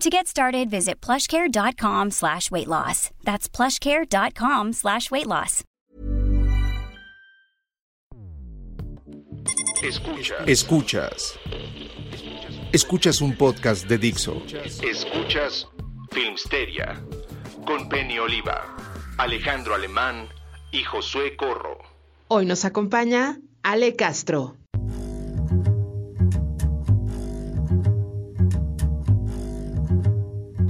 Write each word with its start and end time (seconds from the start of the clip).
To 0.00 0.10
get 0.10 0.26
started, 0.26 0.70
visit 0.70 1.00
plushcare.com 1.00 2.10
slash 2.10 2.50
weight 2.50 2.68
loss. 2.68 3.10
That's 3.24 3.48
plushcare.com 3.48 4.72
slash 4.72 5.10
weight 5.10 5.26
loss. 5.26 5.62
Escuchas. 9.82 10.46
Escuchas. 10.48 11.38
Escuchas 12.72 13.20
un 13.20 13.36
podcast 13.36 13.86
de 13.86 13.98
Dixo. 13.98 14.42
Escuchas 14.82 15.68
Filmsteria 16.10 17.00
con 17.66 17.88
Penny 17.88 18.18
Oliva, 18.18 18.76
Alejandro 19.18 19.74
Alemán 19.74 20.28
y 20.72 20.82
Josué 20.84 21.36
Corro. 21.36 21.78
Hoy 22.28 22.46
nos 22.46 22.64
acompaña 22.64 23.38
Ale 23.62 23.94
Castro. 23.96 24.56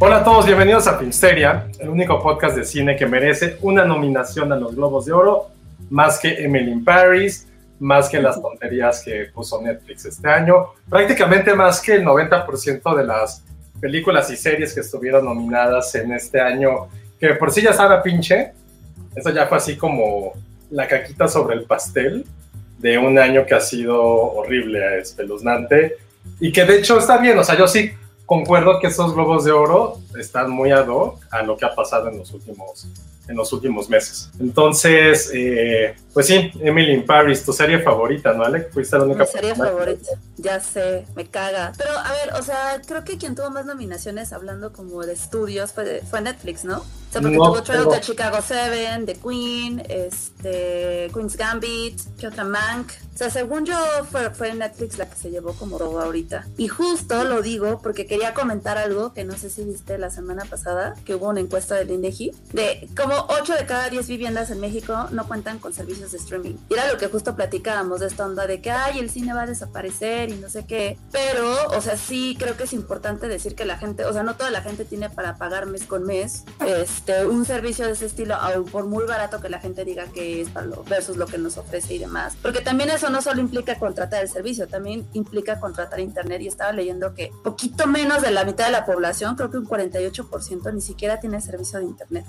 Hola 0.07 0.19
a 0.19 0.23
todos, 0.23 0.45
bienvenidos 0.45 0.87
a 0.87 0.99
Filmsteria, 0.99 1.67
el 1.79 1.89
único 1.89 2.23
podcast 2.23 2.55
de 2.55 2.67
cine 2.67 2.95
que 2.95 3.07
merece 3.07 3.57
una 3.63 3.87
nominación 3.87 4.53
a 4.53 4.57
los 4.57 4.77
Globos 4.77 5.07
de 5.07 5.15
Oro, 5.15 5.47
más 5.89 6.19
que 6.19 6.45
Emily 6.45 6.73
in 6.73 6.85
Paris, 6.85 7.49
más 7.81 8.11
que 8.11 8.21
las 8.21 8.39
tonterías 8.39 9.03
que 9.03 9.31
puso 9.33 9.63
Netflix 9.63 10.05
este 10.05 10.29
año, 10.29 10.75
prácticamente 10.91 11.55
más 11.55 11.81
que 11.81 11.95
el 11.95 12.05
90% 12.05 12.95
de 12.95 13.05
las 13.05 13.45
películas 13.81 14.31
y 14.31 14.37
series 14.37 14.75
que 14.75 14.81
estuvieron 14.81 15.25
nominadas 15.25 15.95
en 15.95 16.13
este 16.13 16.39
año, 16.39 16.89
que 17.19 17.31
por 17.37 17.51
sí 17.51 17.63
ya 17.63 17.71
estaba 17.71 18.03
pinche, 18.03 18.53
eso 19.17 19.31
ya 19.31 19.47
fue 19.47 19.57
así 19.57 19.75
como 19.75 20.35
la 20.71 20.87
caquita 20.87 21.29
sobre 21.29 21.57
el 21.57 21.65
pastel 21.65 22.27
de 22.77 22.99
un 22.99 23.19
año 23.19 23.47
que 23.47 23.55
ha 23.55 23.61
sido 23.61 24.03
horrible, 24.03 24.99
espeluznante, 24.99 25.97
y 26.41 26.53
que 26.53 26.67
de 26.67 26.77
hecho 26.77 26.99
está 26.99 27.17
bien, 27.17 27.39
o 27.39 27.45
sea, 27.45 27.57
yo 27.57 27.67
sí 27.67 27.91
concuerdo 28.27 28.81
que 28.81 28.89
esos 28.89 29.15
globos 29.15 29.45
de 29.45 29.53
oro 29.53 29.99
están 30.19 30.51
muy 30.51 30.71
ad 30.71 30.89
hoc 30.89 31.21
a 31.31 31.43
lo 31.43 31.57
que 31.57 31.67
ha 31.67 31.75
pasado 31.75 32.09
en 32.09 32.19
los 32.19 32.33
últimos, 32.33 32.87
en 33.29 33.37
los 33.37 33.53
últimos 33.53 33.89
meses. 33.89 34.31
Entonces, 34.41 35.31
eh, 35.35 35.95
pues 36.13 36.27
sí, 36.27 36.51
Emily 36.61 36.93
in 36.93 37.07
Paris, 37.07 37.45
tu 37.45 37.53
serie 37.53 37.81
favorita, 37.81 38.33
¿no, 38.33 38.45
Alec? 38.45 38.73
Fuiste 38.73 38.97
la 38.97 39.05
única 39.05 39.25
Mi 39.25 39.31
serie 39.31 39.55
favorita, 39.55 40.11
ya 40.37 40.61
sé, 40.61 41.07
me 41.15 41.27
caga. 41.27 41.73
Pero 41.77 41.91
a 41.91 42.13
ver, 42.13 42.35
o 42.35 42.43
sea, 42.43 42.81
creo 42.87 43.05
que 43.05 43.19
quien 43.19 43.35
tuvo 43.35 43.51
más 43.51 43.67
nominaciones 43.67 44.33
hablando 44.33 44.73
como 44.73 45.05
de 45.05 45.13
estudios 45.13 45.73
fue, 45.73 46.03
fue 46.09 46.21
Netflix, 46.21 46.65
¿no? 46.65 46.79
O 46.79 47.13
sea, 47.13 47.21
porque 47.21 47.37
No, 47.37 47.53
tuvo 47.53 47.63
Trail 47.63 47.89
de 47.89 48.01
Chicago 48.01 48.39
7, 48.45 49.05
The 49.07 49.15
Queen, 49.17 49.83
este, 49.89 51.11
Queen's 51.13 51.37
Gambit, 51.37 52.01
¿qué 52.19 52.29
otra? 52.29 52.45
Mank. 52.45 52.93
O 53.15 53.17
sea, 53.17 53.31
según 53.31 53.65
yo, 53.65 53.77
fue, 54.11 54.31
fue 54.31 54.53
Netflix 54.55 54.99
la 54.99 55.09
que 55.09 55.17
se 55.17 55.31
llevó 55.31 55.53
como 55.53 55.79
todo 55.79 56.01
ahorita. 56.01 56.47
Y 56.57 56.67
justo 56.67 57.25
lo 57.25 57.43
digo 57.43 57.81
porque 57.81 58.07
quería 58.07 58.35
comentar 58.35 58.77
algo 58.77 59.13
que 59.13 59.25
no 59.25 59.37
sé 59.37 59.51
si 59.51 59.63
viste 59.65 59.99
la 59.99 60.11
semana 60.11 60.45
pasada, 60.45 60.95
que 61.05 61.15
hubo 61.15 61.29
una 61.29 61.41
encuesta 61.41 61.77
del 61.77 61.93
INEGI, 61.93 62.33
de 62.53 62.89
como 62.97 63.15
8 63.29 63.55
de 63.55 63.67
cada 63.67 63.89
10 63.89 64.09
viviendas 64.09 64.51
en 64.51 64.61
México 64.61 65.09
no 65.13 65.29
cuentan 65.29 65.61
con 65.61 65.73
servicios 65.73 66.11
de 66.11 66.19
streaming. 66.19 66.55
Y 66.69 66.75
era 66.75 66.91
lo 66.91 66.99
que 66.99 67.07
justo 67.07 67.37
platicábamos 67.37 68.01
de 68.01 68.09
esta 68.09 68.27
onda 68.27 68.47
de 68.47 68.61
que, 68.61 68.71
ay, 68.71 68.99
el 68.99 69.11
cine 69.11 69.33
va 69.33 69.43
a 69.43 69.47
desaparecer 69.47 70.31
y 70.31 70.35
no 70.35 70.51
sé 70.51 70.67
qué. 70.67 70.99
Pero, 71.13 71.55
o 71.69 71.81
sea, 71.81 71.97
sí 71.97 72.37
creo 72.39 72.57
que 72.57 72.65
es 72.65 72.73
importante 72.73 73.29
decir 73.29 73.55
que 73.55 73.65
la 73.65 73.79
gente, 73.79 74.05
o 74.07 74.13
sea, 74.13 74.25
no 74.25 74.35
toda 74.35 74.51
la 74.51 74.63
gente 74.63 74.85
tiene 74.85 75.09
para 75.09 75.37
pagar 75.37 75.67
mes 75.67 75.85
con 75.85 76.05
mes 76.05 76.45
este, 76.67 77.27
un 77.27 77.45
servicio 77.45 77.87
de 77.87 77.93
ese 77.93 78.07
estilo, 78.07 78.35
aun 78.35 78.65
por 78.65 78.87
muy 78.87 79.05
barato 79.05 79.41
que 79.41 79.49
la 79.49 79.61
gente 79.61 79.85
diga 79.85 80.07
que 80.07 80.41
es 80.41 80.51
para 80.51 80.67
lo, 80.67 80.83
versus 80.85 81.17
lo 81.17 81.27
que 81.27 81.39
nos 81.39 81.57
ofrece 81.59 81.95
y 81.95 81.99
demás. 81.99 82.37
Porque 82.43 82.61
también 82.61 82.91
eso 83.05 83.13
no 83.13 83.21
solo 83.21 83.43
implica 83.43 83.79
contratar 83.79 84.23
el 84.23 84.31
servicio, 84.31 84.67
también 84.67 85.07
implica 85.13 85.61
contratar 85.61 86.01
internet. 86.01 86.41
Y 86.41 86.49
estaba 86.49 86.73
leyendo 86.73 87.15
que 87.15 87.31
poquito 87.43 87.87
menos 87.87 88.23
de 88.23 88.31
la 88.31 88.45
mitad 88.45 88.65
de 88.65 88.73
la 88.73 88.87
población, 88.87 89.37
creo 89.37 89.51
que 89.51 89.59
un 89.59 89.67
48% 89.67 90.73
ni 90.73 90.81
siquiera 90.81 91.21
tiene 91.21 91.39
servicio 91.43 91.81
de 91.81 91.85
internet. 91.85 92.25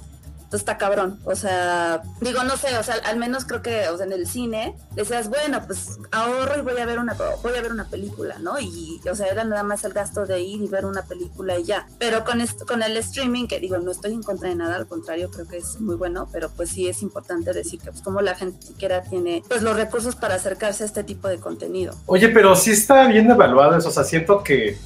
Está 0.56 0.78
cabrón. 0.78 1.20
O 1.26 1.36
sea, 1.36 2.02
digo, 2.22 2.44
no 2.44 2.58
sé, 2.58 2.78
o 2.78 2.84
sea, 2.84 2.96
al 3.06 3.18
menos 3.18 3.46
creo 3.46 3.62
que 3.62 3.88
o 3.90 3.98
sea, 3.98 4.06
en 4.06 4.14
el 4.14 4.28
cine 4.28 4.76
decías, 4.94 5.30
bueno, 5.30 5.62
pues 5.66 5.98
ahorro 6.12 6.58
y 6.58 6.62
voy 6.62 6.78
a 6.80 6.86
ver 6.86 7.00
una 7.00 7.16
voy 7.44 7.56
a 7.58 7.62
ver 7.62 7.72
una 7.72 7.86
película, 7.90 8.38
¿no? 8.40 8.60
Y 8.60 9.02
o 9.10 9.16
sea, 9.16 9.28
era 9.28 9.44
nada 9.44 9.64
más 9.64 9.84
el 9.84 9.94
gasto 9.94 10.26
de 10.26 10.42
ir 10.42 10.62
y 10.62 10.68
ver 10.68 10.86
una 10.86 11.04
película 11.04 11.58
y 11.58 11.64
ya. 11.64 11.88
Pero 12.00 12.24
con 12.24 12.42
esto, 12.42 12.66
con 12.66 12.84
el 12.84 12.98
streaming, 12.98 13.48
que 13.48 13.60
digo, 13.60 13.78
no 13.78 13.92
estoy 13.92 14.14
en 14.14 14.24
contra 14.24 14.50
de 14.50 14.56
nada, 14.56 14.76
al 14.76 14.88
contrario, 14.88 15.30
creo 15.32 15.48
que 15.48 15.58
es 15.58 15.80
muy 15.80 15.96
bueno, 15.96 16.28
pero 16.32 16.50
pues 16.50 16.70
sí 16.70 16.88
es 16.88 17.02
importante 17.02 17.54
decir 17.54 17.80
que 17.80 17.92
pues 17.92 18.02
como 18.02 18.22
la 18.22 18.36
gente 18.36 18.66
siquiera 18.66 19.02
tiene 19.04 19.44
pues 19.48 19.62
los 19.62 19.76
recursos 19.76 20.16
para 20.16 20.36
acercarse 20.36 20.84
a 20.84 20.86
este 20.88 21.04
tipo 21.04 21.28
de 21.28 21.40
contenido. 21.40 21.96
Oye, 22.06 22.30
pero 22.30 22.56
sí 22.56 22.72
está 22.72 23.08
bien 23.08 23.30
evaluado 23.30 23.78
eso, 23.78 23.90
o 23.90 23.92
sea, 23.92 24.04
siento 24.04 24.44
que 24.44 24.78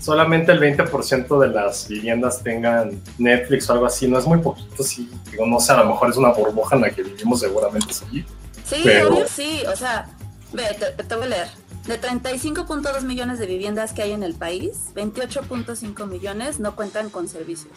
solamente 0.00 0.50
el 0.52 0.60
20% 0.60 1.38
de 1.40 1.48
las 1.48 1.86
viviendas 1.88 2.42
tengan 2.42 3.00
Netflix 3.18 3.68
o 3.70 3.74
algo 3.74 3.86
así, 3.86 4.08
no 4.08 4.18
es 4.18 4.26
muy 4.26 4.38
poquito, 4.38 4.82
sí, 4.82 5.08
digo, 5.30 5.46
no 5.46 5.60
sé, 5.60 5.72
a 5.72 5.76
lo 5.82 5.86
mejor 5.90 6.10
es 6.10 6.16
una 6.16 6.30
burbuja 6.30 6.76
en 6.76 6.82
la 6.82 6.90
que 6.90 7.02
vivimos 7.02 7.40
seguramente 7.40 7.92
sí. 7.92 8.24
Sí, 8.64 8.80
Pero- 8.84 9.08
obvio 9.14 9.26
sí, 9.28 9.62
o 9.72 9.76
sea, 9.76 10.08
ve, 10.52 10.64
te, 10.78 11.04
te 11.04 11.14
voy 11.14 11.24
a 11.26 11.28
leer. 11.28 11.48
De 11.86 11.98
35.2 12.00 13.02
millones 13.02 13.38
de 13.38 13.46
viviendas 13.46 13.92
que 13.92 14.02
hay 14.02 14.12
en 14.12 14.22
el 14.22 14.34
país, 14.34 14.90
28.5 14.94 16.06
millones 16.06 16.60
no 16.60 16.76
cuentan 16.76 17.10
con 17.10 17.26
servicios. 17.26 17.72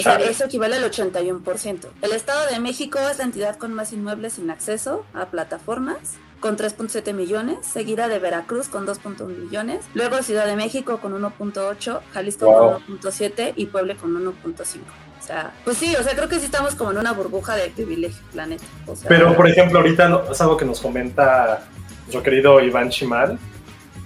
O 0.00 0.02
sea, 0.02 0.16
eso 0.16 0.44
equivale 0.44 0.76
al 0.76 0.84
81%. 0.90 1.86
El 2.02 2.12
Estado 2.12 2.46
de 2.50 2.58
México 2.60 2.98
es 3.10 3.18
la 3.18 3.24
entidad 3.24 3.56
con 3.56 3.72
más 3.74 3.92
inmuebles 3.92 4.34
sin 4.34 4.50
acceso 4.50 5.04
a 5.14 5.26
plataformas, 5.26 5.98
con 6.40 6.56
3.7 6.56 7.12
millones, 7.12 7.58
seguida 7.66 8.08
de 8.08 8.18
Veracruz 8.18 8.68
con 8.68 8.86
2.1 8.86 9.26
millones, 9.36 9.80
luego 9.94 10.22
Ciudad 10.22 10.46
de 10.46 10.56
México 10.56 10.98
con 11.00 11.12
1.8, 11.14 12.00
Jalisco 12.12 12.46
Wow. 12.46 12.72
con 12.86 12.98
1.7 12.98 13.52
y 13.56 13.66
Puebla 13.66 13.94
con 13.96 14.14
1.5. 14.14 14.80
O 15.18 15.22
sea, 15.22 15.52
pues 15.64 15.76
sí, 15.76 15.94
o 15.96 16.02
sea, 16.02 16.14
creo 16.16 16.28
que 16.30 16.38
sí 16.38 16.46
estamos 16.46 16.74
como 16.74 16.92
en 16.92 16.98
una 16.98 17.12
burbuja 17.12 17.54
de 17.54 17.68
privilegio, 17.68 18.22
planeta. 18.32 18.64
O 18.86 18.96
sea, 18.96 19.06
Pero, 19.06 19.36
por 19.36 19.46
ejemplo, 19.48 19.80
ahorita 19.80 20.08
no- 20.08 20.30
es 20.32 20.40
algo 20.40 20.56
que 20.56 20.64
nos 20.64 20.80
comenta 20.80 21.68
nuestro 22.04 22.22
querido 22.22 22.58
Iván 22.62 22.88
Chimal, 22.88 23.38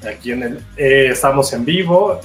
aquí 0.06 0.32
en 0.32 0.42
el, 0.42 0.56
eh, 0.76 1.10
estamos 1.12 1.52
en 1.52 1.64
vivo 1.64 2.20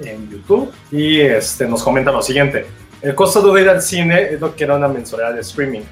en 0.00 0.30
YouTube 0.30 0.72
y 0.90 1.20
este, 1.20 1.66
nos 1.66 1.82
comenta 1.82 2.10
lo 2.12 2.22
siguiente. 2.22 2.66
El 3.02 3.14
costo 3.14 3.52
de 3.52 3.62
ir 3.62 3.68
al 3.68 3.82
cine 3.82 4.22
es 4.32 4.40
lo 4.40 4.54
que 4.54 4.64
era 4.64 4.74
una 4.76 4.88
mensualidad 4.88 5.34
de 5.34 5.40
streaming. 5.40 5.82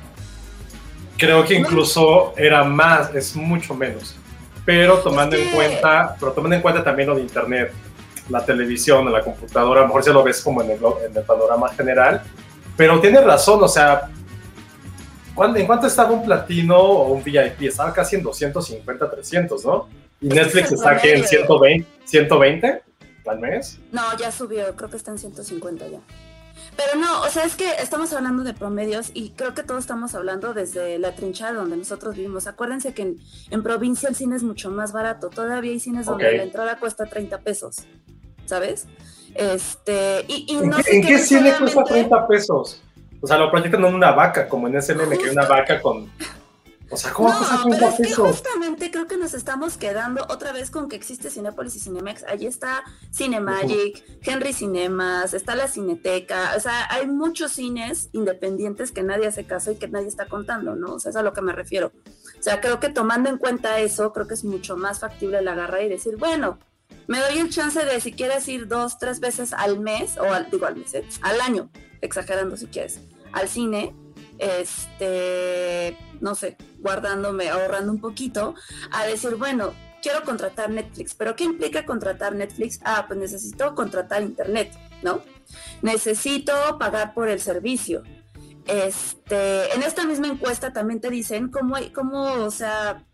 Creo 1.17 1.45
que 1.45 1.55
incluso 1.55 2.35
era 2.37 2.65
más, 2.65 3.15
es 3.15 3.37
mucho 3.37 3.75
menos. 3.75 4.17
Pero 4.65 4.99
tomando 4.99 5.37
en 5.37 5.49
cuenta, 5.51 6.17
pero 6.19 6.33
tomando 6.33 6.57
en 6.57 6.63
cuenta 6.63 6.83
también 6.83 7.09
lo 7.09 7.15
de 7.15 7.21
internet, 7.23 7.73
la 8.31 8.45
televisión, 8.45 9.11
la 9.13 9.21
computadora, 9.23 9.81
a 9.81 9.83
lo 9.83 9.89
mejor 9.89 10.05
ya 10.05 10.13
lo 10.13 10.23
ves 10.25 10.41
como 10.41 10.63
en 10.63 10.71
el, 10.71 10.79
en 11.09 11.17
el 11.17 11.23
panorama 11.23 11.69
general. 11.75 12.23
Pero 12.77 12.99
tiene 13.01 13.21
razón, 13.21 13.63
o 13.63 13.69
sea, 13.69 14.09
¿cuán- 15.35 15.57
¿en 15.57 15.67
cuánto 15.67 15.87
estaba 15.87 16.11
un 16.11 16.25
platino 16.25 16.77
o 16.79 17.13
un 17.13 17.23
VIP? 17.23 17.63
Estaba 17.69 17.93
casi 17.93 18.17
en 18.17 18.23
250, 18.23 19.11
300, 19.11 19.65
¿no? 19.65 19.89
Y 20.21 20.29
Ese 20.29 20.37
Netflix 20.37 20.73
está 20.73 20.91
aquí 20.93 21.09
en 21.09 21.21
promedio. 21.21 21.29
120, 21.29 21.87
120 22.07 22.83
al 23.31 23.41
mes. 23.41 23.79
No, 23.93 24.03
ya 24.19 24.31
subió, 24.31 24.75
creo 24.77 24.91
que 24.91 24.97
está 24.97 25.11
en 25.11 25.19
150 25.19 25.87
ya. 25.89 26.01
Pero 26.77 26.99
no, 27.01 27.23
o 27.23 27.29
sea, 27.29 27.45
es 27.45 27.57
que 27.57 27.69
estamos 27.81 28.13
hablando 28.13 28.43
de 28.45 28.55
promedios 28.55 29.11
y 29.15 29.31
creo 29.31 29.55
que 29.55 29.63
todos 29.63 29.81
estamos 29.81 30.15
hablando 30.15 30.55
desde 30.55 30.99
la 30.99 31.15
trinchera 31.15 31.53
donde 31.53 31.77
nosotros 31.77 32.17
vivimos. 32.17 32.47
Acuérdense 32.47 32.95
que 32.95 33.03
en, 33.03 33.17
en 33.51 33.63
provincia 33.63 34.09
el 34.09 34.15
cine 34.15 34.37
es 34.37 34.43
mucho 34.43 34.71
más 34.71 34.93
barato. 34.93 35.31
Todavía 35.31 35.73
hay 35.73 35.81
cines 35.81 36.07
donde 36.07 36.37
la 36.37 36.43
entrada 36.43 36.79
cuesta 36.79 37.07
30 37.07 37.39
pesos, 37.41 37.79
¿sabes? 38.47 38.87
Este, 39.35 40.25
y, 40.29 40.47
y 40.49 40.57
¿En 40.59 40.71
no 40.71 40.77
qué, 40.79 40.83
sé 40.85 40.97
en 40.97 41.03
qué 41.07 41.19
cine 41.19 41.41
cuesta 41.59 41.65
necesariamente- 41.65 41.91
30 42.09 42.27
pesos? 42.29 42.83
O 43.21 43.27
sea, 43.27 43.39
lo 43.39 43.51
proyectan 43.51 43.85
en 43.85 43.95
una 43.95 44.13
vaca, 44.13 44.49
como 44.49 44.69
en 44.69 44.77
ese 44.77 44.95
meme 44.95 45.17
que 45.17 45.25
hay 45.25 45.31
una 45.31 45.47
vaca 45.47 45.81
con. 45.81 46.11
O 46.91 46.97
sea, 46.97 47.13
¿cómo 47.13 47.31
no, 47.31 47.39
pasa 47.39 47.65
pero 47.69 47.89
es 47.89 47.97
que 47.97 48.15
justamente 48.15 48.91
creo 48.91 49.07
que 49.07 49.17
nos 49.17 49.35
estamos 49.35 49.77
quedando 49.77 50.27
otra 50.29 50.53
vez 50.53 50.71
con 50.71 50.89
que 50.89 50.97
existe 50.97 51.31
Cinépolis 51.31 51.77
y 51.77 51.81
Cinemex. 51.81 52.25
Allí 52.25 52.47
está 52.47 52.85
Cinemagic, 53.13 54.05
Henry 54.23 54.53
Cinemas, 54.53 55.33
está 55.33 55.55
la 55.55 55.67
Cineteca. 55.67 56.53
O 56.57 56.61
sea, 56.61 56.87
hay 56.91 57.07
muchos 57.07 57.53
cines 57.53 58.11
independientes 58.13 58.93
que 58.93 59.03
nadie 59.03 59.27
hace 59.27 59.45
caso 59.45 59.73
y 59.73 59.77
que 59.77 59.89
nadie 59.89 60.09
está 60.09 60.27
contando, 60.27 60.77
¿no? 60.77 60.95
O 60.95 61.01
sea, 61.01 61.11
es 61.11 61.17
a 61.17 61.23
lo 61.23 61.33
que 61.33 61.41
me 61.41 61.53
refiero. 61.53 61.93
O 62.39 62.43
sea, 62.43 62.61
creo 62.61 62.79
que 62.81 62.91
tomando 62.91 63.31
en 63.31 63.39
cuenta 63.39 63.81
eso, 63.81 64.13
creo 64.13 64.27
que 64.27 64.35
es 64.35 64.45
mucho 64.45 64.77
más 64.77 65.01
factible 65.01 65.39
el 65.39 65.49
agarrar 65.49 65.83
y 65.83 65.89
decir, 65.89 66.17
bueno, 66.17 66.59
me 67.07 67.19
doy 67.19 67.39
el 67.39 67.51
chance 67.51 67.85
de 67.85 68.01
si 68.01 68.13
quieres 68.13 68.47
ir 68.49 68.69
dos, 68.69 68.99
tres 68.99 69.21
veces 69.21 69.53
al 69.53 69.81
mes, 69.81 70.17
o 70.19 70.33
al, 70.33 70.51
digo 70.51 70.67
al 70.67 70.77
mes, 70.77 70.95
¿eh? 70.95 71.05
al 71.23 71.41
año, 71.41 71.71
exagerando 72.01 72.57
si 72.57 72.67
quieres, 72.67 73.01
al 73.33 73.49
cine, 73.49 73.95
este, 74.39 75.97
no 76.25 76.35
sé, 76.35 76.57
guardándome, 76.79 77.51
ahorrando 77.51 77.93
un 77.93 78.01
poquito, 78.01 78.55
a 78.91 79.05
decir, 79.05 79.35
bueno, 79.37 79.75
quiero 80.03 80.23
contratar 80.25 80.71
Netflix, 80.71 81.15
pero 81.15 81.37
¿qué 81.37 81.45
implica 81.45 81.85
contratar 81.85 82.35
Netflix? 82.35 82.81
Ah, 82.83 83.05
pues 83.07 83.19
necesito 83.21 83.75
contratar 83.75 84.23
internet, 84.23 84.73
¿no? 85.03 85.21
Necesito 85.83 86.53
pagar 86.79 87.13
por 87.13 87.29
el 87.29 87.41
servicio. 87.41 88.03
Este, 88.67 89.75
en 89.75 89.83
esta 89.83 90.07
misma 90.07 90.29
encuesta 90.29 90.73
también 90.73 90.99
te 90.99 91.11
dicen 91.11 91.51
cómo, 91.51 91.77
hay, 91.77 91.91
cómo, 91.91 92.23
o 92.23 92.51
sea, 92.51 93.05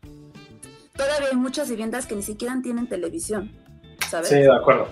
todavía 0.96 1.30
hay 1.32 1.36
muchas 1.36 1.68
viviendas 1.68 2.06
que 2.06 2.14
ni 2.14 2.22
siquiera 2.22 2.56
tienen 2.62 2.88
televisión, 2.88 3.50
¿sabes? 4.08 4.28
Sí, 4.28 4.36
de 4.36 4.54
acuerdo. 4.54 4.86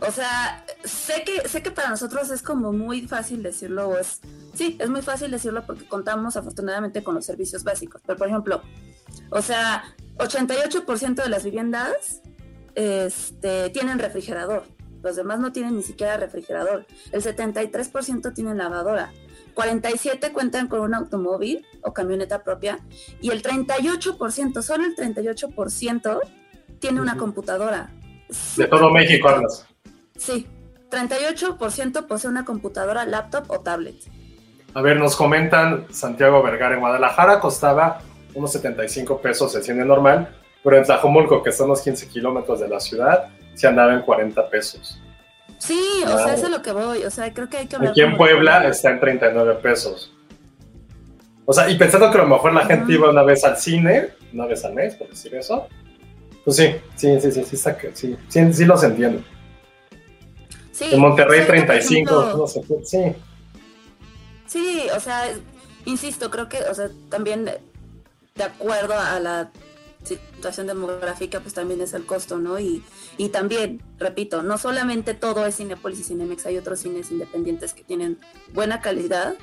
O 0.00 0.10
sea, 0.10 0.64
sé 0.84 1.24
que, 1.24 1.48
sé 1.48 1.62
que 1.62 1.70
para 1.70 1.90
nosotros 1.90 2.30
es 2.30 2.42
como 2.42 2.72
muy 2.72 3.06
fácil 3.06 3.42
decirlo, 3.42 3.88
o 3.88 3.98
es, 3.98 4.20
sí, 4.54 4.76
es 4.80 4.90
muy 4.90 5.02
fácil 5.02 5.30
decirlo 5.30 5.64
porque 5.66 5.86
contamos 5.86 6.36
afortunadamente 6.36 7.02
con 7.02 7.14
los 7.14 7.24
servicios 7.24 7.64
básicos. 7.64 8.00
Pero, 8.04 8.18
por 8.18 8.28
ejemplo, 8.28 8.62
o 9.30 9.42
sea, 9.42 9.84
88% 10.18 11.22
de 11.22 11.28
las 11.28 11.44
viviendas 11.44 12.22
este, 12.74 13.70
tienen 13.70 13.98
refrigerador. 13.98 14.64
Los 15.02 15.16
demás 15.16 15.40
no 15.40 15.52
tienen 15.52 15.76
ni 15.76 15.82
siquiera 15.82 16.16
refrigerador. 16.16 16.86
El 17.10 17.22
73% 17.22 18.34
tienen 18.34 18.58
lavadora. 18.58 19.12
47 19.54 20.32
cuentan 20.32 20.68
con 20.68 20.80
un 20.80 20.94
automóvil 20.94 21.66
o 21.82 21.92
camioneta 21.92 22.44
propia. 22.44 22.78
Y 23.20 23.30
el 23.30 23.42
38%, 23.42 24.62
solo 24.62 24.84
el 24.84 24.96
38% 24.96 26.20
tiene 26.78 27.00
una 27.00 27.16
computadora. 27.16 27.90
De 28.56 28.66
todo 28.66 28.90
México 28.90 29.28
hablas. 29.28 29.66
Sí, 30.24 30.46
38% 30.90 32.06
posee 32.06 32.30
una 32.30 32.44
computadora, 32.44 33.04
laptop 33.04 33.44
o 33.50 33.60
tablet. 33.60 33.96
A 34.74 34.80
ver, 34.80 34.96
nos 34.96 35.16
comentan 35.16 35.86
Santiago 35.90 36.42
Vergara 36.42 36.74
en 36.74 36.80
Guadalajara 36.80 37.40
costaba 37.40 38.00
unos 38.34 38.52
75 38.52 39.20
pesos 39.20 39.54
el 39.56 39.62
cine 39.62 39.84
normal, 39.84 40.34
pero 40.62 40.76
en 40.78 40.84
Tlajomulco, 40.84 41.42
que 41.42 41.50
está 41.50 41.64
a 41.64 41.66
unos 41.66 41.82
15 41.82 42.08
kilómetros 42.08 42.60
de 42.60 42.68
la 42.68 42.78
ciudad, 42.78 43.28
se 43.54 43.66
andaba 43.66 43.92
en 43.94 44.02
40 44.02 44.48
pesos. 44.48 45.00
Sí, 45.58 45.78
o 46.06 46.16
sea, 46.18 46.34
eso 46.34 46.46
es 46.46 46.50
lo 46.50 46.62
que 46.62 46.72
voy. 46.72 47.04
O 47.04 47.10
sea, 47.10 47.32
creo 47.34 47.48
que 47.48 47.56
hay 47.58 47.66
que 47.66 47.76
hablar. 47.76 47.90
Aquí 47.90 48.00
en 48.00 48.16
Puebla 48.16 48.66
está 48.66 48.90
en 48.90 49.00
39 49.00 49.54
pesos. 49.62 50.12
O 51.44 51.52
sea, 51.52 51.68
y 51.68 51.76
pensando 51.76 52.10
que 52.10 52.18
a 52.18 52.22
lo 52.22 52.28
mejor 52.28 52.52
la 52.52 52.64
gente 52.64 52.92
iba 52.92 53.10
una 53.10 53.22
vez 53.24 53.44
al 53.44 53.56
cine, 53.56 54.10
una 54.32 54.46
vez 54.46 54.64
al 54.64 54.74
mes, 54.74 54.94
por 54.94 55.08
decir 55.08 55.34
eso, 55.34 55.68
pues 56.44 56.56
sí, 56.56 56.74
sí, 56.94 57.20
sí, 57.20 57.32
sí, 57.32 57.44
sí, 57.44 57.70
que- 57.80 57.90
sí, 57.94 58.16
sí, 58.28 58.52
sí 58.52 58.64
los 58.64 58.82
entiendo. 58.84 59.22
Sí, 60.82 60.94
En 60.94 61.00
Monterrey 61.00 61.40
o 61.40 61.44
sea, 61.44 61.54
que, 61.54 61.60
por 61.60 61.76
35, 61.76 62.10
ejemplo, 62.10 62.36
no 62.38 62.46
sé, 62.46 62.62
qué, 62.66 62.84
sí. 62.84 63.14
Sí, 64.46 64.86
o 64.94 65.00
sea, 65.00 65.32
insisto, 65.84 66.30
creo 66.30 66.48
que, 66.48 66.58
o 66.62 66.74
sea, 66.74 66.90
también 67.08 67.44
de 67.44 68.42
acuerdo 68.42 68.94
a 68.98 69.20
la 69.20 69.50
situación 70.04 70.66
demográfica, 70.66 71.40
pues 71.40 71.54
también 71.54 71.80
es 71.80 71.94
el 71.94 72.04
costo, 72.04 72.38
¿no? 72.38 72.58
Y, 72.58 72.82
y 73.16 73.28
también, 73.28 73.80
repito, 73.98 74.42
no 74.42 74.58
solamente 74.58 75.14
todo 75.14 75.46
es 75.46 75.56
Cinepolis 75.56 76.00
y 76.00 76.04
Cinemex, 76.04 76.46
hay 76.46 76.58
otros 76.58 76.80
cines 76.80 77.10
independientes 77.10 77.72
que 77.72 77.84
tienen 77.84 78.18
buena 78.52 78.80
calidad 78.80 79.34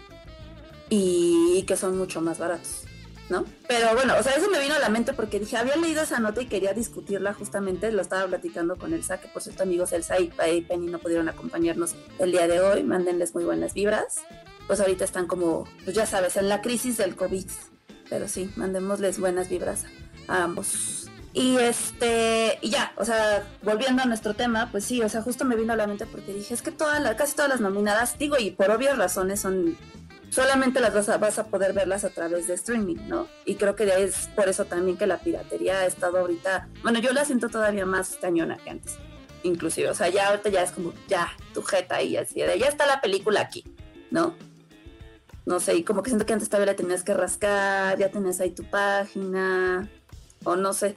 y, 0.89 1.53
y 1.55 1.63
que 1.63 1.77
son 1.77 1.97
mucho 1.97 2.21
más 2.21 2.39
baratos, 2.39 2.83
¿no? 3.29 3.45
Pero 3.67 3.93
bueno, 3.93 4.15
o 4.19 4.23
sea, 4.23 4.33
eso 4.33 4.49
me 4.49 4.59
vino 4.59 4.75
a 4.75 4.79
la 4.79 4.89
mente 4.89 5.13
porque 5.13 5.39
dije, 5.39 5.57
había 5.57 5.75
leído 5.75 6.01
esa 6.01 6.19
nota 6.19 6.41
y 6.41 6.47
quería 6.47 6.73
discutirla 6.73 7.33
justamente, 7.33 7.91
lo 7.91 8.01
estaba 8.01 8.27
platicando 8.27 8.75
con 8.75 8.93
Elsa, 8.93 9.19
que 9.19 9.27
por 9.27 9.41
cierto 9.41 9.63
amigos 9.63 9.93
Elsa 9.93 10.19
y 10.19 10.29
Penny 10.29 10.87
no 10.87 10.99
pudieron 10.99 11.29
acompañarnos 11.29 11.95
el 12.19 12.31
día 12.31 12.47
de 12.47 12.59
hoy, 12.59 12.83
mándenles 12.83 13.33
muy 13.35 13.43
buenas 13.43 13.73
vibras 13.73 14.17
pues 14.69 14.79
ahorita 14.79 15.03
están 15.03 15.25
como, 15.25 15.67
pues 15.83 15.95
ya 15.95 16.05
sabes, 16.05 16.37
en 16.37 16.47
la 16.47 16.61
crisis 16.61 16.95
del 16.95 17.15
COVID. 17.15 17.43
Pero 18.07 18.27
sí, 18.27 18.51
mandémosles 18.55 19.19
buenas 19.19 19.49
vibras 19.49 19.85
a 20.27 20.43
ambos. 20.43 21.09
Y 21.33 21.57
este, 21.57 22.59
y 22.61 22.69
ya, 22.69 22.93
o 22.95 23.03
sea, 23.03 23.47
volviendo 23.63 24.03
a 24.03 24.05
nuestro 24.05 24.35
tema, 24.35 24.69
pues 24.69 24.85
sí, 24.85 25.01
o 25.01 25.09
sea, 25.09 25.23
justo 25.23 25.43
me 25.43 25.55
vino 25.55 25.73
a 25.73 25.75
la 25.75 25.87
mente 25.87 26.05
porque 26.05 26.35
dije, 26.35 26.53
es 26.53 26.61
que 26.61 26.69
todas 26.69 27.01
las, 27.01 27.15
casi 27.15 27.35
todas 27.35 27.49
las 27.49 27.61
nominadas, 27.61 28.19
digo, 28.19 28.37
y 28.37 28.51
por 28.51 28.69
obvias 28.69 28.95
razones 28.95 29.39
son, 29.39 29.75
solamente 30.31 30.79
las 30.79 30.93
vas 30.93 31.09
a, 31.09 31.17
vas 31.17 31.39
a 31.39 31.47
poder 31.47 31.73
verlas 31.73 32.03
a 32.03 32.09
través 32.09 32.47
de 32.47 32.53
streaming, 32.55 33.07
¿no? 33.07 33.27
Y 33.45 33.55
creo 33.55 33.75
que 33.75 33.85
es 34.03 34.29
por 34.35 34.49
eso 34.49 34.65
también 34.65 34.97
que 34.97 35.07
la 35.07 35.17
piratería 35.17 35.79
ha 35.79 35.85
estado 35.85 36.19
ahorita, 36.19 36.67
bueno, 36.83 36.99
yo 36.99 37.11
la 37.13 37.25
siento 37.25 37.49
todavía 37.49 37.85
más 37.85 38.17
cañona 38.21 38.57
que 38.57 38.69
antes, 38.69 38.97
inclusive, 39.43 39.89
o 39.89 39.95
sea, 39.95 40.09
ya 40.09 40.29
ahorita 40.29 40.49
ya 40.49 40.63
es 40.63 40.71
como, 40.71 40.93
ya, 41.07 41.29
tu 41.53 41.61
jeta 41.63 42.01
y 42.01 42.17
así, 42.17 42.41
de, 42.41 42.59
ya 42.59 42.67
está 42.67 42.85
la 42.85 43.01
película 43.01 43.41
aquí, 43.41 43.63
¿no? 44.11 44.35
no 45.49 45.59
sé, 45.59 45.75
y 45.75 45.83
como 45.83 46.03
que 46.03 46.11
siento 46.11 46.27
que 46.27 46.33
antes 46.33 46.47
todavía 46.47 46.73
la 46.73 46.75
tenías 46.75 47.03
que 47.03 47.11
rascar, 47.11 47.97
ya 47.97 48.11
tenías 48.11 48.39
ahí 48.39 48.51
tu 48.51 48.63
página, 48.65 49.89
o 50.43 50.55
no 50.55 50.73
sé. 50.73 50.95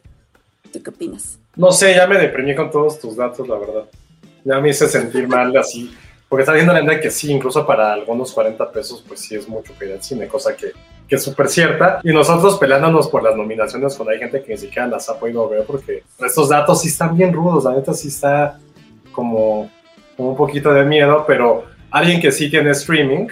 ¿Tú 0.70 0.82
qué 0.82 0.90
opinas? 0.90 1.38
No 1.56 1.72
sé, 1.72 1.94
ya 1.94 2.06
me 2.06 2.18
deprimí 2.18 2.54
con 2.54 2.70
todos 2.70 3.00
tus 3.00 3.16
datos, 3.16 3.48
la 3.48 3.56
verdad. 3.56 3.84
Ya 4.44 4.60
me 4.60 4.68
hice 4.68 4.88
sentir 4.88 5.26
mal 5.26 5.56
así. 5.56 5.96
Porque 6.32 6.44
está 6.44 6.54
viendo 6.54 6.72
la 6.72 6.80
neta 6.80 6.98
que 6.98 7.10
sí, 7.10 7.30
incluso 7.30 7.66
para 7.66 7.92
algunos 7.92 8.32
40 8.32 8.72
pesos, 8.72 9.04
pues 9.06 9.20
sí 9.20 9.34
es 9.34 9.46
mucho 9.46 9.74
que 9.78 9.84
ir 9.84 9.92
al 9.92 10.02
cine, 10.02 10.26
cosa 10.28 10.56
que, 10.56 10.72
que 11.06 11.16
es 11.16 11.22
súper 11.22 11.46
cierta. 11.46 12.00
Y 12.02 12.10
nosotros 12.10 12.56
peleándonos 12.56 13.08
por 13.08 13.22
las 13.22 13.36
nominaciones 13.36 13.94
cuando 13.94 14.12
hay 14.12 14.18
gente 14.18 14.42
que 14.42 14.52
ni 14.52 14.56
siquiera 14.56 14.86
las 14.86 15.10
ha 15.10 15.18
podido 15.20 15.46
ver, 15.46 15.66
porque 15.66 16.04
estos 16.18 16.48
datos 16.48 16.80
sí 16.80 16.88
están 16.88 17.14
bien 17.14 17.34
rudos, 17.34 17.64
la 17.64 17.74
neta 17.74 17.92
sí 17.92 18.08
está 18.08 18.58
como, 19.12 19.70
como 20.16 20.30
un 20.30 20.36
poquito 20.38 20.72
de 20.72 20.86
miedo, 20.86 21.22
pero 21.26 21.66
alguien 21.90 22.18
que 22.18 22.32
sí 22.32 22.48
tiene 22.48 22.70
streaming 22.70 23.26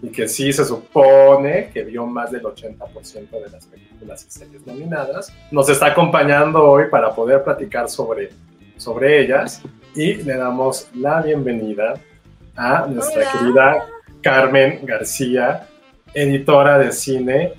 y 0.00 0.10
que 0.10 0.28
sí 0.28 0.52
se 0.52 0.64
supone 0.64 1.70
que 1.74 1.82
vio 1.82 2.06
más 2.06 2.30
del 2.30 2.44
80% 2.44 3.30
de 3.30 3.50
las 3.50 3.66
películas 3.66 4.28
y 4.28 4.30
series 4.30 4.64
nominadas, 4.64 5.32
nos 5.50 5.68
está 5.68 5.86
acompañando 5.86 6.62
hoy 6.62 6.84
para 6.88 7.12
poder 7.12 7.42
platicar 7.42 7.88
sobre, 7.88 8.30
sobre 8.76 9.24
ellas 9.24 9.60
y 9.96 10.14
le 10.22 10.36
damos 10.36 10.86
la 10.94 11.20
bienvenida 11.20 11.94
a 12.56 12.86
nuestra 12.86 13.22
Hola. 13.22 13.32
querida 13.32 13.86
Carmen 14.22 14.80
García, 14.84 15.68
editora 16.12 16.78
de 16.78 16.92
cine. 16.92 17.52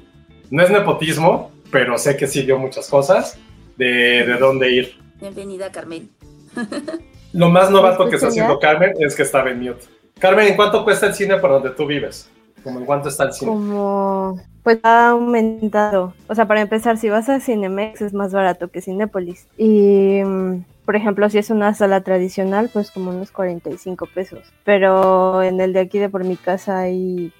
No 0.49 0.63
es 0.63 0.69
nepotismo, 0.69 1.51
pero 1.71 1.97
sé 1.97 2.15
que 2.17 2.27
sí 2.27 2.43
vio 2.43 2.57
muchas 2.57 2.89
cosas 2.89 3.37
de, 3.77 4.25
de 4.25 4.37
dónde 4.37 4.71
ir. 4.71 4.97
Bienvenida, 5.19 5.71
Carmen. 5.71 6.09
Lo 7.33 7.49
más 7.49 7.69
novato 7.69 8.07
que 8.09 8.15
está 8.15 8.27
haciendo 8.27 8.59
Carmen 8.59 8.93
es 8.99 9.15
que 9.15 9.23
estaba 9.23 9.49
en 9.49 9.59
mute. 9.59 9.85
Carmen, 10.19 10.47
¿en 10.47 10.55
cuánto 10.55 10.83
cuesta 10.85 11.07
el 11.07 11.13
cine 11.13 11.35
por 11.37 11.49
donde 11.49 11.71
tú 11.71 11.85
vives? 11.85 12.29
¿Cómo 12.63 12.79
en 12.79 12.85
cuánto 12.85 13.09
está 13.09 13.25
el 13.25 13.33
cine? 13.33 13.51
Como, 13.51 14.39
pues 14.63 14.79
ha 14.83 15.09
aumentado. 15.09 16.13
O 16.27 16.35
sea, 16.35 16.47
para 16.47 16.61
empezar, 16.61 16.97
si 16.97 17.09
vas 17.09 17.27
a 17.27 17.39
Cinemex 17.41 18.01
es 18.01 18.13
más 18.13 18.31
barato 18.31 18.69
que 18.69 18.81
Cinépolis. 18.81 19.47
Y, 19.57 20.21
mm, 20.23 20.63
por 20.86 20.96
ejemplo, 20.96 21.30
si 21.30 21.38
es 21.38 21.50
una 21.50 21.74
sala 21.74 22.01
tradicional, 22.01 22.70
pues 22.72 22.92
como 22.92 23.10
unos 23.12 23.32
45 23.32 24.08
pesos. 24.13 24.42
Pero 24.63 25.42
en 25.44 25.60
el 25.62 25.74
de 25.74 25.80
aquí 25.82 26.00
de 26.00 26.10
por 26.10 26.24
mi 26.24 26.38
casa 26.38 26.80
hay, 26.80 27.34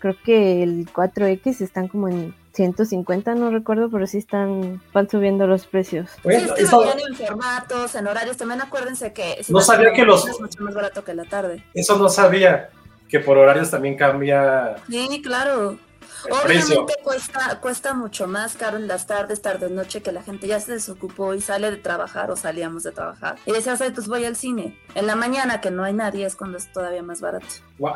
creo 0.00 0.16
que 0.24 0.62
el 0.62 0.86
4X 0.92 1.60
están 1.60 1.88
como 1.88 2.08
en 2.08 2.34
150, 2.54 3.34
no 3.36 3.50
recuerdo, 3.50 3.88
pero 3.88 4.06
sí 4.08 4.18
están, 4.18 4.82
van 4.92 5.08
subiendo 5.08 5.46
los 5.46 5.66
precios. 5.66 6.10
Sí, 6.22 6.28
es 6.30 6.52
que 6.52 6.62
eso, 6.62 6.84
en 6.84 7.14
formatos, 7.14 7.94
en 7.94 8.06
horarios. 8.08 8.36
También 8.36 8.60
acuérdense 8.60 9.12
que 9.12 9.42
si 9.44 9.52
No 9.52 9.60
sabía 9.60 9.92
que 9.92 10.04
los- 10.04 10.26
Es 10.28 10.40
mucho 10.40 10.62
más 10.64 10.74
barato 10.74 11.04
que 11.04 11.14
la 11.14 11.24
tarde. 11.24 11.62
eso 11.74 11.96
no 11.96 12.08
sabía, 12.08 12.70
que 13.08 13.20
por 13.20 13.38
horarios 13.38 13.70
también 13.70 13.96
cambia 13.96 14.74
Sí, 14.88 15.22
claro. 15.22 15.78
Obviamente 16.26 16.94
cuesta, 17.02 17.60
cuesta 17.60 17.94
mucho 17.94 18.26
más 18.26 18.56
caro 18.56 18.76
en 18.76 18.88
las 18.88 19.06
tardes, 19.06 19.40
tarde, 19.40 19.70
noche, 19.70 20.02
que 20.02 20.12
la 20.12 20.22
gente 20.22 20.46
ya 20.46 20.60
se 20.60 20.72
desocupó 20.72 21.34
y 21.34 21.40
sale 21.40 21.70
de 21.70 21.76
trabajar 21.76 22.30
o 22.30 22.36
salíamos 22.36 22.82
de 22.82 22.92
trabajar. 22.92 23.36
Y 23.46 23.52
decías, 23.52 23.80
"Ay, 23.80 23.90
pues 23.92 24.08
voy 24.08 24.24
al 24.24 24.36
cine. 24.36 24.78
En 24.94 25.06
la 25.06 25.16
mañana, 25.16 25.60
que 25.60 25.70
no 25.70 25.84
hay 25.84 25.92
nadie, 25.92 26.26
es 26.26 26.36
cuando 26.36 26.58
es 26.58 26.72
todavía 26.72 27.02
más 27.02 27.20
barato. 27.20 27.46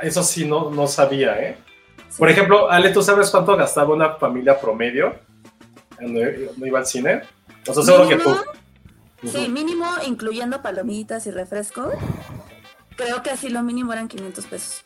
Eso 0.02 0.22
sí, 0.22 0.44
no, 0.44 0.70
no 0.70 0.86
sabía, 0.86 1.38
¿eh? 1.40 1.58
Sí. 2.08 2.18
Por 2.18 2.30
ejemplo, 2.30 2.70
Ale, 2.70 2.90
¿tú 2.90 3.02
sabes 3.02 3.30
cuánto 3.30 3.56
gastaba 3.56 3.94
una 3.94 4.14
familia 4.16 4.60
promedio 4.60 5.14
cuando 5.96 6.20
iba 6.66 6.78
al 6.78 6.86
cine? 6.86 7.22
O 7.66 7.74
sea, 7.74 7.82
seguro 7.82 8.08
que 8.08 8.16
tú. 8.16 8.36
Sí, 9.24 9.48
mínimo, 9.48 9.86
incluyendo 10.06 10.62
palomitas 10.62 11.26
y 11.26 11.30
refresco. 11.30 11.90
Creo 12.96 13.22
que 13.22 13.30
así 13.30 13.48
lo 13.48 13.62
mínimo 13.62 13.92
eran 13.92 14.08
500 14.08 14.46
pesos. 14.46 14.84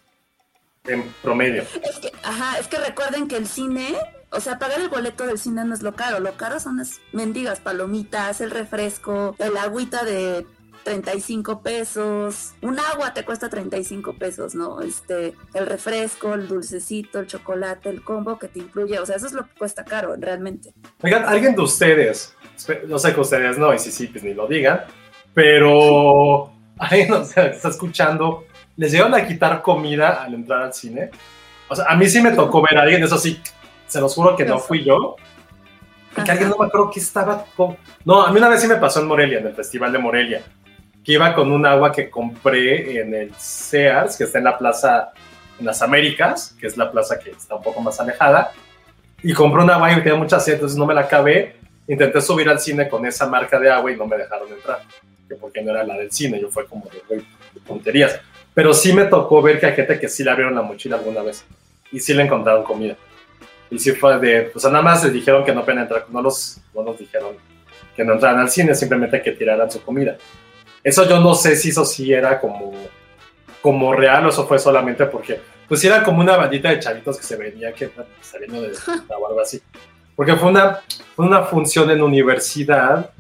En 0.89 1.03
promedio. 1.23 1.63
Es 1.63 1.99
que, 2.01 2.13
ajá, 2.23 2.59
es 2.59 2.69
que 2.69 2.79
recuerden 2.79 3.29
que 3.29 3.37
el 3.37 3.47
cine, 3.47 3.95
o 4.31 4.41
sea, 4.41 4.59
pagar 4.59 4.81
el 4.81 4.89
boleto 4.89 5.27
del 5.27 5.39
cine 5.39 5.65
no 5.65 5.75
es 5.75 5.83
lo 5.83 5.95
caro, 5.95 6.21
lo 6.21 6.33
caro 6.37 6.61
son 6.61 6.79
las 6.79 7.01
mendigas 7.13 7.61
palomitas, 7.61 8.41
el 8.41 8.51
refresco, 8.51 9.37
el 9.39 9.57
agüita 9.57 10.05
de 10.05 10.47
35 10.87 11.63
pesos, 11.63 12.53
un 12.63 12.79
agua 12.79 13.13
te 13.13 13.25
cuesta 13.25 13.49
35 13.49 14.13
pesos, 14.13 14.55
¿no? 14.55 14.81
Este, 14.81 15.35
el 15.53 15.67
refresco, 15.67 16.35
el 16.35 16.47
dulcecito, 16.47 17.19
el 17.19 17.27
chocolate, 17.27 17.89
el 17.89 18.03
combo 18.03 18.39
que 18.39 18.47
te 18.47 18.61
incluye, 18.61 18.97
o 19.01 19.05
sea, 19.05 19.17
eso 19.17 19.27
es 19.27 19.33
lo 19.33 19.45
que 19.45 19.55
cuesta 19.59 19.85
caro 19.85 20.15
realmente. 20.17 20.73
Oigan, 21.03 21.25
alguien 21.25 21.57
de 21.57 21.63
ustedes, 21.63 22.37
no 22.87 23.01
sé 23.01 23.13
que 23.13 23.21
ustedes 23.21 23.59
no, 23.59 23.75
y 23.75 23.81
si 23.81 23.91
sí, 23.91 24.07
pues 24.07 24.23
ni 24.23 24.33
lo 24.33 24.47
digan, 24.47 24.83
pero 25.35 26.53
alguien 26.79 27.13
o 27.15 27.25
sea, 27.25 27.47
está 27.47 27.69
escuchando, 27.69 28.45
¿les 28.77 28.93
llegan 28.93 29.15
a 29.15 29.27
quitar 29.27 29.63
comida 29.63 30.23
al 30.23 30.35
entrar 30.35 30.63
al 30.63 30.75
cine? 30.75 31.11
O 31.69 31.75
sea, 31.75 31.87
a 31.89 31.97
mí 31.97 32.09
sí 32.09 32.21
me 32.21 32.33
tocó 32.33 32.63
ver 32.63 32.79
a 32.79 32.83
alguien, 32.83 33.03
eso 33.03 33.19
sí, 33.19 33.41
se 33.87 34.01
los 34.01 34.15
juro 34.15 34.37
que 34.37 34.45
no 34.45 34.59
fui 34.59 34.85
yo, 34.85 35.17
que 36.25 36.31
alguien 36.31 36.49
no 36.49 36.57
me 36.59 36.67
acuerdo 36.67 36.91
que 36.91 37.01
estaba 37.01 37.45
con... 37.57 37.77
No, 38.05 38.25
a 38.25 38.31
mí 38.31 38.39
una 38.39 38.49
vez 38.49 38.61
sí 38.61 38.69
me 38.69 38.77
pasó 38.77 39.01
en 39.01 39.07
Morelia, 39.07 39.41
en 39.41 39.47
el 39.49 39.55
Festival 39.55 39.93
de 39.93 39.99
Morelia, 39.99 40.43
que 41.05 41.13
iba 41.13 41.35
con 41.35 41.53
un 41.53 41.67
agua 41.67 41.93
que 41.93 42.09
compré 42.09 43.01
en 43.01 43.15
el 43.15 43.35
Sears, 43.37 44.17
que 44.17 44.25
está 44.25 44.39
en 44.39 44.45
la 44.45 44.57
plaza, 44.57 45.13
en 45.59 45.67
las 45.67 45.83
Américas, 45.83 46.57
que 46.59 46.67
es 46.67 46.77
la 46.77 46.91
plaza 46.91 47.19
que 47.19 47.31
está 47.31 47.55
un 47.55 47.63
poco 47.63 47.81
más 47.81 48.01
alejada, 48.01 48.53
y 49.23 49.33
compré 49.33 49.63
un 49.63 49.71
agua 49.71 49.93
y 49.93 49.97
tenía 49.97 50.15
mucha 50.15 50.41
sed, 50.41 50.55
entonces 50.55 50.79
no 50.79 50.87
me 50.87 50.95
la 50.95 51.03
acabé. 51.03 51.57
Intenté 51.89 52.21
subir 52.21 52.49
al 52.49 52.61
cine 52.61 52.89
con 52.89 53.07
esa 53.07 53.27
marca 53.29 53.59
de 53.59 53.71
agua 53.71 53.93
y 53.93 53.97
no 53.97 54.07
me 54.07 54.17
dejaron 54.17 54.53
entrar, 54.53 54.83
que 55.29 55.37
porque 55.37 55.63
no 55.63 55.71
era 55.71 55.85
la 55.85 55.95
del 55.95 56.11
cine, 56.11 56.41
yo 56.41 56.49
fue 56.49 56.67
como 56.67 56.87
de 57.09 57.23
tonterías. 57.67 58.21
Pero 58.57 58.73
sí 58.73 58.95
me 58.95 59.05
tocó 59.05 59.43
ver 59.43 59.61
que 59.61 59.67
hay 59.67 59.75
gente 59.75 60.01
que 60.01 60.09
sí 60.09 60.25
le 60.25 60.31
abrieron 60.31 60.55
la 60.55 60.63
mochila 60.63 60.97
alguna 60.97 61.21
vez 61.21 61.45
y 61.93 62.01
sí 62.01 62.15
le 62.15 62.23
encontraron 62.23 62.65
comida. 62.65 62.97
Y 63.71 63.79
sí 63.79 63.93
fue 63.93 64.19
de, 64.19 64.45
pues 64.51 64.65
nada 64.65 64.81
más 64.81 65.05
les 65.05 65.13
dijeron 65.13 65.45
que 65.45 65.53
no 65.53 65.63
pueden 65.63 65.83
entrar, 65.83 66.07
no 66.09 66.23
los, 66.23 66.59
no 66.75 66.83
nos 66.83 66.99
dijeron 66.99 67.37
que 67.95 68.03
no 68.03 68.15
entraran 68.15 68.41
al 68.41 68.49
cine, 68.49 68.75
simplemente 68.75 69.21
que 69.21 69.33
tiraran 69.33 69.71
su 69.71 69.83
comida. 69.83 70.17
Eso 70.83 71.07
yo 71.07 71.21
no 71.21 71.35
sé 71.35 71.55
si 71.55 71.69
eso 71.69 71.85
sí 71.85 72.11
era 72.11 72.41
como, 72.41 72.73
como 73.61 73.93
real 73.93 74.25
o 74.25 74.31
eso 74.31 74.47
fue 74.47 74.59
solamente 74.59 75.05
porque, 75.05 75.39
pues 75.69 75.85
era 75.85 76.03
como 76.03 76.21
una 76.21 76.39
bandita 76.39 76.71
de 76.71 76.81
chavitos 76.81 77.19
que 77.19 77.25
se 77.25 77.37
venía 77.37 77.75
que 77.75 77.91
saliendo 78.23 78.63
de 78.63 78.71
o 79.21 79.27
algo 79.29 79.39
así. 79.39 79.61
Porque 80.15 80.35
fue 80.35 80.49
una, 80.49 80.81
fue 81.15 81.27
una 81.27 81.43
función 81.43 81.91
en 81.91 82.01
universidad, 82.01 83.11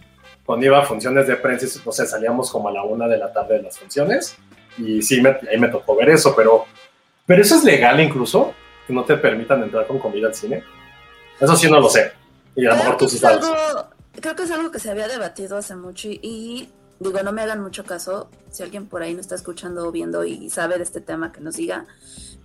cuando 0.46 0.64
iba 0.64 0.78
a 0.78 0.82
funciones 0.82 1.26
de 1.26 1.36
prensa, 1.36 1.78
o 1.84 1.92
sea, 1.92 2.06
salíamos 2.06 2.50
como 2.50 2.70
a 2.70 2.72
la 2.72 2.84
una 2.84 3.06
de 3.06 3.18
la 3.18 3.30
tarde 3.30 3.58
de 3.58 3.64
las 3.64 3.78
funciones, 3.78 4.38
y 4.78 5.02
sí, 5.02 5.20
me, 5.20 5.30
ahí 5.50 5.58
me 5.58 5.68
tocó 5.68 5.96
ver 5.96 6.10
eso, 6.10 6.34
pero, 6.34 6.66
pero 7.24 7.42
eso 7.42 7.56
es 7.56 7.64
legal 7.64 8.00
incluso, 8.00 8.54
que 8.86 8.92
no 8.92 9.04
te 9.04 9.16
permitan 9.16 9.62
entrar 9.62 9.86
con 9.86 9.98
comida 9.98 10.28
al 10.28 10.34
cine. 10.34 10.62
Eso 11.40 11.56
sí 11.56 11.70
no 11.70 11.80
lo 11.80 11.88
sé. 11.88 12.12
Y 12.54 12.66
a 12.66 12.70
lo 12.70 12.76
mejor 12.76 12.96
tú 12.96 13.08
sí 13.08 13.18
sabes. 13.18 13.44
Algo, 13.44 13.88
creo 14.20 14.36
que 14.36 14.42
es 14.44 14.50
algo 14.50 14.70
que 14.70 14.78
se 14.78 14.90
había 14.90 15.08
debatido 15.08 15.56
hace 15.56 15.76
mucho 15.76 16.08
y, 16.08 16.20
y 16.22 16.72
digo, 16.98 17.22
no 17.22 17.32
me 17.32 17.42
hagan 17.42 17.62
mucho 17.62 17.84
caso, 17.84 18.30
si 18.50 18.62
alguien 18.62 18.86
por 18.86 19.02
ahí 19.02 19.14
no 19.14 19.20
está 19.20 19.34
escuchando 19.34 19.86
o 19.86 19.92
viendo 19.92 20.24
y 20.24 20.48
sabe 20.50 20.78
de 20.78 20.84
este 20.84 21.00
tema, 21.00 21.32
que 21.32 21.40
nos 21.40 21.56
diga. 21.56 21.86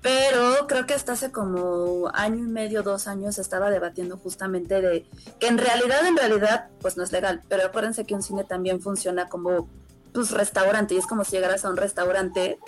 Pero 0.02 0.66
creo 0.68 0.88
que 0.88 0.96
hasta 0.96 1.14
hace 1.14 1.32
como 1.32 2.10
año 2.14 2.40
y 2.40 2.48
medio, 2.48 2.82
dos 2.82 3.08
años, 3.08 3.36
se 3.36 3.42
estaba 3.42 3.70
debatiendo 3.70 4.18
justamente 4.18 4.82
de 4.82 5.06
que 5.40 5.48
en 5.48 5.60
realidad, 5.60 6.06
en 6.08 6.18
realidad, 6.18 6.70
pues 6.82 6.98
no 6.98 7.04
es 7.04 7.12
legal. 7.12 7.42
Pero 7.48 7.66
acuérdense 7.66 8.06
que 8.06 8.16
un 8.16 8.24
cine 8.24 8.44
también 8.44 8.82
funciona 8.82 9.30
como 9.30 9.70
pues 10.14 10.32
restaurante 10.32 10.94
y 10.94 10.98
es 10.98 11.08
como 11.08 11.24
si 11.24 11.32
llegaras 11.32 11.66
a 11.66 11.70
un 11.70 11.78
restaurante. 11.78 12.60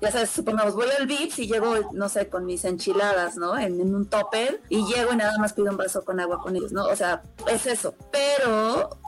Ya 0.00 0.10
sabes, 0.10 0.30
supongamos, 0.30 0.74
voy 0.74 0.88
al 0.98 1.06
Vips 1.06 1.38
y 1.38 1.46
llego, 1.46 1.74
no 1.92 2.08
sé, 2.08 2.28
con 2.28 2.44
mis 2.44 2.64
enchiladas, 2.64 3.36
¿no? 3.36 3.56
En, 3.56 3.80
en 3.80 3.94
un 3.94 4.06
topper 4.06 4.60
y 4.68 4.84
llego 4.86 5.12
y 5.12 5.16
nada 5.16 5.38
más 5.38 5.52
pido 5.52 5.70
un 5.70 5.76
vaso 5.76 6.04
con 6.04 6.18
agua 6.18 6.40
con 6.42 6.56
ellos, 6.56 6.72
¿no? 6.72 6.86
O 6.86 6.96
sea, 6.96 7.22
es 7.48 7.66
eso. 7.66 7.94
Pero 8.10 8.98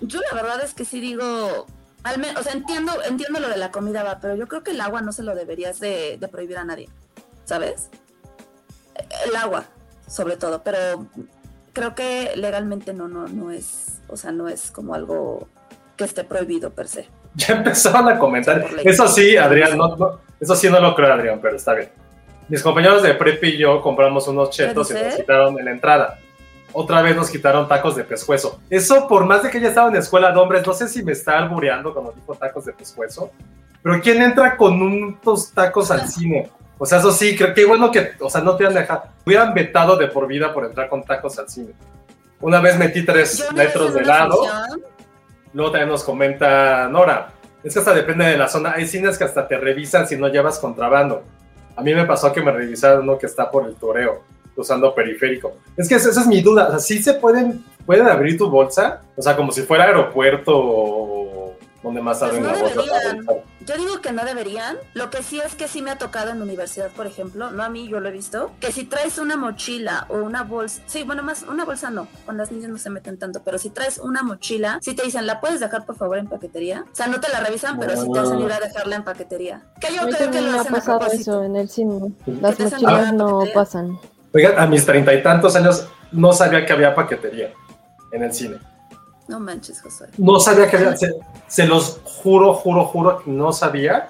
yo 0.00 0.20
la 0.28 0.34
verdad 0.34 0.60
es 0.64 0.74
que 0.74 0.84
sí 0.84 1.00
digo, 1.00 1.66
al 2.02 2.18
menos, 2.18 2.40
o 2.40 2.42
sea, 2.42 2.52
entiendo, 2.52 2.92
entiendo 3.04 3.40
lo 3.40 3.48
de 3.48 3.56
la 3.56 3.70
comida, 3.70 4.02
va, 4.02 4.18
pero 4.20 4.34
yo 4.34 4.48
creo 4.48 4.62
que 4.62 4.70
el 4.72 4.80
agua 4.80 5.02
no 5.02 5.12
se 5.12 5.22
lo 5.22 5.34
deberías 5.34 5.78
de, 5.80 6.16
de, 6.18 6.28
prohibir 6.28 6.58
a 6.58 6.64
nadie, 6.64 6.88
¿sabes? 7.44 7.88
El 9.26 9.36
agua, 9.36 9.66
sobre 10.08 10.36
todo, 10.36 10.62
pero 10.62 11.06
creo 11.72 11.94
que 11.94 12.32
legalmente 12.36 12.94
no, 12.94 13.08
no, 13.08 13.28
no 13.28 13.50
es, 13.50 14.00
o 14.08 14.16
sea, 14.16 14.32
no 14.32 14.48
es 14.48 14.70
como 14.70 14.94
algo 14.94 15.48
que 15.96 16.04
esté 16.04 16.24
prohibido 16.24 16.70
per 16.70 16.88
se. 16.88 17.08
Ya 17.34 17.54
empezaron 17.54 18.08
a 18.08 18.18
comentar. 18.18 18.66
Eso 18.84 19.06
sí, 19.06 19.36
Adrián, 19.36 19.78
no, 19.78 19.96
no, 19.96 20.20
eso 20.40 20.56
sí 20.56 20.68
no 20.68 20.80
lo 20.80 20.94
creo, 20.94 21.12
Adrián, 21.12 21.38
pero 21.40 21.56
está 21.56 21.74
bien. 21.74 21.88
Mis 22.48 22.62
compañeros 22.62 23.02
de 23.02 23.14
prep 23.14 23.42
y 23.44 23.56
yo 23.56 23.80
compramos 23.80 24.26
unos 24.26 24.50
chetos 24.50 24.90
y 24.90 24.94
nos 24.94 25.14
quitaron 25.14 25.58
en 25.58 25.64
la 25.64 25.70
entrada 25.70 26.18
otra 26.72 27.02
vez 27.02 27.16
nos 27.16 27.30
quitaron 27.30 27.68
tacos 27.68 27.96
de 27.96 28.04
pescuezo. 28.04 28.60
Eso, 28.70 29.08
por 29.08 29.24
más 29.24 29.42
de 29.42 29.50
que 29.50 29.60
ya 29.60 29.68
estaba 29.68 29.88
en 29.88 29.96
escuela 29.96 30.32
de 30.32 30.38
hombres, 30.38 30.66
no 30.66 30.72
sé 30.72 30.88
si 30.88 31.02
me 31.02 31.12
está 31.12 31.38
albureando 31.38 31.92
cuando 31.92 32.12
dijo 32.12 32.34
tacos 32.34 32.64
de 32.64 32.72
pescuezo, 32.72 33.30
pero 33.82 34.00
¿quién 34.00 34.22
entra 34.22 34.56
con 34.56 34.80
unos 34.80 35.52
tacos 35.52 35.90
al 35.90 36.08
cine? 36.08 36.50
O 36.78 36.86
sea, 36.86 36.98
eso 36.98 37.12
sí, 37.12 37.36
creo 37.36 37.52
que 37.52 37.64
bueno 37.64 37.90
que, 37.90 38.12
o 38.20 38.30
sea, 38.30 38.40
no 38.40 38.56
te 38.56 38.66
han 38.66 38.74
dejado, 38.74 39.04
hubieran 39.26 39.52
vetado 39.52 39.96
de 39.96 40.06
por 40.06 40.26
vida 40.26 40.52
por 40.52 40.64
entrar 40.64 40.88
con 40.88 41.02
tacos 41.02 41.38
al 41.38 41.48
cine. 41.48 41.72
Una 42.40 42.60
vez 42.60 42.78
metí 42.78 43.04
tres 43.04 43.46
metros 43.54 43.92
de 43.92 44.00
helado, 44.00 44.46
luego 45.52 45.72
también 45.72 45.88
nos 45.88 46.04
comenta 46.04 46.88
Nora, 46.88 47.32
es 47.62 47.74
que 47.74 47.78
hasta 47.78 47.92
depende 47.92 48.24
de 48.24 48.38
la 48.38 48.48
zona, 48.48 48.72
hay 48.72 48.86
cines 48.86 49.18
que 49.18 49.24
hasta 49.24 49.46
te 49.46 49.58
revisan 49.58 50.06
si 50.06 50.16
no 50.16 50.28
llevas 50.28 50.58
contrabando. 50.58 51.22
A 51.76 51.82
mí 51.82 51.94
me 51.94 52.06
pasó 52.06 52.32
que 52.32 52.42
me 52.42 52.52
revisaron 52.52 53.02
uno 53.02 53.18
que 53.18 53.26
está 53.26 53.50
por 53.50 53.66
el 53.66 53.74
toreo 53.74 54.22
usando 54.56 54.94
periférico. 54.94 55.54
Es 55.76 55.88
que 55.88 55.94
esa 55.94 56.08
es 56.08 56.26
mi 56.26 56.40
duda. 56.40 56.68
O 56.68 56.70
sea, 56.70 56.78
¿sí 56.78 57.02
se 57.02 57.14
pueden, 57.14 57.64
pueden 57.86 58.06
abrir 58.06 58.36
tu 58.36 58.48
bolsa? 58.50 59.02
O 59.16 59.22
sea, 59.22 59.36
como 59.36 59.52
si 59.52 59.62
fuera 59.62 59.84
aeropuerto 59.84 60.52
o 60.54 61.19
donde 61.82 62.02
más 62.02 62.18
pues 62.18 62.38
no 62.40 62.52
la 62.52 62.58
bolsa. 62.58 62.82
Deberían. 62.82 63.26
Yo 63.66 63.76
digo 63.76 64.00
que 64.00 64.12
no 64.12 64.24
deberían. 64.24 64.76
Lo 64.94 65.10
que 65.10 65.22
sí 65.22 65.40
es 65.40 65.54
que 65.54 65.68
sí 65.68 65.82
me 65.82 65.90
ha 65.90 65.98
tocado 65.98 66.30
en 66.30 66.38
la 66.38 66.44
universidad, 66.44 66.90
por 66.90 67.06
ejemplo, 67.06 67.50
no 67.50 67.62
a 67.62 67.68
mí, 67.68 67.88
yo 67.88 68.00
lo 68.00 68.08
he 68.08 68.12
visto, 68.12 68.52
que 68.60 68.72
si 68.72 68.84
traes 68.84 69.18
una 69.18 69.36
mochila 69.36 70.06
o 70.08 70.18
una 70.18 70.42
bolsa, 70.42 70.82
sí, 70.86 71.02
bueno, 71.04 71.22
más 71.22 71.42
una 71.42 71.64
bolsa 71.64 71.90
no, 71.90 72.08
con 72.26 72.36
las 72.36 72.50
niñas 72.50 72.70
no 72.70 72.78
se 72.78 72.90
meten 72.90 73.18
tanto, 73.18 73.42
pero 73.44 73.58
si 73.58 73.70
traes 73.70 73.98
una 73.98 74.22
mochila, 74.22 74.78
si 74.82 74.94
te 74.94 75.02
dicen, 75.02 75.26
¿la 75.26 75.40
puedes 75.40 75.60
dejar 75.60 75.86
por 75.86 75.96
favor 75.96 76.18
en 76.18 76.26
paquetería? 76.26 76.84
O 76.90 76.94
sea, 76.94 77.06
no 77.06 77.20
te 77.20 77.30
la 77.30 77.40
revisan, 77.40 77.78
pero 77.78 78.00
sí 78.00 78.10
te 78.12 78.18
hacen 78.18 78.40
ir 78.40 78.52
a 78.52 78.60
dejarla 78.60 78.96
en 78.96 79.04
paquetería. 79.04 79.62
Que 79.80 79.94
yo 79.94 80.02
A 80.02 80.06
mí 80.06 80.12
creo 80.12 80.30
que 80.30 80.38
también 80.38 80.46
lo 80.46 80.52
me 80.52 80.58
ha 80.58 80.60
hacen 80.62 80.74
a 80.74 80.78
pasado 80.78 81.06
eso 81.12 81.44
en 81.44 81.56
el 81.56 81.68
cine. 81.68 82.12
Las 82.26 82.58
mochilas 82.58 83.12
no 83.14 83.44
pasan. 83.54 83.98
Oigan, 84.32 84.58
a 84.58 84.66
mis 84.66 84.86
treinta 84.86 85.12
y 85.12 85.22
tantos 85.22 85.56
años 85.56 85.88
no 86.12 86.32
sabía 86.32 86.64
que 86.64 86.72
había 86.72 86.94
paquetería 86.94 87.52
en 88.12 88.22
el 88.22 88.32
cine. 88.32 88.58
No 89.30 89.38
manches, 89.38 89.80
Josué. 89.80 90.08
No 90.18 90.40
sabía 90.40 90.68
que 90.68 90.76
había, 90.76 90.96
se, 90.96 91.14
se 91.46 91.64
los 91.64 92.00
juro, 92.02 92.52
juro, 92.52 92.84
juro 92.84 93.22
no 93.26 93.52
sabía 93.52 94.08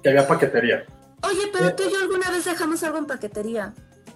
que 0.00 0.10
había 0.10 0.28
paquetería. 0.28 0.84
Oye, 1.24 1.50
pero 1.52 1.74
tú 1.74 1.82
y 1.88 1.92
yo 1.92 1.98
alguna 1.98 2.30
vez 2.30 2.44
dejamos 2.44 2.80
algo 2.84 2.98
en 2.98 3.06
paquetería. 3.06 3.74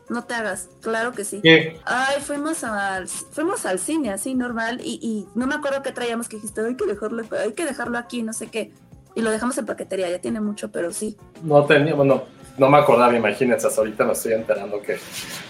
No 0.08 0.23
te 0.23 0.34
hagas, 0.34 0.68
claro 0.80 1.11
que 1.11 1.25
sí. 1.25 1.40
¿Qué? 1.42 1.80
Ay, 1.84 2.20
fuimos 2.20 2.62
al, 2.62 3.08
fuimos 3.08 3.66
al 3.66 3.80
cine, 3.80 4.12
así 4.12 4.37
normal, 4.37 4.80
y, 4.80 5.00
y 5.02 5.26
no 5.34 5.49
me 5.49 5.56
acuerdo 5.56 5.82
qué 5.82 5.90
traíamos 5.90 6.28
que 6.28 6.37
dijiste, 6.37 6.61
hay 6.61 6.76
que 6.76 6.87
dejarlo, 6.87 7.25
hay 7.42 7.52
que 7.52 7.64
dejarlo 7.64 7.99
aquí, 7.99 8.23
no 8.23 8.32
sé 8.32 8.46
qué. 8.46 8.73
Y 9.16 9.23
lo 9.23 9.30
dejamos 9.32 9.58
en 9.58 9.66
paquetería, 9.66 10.08
ya 10.08 10.20
tiene 10.20 10.40
mucho, 10.40 10.70
pero 10.70 10.92
sí. 10.92 11.16
No 11.42 11.64
tenía, 11.64 11.94
bueno, 11.94 12.23
no 12.58 12.70
me 12.70 12.78
acordaba, 12.78 13.16
imagínense, 13.16 13.66
hasta 13.66 13.80
ahorita 13.80 14.04
me 14.04 14.12
estoy 14.12 14.34
enterando 14.34 14.80
que, 14.80 14.99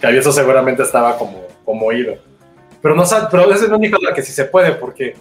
que 0.00 0.06
había 0.06 0.20
eso 0.20 0.32
seguramente 0.32 0.82
estaba 0.82 1.18
como, 1.18 1.42
como 1.64 1.87
oído. 1.87 2.16
Pero 2.84 2.94
no 2.94 3.02
pero 3.30 3.50
es 3.50 3.66
la 3.66 3.76
única 3.76 3.96
la 4.02 4.12
que 4.12 4.22
sí 4.22 4.30
se 4.30 4.44
puede, 4.44 4.72
porque, 4.72 5.14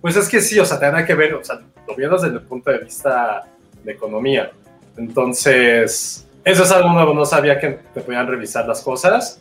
pues 0.00 0.16
es 0.16 0.28
que 0.28 0.40
sí, 0.40 0.58
o 0.58 0.64
sea, 0.64 0.80
tendrá 0.80 1.06
que 1.06 1.14
ver, 1.14 1.34
o 1.34 1.44
sea, 1.44 1.60
lo 1.86 1.94
desde 1.94 2.26
el 2.26 2.42
punto 2.42 2.72
de 2.72 2.78
vista 2.78 3.44
de 3.84 3.92
economía. 3.92 4.50
Entonces, 4.96 6.26
eso 6.44 6.62
es 6.64 6.70
algo 6.72 6.88
nuevo, 6.88 7.14
no 7.14 7.24
sabía 7.24 7.60
que 7.60 7.78
te 7.94 8.00
podían 8.00 8.26
revisar 8.26 8.66
las 8.66 8.82
cosas. 8.82 9.40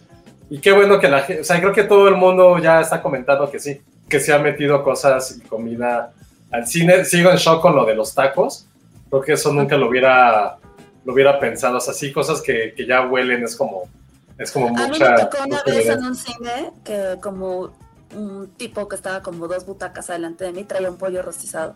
Y 0.51 0.59
qué 0.59 0.71
bueno 0.71 0.99
que 0.99 1.07
la 1.07 1.21
gente, 1.23 1.41
o 1.41 1.43
sea, 1.43 1.59
creo 1.59 1.73
que 1.73 1.85
todo 1.85 2.07
el 2.07 2.15
mundo 2.15 2.59
ya 2.59 2.79
está 2.79 3.01
comentando 3.01 3.49
que 3.49 3.57
sí, 3.57 3.81
que 4.07 4.19
se 4.19 4.31
ha 4.31 4.37
metido 4.37 4.83
cosas 4.83 5.35
y 5.35 5.41
comida 5.41 6.13
al 6.51 6.67
cine. 6.67 7.05
Sigo 7.05 7.31
en 7.31 7.37
shock 7.37 7.59
con 7.59 7.75
lo 7.75 7.85
de 7.85 7.95
los 7.95 8.13
tacos. 8.13 8.67
Creo 9.09 9.23
que 9.23 9.33
eso 9.33 9.51
nunca 9.51 9.77
lo 9.77 9.89
hubiera, 9.89 10.57
lo 11.03 11.11
hubiera 11.11 11.39
pensado. 11.39 11.77
O 11.77 11.81
sea, 11.81 11.95
sí, 11.95 12.13
cosas 12.13 12.39
que, 12.39 12.75
que 12.77 12.85
ya 12.85 13.01
huelen, 13.07 13.43
es 13.43 13.55
como, 13.55 13.89
es 14.37 14.51
como 14.51 14.67
A 14.67 14.87
mí 14.87 14.89
mucha. 14.89 15.11
me 15.11 15.21
tocó 15.21 15.37
una 15.37 15.57
mucha 15.57 15.63
vez 15.65 15.89
en 15.89 16.03
un 16.03 16.15
cine 16.15 16.71
que 16.83 17.17
como 17.21 17.73
un 18.15 18.47
tipo 18.57 18.87
que 18.87 18.95
estaba 18.95 19.21
como 19.21 19.47
dos 19.47 19.65
butacas 19.65 20.09
adelante 20.09 20.45
de 20.45 20.51
mí 20.51 20.63
traía 20.63 20.89
un 20.89 20.97
pollo 20.97 21.21
rostizado. 21.21 21.73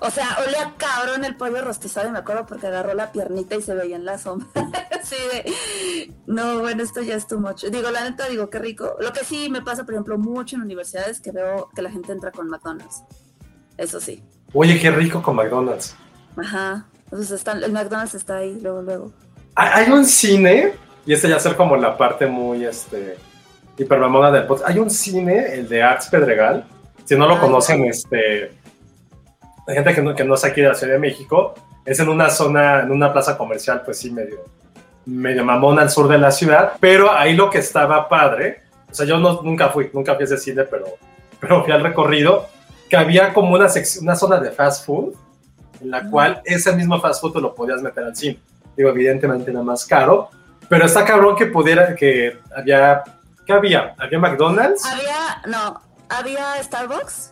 O 0.00 0.10
sea, 0.10 0.36
olía 0.46 0.74
cabrón 0.76 1.24
el 1.24 1.36
pollo 1.36 1.62
rostizado 1.62 2.08
y 2.08 2.12
me 2.12 2.18
acuerdo 2.18 2.46
porque 2.46 2.66
agarró 2.66 2.94
la 2.94 3.12
piernita 3.12 3.54
y 3.54 3.62
se 3.62 3.74
veía 3.74 3.96
en 3.96 4.04
la 4.04 4.18
sombra. 4.18 4.48
Así 5.00 5.16
de, 5.32 6.12
no, 6.26 6.60
bueno, 6.60 6.82
esto 6.82 7.00
ya 7.00 7.14
es 7.14 7.26
too 7.26 7.38
much. 7.38 7.64
Digo, 7.64 7.90
la 7.90 8.02
neta, 8.08 8.28
digo, 8.28 8.50
qué 8.50 8.58
rico. 8.58 8.96
Lo 9.00 9.12
que 9.12 9.24
sí 9.24 9.48
me 9.50 9.62
pasa, 9.62 9.84
por 9.84 9.94
ejemplo, 9.94 10.18
mucho 10.18 10.56
en 10.56 10.62
universidades 10.62 11.20
que 11.20 11.30
veo 11.30 11.70
que 11.74 11.82
la 11.82 11.90
gente 11.90 12.12
entra 12.12 12.32
con 12.32 12.48
McDonald's. 12.48 13.02
Eso 13.78 14.00
sí. 14.00 14.22
Oye, 14.52 14.78
qué 14.80 14.90
rico 14.90 15.22
con 15.22 15.36
McDonald's. 15.36 15.96
Ajá. 16.36 16.86
Entonces 17.04 17.30
están, 17.30 17.62
el 17.62 17.72
McDonald's 17.72 18.14
está 18.14 18.38
ahí, 18.38 18.58
luego, 18.60 18.82
luego. 18.82 19.12
Hay 19.54 19.90
un 19.90 20.04
cine, 20.04 20.74
y 21.06 21.12
este 21.12 21.28
ya 21.28 21.38
ser 21.38 21.56
como 21.56 21.76
la 21.76 21.96
parte 21.96 22.26
muy 22.26 22.64
este, 22.64 23.16
hipermamona 23.76 24.30
del 24.30 24.46
podcast. 24.46 24.70
Hay 24.70 24.78
un 24.78 24.90
cine, 24.90 25.54
el 25.54 25.68
de 25.68 25.82
Arts 25.82 26.08
Pedregal. 26.08 26.64
Si 27.04 27.16
no 27.16 27.26
lo 27.26 27.34
Ay, 27.34 27.40
conocen, 27.40 27.80
no. 27.80 27.90
este, 27.90 28.52
la 29.66 29.74
gente 29.74 29.94
que 29.94 30.02
no, 30.02 30.14
que 30.14 30.24
no 30.24 30.34
es 30.34 30.44
aquí 30.44 30.62
de 30.62 30.68
la 30.68 30.74
Ciudad 30.74 30.94
de 30.94 30.98
México, 30.98 31.54
es 31.84 32.00
en 32.00 32.08
una 32.08 32.30
zona, 32.30 32.80
en 32.80 32.90
una 32.90 33.12
plaza 33.12 33.36
comercial, 33.36 33.82
pues 33.84 33.98
sí, 33.98 34.10
medio, 34.10 34.44
medio 35.04 35.44
mamona 35.44 35.82
al 35.82 35.90
sur 35.90 36.08
de 36.08 36.18
la 36.18 36.30
ciudad. 36.30 36.72
Pero 36.80 37.12
ahí 37.12 37.34
lo 37.34 37.50
que 37.50 37.58
estaba 37.58 38.08
padre, 38.08 38.62
o 38.90 38.94
sea, 38.94 39.04
yo 39.04 39.18
no, 39.18 39.42
nunca 39.42 39.68
fui, 39.68 39.90
nunca 39.92 40.14
fui 40.14 40.22
a 40.22 40.24
ese 40.24 40.38
cine, 40.38 40.64
pero, 40.64 40.86
pero 41.38 41.62
fui 41.62 41.72
al 41.72 41.82
recorrido, 41.82 42.48
que 42.88 42.96
había 42.96 43.34
como 43.34 43.54
una, 43.54 43.68
una 44.00 44.16
zona 44.16 44.40
de 44.40 44.50
fast 44.50 44.86
food, 44.86 45.14
en 45.82 45.90
la 45.90 46.08
cual 46.08 46.40
ese 46.44 46.74
mismo 46.74 46.98
fast 47.00 47.20
food 47.20 47.34
tú 47.34 47.40
lo 47.40 47.54
podías 47.54 47.82
meter 47.82 48.04
al 48.04 48.16
cine. 48.16 48.38
Digo, 48.74 48.88
evidentemente 48.88 49.50
era 49.50 49.62
más 49.62 49.84
caro, 49.84 50.30
pero 50.68 50.86
está 50.86 51.04
cabrón 51.04 51.36
que 51.36 51.46
pudiera, 51.46 51.94
que 51.94 52.38
había, 52.56 53.02
¿qué 53.46 53.52
había? 53.52 53.94
Había 53.98 54.18
McDonald's, 54.18 54.84
Había, 54.84 55.42
no, 55.46 55.80
había 56.08 56.62
Starbucks. 56.62 57.30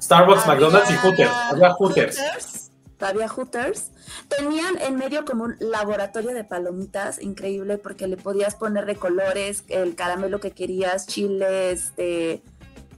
Starbucks, 0.00 0.46
había- 0.46 0.54
McDonald's 0.54 0.90
y 0.90 0.94
Hooters. 0.96 1.30
Había 1.50 1.70
Hooters. 1.72 2.18
Hooters, 2.18 2.70
Había 3.00 3.28
Hooters. 3.28 3.90
Tenían 4.28 4.78
en 4.80 4.96
medio 4.96 5.24
como 5.24 5.44
un 5.44 5.56
laboratorio 5.60 6.30
de 6.34 6.44
palomitas 6.44 7.20
increíble 7.22 7.78
porque 7.78 8.06
le 8.06 8.16
podías 8.16 8.54
poner 8.54 8.86
de 8.86 8.96
colores, 8.96 9.64
el 9.68 9.94
caramelo 9.94 10.40
que 10.40 10.50
querías, 10.52 11.06
chile, 11.06 11.72
este, 11.72 12.42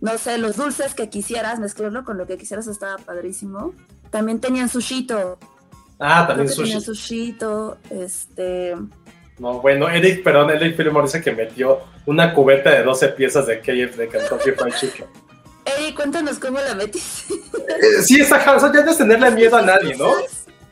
no 0.01 0.17
sé, 0.19 0.39
los 0.39 0.57
dulces 0.57 0.95
que 0.95 1.09
quisieras, 1.09 1.59
mezclarlo 1.61 2.05
con 2.05 2.19
lo 2.19 2.27
que 2.27 2.37
quisieras, 2.39 2.67
estaba 2.67 2.99
padrísimo. 2.99 3.75
También 4.11 4.41
tenían 4.41 4.69
sushito. 4.69 5.39
Ah, 5.99 6.27
también 6.27 6.49
que 6.49 6.55
tenían 6.55 6.81
sushi. 6.81 7.01
sushito, 7.01 7.79
este... 7.91 8.75
No, 9.39 9.61
bueno, 9.61 9.89
Eric, 9.89 10.23
perdón, 10.23 10.51
Eric 10.51 10.77
Fillmore 10.77 11.07
dice 11.07 11.21
que 11.21 11.33
metió 11.33 11.81
una 12.07 12.35
cubeta 12.35 12.71
de 12.71 12.83
12 12.83 13.09
piezas 13.09 13.47
de 13.47 13.61
KF 13.61 13.97
de 13.97 14.09
Kentucky 14.09 14.53
Fried 14.53 14.75
Chicken. 14.75 15.07
Ey, 15.65 15.95
cuéntanos 15.95 16.39
cómo 16.39 16.59
la 16.61 16.75
metiste. 16.75 17.35
Eh, 17.35 18.03
sí, 18.03 18.21
está 18.21 18.39
cabrón, 18.39 18.57
eso 18.57 18.75
ya 18.75 18.85
no 18.85 18.91
es 18.91 18.99
tenerle 18.99 19.31
miedo 19.31 19.57
a 19.57 19.62
nadie, 19.62 19.97
¿no? 19.97 20.11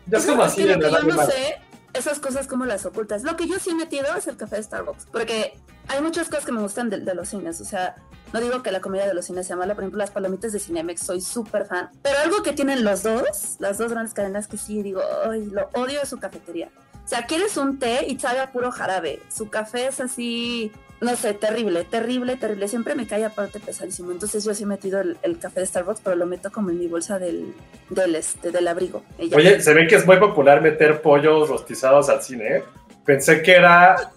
Ya 0.06 0.18
es 0.18 0.26
como 0.26 0.42
así 0.42 0.64
lo 0.64 0.78
que 0.78 0.90
yo 0.90 1.02
no 1.02 1.26
sé, 1.26 1.56
esas 1.94 2.18
cosas 2.18 2.46
como 2.46 2.64
las 2.66 2.84
ocultas. 2.84 3.22
Lo 3.22 3.36
que 3.36 3.46
yo 3.46 3.58
sí 3.58 3.70
he 3.70 3.74
metido 3.74 4.06
es 4.16 4.26
el 4.26 4.36
café 4.36 4.56
de 4.56 4.62
Starbucks, 4.62 5.06
porque 5.06 5.54
hay 5.88 6.00
muchas 6.02 6.28
cosas 6.28 6.44
que 6.44 6.52
me 6.52 6.60
gustan 6.60 6.90
de, 6.90 6.98
de 6.98 7.14
los 7.14 7.28
cines. 7.28 7.60
O 7.60 7.64
sea, 7.64 7.96
no 8.32 8.40
digo 8.40 8.62
que 8.62 8.70
la 8.70 8.80
comida 8.80 9.06
de 9.06 9.14
los 9.14 9.24
cines 9.24 9.46
sea 9.46 9.56
mala, 9.56 9.74
por 9.74 9.84
ejemplo, 9.84 9.98
las 9.98 10.10
palomitas 10.10 10.52
de 10.52 10.60
Cinemex, 10.60 11.02
soy 11.02 11.20
súper 11.20 11.66
fan. 11.66 11.90
Pero 12.02 12.18
algo 12.18 12.42
que 12.42 12.52
tienen 12.52 12.84
los 12.84 13.02
dos, 13.02 13.56
las 13.58 13.78
dos 13.78 13.90
grandes 13.90 14.14
cadenas 14.14 14.46
que 14.46 14.56
sí 14.56 14.82
digo, 14.82 15.00
ay, 15.28 15.46
lo 15.46 15.68
odio 15.74 16.00
es 16.02 16.08
su 16.08 16.18
cafetería. 16.18 16.70
Sea, 17.10 17.26
quieres 17.26 17.56
un 17.56 17.80
té 17.80 18.04
y 18.06 18.20
sabe 18.20 18.38
a 18.38 18.52
puro 18.52 18.70
jarabe. 18.70 19.18
Su 19.34 19.50
café 19.50 19.88
es 19.88 19.98
así, 19.98 20.70
no 21.00 21.16
sé, 21.16 21.34
terrible, 21.34 21.82
terrible, 21.82 22.36
terrible. 22.36 22.68
Siempre 22.68 22.94
me 22.94 23.08
cae 23.08 23.24
aparte 23.24 23.58
pesadísimo. 23.58 24.12
Entonces 24.12 24.44
yo 24.44 24.54
sí 24.54 24.62
he 24.62 24.66
metido 24.66 25.00
el, 25.00 25.16
el 25.22 25.36
café 25.40 25.58
de 25.58 25.66
Starbucks, 25.66 26.02
pero 26.04 26.14
lo 26.14 26.26
meto 26.26 26.52
como 26.52 26.70
en 26.70 26.78
mi 26.78 26.86
bolsa 26.86 27.18
del, 27.18 27.52
del, 27.88 28.14
este, 28.14 28.52
del 28.52 28.68
abrigo. 28.68 29.02
Ya. 29.18 29.36
Oye, 29.36 29.60
se 29.60 29.74
ve 29.74 29.88
que 29.88 29.96
es 29.96 30.06
muy 30.06 30.18
popular 30.18 30.60
meter 30.60 31.02
pollos 31.02 31.48
rostizados 31.48 32.08
al 32.08 32.22
cine, 32.22 32.58
¿eh? 32.58 32.64
Pensé 33.04 33.42
que 33.42 33.56
era, 33.56 34.12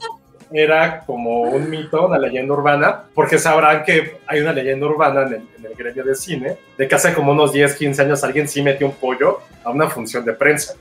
era 0.52 1.00
como 1.00 1.42
un 1.42 1.72
mito, 1.72 2.06
una 2.06 2.20
leyenda 2.20 2.54
urbana, 2.54 3.06
porque 3.16 3.40
sabrán 3.40 3.84
que 3.84 4.18
hay 4.28 4.42
una 4.42 4.54
leyenda 4.54 4.86
urbana 4.86 5.24
en 5.24 5.28
el, 5.30 5.48
en 5.58 5.66
el 5.66 5.74
gremio 5.74 6.04
de 6.04 6.14
cine, 6.14 6.58
de 6.78 6.88
que 6.88 6.94
hace 6.94 7.12
como 7.16 7.32
unos 7.32 7.54
10, 7.54 7.74
15 7.74 8.04
años 8.04 8.24
alguien 8.24 8.48
sí 8.48 8.62
metió 8.62 8.86
un 8.86 8.94
pollo 8.94 9.40
a 9.64 9.72
una 9.72 9.90
función 9.90 10.24
de 10.24 10.34
prensa. 10.34 10.76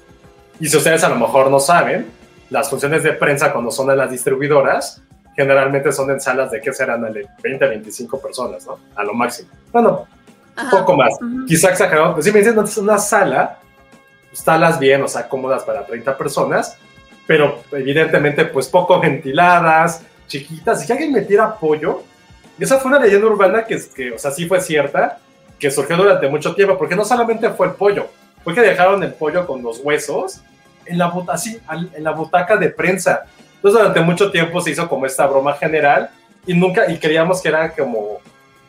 Y 0.61 0.69
si 0.69 0.77
ustedes 0.77 1.03
a 1.05 1.09
lo 1.09 1.17
mejor 1.17 1.51
no 1.51 1.61
saben, 1.61 2.11
las 2.51 2.69
funciones 2.69 3.03
de 3.03 3.13
prensa 3.15 3.53
cuando 3.53 3.71
son 3.71 3.91
en 3.91 3.99
las 3.99 4.11
distribuidoras, 4.11 5.03
generalmente 5.35 5.91
son 5.93 6.11
en 6.11 6.21
salas 6.21 6.51
de 6.51 6.61
que 6.61 6.73
serán 6.73 7.03
de 7.13 7.27
20 7.43 7.65
a 7.65 7.69
25 7.69 8.21
personas, 8.21 8.67
¿no? 8.67 8.79
A 8.95 9.03
lo 9.03 9.15
máximo. 9.15 9.49
Bueno, 9.73 10.07
Ajá. 10.55 10.71
poco 10.71 10.97
más. 10.97 11.15
Ujú. 11.15 11.47
Quizá 11.47 11.71
exagerado, 11.71 12.11
pero 12.11 12.23
sí 12.23 12.31
me 12.31 12.41
dicen, 12.41 12.55
no, 12.55 12.63
es 12.65 12.77
una 12.77 12.99
sala, 12.99 13.59
pues, 14.29 14.43
salas 14.43 14.79
bien, 14.79 15.03
o 15.03 15.09
sea, 15.09 15.29
cómodas 15.29 15.65
para 15.65 15.87
30 15.87 16.17
personas, 16.17 16.77
pero 17.27 17.63
evidentemente, 17.73 18.45
pues 18.45 18.69
poco 18.69 19.01
ventiladas, 19.01 20.03
chiquitas. 20.27 20.85
Y 20.85 20.87
que 20.87 20.93
alguien 20.93 21.13
metiera 21.13 21.55
pollo, 21.55 22.03
y 22.59 22.65
esa 22.65 22.79
fue 22.79 22.91
una 22.91 23.01
leyenda 23.01 23.27
urbana 23.27 23.65
que, 23.65 23.81
que, 23.95 24.13
o 24.13 24.19
sea, 24.19 24.31
sí 24.31 24.47
fue 24.47 24.61
cierta, 24.61 25.19
que 25.59 25.71
surgió 25.71 25.97
durante 25.97 26.29
mucho 26.29 26.55
tiempo, 26.55 26.77
porque 26.77 26.97
no 26.97 27.05
solamente 27.05 27.49
fue 27.51 27.69
el 27.69 27.73
pollo, 27.75 28.09
fue 28.45 28.55
que 28.55 28.61
dejaron 28.61 29.03
el 29.03 29.15
pollo 29.15 29.47
con 29.47 29.63
los 29.63 29.79
huesos 29.79 30.43
en 30.87 30.99
la, 30.99 31.11
buta- 31.11 31.33
así, 31.35 31.61
en 31.95 32.05
la 32.05 32.13
butaca 32.13 32.57
de 32.57 32.71
prensa. 32.71 33.25
Entonces, 33.57 33.81
durante 33.81 34.01
mucho 34.01 34.31
tiempo 34.31 34.61
se 34.61 34.71
hizo 34.71 34.89
como 34.89 35.07
esta 35.07 35.27
broma 35.27 35.55
general 35.55 36.11
y 36.47 36.55
nunca, 36.55 36.91
y 36.91 36.99
creíamos 36.99 37.41
que 37.41 37.49
era 37.49 37.71
como, 37.73 38.19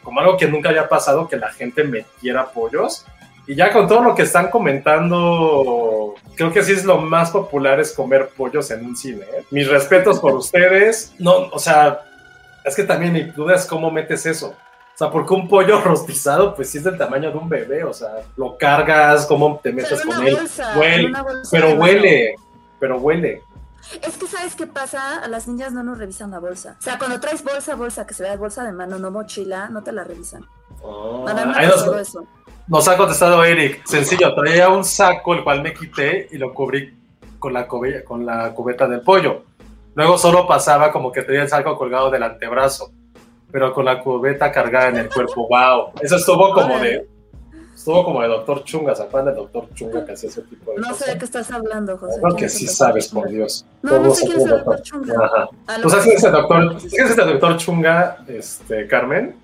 como 0.04 0.20
algo 0.20 0.38
que 0.38 0.48
nunca 0.48 0.70
había 0.70 0.88
pasado, 0.88 1.28
que 1.28 1.36
la 1.38 1.52
gente 1.52 1.84
metiera 1.84 2.46
pollos. 2.46 3.06
Y 3.48 3.56
ya 3.56 3.74
con 3.74 3.88
todo 3.88 4.02
lo 4.02 4.16
que 4.16 4.22
están 4.22 4.50
comentando, 4.50 6.16
creo 6.36 6.52
que 6.52 6.64
sí 6.64 6.72
es 6.72 6.86
lo 6.86 7.00
más 7.00 7.32
popular 7.32 7.80
es 7.80 7.92
comer 7.94 8.30
pollos 8.38 8.72
en 8.72 8.86
un 8.86 8.96
cine. 8.96 9.24
¿eh? 9.24 9.44
Mis 9.52 9.68
respetos 9.68 10.20
por 10.20 10.34
ustedes. 10.36 11.14
No, 11.20 11.50
o 11.52 11.60
sea, 11.60 12.02
es 12.64 12.76
que 12.76 12.84
también 12.84 13.12
mi 13.14 13.24
duda 13.24 13.56
es 13.56 13.66
cómo 13.66 13.92
metes 13.92 14.26
eso. 14.26 14.56
O 14.94 14.98
sea, 14.98 15.10
porque 15.10 15.34
un 15.34 15.48
pollo 15.48 15.82
rostizado, 15.84 16.54
pues 16.56 16.70
sí 16.70 16.78
es 16.78 16.84
del 16.84 16.98
tamaño 16.98 17.32
de 17.32 17.38
un 17.38 17.50
bebé. 17.50 17.84
O 17.84 17.94
sea, 17.94 18.10
lo 18.38 18.58
cargas, 18.58 19.26
cómo 19.26 19.60
te 19.62 19.72
metes 19.72 20.02
con 20.02 20.16
una 20.18 20.28
él. 20.28 20.36
bolsa, 20.36 20.78
Huele, 20.78 21.12
pero 21.52 21.76
huele, 21.76 22.36
pero 22.80 22.98
huele. 22.98 23.42
Es 24.02 24.18
que 24.18 24.28
sabes 24.28 24.56
qué 24.56 24.66
pasa, 24.66 25.20
a 25.20 25.28
las 25.28 25.48
niñas 25.48 25.74
no 25.74 25.84
nos 25.84 25.98
revisan 25.98 26.32
la 26.32 26.40
bolsa. 26.40 26.78
O 26.80 26.82
sea, 26.82 26.98
cuando 26.98 27.20
traes 27.20 27.44
bolsa, 27.44 27.76
bolsa, 27.76 28.08
que 28.08 28.14
se 28.14 28.24
vea 28.24 28.36
bolsa 28.38 28.64
de 28.64 28.72
mano, 28.72 28.98
no 28.98 29.12
mochila, 29.12 29.70
no 29.70 29.84
te 29.84 29.92
la 29.92 30.04
revisan. 30.04 30.46
Oh, 30.82 31.26
ahí 31.28 31.68
nos, 31.68 31.88
eso. 31.98 32.26
nos 32.68 32.88
ha 32.88 32.98
contestado 32.98 33.44
Eric. 33.44 33.86
Sencillo, 33.86 34.34
traía 34.36 34.70
un 34.70 34.84
saco 34.84 35.34
el 35.34 35.44
cual 35.44 35.62
me 35.62 35.74
quité 35.74 36.28
y 36.32 36.38
lo 36.38 36.54
cubrí 36.54 36.98
con 37.40 37.54
la, 37.54 37.68
con 37.68 38.26
la 38.26 38.54
cubeta 38.54 38.88
del 38.88 39.02
pollo. 39.02 39.44
Luego 39.96 40.18
solo 40.18 40.48
pasaba 40.48 40.92
como 40.92 41.12
que 41.12 41.22
traía 41.22 41.44
el 41.44 41.50
saco 41.50 41.78
colgado 41.78 42.10
del 42.10 42.24
antebrazo, 42.24 42.92
pero 43.54 43.72
con 43.72 43.86
la 43.86 44.00
cubeta 44.02 44.52
cargada 44.52 44.90
en 44.90 44.98
el 44.98 45.10
cuerpo. 45.10 45.48
¡Wow! 45.48 45.92
Eso 46.02 46.16
estuvo 46.18 46.52
como 46.54 46.80
de. 46.80 47.08
Estuvo 47.76 48.04
como 48.06 48.22
de 48.22 48.28
Doctor 48.30 48.64
Chunga, 48.64 48.96
¿se 48.96 49.04
acuerdan 49.04 49.34
del 49.34 49.44
Doctor 49.44 49.68
Chunga 49.74 50.06
que 50.06 50.14
hacía 50.14 50.30
ese 50.30 50.42
tipo 50.44 50.72
de 50.72 50.78
No 50.78 50.86
sé 50.86 50.92
cosas? 50.92 51.08
de 51.08 51.18
qué 51.20 51.26
estás 51.26 51.52
hablando, 51.52 51.98
José. 51.98 52.14
Creo 52.22 52.36
¿Quién 52.36 52.38
que 52.38 52.50
sí 52.50 52.66
doctor 52.66 52.88
sabes, 52.88 53.08
por 53.10 53.28
Dios. 53.30 53.66
No, 53.82 54.00
no 54.00 54.12
sé 54.12 54.26
quién 54.26 54.38
es 54.38 54.44
el 54.46 54.50
doctor 54.52 54.82
Chunga. 54.82 55.16
Ajá. 55.26 55.50
¿Tú 55.82 55.90
sabes 55.90 55.92
mejor 55.92 56.04
quién 56.06 56.18
es 56.18 56.24
el 56.24 56.32
doctor, 56.32 56.78
quién 56.90 57.06
es 57.08 57.18
el 57.18 57.28
doctor 57.28 57.58
Chunga, 57.58 58.18
este, 58.28 58.88
Carmen? 58.88 59.36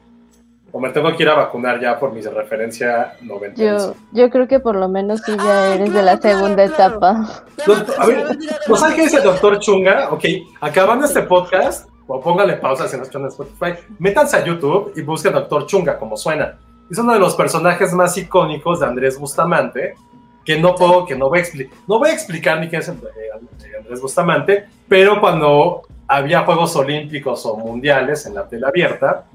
O 0.72 0.80
me 0.80 0.90
tengo 0.92 1.14
que 1.18 1.24
ir 1.24 1.30
a 1.30 1.34
vacunar 1.34 1.82
ya 1.82 2.00
por 2.00 2.14
mi 2.14 2.22
referencia 2.22 3.14
90. 3.22 3.62
Yo, 3.62 3.96
yo 4.14 4.30
creo 4.30 4.48
que 4.48 4.60
por 4.60 4.76
lo 4.76 4.88
menos 4.88 5.20
sí 5.26 5.36
ya 5.36 5.64
Ah, 5.64 5.74
eres 5.74 5.88
de 5.88 6.00
claro, 6.00 6.06
la 6.06 6.18
claro, 6.20 6.38
segunda 6.38 6.68
claro. 6.68 6.96
etapa. 6.96 7.44
Ya 7.58 7.66
No, 7.68 7.74
me- 7.74 7.96
a 7.98 8.06
ver, 8.06 8.38
¿No 8.68 8.76
sabes 8.78 8.96
quién 8.96 9.08
es 9.08 9.14
el 9.16 9.24
doctor 9.24 9.60
Chunga? 9.60 10.10
Ok, 10.12 10.24
acabando 10.62 11.06
este 11.08 11.24
podcast, 11.24 11.89
o 12.12 12.20
póngale 12.20 12.54
pausa 12.58 12.88
si 12.88 12.98
no 12.98 13.04
escuchan 13.04 13.22
en 13.22 13.28
Spotify, 13.30 13.80
métanse 14.00 14.36
a 14.38 14.44
YouTube 14.44 14.92
y 14.96 15.02
busquen 15.04 15.32
doctor 15.34 15.66
Chunga, 15.68 15.98
como 16.00 16.18
suena. 16.18 16.58
Es 16.90 16.98
uno 16.98 17.14
de 17.14 17.20
los 17.20 17.36
personajes 17.36 17.94
más 17.94 18.18
icónicos 18.18 18.80
de 18.80 18.88
Andrés 18.88 19.20
Bustamante, 19.20 19.94
que 20.44 20.58
no 20.60 20.74
puedo, 20.74 21.06
que 21.06 21.16
no 21.16 21.30
voy 21.30 21.38
a 21.38 21.42
explicar, 21.42 21.78
no 21.88 22.00
voy 22.00 22.10
a 22.10 22.14
explicar 22.14 22.60
ni 22.60 22.68
quién 22.68 22.82
es 22.82 22.88
el- 22.90 22.96
eh, 22.98 23.78
Andrés 23.78 24.02
Bustamante, 24.02 24.66
pero 24.88 25.20
cuando 25.22 25.84
había 26.08 26.42
Juegos 26.42 26.76
Olímpicos 26.76 27.46
o 27.46 27.56
Mundiales 27.56 28.26
en 28.26 28.34
la 28.34 28.48
tele 28.48 28.66
abierta, 28.66 29.26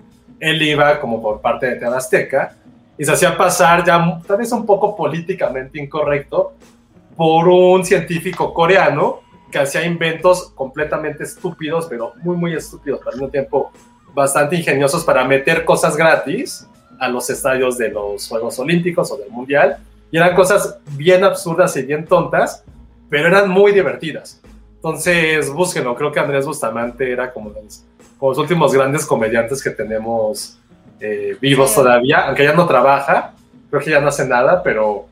él 0.41 0.61
iba 0.61 0.99
como 1.01 1.23
por 1.23 1.41
parte 1.41 1.67
de 1.67 1.77
TV 1.77 1.95
Azteca 1.97 2.57
y 2.99 3.05
se 3.05 3.13
hacía 3.13 3.37
pasar 3.37 3.85
ya 3.85 4.21
tal 4.27 4.37
vez 4.37 4.51
un 4.51 4.67
poco 4.67 4.97
políticamente 4.97 5.81
incorrecto 5.81 6.55
por 7.17 7.47
un 7.49 7.85
científico 7.85 8.53
coreano 8.53 9.21
que 9.55 9.61
hacía 9.61 9.85
inventos 9.87 10.51
completamente 10.57 11.23
estúpidos, 11.23 11.87
pero 11.87 12.13
muy, 12.25 12.37
muy 12.37 12.55
estúpidos, 12.55 12.99
pero 12.99 13.11
al 13.13 13.17
mismo 13.19 13.31
tiempo 13.31 13.71
bastante 14.13 14.57
ingeniosos 14.57 15.05
para 15.05 15.25
meter 15.25 15.65
cosas 15.65 15.97
gratis 15.97 16.67
a 16.99 17.07
los 17.09 17.31
estadios 17.31 17.79
de 17.79 17.91
los 17.91 18.27
Juegos 18.27 18.59
Olímpicos 18.59 19.13
o 19.13 19.17
del 19.17 19.31
Mundial. 19.31 19.79
Y 20.11 20.17
eran 20.17 20.35
cosas 20.35 20.79
bien 20.97 21.23
absurdas 21.23 21.77
y 21.77 21.83
bien 21.83 22.05
tontas, 22.05 22.65
pero 23.09 23.29
eran 23.29 23.49
muy 23.49 23.71
divertidas. 23.71 24.41
Entonces, 24.75 25.49
búsquenlo. 25.53 25.95
Creo 25.95 26.11
que 26.11 26.19
Andrés 26.19 26.47
Bustamante 26.47 27.13
era 27.13 27.33
como 27.33 27.51
los, 27.51 27.85
como 28.19 28.33
los 28.33 28.39
últimos 28.39 28.75
grandes 28.75 29.07
comediantes 29.07 29.63
que 29.63 29.71
tenemos 29.71 30.59
eh, 30.99 31.37
vivos 31.41 31.71
Sí. 31.71 31.77
todavía, 31.77 32.27
aunque 32.27 32.43
ya 32.43 32.55
no 32.55 32.67
trabaja. 32.67 33.35
Creo 33.71 33.81
que 33.81 33.91
ya 33.91 34.01
no 34.01 34.09
hace 34.09 34.27
nada, 34.27 34.65
pero 34.65 35.07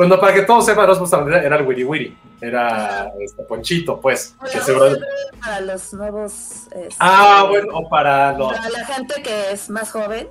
bueno, 0.00 0.18
para 0.18 0.32
que 0.32 0.42
todos 0.42 0.64
sepan, 0.64 0.88
Bustamante 0.98 1.44
era 1.44 1.56
el 1.56 1.66
Wiri 1.66 1.84
Wiri. 1.84 2.18
Era 2.40 3.12
este 3.20 3.42
Ponchito, 3.42 4.00
pues. 4.00 4.34
Hola, 4.40 4.50
que 4.50 4.60
seguro- 4.60 4.96
Para 5.40 5.60
los 5.60 5.92
nuevos. 5.92 6.32
este, 6.72 6.94
Ah, 6.98 7.44
bueno, 7.50 7.68
o 7.74 7.86
para 7.88 8.32
los. 8.32 8.50
Para 8.54 8.70
la 8.70 8.86
gente 8.86 9.22
que 9.22 9.52
es 9.52 9.68
más 9.68 9.90
joven 9.92 10.28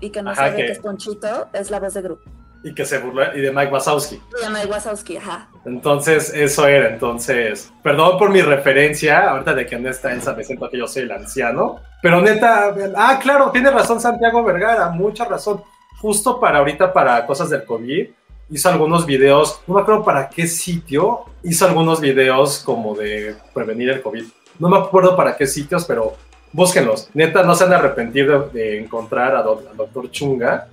y 0.00 0.08
que 0.08 0.22
no 0.22 0.30
Ajá, 0.30 0.44
sabe 0.46 0.56
que- 0.56 0.66
que 0.66 0.72
es 0.72 0.78
Ponchito, 0.78 1.48
es 1.52 1.70
la 1.70 1.80
voz 1.80 1.92
de 1.92 2.00
grupo. 2.00 2.22
Y 2.64 2.74
que 2.74 2.86
se 2.86 2.96
burló. 2.98 3.34
Y 3.36 3.40
de 3.42 3.52
Mike 3.52 3.70
Wazowski. 3.72 4.22
Se 4.38 4.42
llama 4.42 4.60
Wazowski, 4.68 5.16
ajá. 5.18 5.48
Entonces, 5.66 6.32
eso 6.34 6.66
era. 6.66 6.88
Entonces, 6.88 7.70
perdón 7.82 8.18
por 8.18 8.30
mi 8.30 8.40
referencia, 8.40 9.28
ahorita 9.30 9.52
de 9.52 9.66
que 9.66 9.78
no 9.78 9.90
está 9.90 10.12
Elsa, 10.12 10.32
me 10.34 10.44
siento 10.44 10.68
que 10.70 10.78
yo 10.78 10.86
soy 10.86 11.02
el 11.02 11.12
anciano. 11.12 11.80
Pero 12.00 12.22
neta, 12.22 12.74
ah, 12.96 13.18
claro, 13.22 13.50
tiene 13.50 13.70
razón 13.70 14.00
Santiago 14.00 14.42
Vergara, 14.42 14.88
mucha 14.88 15.26
razón. 15.26 15.62
Justo 16.00 16.40
para 16.40 16.58
ahorita, 16.60 16.90
para 16.94 17.26
cosas 17.26 17.50
del 17.50 17.64
COVID, 17.66 18.08
hizo 18.50 18.68
algunos 18.68 19.06
videos, 19.06 19.60
no 19.66 19.74
me 19.74 19.80
acuerdo 19.82 20.04
para 20.04 20.28
qué 20.28 20.46
sitio, 20.46 21.20
hizo 21.42 21.66
algunos 21.66 22.00
videos 22.00 22.58
como 22.64 22.94
de 22.94 23.36
prevenir 23.54 23.90
el 23.90 24.02
COVID. 24.02 24.24
No 24.58 24.68
me 24.68 24.76
acuerdo 24.78 25.16
para 25.16 25.36
qué 25.36 25.46
sitios, 25.46 25.84
pero 25.84 26.14
búsquenlos. 26.52 27.08
Neta, 27.14 27.42
no 27.42 27.54
se 27.54 27.64
han 27.64 27.72
arrepentido 27.72 28.48
de, 28.52 28.60
de 28.60 28.78
encontrar 28.80 29.34
a, 29.36 29.42
Do- 29.42 29.62
al 29.70 29.76
doctor 29.76 30.10
Chunga 30.10 30.68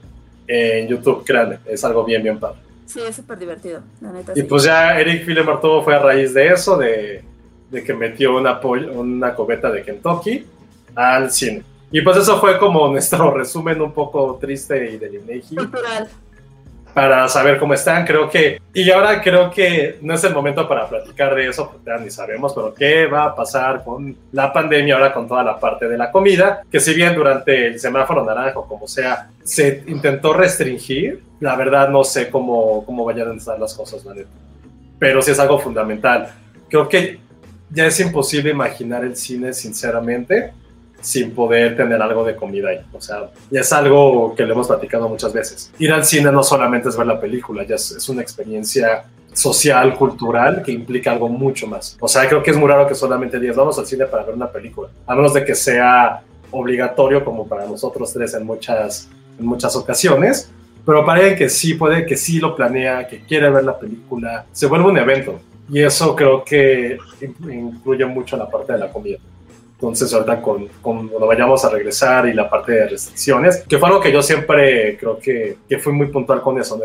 en 0.47 0.87
YouTube, 0.87 1.23
créanme, 1.25 1.59
es 1.65 1.83
algo 1.83 2.03
bien, 2.03 2.23
bien 2.23 2.39
padre. 2.39 2.57
Sí, 2.85 3.01
es 3.07 3.15
súper 3.17 3.37
divertido, 3.37 3.81
la 4.01 4.11
neta. 4.13 4.31
Y 4.33 4.41
sí. 4.41 4.43
pues 4.43 4.63
ya 4.63 4.97
Eric 4.99 5.25
Filemar 5.25 5.59
todo 5.59 5.83
fue 5.83 5.93
a 5.95 5.99
raíz 5.99 6.33
de 6.33 6.47
eso, 6.47 6.77
de, 6.77 7.21
de 7.69 7.83
que 7.83 7.93
metió 7.93 8.37
una, 8.37 8.59
una 8.61 9.35
cobeta 9.35 9.69
de 9.69 9.83
Kentucky 9.83 10.45
al 10.95 11.29
cine. 11.31 11.63
Y 11.91 12.01
pues 12.01 12.17
eso 12.17 12.39
fue 12.39 12.57
como 12.57 12.87
nuestro 12.91 13.31
resumen 13.31 13.81
un 13.81 13.91
poco 13.93 14.37
triste 14.39 14.91
y 14.91 14.97
del 14.97 15.15
INEGI 15.15 15.55
Cultural. 15.57 16.07
Para 16.97 17.29
saber 17.29 17.60
cómo 17.60 17.75
están. 17.75 18.07
Creo 18.07 18.27
que, 18.27 18.60
y 18.73 18.89
ahora 18.89 19.21
creo 19.21 19.51
que 19.51 19.99
no 20.01 20.15
es 20.15 20.23
el 20.23 20.33
momento 20.33 20.67
para 20.67 20.89
platicar 20.89 21.36
de 21.36 21.47
eso, 21.47 21.69
porque 21.69 21.91
ya 21.91 21.97
ni 22.03 22.10
sabemos, 22.10 22.55
pero 22.55 22.73
qué 22.73 23.05
va 23.05 23.25
a 23.25 23.36
pasar 23.36 23.83
con 23.83 24.17
la 24.31 24.51
pandemia 24.51 24.95
ahora 24.95 25.13
con 25.13 25.27
toda 25.27 25.43
la 25.43 25.60
parte 25.60 25.88
de 25.88 25.95
la 25.95 26.12
comida, 26.12 26.63
que 26.71 26.79
si 26.79 26.95
bien 26.95 27.13
durante 27.13 27.67
el 27.67 27.79
semáforo 27.79 28.25
naranja 28.25 28.57
o 28.57 28.67
como 28.67 28.88
sea, 28.88 29.29
se 29.43 29.83
intentó 29.86 30.33
restringir, 30.33 31.21
la 31.39 31.55
verdad 31.55 31.88
no 31.89 32.03
sé 32.03 32.31
cómo, 32.31 32.83
cómo 32.83 33.05
vayan 33.05 33.29
a 33.29 33.36
estar 33.36 33.60
las 33.60 33.75
cosas, 33.75 34.03
la 34.03 34.15
neta. 34.15 34.29
Pero 34.97 35.21
sí 35.21 35.29
es 35.29 35.39
algo 35.39 35.60
fundamental. 35.60 36.33
Creo 36.67 36.89
que 36.89 37.19
ya 37.69 37.86
es 37.86 37.99
imposible 37.99 38.49
imaginar 38.49 39.03
el 39.03 39.15
cine, 39.15 39.53
sinceramente, 39.53 40.51
sin 41.08 41.32
poder 41.32 41.78
tener 41.78 42.02
algo 42.02 42.26
de 42.26 42.36
comida 42.36 42.67
ahí. 42.67 42.82
O 42.91 43.00
sea, 43.00 43.30
ya 43.50 43.62
es 43.62 43.72
algo 43.72 44.36
que 44.36 44.46
le 44.46 44.52
hemos 44.52 44.67
platicado 44.67 45.08
muchas 45.08 45.32
veces. 45.32 45.72
Ir 45.80 45.93
al 45.93 46.04
cine 46.04 46.34
no 46.34 46.43
solamente 46.43 46.89
es 46.89 46.98
ver 46.98 47.08
la 47.08 47.17
película, 47.17 47.63
ya 47.63 47.76
es, 47.76 48.10
una 48.10 48.22
experiencia 48.22 49.06
social, 49.32 49.96
cultural, 49.96 50.62
que 50.63 50.74
implica 50.74 51.13
algo 51.13 51.30
mucho 51.30 51.65
más. 51.65 51.96
O 52.02 52.10
sea, 52.10 52.28
creo 52.28 52.43
que 52.43 52.52
es 52.52 52.58
muy 52.58 52.67
raro 52.67 52.86
que 52.86 52.93
solamente 52.93 53.39
digas, 53.39 53.56
vamos 53.56 53.80
al 53.80 53.86
cine 53.86 54.06
para 54.06 54.24
ver 54.24 54.36
una 54.36 54.52
película, 54.52 54.89
a 55.06 55.15
menos 55.15 55.34
de 55.34 55.46
que 55.46 55.56
sea 55.56 56.22
obligatorio 56.52 57.24
como 57.24 57.48
para 57.48 57.65
nosotros 57.65 58.12
tres 58.12 58.34
en 58.34 58.46
muchas, 58.46 59.08
en 59.39 59.46
muchas 59.46 59.78
ocasiones. 59.78 60.52
Pero 60.86 61.06
para 61.06 61.36
que 61.38 61.50
sí 61.50 61.76
puede, 61.76 62.06
que 62.06 62.17
sí 62.17 62.39
lo 62.39 62.54
planea, 62.54 63.08
que 63.08 63.20
quiere 63.22 63.50
ver 63.50 63.63
la 63.63 63.80
película, 63.80 64.46
se 64.52 64.65
vuelve 64.67 64.88
un 64.88 64.98
evento. 64.98 65.39
Y 65.70 65.82
eso 65.84 66.13
creo 66.15 66.43
que 66.43 66.98
in- 67.22 67.52
incluye 67.52 68.06
mucho 68.06 68.36
la 68.36 68.50
parte 68.50 68.74
de 68.74 68.80
la 68.80 68.89
comida. 68.89 69.20
Entonces, 69.79 70.11
ahorita 70.11 70.41
con, 70.41 70.67
con- 70.81 71.07
cuando 71.07 71.27
vayamos 71.27 71.63
a 71.63 71.69
regresar 71.69 72.27
y 72.27 72.33
la 72.33 72.49
parte 72.49 72.71
de 72.71 72.87
restricciones, 72.89 73.63
que 73.69 73.77
fue 73.77 73.87
algo 73.89 74.01
que 74.01 74.11
yo 74.11 74.23
siempre 74.23 74.97
creo 74.97 75.19
que, 75.19 75.57
que 75.69 75.77
fui 75.77 75.93
muy 75.93 76.07
puntual 76.07 76.41
con 76.41 76.59
eso, 76.59 76.77
¿no? 76.77 76.83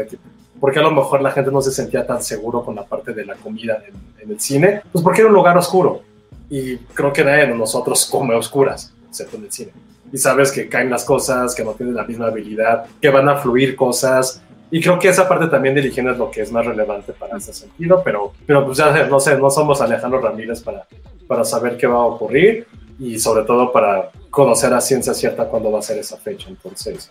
Porque 0.61 0.79
a 0.79 0.83
lo 0.83 0.91
mejor 0.93 1.23
la 1.23 1.31
gente 1.33 1.51
no 1.51 1.61
se 1.63 1.73
sentía 1.73 2.07
tan 2.07 2.23
seguro 2.23 2.63
con 2.63 2.75
la 2.77 2.85
parte 2.85 3.13
de 3.15 3.25
la 3.25 3.35
comida 3.35 3.83
en, 3.89 3.95
en 4.23 4.31
el 4.31 4.39
cine, 4.41 4.83
pues 4.93 5.03
porque 5.03 5.21
era 5.23 5.29
un 5.29 5.35
lugar 5.35 5.57
oscuro. 5.57 6.03
Y 6.51 6.77
creo 6.77 7.13
que 7.13 7.25
nadie 7.25 7.47
de 7.47 7.55
nosotros 7.55 8.07
come 8.13 8.35
oscuras, 8.35 8.93
excepto 9.09 9.39
en 9.39 9.45
el 9.45 9.53
cine. 9.53 9.73
Y 10.13 10.19
sabes 10.19 10.53
que 10.53 10.69
caen 10.69 10.91
las 10.91 11.05
cosas, 11.07 11.55
que 11.55 11.65
no 11.65 11.73
tienes 11.73 11.95
la 11.95 12.05
misma 12.05 12.27
habilidad, 12.27 12.85
que 13.01 13.09
van 13.09 13.27
a 13.31 13.37
fluir 13.39 13.75
cosas. 13.75 14.43
Y 14.71 14.81
creo 14.83 14.99
que 14.99 15.09
esa 15.09 15.27
parte 15.27 15.47
también 15.47 15.75
de 15.75 15.81
higiene 15.87 16.13
es 16.13 16.19
lo 16.19 16.31
que 16.31 16.43
es 16.43 16.53
más 16.53 16.67
relevante 16.67 17.13
para 17.15 17.39
ese 17.39 17.55
sentido, 17.55 18.03
pero, 18.05 18.33
pero 18.47 18.65
pues 18.67 18.77
ya 18.79 19.07
no 19.07 19.19
sé, 19.19 19.37
no 19.39 19.49
somos 19.51 19.81
Alejandro 19.81 20.21
Ramírez 20.21 20.61
para, 20.63 20.87
para 21.27 21.45
saber 21.45 21.77
qué 21.79 21.87
va 21.87 21.97
a 21.97 22.05
ocurrir 22.05 22.67
y 23.03 23.19
sobre 23.19 23.43
todo 23.43 23.73
para 23.73 24.11
conocer 24.31 24.73
a 24.73 24.81
ciencia 24.81 25.13
cierta 25.13 25.47
cuándo 25.47 25.73
va 25.73 25.81
a 25.81 25.83
ser 25.83 25.99
esa 25.99 26.17
fecha. 26.17 26.49
Entonces, 26.49 27.11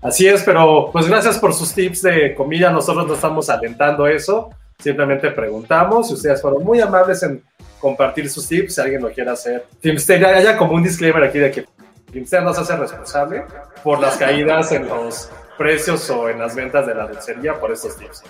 así 0.00 0.28
es, 0.28 0.44
pero 0.44 0.90
pues 0.92 1.08
gracias 1.08 1.36
por 1.38 1.52
sus 1.52 1.74
tips 1.74 2.02
de 2.02 2.34
comida. 2.34 2.70
Nosotros 2.70 3.08
no 3.08 3.14
estamos 3.14 3.50
alentando 3.50 4.06
eso, 4.06 4.50
simplemente 4.78 5.32
preguntamos 5.32 6.10
y 6.10 6.14
ustedes 6.14 6.40
fueron 6.40 6.62
muy 6.62 6.80
amables 6.80 7.24
en 7.24 7.42
compartir 7.80 8.30
sus 8.30 8.46
tips. 8.46 8.76
Si 8.76 8.80
alguien 8.80 9.02
lo 9.02 9.10
quiere 9.10 9.30
hacer, 9.30 9.66
Filmsteria, 9.80 10.28
haya 10.28 10.56
como 10.56 10.74
un 10.74 10.84
disclaimer 10.84 11.24
aquí 11.24 11.40
de 11.40 11.50
que 11.50 11.66
Filmsteria 12.12 12.44
no 12.44 12.54
se 12.54 12.60
hace 12.60 12.76
responsable 12.76 13.44
por 13.82 13.98
las 13.98 14.16
caídas 14.16 14.70
en 14.70 14.86
los 14.86 15.28
precios 15.58 16.08
o 16.08 16.28
en 16.28 16.38
las 16.38 16.54
ventas 16.54 16.86
de 16.86 16.94
la 16.94 17.08
dulcería 17.08 17.58
por 17.58 17.72
estos 17.72 17.96
tips. 17.96 18.22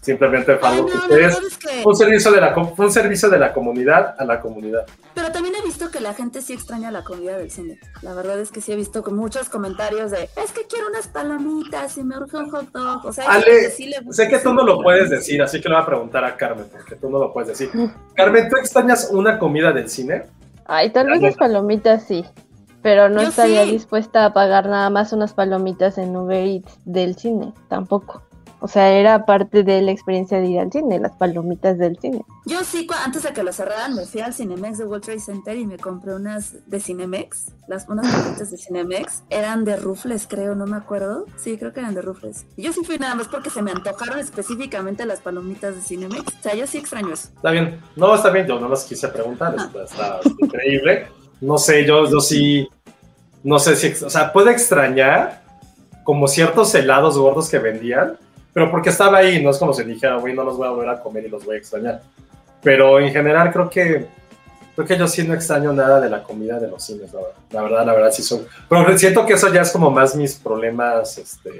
Simplemente 0.00 0.56
fue 0.56 0.68
Ay, 0.68 0.76
algo 0.76 0.88
no, 0.88 0.92
que 0.92 0.98
ustedes 0.98 1.20
verdad 1.34 1.42
es 1.48 1.58
que... 1.58 1.82
un 1.84 1.96
servicio 1.96 2.30
de 2.30 2.40
la 2.40 2.54
un 2.56 2.92
servicio 2.92 3.28
de 3.28 3.38
la 3.38 3.52
comunidad 3.52 4.14
a 4.16 4.24
la 4.24 4.40
comunidad. 4.40 4.86
Pero 5.14 5.32
también 5.32 5.54
he 5.56 5.62
visto 5.66 5.90
que 5.90 6.00
la 6.00 6.14
gente 6.14 6.40
sí 6.40 6.52
extraña 6.52 6.90
la 6.92 7.02
comida 7.02 7.36
del 7.36 7.50
cine. 7.50 7.78
La 8.02 8.14
verdad 8.14 8.38
es 8.38 8.50
que 8.52 8.60
sí 8.60 8.72
he 8.72 8.76
visto 8.76 9.02
con 9.02 9.16
muchos 9.16 9.48
comentarios 9.48 10.12
de 10.12 10.30
es 10.42 10.52
que 10.52 10.62
quiero 10.68 10.86
unas 10.88 11.08
palomitas 11.08 11.98
y 11.98 12.04
me 12.04 12.16
urge 12.16 12.36
un 12.36 12.48
hot 12.50 12.70
dog. 12.72 13.04
O 13.06 13.12
sea, 13.12 13.24
Ale, 13.28 13.44
que 13.44 13.70
sí 13.70 13.86
le 13.86 13.98
gusta 14.00 14.22
sé 14.22 14.28
que 14.30 14.38
tú 14.38 14.54
no 14.54 14.62
lo 14.62 14.80
puedes 14.82 15.10
de- 15.10 15.16
decir, 15.16 15.42
así 15.42 15.60
que 15.60 15.68
le 15.68 15.74
voy 15.74 15.82
a 15.82 15.86
preguntar 15.86 16.24
a 16.24 16.36
Carmen, 16.36 16.66
porque 16.70 16.94
tú 16.94 17.10
no 17.10 17.18
lo 17.18 17.32
puedes 17.32 17.48
decir. 17.48 17.70
Carmen, 18.14 18.48
¿tú 18.48 18.56
extrañas 18.56 19.10
una 19.12 19.38
comida 19.38 19.72
del 19.72 19.88
cine? 19.90 20.26
Ay, 20.66 20.90
tal 20.90 21.08
vez 21.08 21.20
las 21.20 21.34
palomitas 21.34 22.04
sí, 22.04 22.24
pero 22.82 23.08
no 23.08 23.22
Yo 23.22 23.28
estaría 23.30 23.64
sí. 23.64 23.72
dispuesta 23.72 24.24
a 24.26 24.32
pagar 24.32 24.68
nada 24.68 24.90
más 24.90 25.12
unas 25.12 25.32
palomitas 25.34 25.98
en 25.98 26.14
Uber 26.16 26.46
Eats 26.46 26.78
del 26.84 27.16
cine, 27.16 27.52
tampoco. 27.68 28.22
O 28.60 28.66
sea, 28.66 28.90
era 28.90 29.24
parte 29.24 29.62
de 29.62 29.80
la 29.82 29.92
experiencia 29.92 30.40
de 30.40 30.48
ir 30.48 30.58
al 30.58 30.72
cine, 30.72 30.98
las 30.98 31.12
palomitas 31.12 31.78
del 31.78 31.96
cine. 31.98 32.24
Yo 32.44 32.64
sí, 32.64 32.86
antes 33.04 33.22
de 33.22 33.32
que 33.32 33.42
lo 33.42 33.52
cerraran, 33.52 33.94
me 33.94 34.04
fui 34.04 34.20
al 34.20 34.34
Cinemex 34.34 34.78
de 34.78 34.84
World 34.84 35.04
Trade 35.04 35.20
Center 35.20 35.56
y 35.56 35.66
me 35.66 35.78
compré 35.78 36.14
unas 36.14 36.56
de 36.66 36.80
Cinemex. 36.80 37.52
Las, 37.68 37.88
unas 37.88 38.10
palomitas 38.10 38.50
de 38.50 38.56
Cinemex. 38.56 39.22
Eran 39.30 39.64
de 39.64 39.76
rufles, 39.76 40.26
creo, 40.28 40.54
no 40.56 40.66
me 40.66 40.76
acuerdo. 40.76 41.26
Sí, 41.36 41.56
creo 41.56 41.72
que 41.72 41.80
eran 41.80 41.94
de 41.94 42.02
rufles. 42.02 42.46
Y 42.56 42.62
yo 42.62 42.72
sí 42.72 42.80
fui 42.84 42.98
nada 42.98 43.14
más 43.14 43.28
porque 43.28 43.50
se 43.50 43.62
me 43.62 43.70
antojaron 43.70 44.18
específicamente 44.18 45.06
las 45.06 45.20
palomitas 45.20 45.76
de 45.76 45.82
Cinemex. 45.82 46.24
O 46.38 46.42
sea, 46.42 46.54
yo 46.54 46.66
sí 46.66 46.78
extraño 46.78 47.14
eso. 47.14 47.28
Está 47.36 47.50
bien, 47.52 47.80
no, 47.94 48.14
está 48.14 48.30
bien, 48.30 48.46
yo 48.46 48.58
no 48.58 48.68
más 48.68 48.84
quise 48.84 49.06
preguntar, 49.08 49.54
está, 49.54 49.82
está 49.84 50.20
increíble. 50.40 51.06
No 51.40 51.58
sé, 51.58 51.84
yo, 51.86 52.10
yo 52.10 52.20
sí, 52.20 52.68
no 53.44 53.58
sé 53.58 53.76
si, 53.76 54.04
o 54.04 54.10
sea, 54.10 54.32
puedo 54.32 54.50
extrañar 54.50 55.42
como 56.02 56.26
ciertos 56.26 56.74
helados 56.74 57.16
gordos 57.18 57.48
que 57.48 57.58
vendían, 57.58 58.18
pero 58.52 58.70
porque 58.70 58.90
estaba 58.90 59.18
ahí, 59.18 59.42
no 59.42 59.50
es 59.50 59.58
como 59.58 59.72
si 59.72 59.84
dijera, 59.84 60.16
güey, 60.16 60.34
no 60.34 60.44
los 60.44 60.56
voy 60.56 60.66
a 60.66 60.70
volver 60.70 60.88
a 60.88 61.00
comer 61.00 61.26
y 61.26 61.28
los 61.28 61.44
voy 61.44 61.56
a 61.56 61.58
extrañar. 61.58 62.02
Pero 62.62 62.98
en 62.98 63.12
general 63.12 63.52
creo 63.52 63.70
que, 63.70 64.06
creo 64.74 64.86
que 64.86 64.98
yo 64.98 65.06
sí 65.06 65.26
no 65.26 65.34
extraño 65.34 65.72
nada 65.72 66.00
de 66.00 66.10
la 66.10 66.22
comida 66.22 66.58
de 66.58 66.68
los 66.68 66.82
cines, 66.82 67.12
la 67.12 67.20
verdad, 67.20 67.36
la 67.50 67.62
verdad, 67.62 67.86
la 67.86 67.94
verdad 67.94 68.10
sí 68.12 68.22
son. 68.22 68.46
Pero 68.68 68.98
siento 68.98 69.24
que 69.24 69.34
eso 69.34 69.52
ya 69.52 69.62
es 69.62 69.70
como 69.70 69.90
más 69.90 70.16
mis 70.16 70.34
problemas, 70.34 71.18
este, 71.18 71.50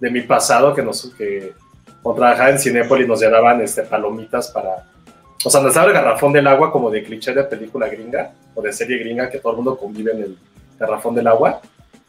de 0.00 0.10
mi 0.10 0.22
pasado, 0.22 0.74
que 0.74 0.82
nos, 0.82 1.12
que 1.16 1.54
cuando 2.02 2.22
trabajaba 2.22 2.50
en 2.50 2.58
Cinépolis 2.58 3.08
nos 3.08 3.20
llenaban, 3.20 3.60
este, 3.60 3.82
palomitas 3.82 4.48
para, 4.48 4.86
o 5.44 5.50
sea, 5.50 5.60
nos 5.60 5.70
estaba 5.70 5.88
el 5.88 5.92
garrafón 5.92 6.32
del 6.32 6.46
agua 6.46 6.70
como 6.70 6.90
de 6.90 7.02
cliché 7.02 7.32
de 7.32 7.44
película 7.44 7.88
gringa 7.88 8.32
o 8.54 8.62
de 8.62 8.72
serie 8.72 8.98
gringa 8.98 9.28
que 9.28 9.38
todo 9.38 9.52
el 9.52 9.56
mundo 9.56 9.76
convive 9.76 10.12
en 10.12 10.22
el 10.22 10.38
garrafón 10.78 11.14
del 11.14 11.26
agua. 11.26 11.60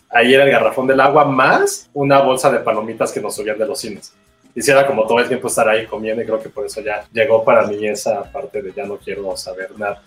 Ahí 0.09 0.33
era 0.33 0.43
el 0.43 0.51
garrafón 0.51 0.87
del 0.87 0.99
agua 0.99 1.25
más 1.25 1.89
una 1.93 2.21
bolsa 2.21 2.51
de 2.51 2.59
palomitas 2.59 3.11
que 3.11 3.21
nos 3.21 3.35
subían 3.35 3.57
de 3.57 3.67
los 3.67 3.79
cines. 3.79 4.13
Quisiera 4.53 4.87
como 4.87 5.05
todo 5.05 5.19
el 5.19 5.27
tiempo 5.27 5.47
estar 5.47 5.69
ahí 5.69 5.85
comiendo 5.85 6.23
y 6.23 6.25
creo 6.25 6.41
que 6.41 6.49
por 6.49 6.65
eso 6.65 6.81
ya 6.81 7.05
llegó 7.13 7.43
para 7.45 7.67
mí 7.67 7.87
esa 7.87 8.23
parte 8.23 8.61
de 8.61 8.73
ya 8.73 8.85
no 8.85 8.97
quiero 8.97 9.37
saber 9.37 9.69
nada. 9.77 10.01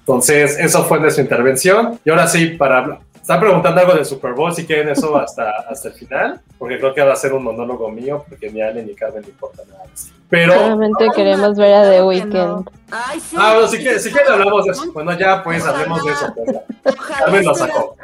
Entonces, 0.00 0.58
eso 0.58 0.84
fue 0.84 0.98
nuestra 0.98 1.22
intervención. 1.22 2.00
Y 2.04 2.10
ahora 2.10 2.26
sí, 2.26 2.46
para... 2.48 3.00
Están 3.22 3.38
preguntando 3.38 3.80
algo 3.80 3.94
del 3.94 4.04
Super 4.04 4.32
Bowl, 4.32 4.52
si 4.52 4.66
quieren 4.66 4.88
eso 4.88 5.16
hasta, 5.16 5.50
hasta 5.70 5.88
el 5.88 5.94
final, 5.94 6.40
porque 6.58 6.78
creo 6.78 6.92
que 6.92 7.02
va 7.02 7.12
a 7.12 7.16
ser 7.16 7.32
un 7.32 7.44
monólogo 7.44 7.88
mío, 7.88 8.24
porque 8.28 8.50
ni 8.50 8.60
a 8.60 8.66
Ale 8.66 8.82
ni 8.82 8.94
Carmen 8.96 9.22
le 9.22 9.28
importa 9.28 9.62
nada. 9.70 9.84
Pero... 10.28 10.52
Solamente 10.54 11.06
queremos 11.14 11.56
ver 11.56 11.72
a 11.74 11.88
The 11.88 12.02
Weeknd. 12.02 12.34
no. 12.34 12.64
Ay, 12.90 13.20
sí. 13.20 13.36
Ah, 13.38 13.52
bueno, 13.54 13.68
si 13.68 13.78
quieren, 13.78 14.00
si 14.00 14.10
quieren 14.10 14.32
hablamos 14.32 14.64
de 14.64 14.72
eso. 14.72 14.92
Bueno, 14.92 15.12
ya 15.16 15.42
pues 15.44 15.64
hablemos 15.64 16.04
de 16.04 16.10
eso. 16.12 16.34
pues, 16.82 16.96
Carmen 16.96 17.44
lo 17.44 17.54
sacó. 17.54 17.96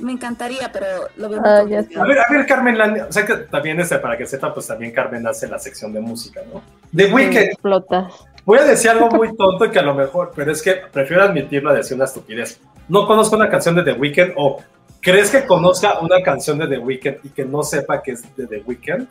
Me 0.00 0.12
encantaría, 0.12 0.70
pero 0.72 0.86
lo 1.16 1.28
veo 1.28 1.42
Ah, 1.44 1.62
muy. 1.64 1.74
A 1.76 1.82
ver, 2.04 2.18
a 2.18 2.24
ver, 2.30 2.46
Carmen, 2.46 2.78
la- 2.78 3.06
o 3.08 3.12
sea 3.12 3.26
que 3.26 3.34
también 3.36 3.78
este, 3.80 3.98
para 3.98 4.16
que 4.16 4.26
sepa, 4.26 4.54
pues 4.54 4.66
también 4.66 4.90
Carmen 4.92 5.26
hace 5.26 5.46
la 5.48 5.58
sección 5.58 5.92
de 5.92 6.00
música, 6.00 6.40
¿no? 6.52 6.62
The 6.96 7.12
Weeknd, 7.12 7.36
Explotas. 7.36 8.12
voy 8.44 8.58
a 8.58 8.64
decir 8.64 8.90
algo 8.90 9.08
muy 9.10 9.36
tonto 9.36 9.70
que 9.70 9.78
a 9.78 9.82
lo 9.82 9.94
mejor, 9.94 10.32
pero 10.34 10.50
es 10.50 10.62
que 10.62 10.76
prefiero 10.90 11.22
admitirlo 11.24 11.70
a 11.70 11.74
decir 11.74 11.94
una 11.96 12.06
estupidez. 12.06 12.58
No 12.88 13.06
conozco 13.06 13.36
una 13.36 13.48
canción 13.48 13.74
de 13.76 13.82
The 13.82 13.92
Weeknd 13.92 14.32
o 14.36 14.58
crees 15.00 15.30
que 15.30 15.44
conozca 15.46 15.98
una 16.00 16.22
canción 16.22 16.58
de 16.58 16.66
The 16.68 16.78
Weeknd 16.78 17.16
y 17.24 17.28
que 17.30 17.44
no 17.44 17.62
sepa 17.62 18.02
que 18.02 18.12
es 18.12 18.36
de 18.36 18.46
The 18.46 18.62
Weeknd. 18.66 19.06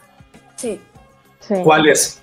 Sí. 0.56 0.80
Sí. 1.40 1.56
¿Cuál 1.64 1.90
es? 1.90 2.22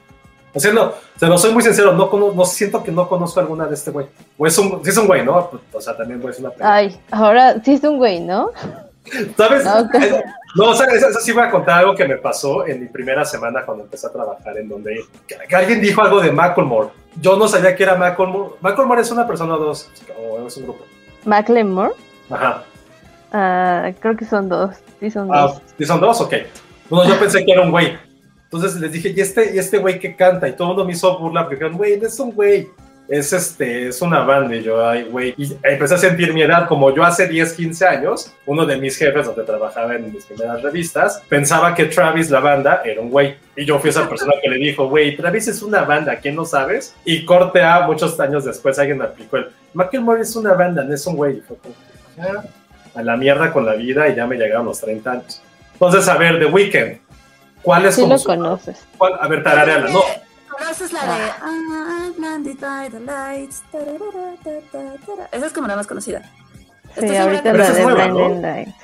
O 0.52 0.58
sea, 0.58 0.72
no, 0.72 0.92
se 1.16 1.26
lo 1.26 1.38
soy 1.38 1.52
muy 1.52 1.62
sincero, 1.62 1.92
no, 1.92 2.10
cono- 2.10 2.32
no 2.34 2.44
siento 2.44 2.82
que 2.82 2.90
no 2.90 3.08
conozco 3.08 3.38
alguna 3.38 3.66
de 3.66 3.74
este 3.74 3.90
güey. 3.92 4.06
O 4.36 4.46
es 4.46 4.58
un, 4.58 4.82
sí 4.84 4.90
es 4.90 4.96
un 4.96 5.06
güey, 5.06 5.24
¿no? 5.24 5.48
O 5.72 5.80
sea, 5.80 5.96
también 5.96 6.18
voy 6.20 6.28
a 6.28 6.30
decir 6.30 6.44
una 6.44 6.52
pregunta. 6.54 6.74
Ay, 6.74 7.00
ahora 7.12 7.62
sí 7.62 7.74
es 7.74 7.84
un 7.84 7.98
güey, 7.98 8.18
¿no? 8.20 8.50
¿Sabes? 9.36 9.64
No, 10.56 10.70
o 10.70 10.74
sea, 10.74 10.86
eso, 10.88 11.08
eso 11.08 11.20
sí 11.20 11.32
voy 11.32 11.44
a 11.44 11.50
contar 11.50 11.78
algo 11.78 11.94
que 11.94 12.06
me 12.06 12.16
pasó 12.16 12.66
en 12.66 12.80
mi 12.80 12.86
primera 12.88 13.24
semana 13.24 13.64
cuando 13.64 13.84
empecé 13.84 14.08
a 14.08 14.10
trabajar 14.10 14.58
en 14.58 14.68
donde 14.68 15.04
que, 15.26 15.36
que 15.48 15.56
alguien 15.56 15.80
dijo 15.80 16.00
algo 16.02 16.20
de 16.20 16.32
Macklemore. 16.32 16.88
Yo 17.20 17.36
no 17.36 17.46
sabía 17.46 17.76
que 17.76 17.84
era 17.84 17.94
Macklemore. 17.96 18.54
Macklemore 18.60 19.02
es 19.02 19.10
una 19.12 19.26
persona 19.26 19.54
o 19.54 19.58
dos, 19.58 19.88
o 20.18 20.46
es 20.46 20.56
un 20.56 20.64
grupo. 20.64 20.84
Macklemore. 21.24 21.92
Ajá. 22.30 22.64
Ah, 23.32 23.90
creo 24.00 24.16
que 24.16 24.24
son 24.24 24.48
dos. 24.48 24.76
Sí, 24.98 25.10
son 25.10 25.28
Ah, 25.32 25.42
dos. 25.42 25.62
¿y 25.78 25.84
son 25.84 26.00
dos? 26.00 26.20
Ok. 26.20 26.34
Bueno, 26.88 27.08
yo 27.12 27.18
pensé 27.20 27.44
que 27.44 27.52
era 27.52 27.62
un 27.62 27.70
güey. 27.70 27.96
Entonces 28.44 28.80
les 28.80 28.90
dije, 28.92 29.12
¿y 29.16 29.20
este, 29.20 29.54
y 29.54 29.58
este 29.58 29.78
güey 29.78 29.98
que 30.00 30.16
canta? 30.16 30.48
Y 30.48 30.52
todo 30.52 30.64
el 30.64 30.68
mundo 30.70 30.84
me 30.84 30.92
hizo 30.92 31.16
burla 31.18 31.42
porque 31.42 31.54
dijeron, 31.56 31.76
güey, 31.76 31.92
es 31.94 32.18
un 32.18 32.32
güey. 32.32 32.68
Es 33.10 33.32
este, 33.32 33.88
es 33.88 34.00
una 34.02 34.20
banda. 34.20 34.54
Y 34.54 34.62
yo, 34.62 34.86
ay, 34.88 35.02
güey. 35.02 35.34
Y 35.36 35.52
empecé 35.64 35.94
a 35.94 35.98
sentir 35.98 36.32
mi 36.32 36.42
edad. 36.42 36.68
Como 36.68 36.94
yo 36.94 37.02
hace 37.02 37.26
10, 37.26 37.54
15 37.54 37.84
años, 37.86 38.32
uno 38.46 38.64
de 38.64 38.76
mis 38.76 38.96
jefes, 38.96 39.26
donde 39.26 39.42
trabajaba 39.42 39.96
en 39.96 40.12
mis 40.12 40.24
primeras 40.26 40.62
revistas, 40.62 41.20
pensaba 41.28 41.74
que 41.74 41.86
Travis, 41.86 42.30
la 42.30 42.38
banda, 42.38 42.82
era 42.84 43.00
un 43.00 43.10
güey. 43.10 43.34
Y 43.56 43.64
yo 43.64 43.80
fui 43.80 43.90
esa 43.90 44.08
persona 44.08 44.32
que 44.40 44.48
le 44.48 44.56
dijo, 44.58 44.88
güey, 44.88 45.16
Travis 45.16 45.48
es 45.48 45.60
una 45.60 45.82
banda, 45.82 46.16
¿quién 46.16 46.36
no 46.36 46.44
sabes? 46.44 46.94
Y 47.04 47.24
corte 47.24 47.60
a 47.62 47.80
muchos 47.86 48.18
años 48.20 48.44
después, 48.44 48.78
alguien 48.78 48.98
me 48.98 49.04
aplicó 49.04 49.38
el, 49.38 49.48
Macklemore 49.74 50.22
es 50.22 50.34
una 50.36 50.52
banda, 50.54 50.84
no 50.84 50.94
es 50.94 51.04
un 51.06 51.16
güey. 51.16 51.38
Y 51.38 51.40
fue 51.40 51.56
como, 51.58 51.74
"Ya, 52.16 52.44
a 52.94 53.02
la 53.02 53.16
mierda 53.16 53.52
con 53.52 53.66
la 53.66 53.74
vida 53.74 54.08
y 54.08 54.14
ya 54.14 54.26
me 54.26 54.36
llegaron 54.36 54.66
los 54.66 54.80
30 54.80 55.12
años. 55.12 55.42
Entonces, 55.72 56.08
a 56.08 56.16
ver, 56.16 56.38
The 56.38 56.46
Weeknd. 56.46 56.98
¿Cuál 57.62 57.86
es 57.86 57.94
Sí 57.96 58.00
como 58.02 58.14
lo 58.14 58.18
su- 58.18 58.26
conoces. 58.26 58.86
cuál? 58.96 59.14
A 59.20 59.26
ver, 59.28 59.42
tarareala, 59.42 59.88
no. 59.90 60.00
¿Conoces 60.60 60.92
la 60.92 61.00
de 61.00 61.32
I'm 61.42 62.14
blinded 62.16 62.60
by 62.60 62.90
the 62.90 63.00
lights? 63.00 63.62
Esa 65.32 65.46
es 65.46 65.52
como 65.52 65.66
la 65.66 65.76
más 65.76 65.86
conocida. 65.86 66.22
Sí, 66.98 67.16
ahorita 67.16 67.52
la 67.54 67.64
esa 67.64 67.80
es 67.80 67.86
de 67.96 68.40
Lights. 68.40 68.74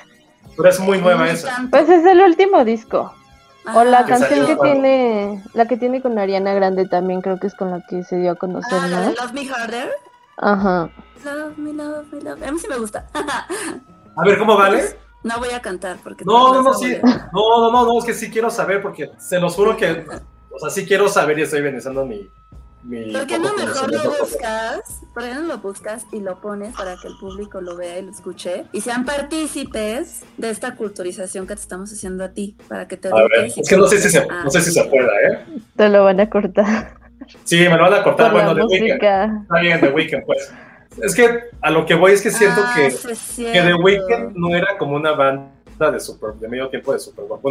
Pero 0.55 0.69
es 0.69 0.79
muy 0.79 0.99
nueva 0.99 1.25
Me 1.25 1.31
esa. 1.31 1.67
Pues 1.69 1.87
es 1.87 2.03
el 2.03 2.19
último 2.21 2.65
disco. 2.65 3.13
O 3.75 3.83
la. 3.83 4.05
Que 4.05 4.13
canción 4.13 4.29
salió 4.29 4.47
que 4.47 4.55
tiene, 4.63 5.43
la 5.53 5.67
que 5.67 5.77
tiene 5.77 6.01
con 6.01 6.17
Ariana 6.17 6.53
Grande 6.53 6.87
también 6.87 7.21
creo 7.21 7.39
que 7.39 7.47
es 7.47 7.53
con 7.53 7.69
la 7.69 7.85
que 7.87 8.03
se 8.03 8.17
dio 8.17 8.31
a 8.31 8.35
conocer, 8.35 8.79
Ah, 8.81 8.87
la 8.87 8.99
de 9.01 9.05
¿no? 9.07 9.11
Love 9.11 9.33
Me 9.33 9.49
Harder. 9.49 9.91
Ajá. 10.37 10.89
Love 11.23 11.57
me, 11.57 11.73
love 11.73 12.11
me, 12.11 12.21
love 12.21 12.39
me. 12.39 12.47
A 12.47 12.51
mí 12.51 12.59
sí 12.59 12.67
me 12.67 12.77
gusta. 12.77 13.05
A 13.13 14.23
ver, 14.25 14.39
¿cómo 14.39 14.57
vale? 14.57 14.97
No 15.23 15.37
voy 15.39 15.49
a 15.49 15.61
cantar 15.61 15.97
porque... 16.03 16.23
No, 16.25 16.53
no, 16.53 16.61
no, 16.61 16.73
sí. 16.73 16.97
no, 17.03 17.71
no, 17.71 17.85
no, 17.85 17.99
es 17.99 18.05
que 18.05 18.13
sí 18.13 18.31
quiero 18.31 18.49
saber 18.49 18.81
porque 18.81 19.11
se 19.19 19.39
los 19.39 19.53
juro 19.53 19.77
que. 19.77 20.05
O 20.57 20.59
sea, 20.59 20.69
sí 20.69 20.85
quiero 20.85 21.07
saber 21.07 21.37
y 21.39 21.43
estoy 21.43 21.59
organizando 21.59 22.05
mi. 22.05 22.29
mi 22.83 23.11
¿Por 23.13 23.27
qué 23.27 23.37
no 23.39 23.53
mejor 23.55 23.91
lo 23.91 23.99
buscas? 24.19 24.81
¿Por 25.13 25.23
qué 25.23 25.33
no 25.35 25.41
lo 25.43 25.57
buscas 25.59 26.05
y 26.11 26.19
lo 26.19 26.41
pones 26.41 26.75
para 26.75 26.95
que 26.97 27.07
el 27.07 27.17
público 27.19 27.61
lo 27.61 27.75
vea 27.77 27.99
y 27.99 28.03
lo 28.03 28.11
escuche? 28.11 28.65
Y 28.71 28.81
sean 28.81 29.05
partícipes 29.05 30.23
de 30.37 30.49
esta 30.49 30.75
culturización 30.75 31.45
que 31.47 31.55
te 31.55 31.61
estamos 31.61 31.91
haciendo 31.91 32.23
a 32.23 32.29
ti, 32.29 32.55
para 32.67 32.87
que 32.87 32.97
te 32.97 33.09
A 33.09 33.13
ver, 33.15 33.51
es 33.55 33.69
que 33.69 33.77
no 33.77 33.87
sé 33.87 33.99
si 33.99 34.09
se, 34.09 34.19
Ah. 34.19 34.41
no 34.43 34.49
sé 34.49 34.61
si 34.61 34.71
se 34.71 34.83
pueda, 34.85 35.11
¿eh? 35.29 35.45
Te 35.75 35.89
lo 35.89 36.03
van 36.03 36.19
a 36.19 36.29
cortar 36.29 36.97
Sí, 37.43 37.57
me 37.57 37.75
lo 37.77 37.83
van 37.83 37.93
a 37.95 38.03
cortar, 38.03 38.31
por 38.31 38.41
bueno, 38.43 38.55
de 38.55 38.63
Weekend. 38.63 38.87
música. 38.89 39.39
Está 39.43 39.59
bien, 39.59 39.79
The 39.81 39.89
Weeknd, 39.89 40.25
pues. 40.25 40.51
Es 41.03 41.13
que 41.15 41.39
a 41.61 41.69
lo 41.71 41.85
que 41.85 41.93
voy 41.95 42.13
es 42.13 42.21
que 42.21 42.31
siento 42.31 42.61
Ah, 42.63 42.73
que, 42.75 42.89
que 43.51 43.61
The. 43.61 43.73
Weeknd 43.73 44.35
no 44.35 44.55
era 44.55 44.77
como 44.77 44.95
una 44.95 45.11
banda 45.11 45.91
de 45.91 45.99
super, 45.99 46.33
de 46.35 46.47
medio 46.47 46.69
tiempo 46.69 46.93
de 46.93 46.99
Super 46.99 47.25
Bowl. 47.25 47.41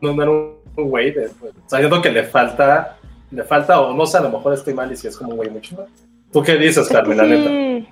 No, 0.00 0.14
no 0.14 0.22
era 0.22 0.30
un 0.30 0.57
un 0.78 0.90
güey 0.90 1.12
de. 1.12 1.28
pues, 1.40 1.52
o 1.54 1.68
sea, 1.68 1.78
siento 1.80 2.00
que 2.00 2.10
le 2.10 2.24
falta, 2.24 2.96
le 3.30 3.42
falta, 3.42 3.80
o 3.80 3.94
no 3.94 4.06
sé, 4.06 4.18
a 4.18 4.22
lo 4.22 4.30
mejor 4.30 4.54
estoy 4.54 4.74
mal 4.74 4.90
y 4.90 4.96
si 4.96 5.08
es 5.08 5.16
como 5.16 5.30
un 5.30 5.36
güey 5.36 5.50
mucho 5.50 5.76
más. 5.76 5.86
¿Tú 6.32 6.42
qué 6.42 6.56
dices, 6.56 6.78
Es 6.78 6.88
que 6.88 6.94
Carmen, 6.94 7.16
la 7.16 7.24
neta? 7.24 7.48
sí, 7.48 7.88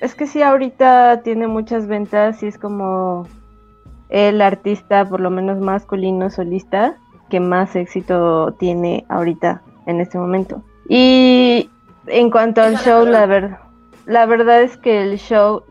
es 0.00 0.14
que 0.14 0.26
sí, 0.26 0.42
ahorita 0.42 1.22
tiene 1.22 1.46
muchas 1.46 1.86
ventas 1.86 2.42
y 2.42 2.46
es 2.46 2.58
como 2.58 3.26
el 4.08 4.40
artista, 4.40 5.08
por 5.08 5.20
lo 5.20 5.30
menos 5.30 5.60
masculino 5.60 6.30
solista, 6.30 6.96
que 7.28 7.38
más 7.38 7.76
éxito 7.76 8.54
tiene 8.58 9.04
ahorita 9.08 9.62
en 9.86 10.00
este 10.00 10.18
momento. 10.18 10.62
Y 10.88 11.70
en 12.06 12.30
cuanto 12.30 12.62
al 12.62 12.76
show, 12.78 13.04
la 13.04 13.20
la, 13.20 13.26
ver, 13.26 13.56
la 14.06 14.26
verdad 14.26 14.62
es 14.62 14.76
que 14.78 15.02
el 15.02 15.18
show, 15.18 15.62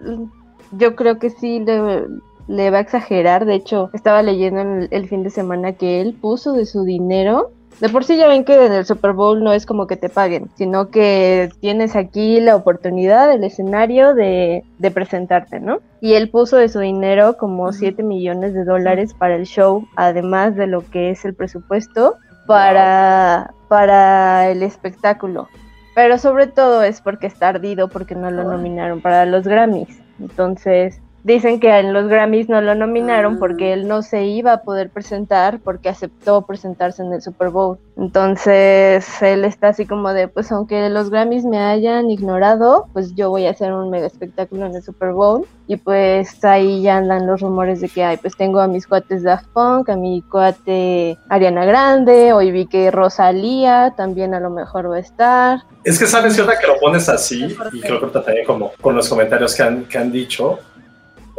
yo 0.72 0.96
creo 0.96 1.20
que 1.20 1.32
sí 1.32 1.60
le, 1.60 2.06
le 2.50 2.70
va 2.72 2.80
a 2.80 2.82
exagerar. 2.82 3.46
De 3.46 3.56
hecho, 3.56 3.90
estaba 3.94 4.22
leyendo 4.22 4.62
el, 4.62 4.88
el 4.92 5.08
fin 5.08 5.24
de 5.24 5.30
semana 5.30 5.74
que 5.74 6.02
él 6.02 6.18
puso 6.20 6.52
de 6.52 6.66
su 6.66 6.84
dinero 6.84 7.52
de 7.80 7.88
por 7.88 8.04
sí 8.04 8.18
ya 8.18 8.28
ven 8.28 8.44
que 8.44 8.66
en 8.66 8.74
el 8.74 8.86
Super 8.86 9.14
Bowl 9.14 9.42
no 9.42 9.54
es 9.54 9.66
como 9.66 9.88
que 9.88 9.96
te 9.96 10.10
paguen, 10.10 10.50
sino 10.56 10.90
que 10.90 11.50
tienes 11.62 11.96
aquí 11.96 12.42
la 12.42 12.58
oportunidad, 12.58 13.32
el 13.32 13.44
escenario 13.46 14.14
de, 14.14 14.66
de 14.80 14.92
presentarte, 14.92 15.62
¿no? 15.62 15.80
Y 16.02 16.14
él 16.14 16.30
puso 16.30 16.58
de 16.58 16.68
su 16.68 16.80
dinero 16.80 17.38
como 17.38 17.64
Ujú. 17.64 17.74
7 17.74 18.04
millones 18.04 18.54
de 18.54 18.66
dólares 18.66 19.14
para 19.14 19.36
el 19.36 19.46
show, 19.46 19.88
además 19.96 20.58
de 20.58 20.68
lo 20.68 20.82
que 20.90 21.12
es 21.12 21.24
el 21.24 21.34
presupuesto 21.34 22.18
para, 22.48 23.54
para 23.70 24.50
el 24.50 24.62
espectáculo. 24.62 25.48
Pero 25.96 26.18
sobre 26.18 26.48
todo 26.48 26.84
es 26.84 27.00
porque 27.00 27.28
está 27.28 27.48
ardido 27.50 27.88
porque 27.88 28.16
no 28.16 28.30
lo 28.30 28.44
nominaron 28.44 29.02
para 29.02 29.26
los 29.26 29.46
Grammys. 29.46 30.02
Entonces, 30.20 31.02
dicen 31.24 31.60
que 31.60 31.70
en 31.80 31.94
los 31.94 32.08
Grammys 32.08 32.50
no 32.50 32.62
lo 32.62 32.76
nominaron 32.76 33.36
Ah. 33.36 33.38
porque 33.40 33.74
él 33.74 33.88
no 33.88 34.02
se 34.02 34.26
iba 34.26 34.54
a 34.54 34.62
poder 34.62 34.90
presentar 34.90 35.60
porque 35.60 35.90
aceptó 35.90 36.42
presentarse 36.44 37.02
en 37.04 37.14
el 37.14 37.22
Super 37.22 37.50
Bowl. 37.50 37.78
Entonces, 37.98 39.22
él 39.22 39.44
está 39.46 39.70
así 39.70 39.86
como 39.86 40.14
de, 40.14 40.28
pues 40.28 40.52
aunque 40.52 40.90
los 40.90 41.10
Grammys 41.10 41.44
me 41.46 41.60
hayan 41.60 42.10
ignorado, 42.10 42.88
pues 42.94 43.16
yo 43.16 43.30
voy 43.30 43.46
a 43.48 43.52
hacer 43.52 43.74
un 43.74 43.90
mega 43.90 44.08
espectáculo 44.08 44.66
en 44.66 44.76
el 44.76 44.84
Super 44.84 45.12
Bowl. 45.12 45.46
Y 45.68 45.78
pues 45.78 46.44
ahí 46.46 46.82
ya 46.82 46.98
andan 46.98 47.28
los 47.28 47.42
rumores 47.42 47.80
de 47.82 47.90
que, 47.90 48.04
ay, 48.04 48.18
pues 48.18 48.36
tengo 48.36 48.60
a 48.60 48.68
mis 48.68 48.88
cuates 48.88 49.22
Daft 49.24 49.48
Punk, 49.54 49.90
a 49.90 49.96
mi 49.96 50.22
cuate 50.24 51.18
Ariana 51.30 51.64
Grande, 51.66 52.34
hoy 52.34 52.50
vi 52.52 52.66
que 52.66 52.90
Rosalía 52.90 53.94
también 53.96 54.34
a 54.34 54.40
lo 54.40 54.50
mejor 54.50 54.90
va 54.90 54.96
a 54.96 55.00
estar. 55.00 55.60
Es 55.84 56.00
que 56.00 56.08
sabes 56.08 56.40
ahora 56.40 56.58
que 56.60 56.66
lo 56.66 56.78
pones 56.80 57.08
así, 57.08 57.56
y 57.74 57.82
creo 57.82 58.00
que 58.00 58.08
también 58.20 58.46
como 58.48 58.72
con 58.82 58.96
los 58.96 59.08
comentarios 59.08 59.54
que 59.56 59.62
han, 59.64 59.86
que 59.86 59.98
han 60.00 60.12
dicho, 60.12 60.58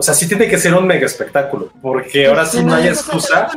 o 0.00 0.02
sea, 0.02 0.14
sí 0.14 0.26
tiene 0.26 0.48
que 0.48 0.56
ser 0.56 0.72
un 0.72 0.86
mega 0.86 1.04
espectáculo, 1.04 1.70
porque 1.82 2.26
ahora 2.26 2.46
sí 2.46 2.64
no 2.64 2.74
hay 2.74 2.88
excusa. 2.88 3.50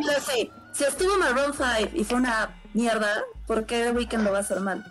Si 0.74 0.84
estuvo 0.84 1.18
Maroon 1.18 1.54
5 1.54 1.92
y 1.94 2.04
fue 2.04 2.18
una 2.18 2.50
mierda, 2.74 3.24
¿por 3.48 3.66
qué 3.66 3.84
The 3.84 3.92
Weeknd 3.92 4.26
lo 4.26 4.34
va 4.34 4.40
a 4.40 4.42
hacer 4.42 4.60
mal? 4.60 4.84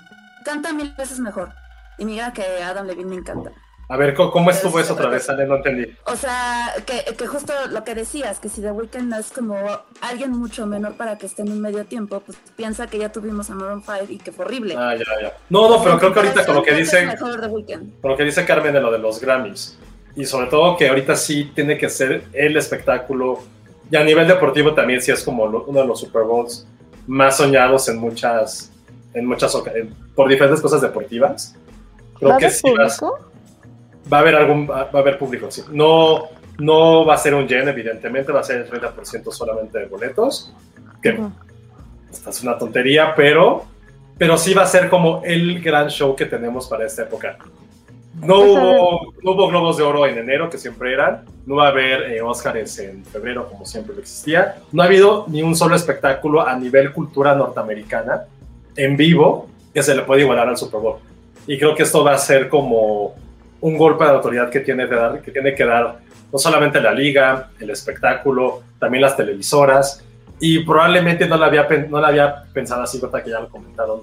Canta 0.47 0.73
mil 0.73 0.95
veces 0.95 1.21
mejor. 1.21 1.51
Y 1.99 2.07
mira 2.07 2.33
que 2.33 2.43
Adam 2.63 2.87
Levine 2.87 3.11
me 3.11 3.17
encanta. 3.17 3.53
A 3.91 3.99
ver, 3.99 4.15
¿cómo, 4.15 4.51
estuvo 4.51 4.81
eso 4.81 4.95
otra 4.95 5.11
vez, 5.11 5.29
Ale? 5.29 5.45
No 5.45 5.57
entendí. 5.57 5.95
O 6.07 6.17
sea, 6.17 6.73
que, 6.87 7.15
que 7.15 7.27
justo 7.27 7.53
lo 7.69 7.85
que 7.85 7.95
decías, 7.95 8.41
que 8.41 8.49
si 8.49 8.63
The 8.63 8.73
Weeknd 8.73 9.13
es 9.13 9.31
como 9.31 9.59
alguien 10.01 10.31
mucho 10.31 10.67
menor 10.67 10.95
para 10.95 11.19
que 11.19 11.27
esté 11.27 11.43
en 11.43 11.53
un 11.53 11.61
medio 11.61 11.85
tiempo, 11.85 12.21
pues 12.21 12.39
piensa 12.57 12.87
que 12.87 12.97
ya 12.97 13.13
tuvimos 13.13 13.51
a 13.51 13.55
Maroon 13.57 13.83
5 13.85 14.07
y 14.09 14.17
que 14.17 14.33
fue 14.33 14.47
horrible. 14.47 14.75
Ah, 14.79 14.95
ya, 14.95 15.05
ya. 15.21 15.37
No, 15.51 15.69
no, 15.69 15.85
pero 15.85 15.99
creo 15.99 16.15
que 16.15 16.21
ahorita 16.21 16.47
con 16.47 16.55
lo 16.55 16.63
que 16.63 16.73
dice, 16.73 17.05
mejor 17.05 17.39
The 17.43 17.49
Weeknd. 17.49 18.01
con 18.01 18.13
lo 18.13 18.17
que 18.17 18.25
dice 18.25 18.47
Carmen 18.47 18.73
de 18.73 18.81
lo 18.81 18.91
de 18.91 18.99
los 18.99 19.21
Grammys, 19.21 19.79
y 20.17 20.25
sobre 20.25 20.47
todo 20.49 20.77
que 20.77 20.89
ahorita 20.89 21.17
sí 21.17 21.51
tiene 21.55 21.79
que 21.79 21.89
ser 21.89 22.25
el 22.33 22.57
espectáculo, 22.57 23.41
y 23.91 23.97
a 23.97 24.05
nivel 24.05 24.27
deportivo 24.29 24.75
también 24.75 25.01
sí 25.03 25.11
es 25.11 25.23
como 25.23 25.47
lo- 25.47 25.65
uno 25.65 25.81
de 25.81 25.87
los 25.87 26.01
Super 26.01 26.23
Bowls 26.25 26.67
más 27.07 27.37
soñados 27.37 27.89
en 27.89 27.99
muchas, 27.99 28.71
en 29.15 29.27
muchas 29.27 29.55
en- 29.75 29.95
por 30.15 30.29
diferentes 30.29 30.61
cosas 30.61 30.81
deportivas. 30.81 31.55
Creo 32.19 32.31
¿Va 32.31 32.37
a 32.37 32.39
que 32.39 32.45
haber 32.47 32.57
sí 32.57 32.63
público? 32.63 33.19
va 34.13 34.17
a 34.19 34.21
haber 34.21 34.35
algún, 34.37 34.69
va 34.71 34.85
va 34.85 34.99
a 34.99 35.03
haber 35.03 35.19
público, 35.19 35.51
sí. 35.51 35.63
No, 35.71 36.25
no 36.59 37.05
va 37.05 37.15
a 37.15 37.19
ser 37.19 37.35
un 37.35 37.47
yen, 37.49 37.69
evidentemente, 37.69 38.31
va 38.33 38.41
a 38.41 38.45
ser 38.45 38.59
el 38.59 38.69
30% 38.69 39.31
solamente 39.33 39.79
de 39.79 39.87
boletos, 39.87 40.53
que 41.03 41.11
Ujú. 41.13 41.31
esta 42.11 42.31
es 42.31 42.43
una 42.43 42.57
tontería, 42.59 43.15
pero, 43.15 43.65
pero 44.19 44.37
sí 44.39 44.55
va 44.55 44.63
a 44.63 44.67
ser 44.67 44.89
como 44.89 45.23
el 45.25 45.61
gran 45.63 45.89
show 45.89 46.15
que 46.15 46.27
tenemos 46.27 46.69
para 46.69 46.87
esta 46.87 47.03
época. 47.03 47.37
No 48.21 48.37
Pues, 48.37 48.51
hubo, 48.51 49.15
no 49.23 49.31
hubo 49.33 49.49
Globos 49.49 49.77
de 49.77 49.83
Oro 49.83 50.07
en 50.07 50.19
enero, 50.19 50.51
que 50.51 50.59
siempre 50.59 50.93
eran. 50.93 51.25
No 51.47 51.57
va 51.57 51.67
a 51.67 51.69
haber 51.71 52.13
eh, 52.13 52.23
Oscars 52.23 52.79
en 52.79 53.05
febrero, 53.05 53.49
como 53.49 53.65
siempre 53.65 53.95
lo 53.95 54.01
existía. 54.01 54.57
No 54.71 54.83
ha 54.83 54.87
habido 54.87 55.25
ni 55.29 55.43
un 55.43 55.57
solo 55.57 55.75
espectáculo 55.75 56.47
a 56.47 56.55
nivel 56.57 56.93
cultura 56.93 57.35
norteamericana 57.35 58.25
en 58.77 58.97
vivo 58.97 59.49
que 59.73 59.83
se 59.83 59.95
le 59.95 60.03
puede 60.03 60.23
igualar 60.23 60.49
al 60.49 60.57
Super 60.57 60.81
Bowl. 60.81 60.99
Y 61.47 61.59
creo 61.59 61.75
que 61.75 61.83
esto 61.83 62.05
va 62.05 62.13
a 62.13 62.19
ser 62.19 62.49
como 62.49 63.15
un 63.61 63.79
golpe 63.79 64.05
de 64.05 64.11
autoridad 64.11 64.51
que 64.51 64.61
tiene 64.61 64.89
que 64.89 64.95
dar, 64.95 65.23
que 65.23 65.31
tiene 65.31 65.55
que 65.55 65.65
dar 65.65 65.99
no 66.33 66.39
solamente 66.39 66.81
la 66.81 66.93
liga, 66.93 67.51
el 67.59 67.71
espectáculo, 67.71 68.63
también 68.79 69.03
las 69.03 69.17
televisoras. 69.17 70.05
Y 70.41 70.61
probablemente 70.61 71.27
no 71.29 71.37
la 71.37 71.47
había, 71.47 71.69
no 71.89 72.01
la 72.01 72.09
había 72.09 72.45
pensado 72.53 72.83
así, 72.83 73.01
que 73.01 73.31
ya 73.31 73.41
lo 73.41 73.49
comentaron 73.49 74.01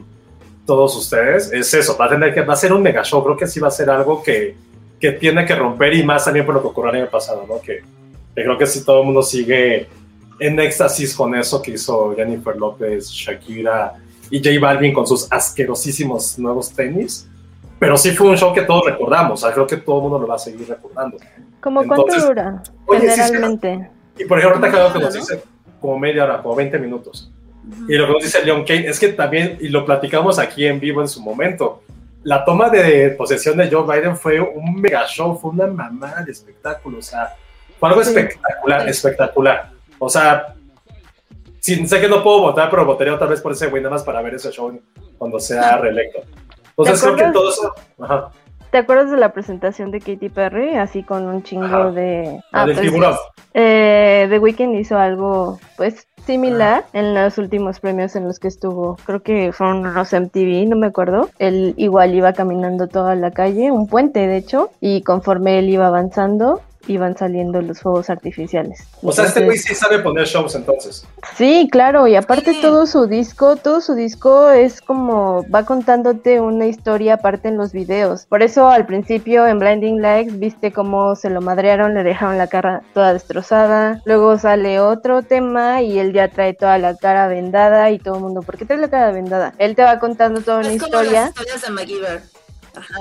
todos 0.70 0.96
ustedes. 0.96 1.52
Es 1.52 1.74
eso, 1.74 1.98
va 1.98 2.06
a, 2.06 2.10
tener 2.10 2.32
que, 2.32 2.42
va 2.42 2.54
a 2.54 2.56
ser 2.56 2.72
un 2.72 2.84
mega 2.84 3.04
show. 3.04 3.24
Creo 3.24 3.36
que 3.36 3.48
sí 3.48 3.60
va 3.60 3.70
a 3.70 3.72
ser 3.72 3.90
algo 3.90 4.22
que, 4.22 4.56
que 5.00 5.14
tiene 5.14 5.44
que 5.44 5.56
romper 5.56 5.96
y 5.96 6.04
más 6.04 6.26
también 6.26 6.46
por 6.46 6.54
lo 6.54 6.62
que 6.62 6.68
ocurrió 6.68 6.92
el 6.92 6.98
año 7.02 7.10
pasado, 7.10 7.44
¿no? 7.50 7.60
Que, 7.60 7.82
que 8.36 8.44
creo 8.44 8.56
que 8.56 8.68
sí 8.68 8.86
todo 8.86 9.00
el 9.00 9.08
mundo 9.08 9.24
sigue 9.24 9.88
en 10.40 10.60
éxtasis 10.60 11.16
con 11.16 11.34
eso 11.34 11.60
que 11.60 11.72
hizo 11.72 12.14
Jennifer 12.16 12.56
López, 12.56 13.10
Shakira 13.10 13.96
y 14.30 14.38
J 14.38 14.60
Balvin 14.62 14.94
con 14.94 15.08
sus 15.08 15.28
asquerosísimos 15.32 16.38
nuevos 16.38 16.70
tenis. 16.72 17.28
pero 17.80 17.98
sí 17.98 18.12
fue 18.12 18.28
un 18.30 18.38
show 18.38 18.54
que 18.54 18.62
todos 18.62 18.86
recordamos, 18.86 19.42
o 19.42 19.48
sea, 19.48 19.52
creo 19.52 19.66
que 19.66 19.78
todo 19.78 19.98
el 19.98 20.04
mundo 20.04 20.20
lo 20.20 20.28
va 20.28 20.36
a 20.36 20.40
seguir 20.40 20.70
recordando. 20.70 21.18
¿Cómo 21.62 21.84
cuánto 21.88 22.16
dura? 22.28 22.62
generalmente. 22.88 23.90
y 24.20 24.26
por 24.26 24.38
ejemplo, 24.38 24.60
ahorita 24.60 24.70
creo 24.70 24.94
que 24.94 25.00
nos 25.00 25.14
dice 25.16 25.42
como 25.82 25.98
media 25.98 26.26
hora, 26.26 26.44
como 26.44 26.56
20 26.56 26.78
minutos. 26.78 27.32
Y 27.88 27.96
lo 27.96 28.08
que 28.08 28.14
nos 28.14 28.24
dice 28.24 28.44
Leon 28.44 28.64
Kane 28.64 28.88
es 28.88 29.00
que 29.00 29.10
también, 29.10 29.58
y 29.60 29.70
lo 29.70 29.86
platicamos 29.86 30.40
aquí 30.40 30.66
en 30.66 30.80
vivo 30.80 31.02
en 31.02 31.08
su 31.08 31.22
momento, 31.22 31.84
la 32.24 32.44
toma 32.44 32.70
de 32.70 33.12
posesión 33.12 33.58
de 33.58 33.70
Joe 33.70 33.84
Biden 33.84 34.18
fue 34.18 34.40
un 34.40 34.76
mega 34.76 35.06
show, 35.08 35.38
fue 35.40 35.52
una 35.52 35.68
mamada 35.68 36.24
de 36.24 36.32
espectáculo, 36.32 37.00
o 37.00 37.02
sea, 37.02 37.36
fue 37.80 37.90
algo 37.90 38.02
espectacular, 38.02 38.88
espectacular. 38.90 39.72
O 39.98 40.10
sea, 40.10 40.56
sin, 41.60 41.88
sé 41.88 42.02
que 42.02 42.08
no 42.08 42.24
puedo 42.24 42.42
votar, 42.42 42.70
pero 42.70 42.86
votaría 42.86 43.14
otra 43.14 43.28
vez 43.28 43.42
por 43.42 43.52
ese 43.52 43.68
güey, 43.68 43.82
nada 43.82 43.96
más 43.96 44.04
para 44.04 44.22
ver 44.22 44.36
ese 44.36 44.52
show 44.52 44.80
cuando 45.18 45.40
sea 45.40 45.78
reelecto. 45.78 46.24
Entonces 46.70 47.02
creo 47.02 47.16
que 47.16 47.34
todo 47.34 47.50
eso... 47.50 47.74
Ajá. 48.00 48.32
¿Te 48.72 48.78
acuerdas 48.78 49.10
de 49.10 49.18
la 49.18 49.34
presentación 49.34 49.90
de 49.90 50.00
Katy 50.00 50.30
Perry? 50.30 50.76
Así 50.76 51.02
con 51.02 51.28
un 51.28 51.42
chingo 51.42 51.92
de... 51.92 52.40
Ah, 52.52 52.66
pues, 52.66 52.80
eh, 53.56 54.28
The 54.30 54.38
Weeknd 54.38 54.76
hizo 54.76 54.98
algo, 54.98 55.60
pues, 55.76 56.08
similar 56.26 56.86
en 56.94 57.16
los 57.16 57.40
últimos 57.40 57.80
premios 57.80 58.16
en 58.16 58.26
los 58.26 58.38
que 58.38 58.48
estuvo. 58.48 58.98
Creo 59.06 59.24
que 59.24 59.52
fueron 59.52 59.96
los 59.96 60.14
MTV, 60.14 60.68
no 60.68 60.76
me 60.76 60.86
acuerdo. 60.86 61.30
Él 61.40 61.74
igual 61.78 62.14
iba 62.14 62.34
caminando 62.34 62.88
toda 62.88 63.16
la 63.16 63.32
calle, 63.32 63.72
un 63.72 63.88
puente 63.88 64.28
de 64.28 64.38
hecho, 64.38 64.70
y 64.80 65.02
conforme 65.02 65.58
él 65.58 65.70
iba 65.70 65.88
avanzando, 65.88 66.62
iban 66.88 67.18
saliendo 67.18 67.62
los 67.62 67.82
fuegos 67.82 68.10
artificiales. 68.10 68.88
O 69.02 69.12
sea, 69.12 69.26
este 69.26 69.44
güey 69.44 69.58
sí 69.58 69.76
sabe 69.76 70.00
poner 70.00 70.26
shows 70.26 70.56
entonces. 70.56 71.06
Sí, 71.36 71.68
claro, 71.72 72.08
y 72.08 72.16
aparte 72.16 72.54
todo 72.62 72.86
su 72.86 73.08
disco, 73.08 73.56
todo 73.56 73.82
su 73.82 73.96
disco 73.96 74.50
es 74.50 74.82
como 74.82 75.46
va 75.50 75.66
contándote 75.66 76.42
una 76.42 76.66
historia 76.68 77.16
aparte 77.16 77.50
en 77.50 77.58
los 77.58 77.72
videos. 77.72 78.26
Por 78.26 78.42
eso 78.42 78.70
al 78.70 78.86
principio 78.86 79.48
en 79.48 79.60
Blinding 79.60 80.02
Lights 80.02 80.40
viste 80.40 80.72
cómo 80.72 81.16
se 81.16 81.30
lo 81.30 81.42
madrearon, 81.42 81.94
le 81.94 82.04
dejaron 82.04 82.38
la 82.38 82.48
cara 82.48 82.82
toda 82.94 83.14
destrozada. 83.14 84.02
Luego 84.06 84.38
sale 84.38 84.80
otro 84.80 85.22
tema 85.24 85.82
y 85.82 86.00
él 86.00 86.14
ya 86.14 86.30
trae 86.30 86.54
toda 86.54 86.78
la 86.78 86.96
cara 86.96 87.28
vendada 87.28 87.92
y 87.92 88.00
todo 88.00 88.16
el 88.16 88.22
mundo, 88.22 88.42
¿por 88.42 88.58
qué 88.58 88.66
trae 88.66 88.80
la 88.80 88.90
cara 88.90 89.12
vendada? 89.12 89.54
Él 89.58 89.76
te 89.76 89.84
va 89.84 90.00
contando 90.00 90.42
toda 90.42 90.60
una 90.60 90.74
historia. 90.74 91.32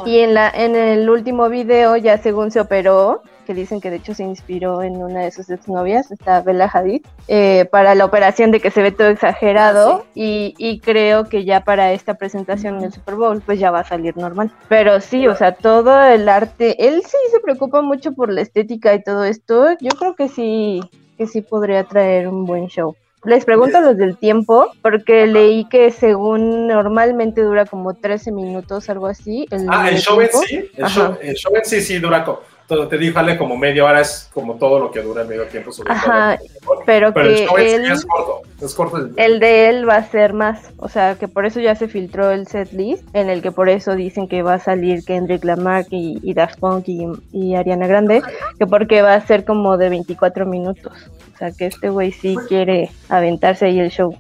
Y 0.07 0.21
en 0.21 0.35
la 0.35 0.51
en 0.51 0.75
el 0.75 1.09
último 1.09 1.49
video 1.49 1.97
ya 1.97 2.19
según 2.19 2.51
se 2.51 2.61
operó 2.61 3.23
que 3.49 3.55
dicen 3.55 3.81
que 3.81 3.89
de 3.89 3.97
hecho 3.97 4.13
se 4.13 4.25
inspiró 4.25 4.83
en 4.83 4.99
una 4.99 5.21
de 5.21 5.31
sus 5.31 5.49
exnovias, 5.49 6.11
esta 6.11 6.43
Bella 6.43 6.71
Hadid, 6.71 7.01
eh, 7.29 7.65
para 7.73 7.95
la 7.95 8.05
operación 8.05 8.51
de 8.51 8.61
que 8.61 8.71
se 8.71 8.83
ve 8.83 8.93
todo 8.93 9.09
exagerado 9.09 10.03
ah, 10.05 10.11
y, 10.15 10.81
creo 10.85 11.31
que 11.31 11.47
ya 11.47 11.65
para 11.65 11.95
esta 11.95 12.13
presentación 12.13 12.77
en 12.77 12.85
el 12.85 12.93
Super 12.93 13.15
Bowl 13.15 13.41
pues 13.41 13.59
ya 13.59 13.71
va 13.71 13.81
a 13.81 13.85
salir 13.85 14.19
normal. 14.19 14.53
Pero 14.69 15.01
sí, 15.01 15.27
o 15.29 15.35
sea, 15.35 15.53
todo 15.53 15.99
el 16.05 16.29
arte, 16.29 16.87
él 16.87 17.01
sí 17.07 17.17
se 17.33 17.41
preocupa 17.41 17.81
mucho 17.81 18.13
por 18.13 18.31
la 18.31 18.43
estética 18.43 18.93
y 18.95 19.03
todo 19.03 19.25
esto, 19.25 19.71
yo 19.81 19.93
creo 19.99 20.15
que 20.15 20.29
sí, 20.29 20.83
que 21.17 21.27
sí 21.27 21.41
podría 21.41 21.85
traer 21.85 22.29
un 22.29 22.45
buen 22.45 22.67
show. 22.67 22.95
Les 23.25 23.47
pregunto 23.47 23.81
los 23.81 23.97
del 23.97 24.19
tiempo, 24.19 24.73
porque 24.83 25.27
leí 25.27 25.65
que 25.71 25.91
según 25.91 26.67
normalmente 26.67 27.41
dura 27.41 27.65
como 27.65 27.95
13 27.95 28.31
minutos, 28.31 28.91
algo 28.91 29.07
así. 29.07 29.47
ah, 29.71 29.89
el 29.89 29.97
show 29.97 30.21
en 30.21 30.29
sí, 30.29 30.71
el 30.77 30.87
show, 30.87 31.17
el 31.23 31.35
show, 31.35 31.57
en 31.57 31.65
sí 31.65 31.81
sí 31.81 31.99
dura 31.99 32.23
como 32.23 32.41
te 32.69 32.99
dijo 32.99 33.19
Ale 33.19 33.39
como 33.39 33.57
media 33.57 33.85
hora 33.85 34.03
es 34.03 34.29
como 34.33 34.57
todo 34.57 34.79
lo 34.79 34.91
que 34.91 35.01
dura 35.01 35.23
el 35.23 35.29
medio 35.29 35.47
tiempo 35.47 35.73
sobre 35.73 35.91
Ajá, 35.91 36.39
pero, 36.85 37.15
que 37.15 37.45
él, 37.45 37.91
es 37.91 38.05
corto, 38.05 38.43
es 38.61 38.75
corto 38.75 39.09
el... 39.17 39.41
de 39.41 39.71
él 39.71 39.89
va 39.89 39.97
a 39.97 40.11
ser 40.11 40.35
más, 40.35 40.61
o 40.77 40.89
sea 40.89 41.15
que 41.15 41.29
por 41.29 41.47
eso 41.47 41.61
ya 41.61 41.75
se 41.75 41.89
filtró 41.89 42.31
el 42.31 42.47
set 42.47 42.71
list, 42.73 43.03
en 43.15 43.31
el 43.31 43.41
que 43.41 43.53
por 43.53 43.71
eso 43.71 43.95
dicen 43.95 44.29
que 44.29 44.43
va 44.43 44.55
a 44.55 44.59
salir 44.59 45.03
Kendrick 45.05 45.45
Lamar 45.45 45.87
y, 45.91 46.19
y 46.23 46.35
Daft 46.35 46.59
Punk 46.59 46.85
y, 46.89 47.55
Ariana 47.55 47.87
Grande, 47.87 48.23
que 48.59 48.67
porque 48.67 49.01
va 49.01 49.15
a 49.15 49.27
ser 49.27 49.47
como 49.47 49.79
de 49.79 49.89
24 49.89 50.45
minutos, 50.45 50.93
o 51.35 51.39
sea 51.39 51.51
que 51.53 51.67
este 51.67 51.89
güey 51.89 52.13
sí 52.13 52.37
quiere 52.49 52.91
aventarse 53.09 53.65
ahí 53.65 53.81
el 53.81 53.91
show. 53.91 54.15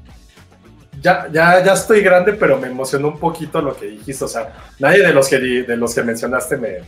Ya, 1.02 1.28
ya, 1.30 1.62
ya 1.62 1.74
estoy 1.74 2.00
grande, 2.00 2.32
pero 2.32 2.58
me 2.58 2.66
emocionó 2.66 3.08
un 3.08 3.18
poquito 3.20 3.62
lo 3.62 3.76
que 3.76 3.86
dijiste. 3.86 4.24
O 4.24 4.28
sea, 4.28 4.52
nadie 4.80 5.06
de 5.06 5.12
los 5.12 5.28
que, 5.28 5.38
de 5.38 5.76
los 5.76 5.94
que 5.94 6.02
mencionaste 6.02 6.56
me, 6.56 6.78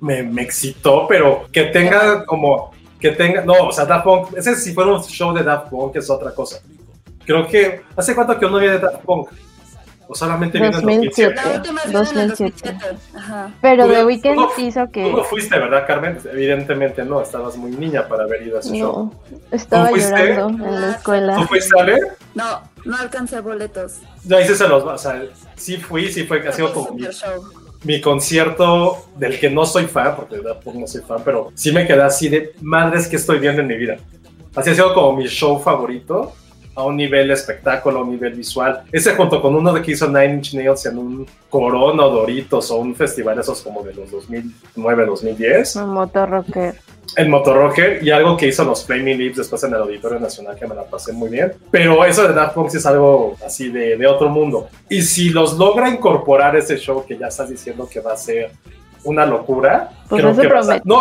me, 0.00 0.22
me 0.22 0.42
excitó, 0.42 1.06
pero 1.08 1.46
que 1.52 1.64
tenga 1.64 2.24
como, 2.24 2.72
que 3.00 3.10
tenga, 3.10 3.44
no, 3.44 3.68
o 3.68 3.72
sea, 3.72 3.84
Daft 3.84 4.04
Punk, 4.04 4.36
ese 4.36 4.56
si 4.56 4.72
fuera 4.72 4.92
un 4.92 5.02
show 5.02 5.32
de 5.34 5.42
Daft 5.42 5.70
Punk 5.70 5.96
es 5.96 6.08
otra 6.10 6.34
cosa. 6.34 6.60
Creo 7.24 7.46
que, 7.46 7.82
¿hace 7.96 8.14
cuánto 8.14 8.38
que 8.38 8.46
uno 8.46 8.58
viene 8.58 8.74
de 8.74 8.80
Daft 8.80 9.04
Punk? 9.04 9.30
O 10.08 10.14
solamente 10.14 10.58
viene 10.58 10.76
en 10.76 10.82
2007. 10.82 11.40
2007. 11.90 12.78
Pero 13.60 13.88
The 13.88 14.04
Weeknd 14.04 14.38
hizo 14.58 14.88
que... 14.90 15.02
Tú 15.02 15.16
no 15.16 15.24
fuiste, 15.24 15.58
¿verdad, 15.58 15.84
Carmen? 15.84 16.18
Evidentemente 16.32 17.04
no, 17.04 17.20
estabas 17.20 17.56
muy 17.56 17.72
niña 17.72 18.06
para 18.06 18.22
haber 18.22 18.46
ido 18.46 18.58
a 18.58 18.60
ese 18.60 18.70
no, 18.70 18.76
show. 18.76 19.14
estaba 19.50 19.90
llorando 19.90 20.64
en 20.64 20.80
la 20.80 20.90
escuela. 20.92 21.34
¿Tú 21.34 21.42
fuiste 21.46 21.80
a 21.80 21.84
ver? 21.84 21.98
No, 22.36 22.62
no 22.84 22.96
alcancé 22.96 23.40
boletos. 23.40 23.94
Ya 24.24 24.40
hice 24.40 24.54
se 24.54 24.68
los, 24.68 24.84
o 24.84 24.96
sea, 24.96 25.20
sí 25.56 25.76
fui, 25.76 26.12
sí 26.12 26.22
fue, 26.22 26.46
ha 26.46 26.52
sido 26.52 26.72
como 26.72 26.92
mi, 26.92 27.04
mi 27.84 28.00
concierto 28.00 29.06
del 29.16 29.38
que 29.38 29.50
no 29.50 29.66
soy 29.66 29.84
fan, 29.84 30.16
porque 30.16 30.36
de 30.36 30.42
verdad 30.42 30.60
no 30.74 30.86
soy 30.86 31.02
fan, 31.02 31.22
pero 31.24 31.50
sí 31.54 31.72
me 31.72 31.86
quedé 31.86 32.02
así 32.02 32.28
de 32.28 32.52
madres 32.60 33.06
que 33.06 33.16
estoy 33.16 33.38
viendo 33.38 33.62
en 33.62 33.68
mi 33.68 33.76
vida. 33.76 33.96
Así 34.54 34.70
ha 34.70 34.74
sido 34.74 34.94
como 34.94 35.16
mi 35.16 35.26
show 35.26 35.58
favorito 35.60 36.32
a 36.74 36.84
un 36.84 36.96
nivel 36.96 37.30
espectáculo, 37.30 37.98
a 37.98 38.02
un 38.02 38.10
nivel 38.10 38.34
visual. 38.34 38.82
Ese 38.92 39.14
junto 39.14 39.40
con 39.40 39.54
uno 39.54 39.72
de 39.72 39.82
que 39.82 39.92
hizo 39.92 40.06
Nine 40.06 40.34
Inch 40.34 40.54
Nails 40.54 40.84
en 40.86 40.98
un 40.98 41.26
Corona 41.48 42.04
o 42.04 42.10
Doritos 42.10 42.70
o 42.70 42.76
un 42.76 42.94
festival 42.94 43.38
esos 43.38 43.62
como 43.62 43.82
de 43.82 43.94
los 43.94 44.10
2009, 44.10 45.06
2010. 45.06 45.76
Un 45.76 45.90
motorrocker. 45.90 46.74
El 47.14 47.28
motorrocker 47.28 48.02
y 48.02 48.10
algo 48.10 48.36
que 48.36 48.48
hizo 48.48 48.64
los 48.64 48.84
Flaming 48.84 49.18
Lips 49.18 49.36
después 49.36 49.62
en 49.64 49.74
el 49.74 49.80
Auditorio 49.80 50.18
Nacional 50.18 50.56
que 50.56 50.66
me 50.66 50.74
la 50.74 50.84
pasé 50.84 51.12
muy 51.12 51.28
bien. 51.28 51.52
Pero 51.70 52.04
eso 52.04 52.26
de 52.26 52.34
Daft 52.34 52.54
Punk 52.54 52.74
es 52.74 52.86
algo 52.86 53.36
así 53.44 53.70
de, 53.70 53.96
de 53.96 54.06
otro 54.06 54.28
mundo. 54.28 54.68
Y 54.88 55.02
si 55.02 55.28
los 55.30 55.54
logra 55.54 55.88
incorporar 55.88 56.56
ese 56.56 56.76
show 56.76 57.04
que 57.06 57.16
ya 57.16 57.28
estás 57.28 57.48
diciendo 57.48 57.88
que 57.88 58.00
va 58.00 58.12
a 58.12 58.16
ser 58.16 58.50
una 59.06 59.24
locura. 59.24 59.90
Pues 60.08 60.22
creo 60.22 60.36
que 60.36 60.80
no, 60.84 61.00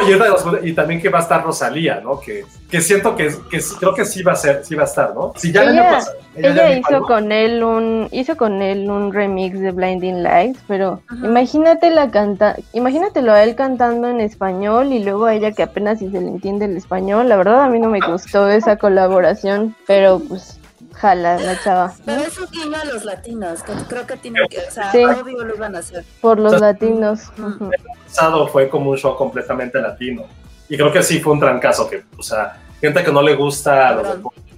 y, 0.63 0.73
también 0.73 0.99
que 0.99 1.09
va 1.09 1.19
a 1.19 1.21
estar 1.21 1.43
Rosalía, 1.43 1.99
¿no? 2.01 2.19
Que, 2.19 2.43
que 2.69 2.81
siento 2.81 3.15
que, 3.15 3.29
que, 3.51 3.59
creo 3.79 3.93
que 3.93 4.03
sí 4.03 4.23
va 4.23 4.31
a 4.31 4.35
ser, 4.35 4.65
sí 4.65 4.73
va 4.73 4.83
a 4.83 4.85
estar, 4.85 5.13
¿no? 5.13 5.33
Si 5.35 5.51
ya 5.51 5.63
ella, 5.63 5.99
ella, 6.35 6.75
hizo 6.75 7.03
con 7.03 7.31
él 7.31 7.63
un 7.63 8.07
hizo 8.11 8.35
con 8.35 8.63
él 8.63 8.89
un 8.89 9.13
remix 9.13 9.59
de 9.59 9.71
Blinding 9.71 10.23
Lights, 10.23 10.59
pero 10.67 11.01
imagínate 11.23 11.91
la 11.91 12.09
canta, 12.09 12.55
imagínatelo 12.73 13.31
a 13.31 13.43
él 13.43 13.55
cantando 13.55 14.07
en 14.07 14.21
español 14.21 14.91
y 14.91 15.03
luego 15.03 15.25
a 15.25 15.35
ella 15.35 15.51
que 15.51 15.61
apenas 15.61 15.99
si 15.99 16.09
se 16.09 16.19
le 16.19 16.27
entiende 16.27 16.65
el 16.65 16.75
español. 16.75 17.29
La 17.29 17.37
verdad 17.37 17.63
a 17.63 17.69
mí 17.69 17.79
no 17.79 17.89
me 17.89 17.99
gustó 17.99 18.49
esa 18.49 18.77
colaboración, 18.77 19.75
pero 19.85 20.19
pues 20.19 20.59
jala 20.95 21.37
la 21.37 21.61
chava. 21.61 21.93
Pero 22.05 22.21
eso 22.21 22.47
tiene 22.47 22.75
a 22.75 22.85
los 22.85 23.05
latinos, 23.05 23.63
que 23.63 23.73
creo 23.87 24.05
que 24.05 24.17
tienen 24.17 24.47
que, 24.47 24.59
o 24.59 24.71
sea, 24.71 24.91
sí. 24.91 25.03
obvio 25.03 25.43
lo 25.43 25.57
van 25.57 25.75
a 25.75 25.79
hacer. 25.79 26.03
Por 26.21 26.39
los 26.39 26.59
latinos. 26.59 27.31
El 27.37 27.83
pasado 28.05 28.47
fue 28.47 28.69
como 28.69 28.91
un 28.91 28.97
show 28.97 29.15
completamente 29.15 29.79
latino. 29.81 30.25
Y 30.67 30.77
creo 30.77 30.91
que 30.91 31.03
sí 31.03 31.19
fue 31.19 31.33
un 31.33 31.39
trancazo, 31.39 31.89
que, 31.89 32.03
o 32.17 32.23
sea, 32.23 32.57
gente 32.81 33.03
que 33.03 33.11
no 33.11 33.21
le 33.21 33.35
gusta 33.35 34.01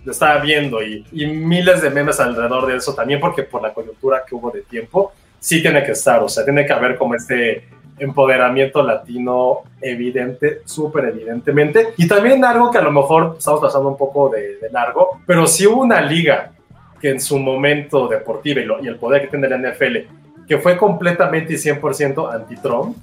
lo 0.05 0.13
estaba 0.13 0.39
viendo 0.39 0.81
y, 0.81 1.05
y, 1.11 1.25
miles 1.27 1.81
de 1.81 1.89
memes 1.89 2.17
alrededor 2.21 2.65
de 2.65 2.77
eso 2.77 2.93
también, 2.93 3.19
porque 3.19 3.43
por 3.43 3.61
la 3.61 3.73
coyuntura 3.73 4.23
que 4.25 4.35
hubo 4.35 4.51
de 4.51 4.61
tiempo, 4.61 5.11
sí 5.37 5.61
tiene 5.61 5.83
que 5.83 5.91
estar, 5.91 6.23
o 6.23 6.29
sea, 6.29 6.45
tiene 6.45 6.65
que 6.65 6.71
haber 6.71 6.97
como 6.97 7.13
este 7.13 7.67
empoderamiento 7.99 8.83
latino 8.83 9.63
evidente, 9.81 10.61
súper 10.65 11.05
evidentemente. 11.05 11.93
Y 11.97 12.07
también 12.07 12.43
algo 12.45 12.71
que 12.71 12.77
a 12.77 12.81
lo 12.81 12.91
mejor 12.91 13.35
estamos 13.37 13.61
pasando 13.61 13.89
un 13.89 13.97
poco 13.97 14.29
de, 14.29 14.57
largo, 14.71 15.21
pero 15.25 15.47
si 15.47 15.65
hubo 15.65 15.81
una 15.81 16.01
liga 16.01 16.51
que 16.99 17.09
en 17.09 17.21
su 17.21 17.39
momento 17.39 18.07
deportivo 18.07 18.59
y, 18.81 18.87
el 18.87 18.97
poder 18.97 19.21
que 19.23 19.27
tiene 19.27 19.49
la 19.49 19.57
NFL, 19.57 19.97
que 20.47 20.57
fue 20.57 20.77
completamente 20.77 21.53
y 21.53 21.57
100% 21.57 22.33
anti-Trump, 22.33 22.97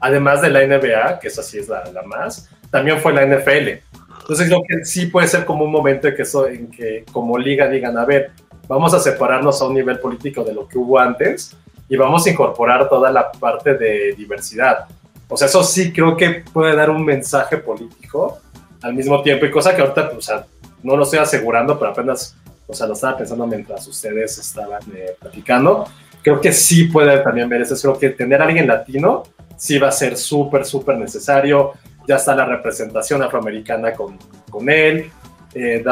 además 0.00 0.42
de 0.42 0.50
la 0.50 0.66
NBA, 0.66 1.18
que 1.20 1.28
esa 1.28 1.42
sí 1.42 1.58
es 1.58 1.68
la, 1.68 1.82
más, 2.06 2.50
también 2.70 2.98
fue 2.98 3.12
la 3.12 3.24
NFL. 3.26 3.80
Entonces 4.20 4.48
creo 4.48 4.62
que 4.66 4.84
sí 4.84 5.06
puede 5.06 5.28
ser 5.28 5.44
como 5.44 5.64
un 5.64 5.70
momento 5.70 6.08
en 6.08 6.16
que, 6.16 6.22
eso, 6.22 6.48
en 6.48 6.70
que 6.70 7.04
como 7.12 7.38
liga 7.38 7.68
digan, 7.68 7.96
a 7.96 8.04
ver, 8.04 8.32
vamos 8.68 8.92
a 8.94 8.98
separarnos 8.98 9.60
a 9.60 9.66
un 9.66 9.74
nivel 9.74 9.98
político 9.98 10.42
de 10.42 10.54
lo 10.54 10.66
que 10.66 10.78
hubo 10.78 10.98
antes 10.98 11.56
y 11.88 11.96
vamos 11.96 12.26
a 12.26 12.30
incorporar 12.30 12.88
toda 12.88 13.10
la 13.10 13.30
parte 13.30 13.74
de 13.74 14.14
diversidad. 14.16 14.86
O 15.28 15.36
sea, 15.36 15.46
eso 15.46 15.62
sí 15.62 15.92
creo 15.92 16.16
que 16.16 16.44
puede 16.52 16.74
dar 16.74 16.90
un 16.90 17.04
mensaje 17.04 17.56
político 17.56 18.38
al 18.82 18.94
mismo 18.94 19.22
tiempo 19.22 19.46
y 19.46 19.50
cosa 19.50 19.74
que 19.74 19.82
ahorita, 19.82 20.12
o 20.16 20.20
sea, 20.20 20.46
no 20.82 20.96
lo 20.96 21.04
estoy 21.04 21.18
asegurando, 21.18 21.78
pero 21.78 21.90
apenas, 21.90 22.36
o 22.66 22.74
sea, 22.74 22.86
lo 22.86 22.92
estaba 22.92 23.16
pensando 23.16 23.46
mientras 23.46 23.86
ustedes 23.86 24.38
estaban 24.38 24.82
eh, 24.94 25.16
platicando. 25.18 25.86
Creo 26.22 26.40
que 26.40 26.52
sí 26.52 26.84
puede 26.84 27.18
también 27.18 27.48
ver 27.48 27.62
eso. 27.62 27.76
Creo 27.80 27.98
que 27.98 28.10
tener 28.10 28.40
a 28.40 28.44
alguien 28.44 28.66
latino 28.66 29.24
sí 29.56 29.78
va 29.78 29.88
a 29.88 29.92
ser 29.92 30.16
súper, 30.16 30.64
súper 30.64 30.96
necesario. 30.98 31.72
Ya 32.06 32.16
está 32.16 32.34
la 32.34 32.44
representación 32.44 33.22
afroamericana 33.22 33.92
con, 33.92 34.18
con 34.50 34.68
él. 34.68 35.10
Eh, 35.54 35.82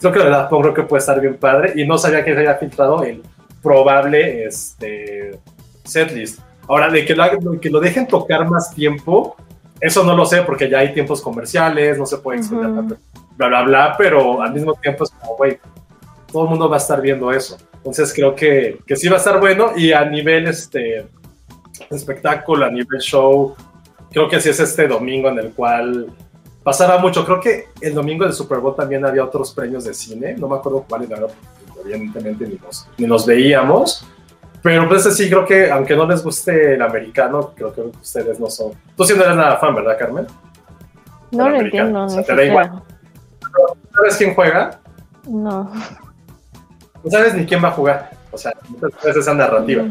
creo 0.00 0.12
que 0.12 0.18
la 0.18 0.24
verdad 0.24 0.48
creo 0.48 0.74
que 0.74 0.82
puede 0.82 1.00
estar 1.00 1.20
bien 1.20 1.36
padre. 1.36 1.72
Y 1.76 1.86
no 1.86 1.98
sabía 1.98 2.24
que 2.24 2.32
se 2.32 2.38
había 2.38 2.54
filtrado 2.54 3.02
el 3.02 3.22
probable 3.66 4.44
este, 4.44 5.40
setlist. 5.82 6.38
Ahora, 6.68 6.88
de 6.88 7.04
que 7.04 7.16
lo, 7.16 7.60
que 7.60 7.68
lo 7.68 7.80
dejen 7.80 8.06
tocar 8.06 8.48
más 8.48 8.72
tiempo, 8.72 9.34
eso 9.80 10.04
no 10.04 10.14
lo 10.14 10.24
sé 10.24 10.42
porque 10.42 10.70
ya 10.70 10.78
hay 10.78 10.94
tiempos 10.94 11.20
comerciales, 11.20 11.98
no 11.98 12.06
se 12.06 12.18
puede 12.18 12.38
extender 12.38 12.72
tanto, 12.72 12.96
bla, 13.36 13.48
bla, 13.48 13.62
bla, 13.62 13.94
pero 13.98 14.40
al 14.40 14.54
mismo 14.54 14.72
tiempo 14.74 15.02
es 15.02 15.10
como, 15.10 15.36
güey, 15.36 15.58
todo 16.30 16.44
el 16.44 16.50
mundo 16.50 16.68
va 16.68 16.76
a 16.76 16.78
estar 16.78 17.00
viendo 17.00 17.32
eso. 17.32 17.58
Entonces 17.74 18.14
creo 18.14 18.36
que, 18.36 18.78
que 18.86 18.94
sí 18.94 19.08
va 19.08 19.16
a 19.16 19.18
estar 19.18 19.40
bueno 19.40 19.72
y 19.76 19.92
a 19.92 20.04
nivel 20.04 20.46
este, 20.46 21.04
espectáculo, 21.90 22.66
a 22.66 22.70
nivel 22.70 23.00
show, 23.00 23.56
creo 24.12 24.28
que 24.28 24.40
sí 24.40 24.48
es 24.48 24.60
este 24.60 24.86
domingo 24.86 25.28
en 25.28 25.40
el 25.40 25.50
cual 25.50 26.06
pasará 26.62 26.98
mucho. 26.98 27.24
Creo 27.24 27.40
que 27.40 27.64
el 27.80 27.94
domingo 27.94 28.24
del 28.24 28.32
Super 28.32 28.58
Bowl 28.58 28.76
también 28.76 29.04
había 29.04 29.24
otros 29.24 29.52
premios 29.52 29.84
de 29.84 29.92
cine, 29.92 30.36
no 30.38 30.46
me 30.46 30.54
acuerdo 30.54 30.84
cuáles 30.88 31.10
eran, 31.10 31.26
evidentemente 31.92 32.46
ni 32.46 32.58
los, 32.58 32.88
ni 32.98 33.06
los 33.06 33.26
veíamos. 33.26 34.06
Pero 34.62 34.88
pues 34.88 35.04
sí, 35.16 35.28
creo 35.28 35.44
que 35.46 35.70
aunque 35.70 35.94
no 35.94 36.06
les 36.06 36.22
guste 36.22 36.74
el 36.74 36.82
americano, 36.82 37.52
creo 37.54 37.72
que 37.72 37.82
ustedes 37.82 38.40
no 38.40 38.50
son. 38.50 38.72
Tú 38.96 39.04
sí 39.04 39.14
no 39.16 39.22
eres 39.22 39.36
nada 39.36 39.58
fan, 39.58 39.74
¿verdad, 39.74 39.96
Carmen? 39.98 40.26
No 41.30 41.48
lo 41.48 41.56
entiendo, 41.56 42.06
no 42.06 42.22
te 42.22 42.34
da 42.34 42.44
igual. 42.44 42.82
¿Sabes 43.94 44.16
quién 44.16 44.34
juega? 44.34 44.80
No. 45.26 45.70
No 47.04 47.10
sabes 47.10 47.34
ni 47.34 47.46
quién 47.46 47.62
va 47.62 47.68
a 47.68 47.72
jugar. 47.72 48.10
O 48.32 48.38
sea, 48.38 48.52
muchas 48.68 48.90
veces 49.02 49.16
esa 49.18 49.34
narrativa. 49.34 49.84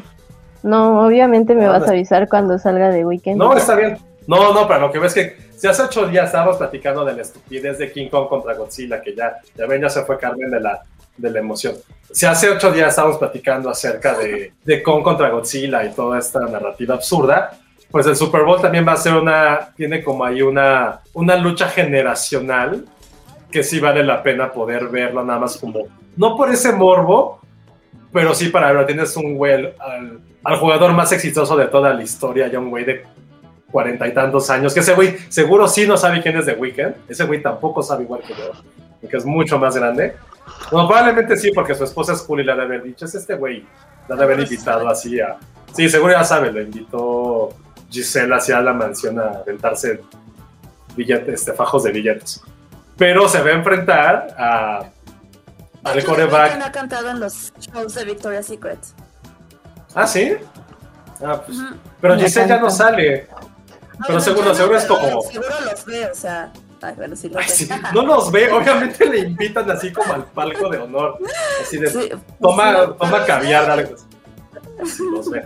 No, 0.62 1.06
obviamente 1.06 1.56
me 1.56 1.68
vas 1.68 1.88
a 1.88 1.92
avisar 1.92 2.28
cuando 2.28 2.60
salga 2.60 2.90
de 2.90 3.06
weekend. 3.06 3.38
No, 3.38 3.56
está 3.56 3.76
bien. 3.76 3.98
No, 4.28 4.54
no, 4.54 4.68
pero 4.68 4.82
lo 4.82 4.92
que 4.92 5.00
ves 5.00 5.14
que 5.14 5.38
si 5.56 5.68
hace 5.68 5.84
ocho 5.84 6.08
días 6.08 6.26
estábamos 6.26 6.58
platicando 6.58 7.06
de 7.06 7.14
la 7.14 7.22
estupidez 7.22 7.78
de 7.78 7.92
King 7.92 8.10
Kong 8.10 8.28
contra 8.28 8.56
Godzilla, 8.56 9.02
que 9.02 9.16
ya, 9.16 9.38
ya 9.56 9.66
ven, 9.68 9.82
ya 9.82 9.90
se 9.90 10.04
fue 10.04 10.18
Carmen 10.18 10.50
de 10.52 10.60
la, 10.60 10.84
de 11.18 11.32
la 11.32 11.40
emoción. 11.40 11.76
Si 12.12 12.26
hace 12.26 12.50
ocho 12.50 12.72
días 12.72 12.90
estábamos 12.90 13.18
platicando 13.18 13.70
acerca 13.70 14.18
de, 14.18 14.54
de 14.64 14.84
Kong 14.84 15.04
contra 15.04 15.30
Godzilla 15.30 15.84
y 15.84 15.92
toda 15.92 16.20
esta 16.20 16.40
narrativa 16.42 16.96
absurda, 16.96 17.58
pues 17.92 18.06
el 18.08 18.16
Super 18.16 18.44
Bowl 18.44 18.62
también 18.62 18.88
va 18.88 18.94
a 18.94 18.98
ser 18.98 19.14
una, 19.14 19.74
tiene 19.76 20.04
como 20.04 20.26
ahí 20.26 20.42
una, 20.42 21.02
una 21.14 21.36
lucha 21.36 21.68
generacional 21.68 22.86
que 23.52 23.64
sí 23.64 23.80
vale 23.80 24.04
la 24.04 24.22
pena 24.22 24.52
poder 24.52 24.90
verlo 24.90 25.24
nada 25.24 25.40
más 25.40 25.58
como, 25.58 25.84
no 26.18 26.36
por 26.36 26.50
ese 26.50 26.74
morbo, 26.74 27.40
pero 28.12 28.34
sí 28.34 28.50
para 28.50 28.68
verlo. 28.68 28.86
Tienes 28.86 29.16
un 29.16 29.36
güey, 29.36 29.54
al, 29.80 30.20
al 30.44 30.58
jugador 30.58 30.92
más 30.94 31.12
exitoso 31.12 31.56
de 31.56 31.68
toda 31.68 31.94
la 31.94 32.04
historia, 32.04 32.48
ya 32.48 32.60
un 32.60 32.70
güey 32.70 32.86
de 32.86 33.04
cuarenta 33.72 34.08
y 34.08 34.14
tantos 34.14 34.50
años, 34.50 34.74
que 34.74 34.80
ese 34.80 34.94
güey 34.94 35.18
seguro 35.30 35.68
sí 35.68 35.86
no 35.86 35.98
sabe 35.98 36.22
quién 36.22 36.38
es 36.38 36.46
The 36.46 36.54
Weeknd, 36.54 36.96
ese 37.10 37.26
güey 37.26 37.42
tampoco 37.42 37.84
sabe 37.84 38.04
igual 38.04 38.22
que 38.22 38.34
yo, 38.34 38.52
porque 39.02 39.18
es 39.18 39.26
mucho 39.26 39.60
más 39.60 39.76
grande. 39.76 40.16
Bueno, 40.72 40.88
probablemente 40.88 41.38
sí, 41.38 41.52
porque 41.52 41.76
su 41.76 41.84
esposa 41.84 42.14
es 42.14 42.22
cool 42.22 42.46
y 42.46 42.50
ha 42.50 42.56
de 42.56 42.62
haber 42.62 42.84
dicho, 42.84 43.06
es 43.06 43.16
este 43.16 43.36
güey, 43.36 43.66
le 44.08 44.14
ha 44.14 44.18
de 44.18 44.24
haber 44.24 44.40
invitado 44.40 44.88
así 44.88 45.20
a... 45.20 45.38
Sí, 45.74 45.90
seguro 45.90 46.14
ya 46.14 46.24
sabe, 46.24 46.52
lo 46.52 46.62
invitó 46.62 47.50
Giselle 47.90 48.34
hacia 48.34 48.62
la 48.62 48.74
mansión 48.74 49.20
a 49.20 49.40
aventarse 49.40 50.02
billetes, 50.96 51.42
este, 51.42 51.54
fajos 51.54 51.84
de 51.84 51.92
billetes. 51.92 52.42
Pero 52.98 53.28
se 53.28 53.42
va 53.42 53.50
a 53.50 53.54
enfrentar 53.54 54.28
a 54.38 54.90
al 55.84 56.04
coreback. 56.04 56.62
ha 56.62 56.72
cantado 56.72 57.10
en 57.10 57.20
los 57.20 57.54
shows 57.60 57.94
de 57.94 58.06
Victoria's 58.06 58.48
Secret. 58.48 58.80
Ah, 59.94 60.08
sí. 60.08 60.36
Ah, 61.24 61.42
pues. 61.46 61.58
Pero 62.02 62.18
Giselle 62.18 62.48
ya 62.48 62.60
no 62.60 62.70
sale. 62.70 63.28
Pero 64.08 64.20
seguro, 64.20 64.54
seguro 64.56 64.78
es 64.78 64.86
como. 64.86 65.22
Seguro 65.22 65.56
los 65.64 65.86
ve, 65.86 66.10
o 66.10 66.16
sea. 66.16 66.52
Ay, 66.86 66.94
bueno, 66.96 67.16
sí 67.16 67.30
los 67.30 67.38
Ay, 67.38 67.46
ve. 67.48 67.54
sí, 67.54 67.70
no 67.94 68.06
los 68.06 68.32
ve, 68.32 68.52
obviamente 68.52 69.06
le 69.06 69.20
invitan 69.20 69.70
así 69.72 69.92
como 69.92 70.14
al 70.14 70.26
palco 70.26 70.70
de 70.70 70.78
honor. 70.78 71.18
Así 71.62 71.78
de, 71.78 71.88
Sí, 71.90 72.10
toma, 72.40 72.86
sí, 72.86 72.92
toma 73.00 73.26
caviar, 73.26 73.88
pues. 73.88 74.06
Así 74.82 75.04
los 75.12 75.30
ve. 75.30 75.44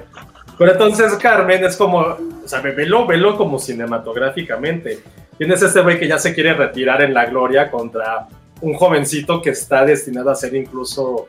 Pero 0.57 0.71
entonces 0.73 1.13
Carmen 1.15 1.63
es 1.63 1.77
como, 1.77 1.99
o 1.99 2.17
sea, 2.45 2.59
velo, 2.59 3.05
velo 3.05 3.37
como 3.37 3.57
cinematográficamente. 3.59 4.99
Tienes 5.37 5.61
este 5.61 5.81
güey 5.81 5.97
que 5.97 6.07
ya 6.07 6.19
se 6.19 6.33
quiere 6.33 6.53
retirar 6.53 7.01
en 7.01 7.13
la 7.13 7.25
gloria 7.25 7.71
contra 7.71 8.27
un 8.61 8.73
jovencito 8.73 9.41
que 9.41 9.51
está 9.51 9.85
destinado 9.85 10.29
a 10.29 10.35
ser 10.35 10.53
incluso 10.53 11.27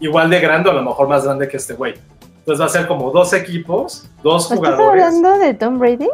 igual 0.00 0.28
de 0.28 0.40
grande 0.40 0.68
o 0.68 0.72
a 0.72 0.74
lo 0.74 0.82
mejor 0.82 1.08
más 1.08 1.24
grande 1.24 1.48
que 1.48 1.56
este 1.56 1.72
güey. 1.72 1.94
Entonces 2.40 2.60
va 2.60 2.66
a 2.66 2.68
ser 2.68 2.86
como 2.86 3.10
dos 3.10 3.32
equipos, 3.32 4.06
dos 4.22 4.42
¿Estás 4.44 4.58
jugadores. 4.58 5.02
hablando 5.04 5.38
de 5.38 5.54
Tom 5.54 5.78
Brady? 5.78 6.08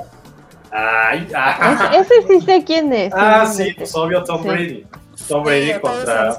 Ay, 0.75 1.29
ah, 1.37 1.93
Es- 2.01 2.11
ese 2.11 2.27
sí 2.29 2.41
sé 2.41 2.65
quién 2.65 2.93
es. 2.93 3.13
ah, 3.15 3.47
sí, 3.47 3.75
pues 3.77 3.95
obvio 3.95 4.25
Tom 4.25 4.43
Sí. 4.43 4.49
Brady. 4.49 4.87
Tom 5.29 5.45
Brady 5.45 5.73
Sí, 5.75 5.81
contra, 5.81 6.39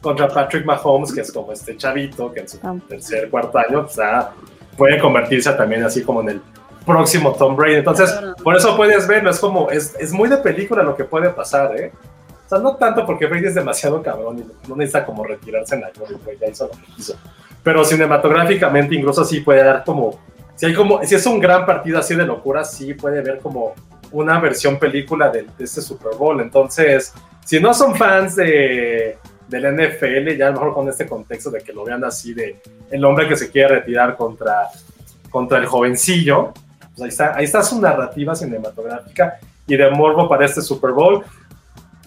contra 0.00 0.28
Patrick 0.28 0.64
Mahomes, 0.64 1.12
que 1.12 1.20
es 1.20 1.30
como 1.30 1.52
este 1.52 1.76
chavito 1.76 2.32
que 2.32 2.40
en 2.40 2.48
su 2.48 2.58
Ah. 2.62 2.74
tercer, 2.88 3.28
cuarto 3.30 3.58
año 3.58 3.82
pues, 3.84 3.98
ah, 3.98 4.30
puede 4.76 4.98
convertirse 4.98 5.52
también 5.52 5.84
así 5.84 6.02
como 6.02 6.22
en 6.22 6.30
el 6.30 6.42
próximo 6.86 7.32
Tom 7.32 7.54
Brady. 7.54 7.74
Entonces, 7.76 8.10
por 8.42 8.56
eso 8.56 8.74
puedes 8.76 9.06
verlo, 9.06 9.30
es 9.30 9.38
como, 9.38 9.70
es, 9.70 9.94
es 10.00 10.12
muy 10.12 10.28
de 10.28 10.38
película 10.38 10.82
lo 10.82 10.96
que 10.96 11.04
puede 11.04 11.28
pasar, 11.30 11.78
¿eh? 11.78 11.92
O 12.46 12.48
sea, 12.48 12.58
no 12.58 12.74
tanto 12.76 13.04
porque 13.06 13.26
Brady 13.26 13.46
es 13.46 13.54
demasiado 13.54 14.02
cabrón 14.02 14.38
y 14.38 14.68
no 14.68 14.74
necesita 14.76 15.04
como 15.04 15.22
retirarse 15.24 15.74
en 15.76 15.82
la 15.82 15.90
gloria, 15.90 16.16
ya 16.40 16.48
hizo 16.48 16.64
lo 16.64 16.70
que 16.72 16.92
quiso. 16.96 17.14
Pero 17.62 17.84
cinematográficamente 17.84 18.94
incluso 18.94 19.24
sí 19.24 19.40
puede 19.40 19.62
dar 19.62 19.84
como, 19.84 20.18
si 20.60 20.66
hay 20.66 20.74
como, 20.74 21.02
si 21.02 21.14
es 21.14 21.24
un 21.24 21.40
gran 21.40 21.64
partido 21.64 21.98
así 21.98 22.14
de 22.14 22.26
locura, 22.26 22.64
sí 22.64 22.92
puede 22.92 23.22
ver 23.22 23.38
como 23.38 23.74
una 24.12 24.38
versión 24.38 24.78
película 24.78 25.30
de, 25.30 25.46
de 25.56 25.64
este 25.64 25.80
Super 25.80 26.14
Bowl. 26.18 26.38
Entonces, 26.38 27.14
si 27.46 27.58
no 27.58 27.72
son 27.72 27.96
fans 27.96 28.36
de, 28.36 29.16
del 29.48 29.74
NFL, 29.74 30.36
ya 30.36 30.48
a 30.48 30.50
lo 30.50 30.56
mejor 30.56 30.74
con 30.74 30.86
este 30.90 31.06
contexto 31.06 31.50
de 31.50 31.60
que 31.60 31.72
lo 31.72 31.82
vean 31.82 32.04
así 32.04 32.34
de 32.34 32.60
el 32.90 33.02
hombre 33.06 33.26
que 33.26 33.36
se 33.36 33.50
quiere 33.50 33.76
retirar 33.76 34.18
contra, 34.18 34.68
contra 35.30 35.56
el 35.56 35.64
jovencillo, 35.64 36.52
pues 36.90 37.00
ahí 37.00 37.08
está, 37.08 37.36
ahí 37.36 37.44
está 37.46 37.62
su 37.62 37.80
narrativa 37.80 38.34
cinematográfica 38.34 39.38
y 39.66 39.78
de 39.78 39.90
morbo 39.90 40.28
para 40.28 40.44
este 40.44 40.60
Super 40.60 40.90
Bowl. 40.90 41.24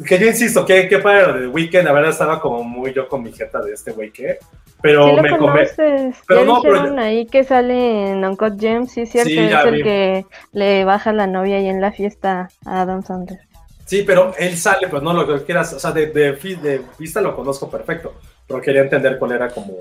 Que 0.06 0.20
yo 0.20 0.28
insisto, 0.28 0.64
que 0.64 0.88
qué 0.88 1.00
padre 1.00 1.26
lo 1.26 1.40
de 1.40 1.48
Weekend, 1.48 1.86
la 1.86 1.92
verdad 1.92 2.12
estaba 2.12 2.40
como 2.40 2.64
muy 2.64 2.94
yo 2.94 3.08
con 3.08 3.24
mi 3.24 3.32
jeta 3.32 3.62
de 3.62 3.74
este 3.74 3.94
güey 3.94 4.12
que, 4.12 4.38
pero 4.84 5.08
Sí 5.08 5.16
lo 5.16 5.22
me 5.24 5.30
come. 5.32 5.40
conoces. 5.40 6.16
Pero 6.28 6.42
ya 6.42 6.46
no, 6.46 6.62
pero 6.62 6.74
dijeron 6.76 7.00
ahí 7.00 7.26
que 7.26 7.44
sale 7.44 8.12
en 8.12 8.24
Uncut 8.24 8.60
Gems, 8.60 8.92
sí 8.92 9.08
cierto, 9.08 9.30
Sí, 9.30 9.40
es 9.40 9.66
el 9.66 9.76
vi. 9.76 9.84
que 9.84 10.26
le 10.52 10.86
baja 10.86 11.12
la 11.14 11.26
novia 11.26 11.58
ahí 11.58 11.68
en 11.68 11.82
la 11.82 11.92
fiesta 11.92 12.50
a 12.66 12.82
Adam 12.82 13.04
Sandler. 13.04 13.40
Sí, 13.86 14.04
pero 14.06 14.34
él 14.38 14.58
sale, 14.58 14.88
pues 14.90 15.02
no 15.04 15.14
lo 15.14 15.26
que 15.28 15.44
quieras, 15.46 15.74
o 15.74 15.80
sea, 15.80 15.92
de, 15.92 16.08
de, 16.08 16.82
vista 17.00 17.22
lo 17.22 17.36
conozco 17.36 17.70
perfecto, 17.70 18.14
pero 18.48 18.62
quería 18.62 18.82
entender 18.82 19.18
cuál 19.20 19.34
era 19.34 19.50
como, 19.50 19.74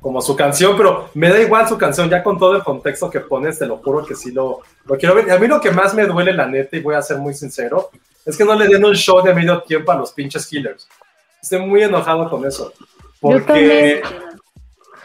como 0.00 0.20
su 0.22 0.34
canción, 0.36 0.76
pero 0.76 1.08
me 1.14 1.28
da 1.30 1.40
igual 1.40 1.68
su 1.68 1.78
canción, 1.78 2.10
ya 2.10 2.22
con 2.22 2.38
todo 2.38 2.56
el 2.56 2.64
contexto 2.64 3.10
que 3.10 3.20
pones, 3.20 3.58
te 3.58 3.66
lo 3.66 3.76
juro 3.78 4.04
que 4.06 4.14
sí 4.16 4.32
lo, 4.32 4.60
lo 4.86 4.96
quiero 4.98 5.14
ver. 5.14 5.28
Y 5.28 5.30
a 5.30 5.38
mí 5.38 5.46
lo 5.46 5.60
que 5.60 5.70
más 5.70 5.94
me 5.94 6.06
duele, 6.06 6.32
la 6.32 6.46
neta, 6.46 6.76
y 6.76 6.80
voy 6.80 6.94
a 6.96 7.02
ser 7.02 7.18
muy 7.18 7.34
sincero, 7.34 7.90
es 8.26 8.36
que 8.36 8.44
no 8.44 8.54
le 8.54 8.66
den 8.68 8.84
un 8.84 8.94
show 8.94 9.22
de 9.22 9.34
medio 9.34 9.62
tiempo 9.62 9.92
a 9.92 9.96
los 9.96 10.12
pinches 10.12 10.46
Killers. 10.46 10.88
Estoy 11.42 11.60
muy 11.60 11.82
enojado 11.82 12.30
con 12.30 12.44
eso. 12.46 12.72
Porque. 13.20 14.02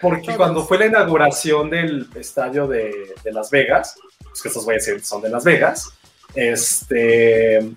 Porque 0.02 0.26
Todos. 0.26 0.38
cuando 0.38 0.66
fue 0.66 0.78
la 0.78 0.88
inauguración 0.88 1.70
del 1.70 2.08
estadio 2.16 2.68
de, 2.68 3.14
de 3.24 3.32
Las 3.32 3.50
Vegas, 3.50 3.96
pues 4.24 4.42
que 4.42 4.48
estos 4.48 4.66
güeyes 4.66 5.08
son 5.08 5.22
de 5.22 5.30
Las 5.30 5.44
Vegas, 5.44 5.92
este 6.36 7.72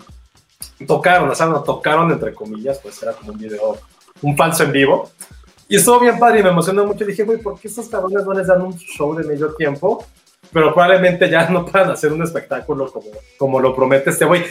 tocaron, 0.86 1.30
o 1.30 1.34
sea, 1.34 1.46
no 1.46 1.62
tocaron 1.62 2.10
entre 2.10 2.34
comillas, 2.34 2.78
pues 2.78 3.02
era 3.02 3.12
como 3.12 3.32
un 3.32 3.38
video, 3.38 3.78
un 4.20 4.36
falso 4.36 4.64
en 4.64 4.72
vivo. 4.72 5.10
Y 5.68 5.76
estuvo 5.76 6.00
bien 6.00 6.18
padre 6.18 6.40
y 6.40 6.42
me 6.42 6.50
emocionó 6.50 6.84
mucho. 6.84 7.04
Dije, 7.04 7.24
güey, 7.24 7.38
¿por 7.38 7.58
qué 7.58 7.68
estos 7.68 7.88
cabrones 7.88 8.24
no 8.24 8.32
les 8.34 8.46
dan 8.46 8.60
un 8.62 8.76
show 8.76 9.14
de 9.14 9.24
medio 9.24 9.54
tiempo? 9.54 10.04
Pero 10.52 10.72
probablemente 10.72 11.30
ya 11.30 11.48
no 11.48 11.64
puedan 11.64 11.90
hacer 11.90 12.12
un 12.12 12.22
espectáculo 12.22 12.92
como, 12.92 13.06
como 13.38 13.60
lo 13.60 13.74
promete 13.74 14.10
este 14.10 14.24
güey. 14.24 14.44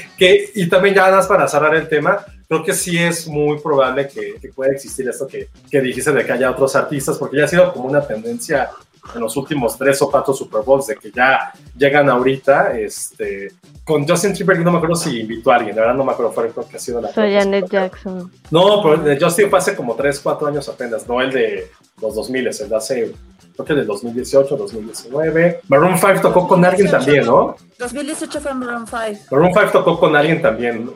Y 0.55 0.67
también 0.67 0.95
ya 0.95 1.09
nada 1.09 1.27
para 1.27 1.47
cerrar 1.47 1.75
el 1.75 1.87
tema, 1.87 2.25
creo 2.47 2.63
que 2.63 2.73
sí 2.73 2.97
es 2.97 3.27
muy 3.27 3.59
probable 3.59 4.07
que, 4.07 4.35
que 4.41 4.49
pueda 4.49 4.71
existir 4.71 5.07
esto 5.07 5.27
que, 5.27 5.47
que 5.69 5.79
dijiste 5.79 6.11
de 6.11 6.25
que 6.25 6.31
haya 6.31 6.51
otros 6.51 6.75
artistas, 6.75 7.17
porque 7.17 7.37
ya 7.37 7.45
ha 7.45 7.47
sido 7.47 7.71
como 7.71 7.85
una 7.85 8.05
tendencia 8.05 8.71
en 9.15 9.21
los 9.21 9.35
últimos 9.37 9.77
tres 9.77 10.01
o 10.01 10.09
cuatro 10.09 10.33
Super 10.33 10.61
Bowls 10.61 10.87
de 10.87 10.95
que 10.95 11.11
ya 11.11 11.51
llegan 11.77 12.09
ahorita, 12.09 12.77
este, 12.77 13.51
con 13.83 14.07
Justin 14.07 14.33
Timberlake 14.33 14.65
no 14.65 14.71
me 14.71 14.77
acuerdo 14.77 14.95
si 14.95 15.21
invitó 15.21 15.51
a 15.51 15.55
alguien, 15.55 15.75
la 15.75 15.81
verdad 15.81 15.95
no 15.95 16.05
me 16.05 16.11
acuerdo, 16.11 16.31
fue 16.31 16.49
creo 16.49 16.67
que 16.67 16.77
ha 16.77 16.79
sido 16.79 17.01
la 17.01 17.11
Soy 17.11 17.33
Janet 17.33 17.69
Jackson. 17.69 18.31
no, 18.51 18.81
pero 18.83 18.97
de 18.97 19.19
Justin 19.19 19.49
fue 19.49 19.59
hace 19.59 19.75
como 19.75 19.95
3, 19.95 20.19
4 20.19 20.47
años 20.47 20.69
apenas, 20.69 21.07
no 21.07 21.19
el 21.21 21.31
de 21.31 21.71
los 22.01 22.15
2000, 22.15 22.47
el 22.47 22.69
de 22.69 22.75
hace, 22.75 23.13
creo 23.55 23.65
que 23.65 23.73
del 23.73 23.87
2018, 23.87 24.55
2019. 24.55 25.61
Maroon 25.67 25.97
5 25.97 26.21
tocó 26.21 26.47
con 26.47 26.63
alguien 26.63 26.89
también, 26.89 27.25
¿no? 27.25 27.55
2018 27.79 28.39
fue 28.39 28.53
Maroon 28.53 28.85
5. 28.87 29.01
Maroon 29.31 29.51
5 29.53 29.71
tocó 29.71 29.99
con 29.99 30.15
alguien 30.15 30.41
también. 30.41 30.91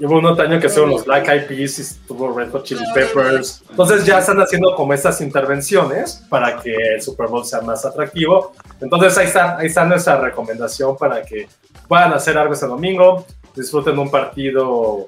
Hubo 0.00 0.18
un 0.18 0.26
otro 0.26 0.44
año 0.44 0.58
que 0.58 0.68
fueron 0.68 0.90
los 0.90 1.04
Black 1.04 1.28
Eyed 1.28 1.46
Peas 1.46 1.78
estuvo 1.78 2.36
Red 2.36 2.50
Hot 2.50 2.64
Chili 2.64 2.84
Peppers. 2.92 3.62
Entonces 3.70 4.04
ya 4.04 4.18
están 4.18 4.40
haciendo 4.40 4.74
como 4.74 4.92
estas 4.92 5.20
intervenciones 5.20 6.24
para 6.28 6.60
que 6.60 6.74
el 6.74 7.00
Super 7.00 7.28
Bowl 7.28 7.44
sea 7.44 7.60
más 7.60 7.84
atractivo. 7.84 8.52
Entonces 8.80 9.16
ahí 9.16 9.26
está, 9.26 9.56
ahí 9.56 9.66
está 9.66 9.84
nuestra 9.84 10.20
recomendación 10.20 10.96
para 10.96 11.22
que 11.22 11.48
puedan 11.86 12.12
hacer 12.12 12.36
algo 12.36 12.54
este 12.54 12.66
domingo, 12.66 13.24
disfruten 13.54 13.98
un 13.98 14.10
partido 14.10 15.06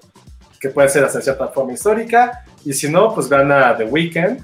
que 0.61 0.69
puede 0.71 0.89
ser 0.89 1.05
hasta 1.05 1.21
cierta 1.21 1.49
forma 1.49 1.73
histórica 1.73 2.45
y 2.65 2.73
si 2.73 2.89
no, 2.89 3.13
pues 3.15 3.29
vean 3.29 3.51
a 3.51 3.77
The 3.77 3.85
Weeknd 3.85 4.41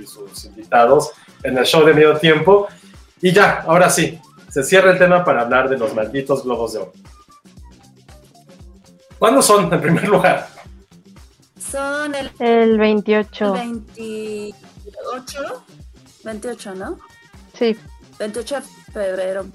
y 0.00 0.06
sus 0.06 0.44
invitados 0.44 1.10
en 1.42 1.58
el 1.58 1.64
show 1.64 1.84
de 1.84 1.92
medio 1.92 2.16
tiempo. 2.18 2.68
Y 3.20 3.32
ya, 3.32 3.64
ahora 3.66 3.90
sí, 3.90 4.18
se 4.48 4.62
cierra 4.62 4.92
el 4.92 4.98
tema 4.98 5.24
para 5.24 5.42
hablar 5.42 5.68
de 5.68 5.78
los 5.78 5.94
malditos 5.94 6.44
globos 6.44 6.72
de 6.72 6.80
oro. 6.80 6.92
¿Cuándo 9.22 9.40
son, 9.40 9.72
en 9.72 9.80
primer 9.80 10.08
lugar? 10.08 10.48
Son 11.60 12.12
el, 12.12 12.28
El 12.40 12.76
28. 12.76 13.52
28, 13.52 14.54
28, 16.24 16.74
¿no? 16.74 16.98
Sí. 17.56 17.78
28 18.18 18.56
de 18.56 18.62
febrero. 18.92 19.46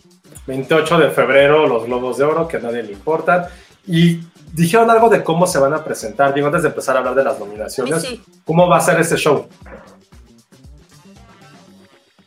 28 0.46 1.00
de 1.00 1.10
febrero, 1.12 1.68
los 1.68 1.84
globos 1.84 2.18
de 2.18 2.24
oro, 2.24 2.48
que 2.48 2.56
a 2.56 2.60
nadie 2.62 2.82
le 2.82 2.94
importan. 2.94 3.48
Y 3.86 4.22
dijeron 4.54 4.90
algo 4.90 5.10
de 5.10 5.22
cómo 5.22 5.46
se 5.46 5.60
van 5.60 5.74
a 5.74 5.84
presentar. 5.84 6.34
Digo, 6.34 6.48
antes 6.48 6.62
de 6.64 6.70
empezar 6.70 6.96
a 6.96 7.00
hablar 7.00 7.16
de 7.16 7.26
las 7.26 7.38
nominaciones, 7.38 8.02
Sí, 8.04 8.08
sí. 8.26 8.40
¿cómo 8.46 8.70
va 8.70 8.78
a 8.78 8.80
ser 8.80 8.98
este 9.02 9.18
show? 9.18 9.50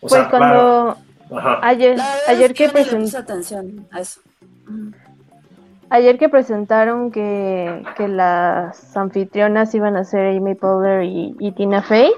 O 0.02 0.08
Pues 0.08 0.12
va- 0.12 0.28
cuando 0.28 0.98
ajá. 1.34 1.58
ayer, 1.62 1.96
ayer 2.28 2.50
es 2.50 2.56
que 2.58 2.68
presentaron 2.68 3.02
puse 3.04 3.16
atención 3.16 3.88
a 3.92 4.00
eso. 4.00 4.20
Ayer 5.90 6.18
que 6.18 6.28
presentaron 6.28 7.10
que, 7.10 7.82
que 7.96 8.06
las 8.06 8.96
anfitrionas 8.96 9.74
iban 9.74 9.96
a 9.96 10.04
ser 10.04 10.36
Amy 10.36 10.54
Poehler 10.54 11.02
y, 11.02 11.34
y 11.40 11.52
Tina 11.52 11.82
Fey, 11.82 12.12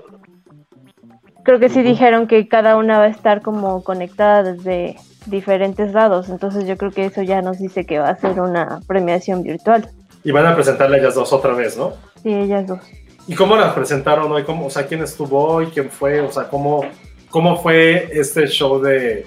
creo 1.43 1.59
que 1.59 1.71
sí 1.71 1.83
dijeron 1.83 2.27
que 2.27 2.49
cada 2.49 2.77
una 2.77 2.99
va 2.99 3.05
a 3.05 3.09
estar 3.09 3.41
como 3.41 3.83
conectada 3.83 4.43
desde 4.43 4.97
diferentes 5.27 5.93
lados, 5.93 6.29
entonces 6.29 6.67
yo 6.67 6.77
creo 6.77 6.91
que 6.91 7.07
eso 7.07 7.23
ya 7.23 7.43
nos 7.43 7.59
dice 7.59 7.87
que 7.87 7.99
va 7.99 8.11
a 8.11 8.17
ser 8.17 8.41
una 8.41 8.81
premiación 8.87 9.43
virtual. 9.43 9.89
Y 10.25 10.33
van 10.33 10.47
a 10.47 10.55
presentarle 10.55 10.97
a 10.97 11.01
ellas 11.01 11.15
dos 11.15 11.33
otra 11.33 11.55
vez, 11.55 11.77
¿no? 11.77 11.95
Sí, 12.23 12.33
ellas 12.33 12.67
dos. 12.67 12.81
¿Y 13.27 13.35
cómo 13.35 13.57
las 13.57 13.73
presentaron 13.73 14.31
hoy? 14.31 14.43
¿Cómo, 14.45 14.67
o 14.67 14.71
sea, 14.71 14.87
¿quién 14.87 15.03
estuvo 15.03 15.45
hoy? 15.45 15.67
¿Quién 15.67 15.91
fue? 15.91 16.21
O 16.21 16.31
sea, 16.31 16.45
¿cómo, 16.49 16.85
cómo 17.31 17.57
fue 17.57 18.09
este 18.13 18.47
show 18.49 18.81
de, 18.81 19.27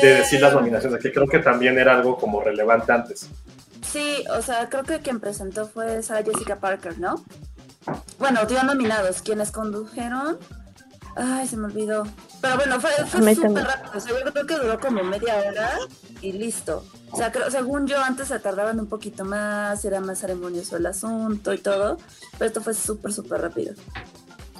de 0.00 0.14
decir 0.14 0.40
las 0.40 0.54
nominaciones? 0.54 1.02
Que 1.02 1.12
creo 1.12 1.26
que 1.26 1.38
también 1.38 1.78
era 1.78 1.96
algo 1.96 2.16
como 2.16 2.40
relevante 2.40 2.92
antes. 2.92 3.30
Sí, 3.82 4.24
o 4.36 4.42
sea, 4.42 4.68
creo 4.68 4.84
que 4.84 5.00
quien 5.00 5.20
presentó 5.20 5.66
fue 5.66 6.02
Sarah 6.02 6.24
Jessica 6.24 6.56
Parker, 6.56 6.98
¿no? 6.98 7.22
Bueno, 8.18 8.44
dio 8.46 8.62
nominados. 8.62 9.22
Quienes 9.22 9.50
condujeron. 9.50 10.38
Ay, 11.16 11.46
se 11.46 11.56
me 11.56 11.66
olvidó. 11.66 12.06
Pero 12.40 12.56
bueno, 12.56 12.80
fue, 12.80 12.90
fue 13.06 13.34
súper 13.34 13.64
rápido. 13.64 13.92
O 13.94 14.00
sea, 14.00 14.12
yo 14.12 14.32
creo 14.32 14.46
que 14.46 14.54
duró 14.56 14.80
como 14.80 15.02
media 15.02 15.36
hora 15.36 15.78
y 16.22 16.32
listo. 16.32 16.84
O 17.10 17.16
sea, 17.16 17.30
creo, 17.30 17.50
según 17.50 17.86
yo, 17.86 17.98
antes 17.98 18.28
se 18.28 18.38
tardaban 18.38 18.80
un 18.80 18.86
poquito 18.86 19.24
más, 19.24 19.84
era 19.84 20.00
más 20.00 20.20
ceremonioso 20.20 20.76
el 20.76 20.86
asunto 20.86 21.52
y 21.52 21.58
todo. 21.58 21.98
Pero 22.38 22.46
esto 22.46 22.62
fue 22.62 22.72
súper, 22.72 23.12
súper 23.12 23.42
rápido. 23.42 23.74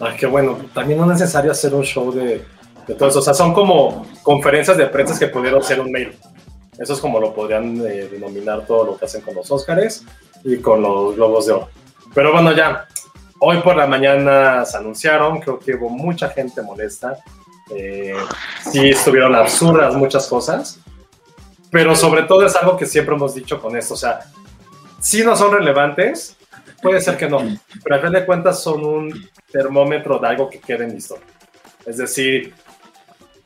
Ah, 0.00 0.14
qué 0.18 0.26
bueno. 0.26 0.58
También 0.74 0.98
no 0.98 1.04
es 1.10 1.20
necesario 1.20 1.52
hacer 1.52 1.74
un 1.74 1.84
show 1.84 2.12
de, 2.12 2.44
de 2.86 2.94
todo 2.94 3.08
eso. 3.08 3.20
O 3.20 3.22
sea, 3.22 3.32
son 3.32 3.54
como 3.54 4.06
conferencias 4.22 4.76
de 4.76 4.86
prensa 4.86 5.18
que 5.18 5.28
pudieron 5.28 5.62
ser 5.62 5.80
un 5.80 5.90
mail. 5.90 6.18
Eso 6.82 6.94
es 6.94 7.00
como 7.00 7.20
lo 7.20 7.32
podrían 7.32 7.80
eh, 7.86 8.08
denominar 8.10 8.66
todo 8.66 8.84
lo 8.84 8.98
que 8.98 9.04
hacen 9.04 9.20
con 9.20 9.36
los 9.36 9.48
Óscares 9.52 10.04
y 10.42 10.56
con 10.56 10.82
los 10.82 11.14
Globos 11.14 11.46
de 11.46 11.52
Oro. 11.52 11.68
Pero 12.12 12.32
bueno, 12.32 12.50
ya. 12.52 12.88
Hoy 13.38 13.58
por 13.58 13.76
la 13.76 13.86
mañana 13.86 14.64
se 14.64 14.78
anunciaron, 14.78 15.40
creo 15.40 15.60
que 15.60 15.74
hubo 15.74 15.88
mucha 15.88 16.28
gente 16.30 16.60
molesta. 16.60 17.18
Eh, 17.70 18.16
sí 18.68 18.90
estuvieron 18.90 19.32
absurdas 19.36 19.94
muchas 19.94 20.26
cosas. 20.26 20.80
Pero 21.70 21.94
sobre 21.94 22.24
todo 22.24 22.44
es 22.44 22.56
algo 22.56 22.76
que 22.76 22.86
siempre 22.86 23.14
hemos 23.14 23.32
dicho 23.32 23.60
con 23.60 23.76
esto. 23.76 23.94
O 23.94 23.96
sea, 23.96 24.18
si 25.00 25.22
no 25.22 25.36
son 25.36 25.52
relevantes, 25.52 26.36
puede 26.82 27.00
ser 27.00 27.16
que 27.16 27.28
no. 27.28 27.38
Pero 27.84 27.94
al 27.94 28.02
fin 28.02 28.12
de 28.12 28.26
cuentas 28.26 28.60
son 28.60 28.84
un 28.84 29.30
termómetro 29.52 30.18
de 30.18 30.26
algo 30.26 30.50
que 30.50 30.58
queda 30.58 30.82
en. 30.82 30.96
Es 30.96 31.96
decir, 31.96 32.52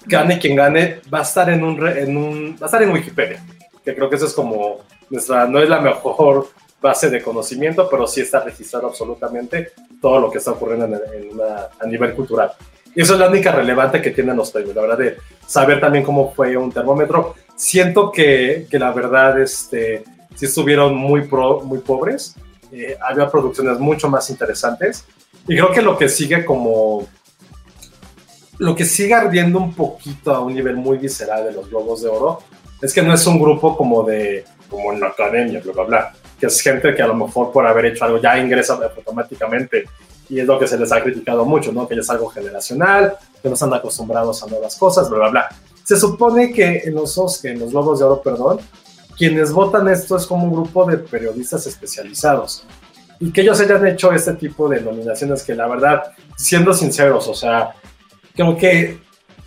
gane 0.07 0.39
quien 0.39 0.57
gane, 0.57 1.01
va 1.13 1.21
a 1.21 1.23
estar 1.23 1.49
en 1.51 1.63
un, 1.65 1.87
en 1.87 2.17
un 2.17 2.57
va 2.61 2.67
a 2.67 2.67
estar 2.67 2.83
en 2.83 2.91
Wikipedia, 2.91 3.45
que 3.85 3.95
creo 3.95 4.09
que 4.09 4.17
eso 4.17 4.27
es 4.27 4.33
como 4.35 4.79
nuestra, 5.11 5.47
no 5.47 5.59
es 5.61 5.69
la 5.69 5.81
mejor 5.81 6.49
base 6.81 7.11
de 7.11 7.23
conocimiento, 7.23 7.89
pero 7.91 8.07
sí 8.07 8.21
está 8.21 8.41
registrado 8.41 8.89
absolutamente 8.89 9.73
todo 10.01 10.21
lo 10.21 10.31
que 10.31 10.39
está 10.39 10.53
ocurriendo 10.53 10.87
en, 10.87 10.95
en 11.25 11.33
una- 11.35 11.69
a 11.81 11.87
nivel 11.87 12.15
cultural. 12.15 12.53
Y 12.95 13.03
eso 13.03 13.15
es 13.15 13.21
la 13.21 13.29
única 13.29 13.53
relevante 13.53 14.01
que 14.01 14.11
tienen 14.11 14.37
los 14.37 14.51
premios, 14.51 14.75
la 14.75 14.83
verdad, 14.83 14.99
de 14.99 15.17
saber 15.47 15.81
también 15.81 16.03
cómo 16.05 16.33
fue 16.33 16.57
un 16.57 16.73
termómetro. 16.73 17.35
Siento 17.55 18.11
que, 18.11 18.67
que 18.71 18.79
la 18.79 18.91
verdad, 18.93 19.39
este, 19.41 20.03
sí 20.35 20.47
estuvieron 20.47 20.95
muy, 20.97 21.23
pro, 21.29 21.61
muy 21.61 21.79
pobres, 21.81 22.37
eh, 22.73 22.97
había 23.07 23.29
producciones 23.31 23.79
mucho 23.79 24.09
más 24.09 24.31
interesantes, 24.31 25.05
y 25.49 25.57
creo 25.57 25.73
que 25.73 25.83
lo 25.83 25.97
que 25.99 26.09
sigue 26.09 26.45
como 26.45 27.07
lo 28.59 28.75
que 28.75 28.85
sigue 28.85 29.15
ardiendo 29.15 29.59
un 29.59 29.75
poquito 29.75 30.35
a 30.35 30.41
un 30.41 30.55
nivel 30.55 30.77
muy 30.77 30.99
visceral 30.99 31.45
de 31.45 31.53
los 31.53 31.69
Globos 31.69 32.03
de 32.03 32.09
Oro 32.09 32.41
es 32.81 32.93
que 32.93 33.03
no 33.03 33.13
es 33.13 33.27
un 33.27 33.41
grupo 33.41 33.77
como 33.77 34.03
de, 34.03 34.45
como 34.69 34.93
en 34.93 35.01
la 35.01 35.09
academia, 35.09 35.61
bla, 35.63 35.73
bla, 35.73 35.85
bla, 35.85 36.15
que 36.39 36.47
es 36.47 36.61
gente 36.61 36.95
que 36.95 37.03
a 37.03 37.07
lo 37.07 37.15
mejor 37.15 37.53
por 37.53 37.67
haber 37.67 37.87
hecho 37.87 38.05
algo 38.05 38.21
ya 38.21 38.39
ingresa 38.39 38.75
automáticamente 38.75 39.85
y 40.29 40.41
es 40.41 40.47
lo 40.47 40.59
que 40.59 40.67
se 40.67 40.79
les 40.79 40.91
ha 40.93 41.03
criticado 41.03 41.45
mucho, 41.45 41.73
¿no? 41.73 41.87
Que 41.87 41.95
ya 41.95 42.01
es 42.01 42.11
algo 42.11 42.29
generacional, 42.29 43.17
que 43.43 43.49
no 43.49 43.55
están 43.55 43.73
acostumbrados 43.73 44.43
a 44.43 44.47
nuevas 44.47 44.77
cosas, 44.77 45.09
bla, 45.09 45.19
bla, 45.19 45.29
bla. 45.29 45.49
Se 45.85 45.97
supone 45.97 46.53
que 46.53 46.83
en 46.85 46.95
los, 46.95 47.17
Oscar, 47.17 47.53
en 47.53 47.61
los 47.61 47.71
Globos 47.71 48.01
de 48.01 48.07
Oro, 48.07 48.21
perdón, 48.21 48.59
quienes 49.17 49.53
votan 49.53 49.89
esto 49.89 50.17
es 50.17 50.27
como 50.27 50.45
un 50.45 50.53
grupo 50.53 50.85
de 50.85 50.99
periodistas 50.99 51.67
especializados 51.67 52.65
y 53.19 53.33
que 53.33 53.41
ellos 53.41 53.61
hayan 53.61 53.87
hecho 53.87 54.13
este 54.13 54.35
tipo 54.35 54.69
de 54.69 54.81
nominaciones 54.81 55.43
que 55.43 55.55
la 55.55 55.67
verdad, 55.67 56.03
siendo 56.37 56.75
sinceros, 56.75 57.27
o 57.29 57.35
sea, 57.35 57.75
creo 58.37 58.57
que 58.57 59.01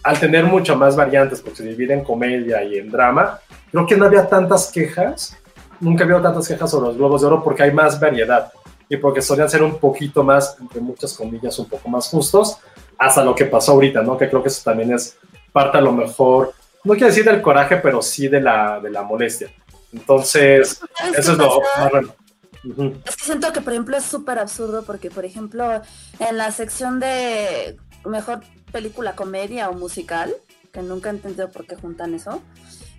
al 0.03 0.19
tener 0.19 0.45
mucho 0.45 0.75
más 0.75 0.95
variantes, 0.95 1.41
porque 1.41 1.57
se 1.57 1.63
divide 1.63 1.93
en 1.93 2.03
comedia 2.03 2.63
y 2.63 2.77
en 2.77 2.89
drama, 2.89 3.39
creo 3.71 3.85
que 3.85 3.95
no 3.95 4.05
había 4.05 4.27
tantas 4.27 4.71
quejas, 4.71 5.37
nunca 5.79 6.03
había 6.03 6.21
tantas 6.21 6.47
quejas 6.47 6.71
sobre 6.71 6.87
los 6.87 6.97
Globos 6.97 7.21
de 7.21 7.27
Oro 7.27 7.43
porque 7.43 7.63
hay 7.63 7.71
más 7.71 7.99
variedad 7.99 8.51
y 8.89 8.97
porque 8.97 9.21
solían 9.21 9.49
ser 9.49 9.61
un 9.61 9.77
poquito 9.77 10.23
más, 10.23 10.57
entre 10.59 10.81
muchas 10.81 11.13
comillas, 11.13 11.57
un 11.59 11.69
poco 11.69 11.87
más 11.89 12.07
justos, 12.07 12.57
hasta 12.97 13.23
lo 13.23 13.35
que 13.35 13.45
pasó 13.45 13.73
ahorita, 13.73 14.01
¿no? 14.01 14.17
Que 14.17 14.27
creo 14.27 14.41
que 14.41 14.49
eso 14.49 14.61
también 14.63 14.91
es 14.93 15.17
parte 15.51 15.77
a 15.77 15.81
lo 15.81 15.91
mejor, 15.91 16.53
no 16.83 16.93
quiero 16.93 17.07
decir 17.07 17.25
del 17.25 17.41
coraje, 17.41 17.77
pero 17.77 18.01
sí 18.01 18.27
de 18.27 18.41
la, 18.41 18.79
de 18.79 18.89
la 18.89 19.03
molestia. 19.03 19.51
Entonces, 19.91 20.81
¿Sabes 20.97 21.19
eso 21.19 21.31
es 21.33 21.37
lo 21.37 21.61
más 21.77 21.91
raro. 21.91 22.15
Es 23.05 23.15
que 23.15 23.23
siento 23.23 23.51
que, 23.53 23.61
por 23.61 23.73
ejemplo, 23.73 23.97
es 23.97 24.03
súper 24.03 24.39
absurdo 24.39 24.83
porque, 24.83 25.09
por 25.09 25.25
ejemplo, 25.25 25.81
en 26.19 26.37
la 26.37 26.51
sección 26.51 26.99
de 26.99 27.77
mejor 28.05 28.41
película 28.71 29.15
comedia 29.15 29.69
o 29.69 29.73
musical, 29.73 30.33
que 30.71 30.81
nunca 30.81 31.09
he 31.09 31.13
entendido 31.13 31.49
por 31.51 31.65
qué 31.65 31.75
juntan 31.75 32.13
eso, 32.13 32.41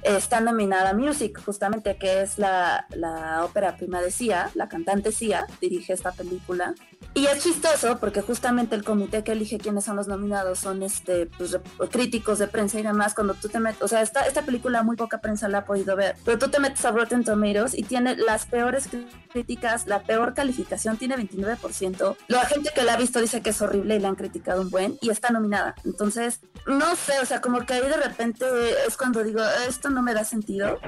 está 0.03 0.41
nominada 0.41 0.95
Music, 0.95 1.41
justamente, 1.45 1.97
que 1.97 2.23
es 2.23 2.39
la, 2.39 2.87
la 2.91 3.45
ópera 3.45 3.77
prima 3.77 4.01
de 4.01 4.11
Sia, 4.11 4.51
la 4.55 4.69
cantante 4.69 5.13
Sia, 5.13 5.47
dirige 5.61 5.93
esta 5.93 6.13
película. 6.13 6.75
Y 7.13 7.27
es 7.27 7.43
chistoso 7.43 7.99
porque 7.99 8.23
justamente 8.23 8.77
el 8.77 8.85
comité 8.85 9.25
que 9.25 9.33
elige 9.33 9.59
quiénes 9.59 9.85
son 9.85 9.97
los 9.97 10.07
nominados 10.07 10.61
son 10.61 10.83
este 10.83 11.27
pues, 11.27 11.59
críticos 11.91 12.39
de 12.39 12.47
prensa 12.47 12.79
y 12.79 12.83
demás. 12.85 13.15
Cuando 13.15 13.35
tú 13.35 13.49
te 13.49 13.59
metes, 13.59 13.83
o 13.83 13.89
sea, 13.89 14.01
esta, 14.03 14.27
esta 14.27 14.43
película 14.43 14.85
muy 14.85 14.97
poca 14.97 15.19
prensa 15.21 15.49
la 15.49 15.59
ha 15.59 15.65
podido 15.65 15.97
ver, 15.97 16.17
pero 16.25 16.39
tú 16.39 16.49
te 16.49 16.61
metes 16.61 16.85
a 16.85 16.93
Rotten 16.93 17.25
Tomatoes 17.25 17.75
y 17.75 17.83
tiene 17.83 18.17
las 18.17 18.47
peores 18.47 18.89
críticas, 19.33 19.89
la 19.89 20.03
peor 20.03 20.35
calificación, 20.35 20.99
tiene 20.99 21.17
29%. 21.17 22.17
La 22.29 22.47
gente 22.47 22.71
que 22.75 22.83
la 22.83 22.95
ha 22.95 22.97
visto 22.97 23.21
dice 23.21 23.43
que 23.43 23.51
es 23.51 23.61
horrible 23.61 23.97
y 23.97 23.99
la 23.99 24.09
han 24.09 24.17
criticado 24.17 24.63
un 24.63 24.71
buen 24.71 24.97
y 25.01 25.11
está 25.11 25.31
nominada. 25.31 25.75
Entonces, 25.85 26.41
no 26.67 26.95
sé, 26.95 27.19
o 27.21 27.27
sea, 27.27 27.41
como 27.41 27.67
que 27.67 27.75
ahí 27.75 27.81
de 27.81 27.97
repente 27.97 28.47
es 28.87 28.97
cuando 28.97 29.25
digo, 29.25 29.41
esto 29.69 29.91
no 29.91 30.01
me 30.03 30.15
da 30.15 30.23
sentido. 30.23 30.79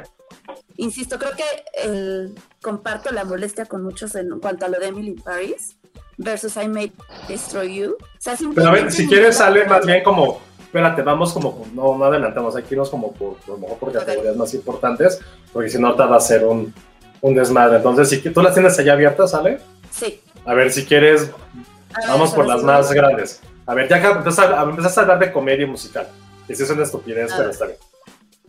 Insisto, 0.77 1.19
creo 1.19 1.33
que 1.33 1.45
el, 1.83 2.35
comparto 2.63 3.11
la 3.11 3.25
molestia 3.25 3.67
con 3.67 3.83
muchos 3.83 4.15
en 4.15 4.39
cuanto 4.39 4.67
a 4.67 4.69
lo 4.69 4.79
de 4.79 4.87
Emily 4.87 5.15
Paris 5.15 5.79
versus 6.23 6.57
I 6.57 6.69
May 6.69 6.93
Destroy 7.29 7.75
You. 7.75 7.97
O 8.01 8.07
sea, 8.19 8.37
Pero 8.55 8.69
a 8.69 8.73
ver, 8.73 8.93
si 8.93 9.07
quieres, 9.07 9.37
sale 9.37 9.65
más 9.67 9.85
bien 9.85 10.03
como, 10.03 10.41
espérate, 10.61 11.03
vamos 11.03 11.33
como, 11.33 11.67
no, 11.75 11.97
no 11.97 12.05
adelantamos, 12.05 12.57
aquí 12.57 12.77
nos 12.77 12.91
como 12.91 13.13
por, 13.13 13.37
por, 13.39 13.59
mejor 13.59 13.79
por 13.79 13.93
categorías 13.93 14.37
más 14.37 14.55
importantes, 14.55 15.21
porque 15.53 15.69
si 15.69 15.79
no 15.79 15.95
te 15.95 16.03
va 16.05 16.17
a 16.17 16.21
ser 16.21 16.45
un, 16.45 16.73
un 17.21 17.35
desmadre. 17.35 17.77
Entonces, 17.77 18.09
si 18.09 18.21
tú 18.31 18.43
las 18.43 18.55
tienes 18.55 18.79
allá 18.79 18.93
abiertas, 18.93 19.31
¿sale? 19.33 19.61
Sí. 19.91 20.21
A 20.45 20.55
ver, 20.55 20.73
si 20.73 20.85
quieres, 20.85 21.27
ver, 21.27 22.09
vamos 22.09 22.33
por 22.33 22.47
las 22.47 22.61
sí, 22.61 22.67
más 22.67 22.93
grandes. 22.93 23.41
A 23.67 23.75
ver, 23.75 23.89
ya 23.89 24.01
que 24.01 24.09
empezaste 24.09 24.55
a, 24.55 24.59
a 24.59 25.03
hablar 25.03 25.19
de 25.19 25.33
comedia 25.33 25.67
musical, 25.67 26.09
y 26.49 26.55
si 26.55 26.63
es 26.63 26.71
una 26.71 26.83
estupidez, 26.83 27.33
pero 27.37 27.51
está 27.51 27.67
bien. 27.67 27.79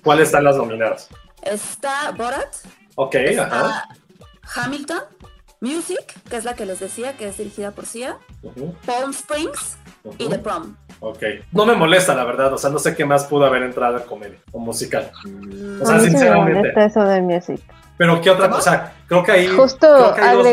¿Cuáles 0.03 0.27
están 0.27 0.43
las 0.43 0.57
nominadas? 0.57 1.07
Está 1.41 2.11
Borat, 2.11 2.53
Ok, 2.95 3.15
está 3.15 3.45
ajá. 3.45 3.87
Hamilton, 4.55 4.99
Music, 5.63 6.19
que 6.29 6.35
es 6.35 6.43
la 6.43 6.55
que 6.55 6.65
les 6.65 6.79
decía, 6.81 7.13
que 7.15 7.27
es 7.27 7.37
dirigida 7.37 7.71
por 7.71 7.85
Sia, 7.85 8.17
Palm 8.85 9.11
Springs 9.11 9.77
y. 10.17 10.27
The 10.27 10.39
Prom. 10.39 10.75
Ok. 10.99 11.23
No 11.53 11.65
me 11.65 11.73
molesta, 11.73 12.13
la 12.13 12.25
verdad. 12.25 12.53
O 12.53 12.57
sea, 12.57 12.69
no 12.69 12.79
sé 12.79 12.95
qué 12.95 13.05
más 13.05 13.23
pudo 13.25 13.45
haber 13.45 13.63
entrado 13.63 13.97
en 13.97 14.03
comedia 14.03 14.37
o 14.51 14.59
musical. 14.59 15.09
O 15.81 15.85
sea, 15.85 15.95
a 15.95 15.99
mí 15.99 16.05
sí 16.05 16.05
me 16.05 16.09
sinceramente. 16.11 16.59
molesta 16.59 16.85
eso 16.85 17.03
de 17.05 17.21
music. 17.21 17.61
Pero 17.97 18.19
qué 18.21 18.29
otra 18.29 18.49
cosa. 18.49 18.91
Creo 19.07 19.23
que 19.23 19.31
ahí. 19.31 19.47
Justo 19.47 19.87
creo 19.87 20.13
que 20.15 20.21
hay 20.21 20.35
dos- 20.35 20.45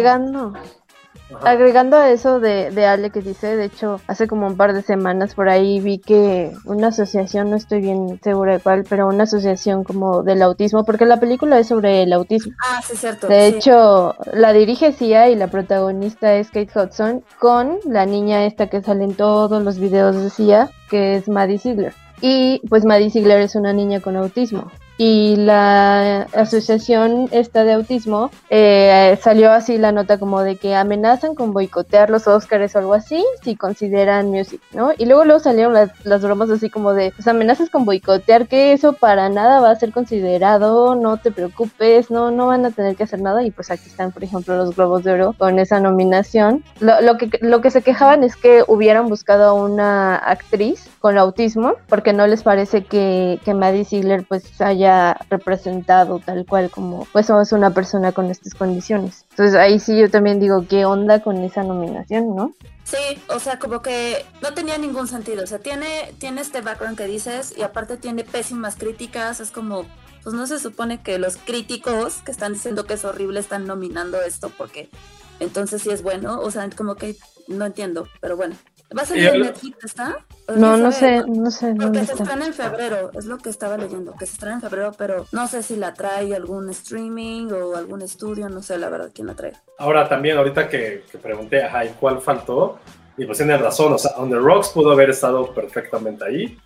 agregando, 1.36 1.48
Agregando 1.48 1.96
a 1.96 2.10
eso 2.10 2.40
de, 2.40 2.70
de 2.70 2.86
Ale 2.86 3.10
que 3.10 3.20
dice, 3.20 3.56
de 3.56 3.64
hecho, 3.66 4.00
hace 4.06 4.26
como 4.26 4.46
un 4.46 4.56
par 4.56 4.72
de 4.72 4.82
semanas 4.82 5.34
por 5.34 5.48
ahí 5.48 5.80
vi 5.80 5.98
que 5.98 6.52
una 6.64 6.88
asociación, 6.88 7.50
no 7.50 7.56
estoy 7.56 7.80
bien 7.80 8.20
segura 8.22 8.54
de 8.54 8.60
cuál, 8.60 8.84
pero 8.88 9.08
una 9.08 9.24
asociación 9.24 9.84
como 9.84 10.22
del 10.22 10.42
autismo, 10.42 10.84
porque 10.84 11.06
la 11.06 11.20
película 11.20 11.58
es 11.58 11.68
sobre 11.68 12.02
el 12.02 12.12
autismo. 12.12 12.52
Ah, 12.62 12.80
sí, 12.82 12.96
cierto. 12.96 13.28
De 13.28 13.50
sí. 13.50 13.56
hecho, 13.56 14.14
la 14.32 14.52
dirige 14.52 14.92
Sia 14.92 15.28
y 15.28 15.36
la 15.36 15.48
protagonista 15.48 16.34
es 16.34 16.50
Kate 16.50 16.70
Hudson 16.74 17.22
con 17.38 17.78
la 17.84 18.06
niña 18.06 18.44
esta 18.44 18.68
que 18.68 18.82
sale 18.82 19.04
en 19.04 19.14
todos 19.14 19.62
los 19.62 19.78
videos 19.78 20.16
de 20.16 20.30
Sia, 20.30 20.70
que 20.88 21.16
es 21.16 21.28
Maddie 21.28 21.58
Ziegler. 21.58 21.94
Y 22.20 22.60
pues 22.68 22.84
Maddie 22.84 23.10
Ziegler 23.10 23.40
es 23.40 23.54
una 23.54 23.72
niña 23.72 24.00
con 24.00 24.16
autismo. 24.16 24.70
Y 25.02 25.36
la 25.36 26.26
asociación 26.34 27.30
esta 27.30 27.64
de 27.64 27.72
autismo 27.72 28.30
eh, 28.50 29.18
salió 29.22 29.50
así 29.50 29.78
la 29.78 29.92
nota 29.92 30.18
como 30.18 30.42
de 30.42 30.56
que 30.56 30.74
amenazan 30.74 31.34
con 31.34 31.54
boicotear 31.54 32.10
los 32.10 32.26
Oscars 32.26 32.76
o 32.76 32.80
algo 32.80 32.92
así 32.92 33.24
si 33.42 33.56
consideran 33.56 34.30
music, 34.30 34.60
¿no? 34.74 34.92
Y 34.98 35.06
luego 35.06 35.24
luego 35.24 35.40
salieron 35.40 35.72
las, 35.72 35.88
las 36.04 36.20
bromas 36.20 36.50
así 36.50 36.68
como 36.68 36.92
de, 36.92 37.14
pues 37.16 37.26
amenazas 37.26 37.70
con 37.70 37.86
boicotear, 37.86 38.46
que 38.46 38.74
eso 38.74 38.92
para 38.92 39.30
nada 39.30 39.60
va 39.60 39.70
a 39.70 39.76
ser 39.76 39.90
considerado, 39.90 40.94
no 40.94 41.16
te 41.16 41.30
preocupes, 41.30 42.10
no, 42.10 42.30
no 42.30 42.48
van 42.48 42.66
a 42.66 42.70
tener 42.70 42.94
que 42.94 43.04
hacer 43.04 43.22
nada. 43.22 43.42
Y 43.42 43.52
pues 43.52 43.70
aquí 43.70 43.84
están, 43.86 44.12
por 44.12 44.22
ejemplo, 44.22 44.54
los 44.54 44.76
Globos 44.76 45.02
de 45.02 45.12
Oro 45.12 45.34
con 45.38 45.58
esa 45.58 45.80
nominación. 45.80 46.62
Lo, 46.78 47.00
lo 47.00 47.16
que, 47.16 47.30
lo 47.40 47.62
que 47.62 47.70
se 47.70 47.80
quejaban 47.80 48.22
es 48.22 48.36
que 48.36 48.64
hubieran 48.66 49.08
buscado 49.08 49.44
a 49.48 49.54
una 49.54 50.16
actriz 50.16 50.90
con 50.98 51.16
autismo, 51.16 51.76
porque 51.88 52.12
no 52.12 52.26
les 52.26 52.42
parece 52.42 52.84
que, 52.84 53.40
que 53.46 53.54
Maddie 53.54 53.86
Ziegler 53.86 54.26
pues 54.28 54.60
haya 54.60 54.89
representado 55.28 56.18
tal 56.18 56.46
cual 56.46 56.70
como 56.70 57.06
pues 57.12 57.26
somos 57.26 57.52
una 57.52 57.70
persona 57.70 58.12
con 58.12 58.30
estas 58.30 58.54
condiciones. 58.54 59.24
Entonces 59.30 59.56
ahí 59.56 59.78
sí 59.78 59.98
yo 59.98 60.10
también 60.10 60.40
digo, 60.40 60.66
¿qué 60.68 60.84
onda 60.84 61.20
con 61.20 61.36
esa 61.38 61.62
nominación, 61.62 62.34
no? 62.34 62.52
Sí, 62.84 63.22
o 63.28 63.38
sea, 63.38 63.58
como 63.60 63.82
que 63.82 64.24
no 64.42 64.52
tenía 64.52 64.76
ningún 64.76 65.06
sentido. 65.06 65.44
O 65.44 65.46
sea, 65.46 65.60
tiene, 65.60 66.12
tiene 66.18 66.40
este 66.40 66.60
background 66.60 66.98
que 66.98 67.06
dices 67.06 67.54
y 67.56 67.62
aparte 67.62 67.96
tiene 67.96 68.24
pésimas 68.24 68.74
críticas. 68.74 69.38
Es 69.38 69.52
como, 69.52 69.84
pues 70.24 70.34
no 70.34 70.46
se 70.48 70.58
supone 70.58 71.00
que 71.00 71.18
los 71.18 71.36
críticos 71.36 72.16
que 72.24 72.32
están 72.32 72.54
diciendo 72.54 72.86
que 72.86 72.94
es 72.94 73.04
horrible 73.04 73.38
están 73.38 73.66
nominando 73.66 74.20
esto 74.20 74.50
porque 74.58 74.90
entonces 75.38 75.82
sí 75.82 75.90
es 75.90 76.02
bueno. 76.02 76.40
O 76.40 76.50
sea, 76.50 76.68
como 76.70 76.96
que 76.96 77.16
no 77.46 77.64
entiendo, 77.64 78.08
pero 78.20 78.36
bueno. 78.36 78.56
¿Va 78.96 79.02
a 79.02 79.04
salir 79.06 79.28
en 79.28 79.42
Netflix, 79.42 79.84
está? 79.84 80.18
No, 80.56 80.76
no 80.76 80.90
sé, 80.90 81.22
no 81.26 81.50
sé. 81.50 81.74
Porque 81.80 82.04
se 82.04 82.14
estrena 82.14 82.46
en 82.46 82.54
febrero, 82.54 83.10
es 83.16 83.24
lo 83.24 83.38
que 83.38 83.50
estaba 83.50 83.76
leyendo, 83.76 84.14
que 84.16 84.26
se 84.26 84.32
estrena 84.32 84.56
en 84.56 84.60
febrero, 84.60 84.92
pero 84.98 85.26
no 85.30 85.46
sé 85.46 85.62
si 85.62 85.76
la 85.76 85.94
trae 85.94 86.34
algún 86.34 86.68
streaming 86.70 87.52
o 87.52 87.76
algún 87.76 88.02
estudio, 88.02 88.48
no 88.48 88.62
sé 88.62 88.78
la 88.78 88.88
verdad 88.88 89.10
quién 89.14 89.28
la 89.28 89.34
trae. 89.34 89.52
Ahora 89.78 90.08
también, 90.08 90.38
ahorita 90.38 90.68
que, 90.68 91.04
que 91.10 91.18
pregunté, 91.18 91.62
ajá, 91.62 91.84
¿y 91.84 91.90
cuál 91.90 92.20
faltó? 92.20 92.80
Y 93.16 93.26
pues 93.26 93.38
tiene 93.38 93.56
razón, 93.58 93.92
o 93.92 93.98
sea, 93.98 94.12
On 94.16 94.28
The 94.28 94.36
Rocks 94.36 94.70
pudo 94.70 94.92
haber 94.92 95.10
estado 95.10 95.54
perfectamente 95.54 96.24
ahí, 96.24 96.58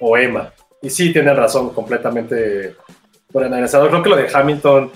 o 0.00 0.16
Emma. 0.16 0.52
Y 0.80 0.90
sí, 0.90 1.12
tiene 1.12 1.34
razón, 1.34 1.70
completamente 1.70 2.76
por 3.32 3.42
analizado. 3.42 3.88
Creo 3.88 4.02
que 4.02 4.10
lo 4.10 4.16
de 4.16 4.30
Hamilton 4.32 4.92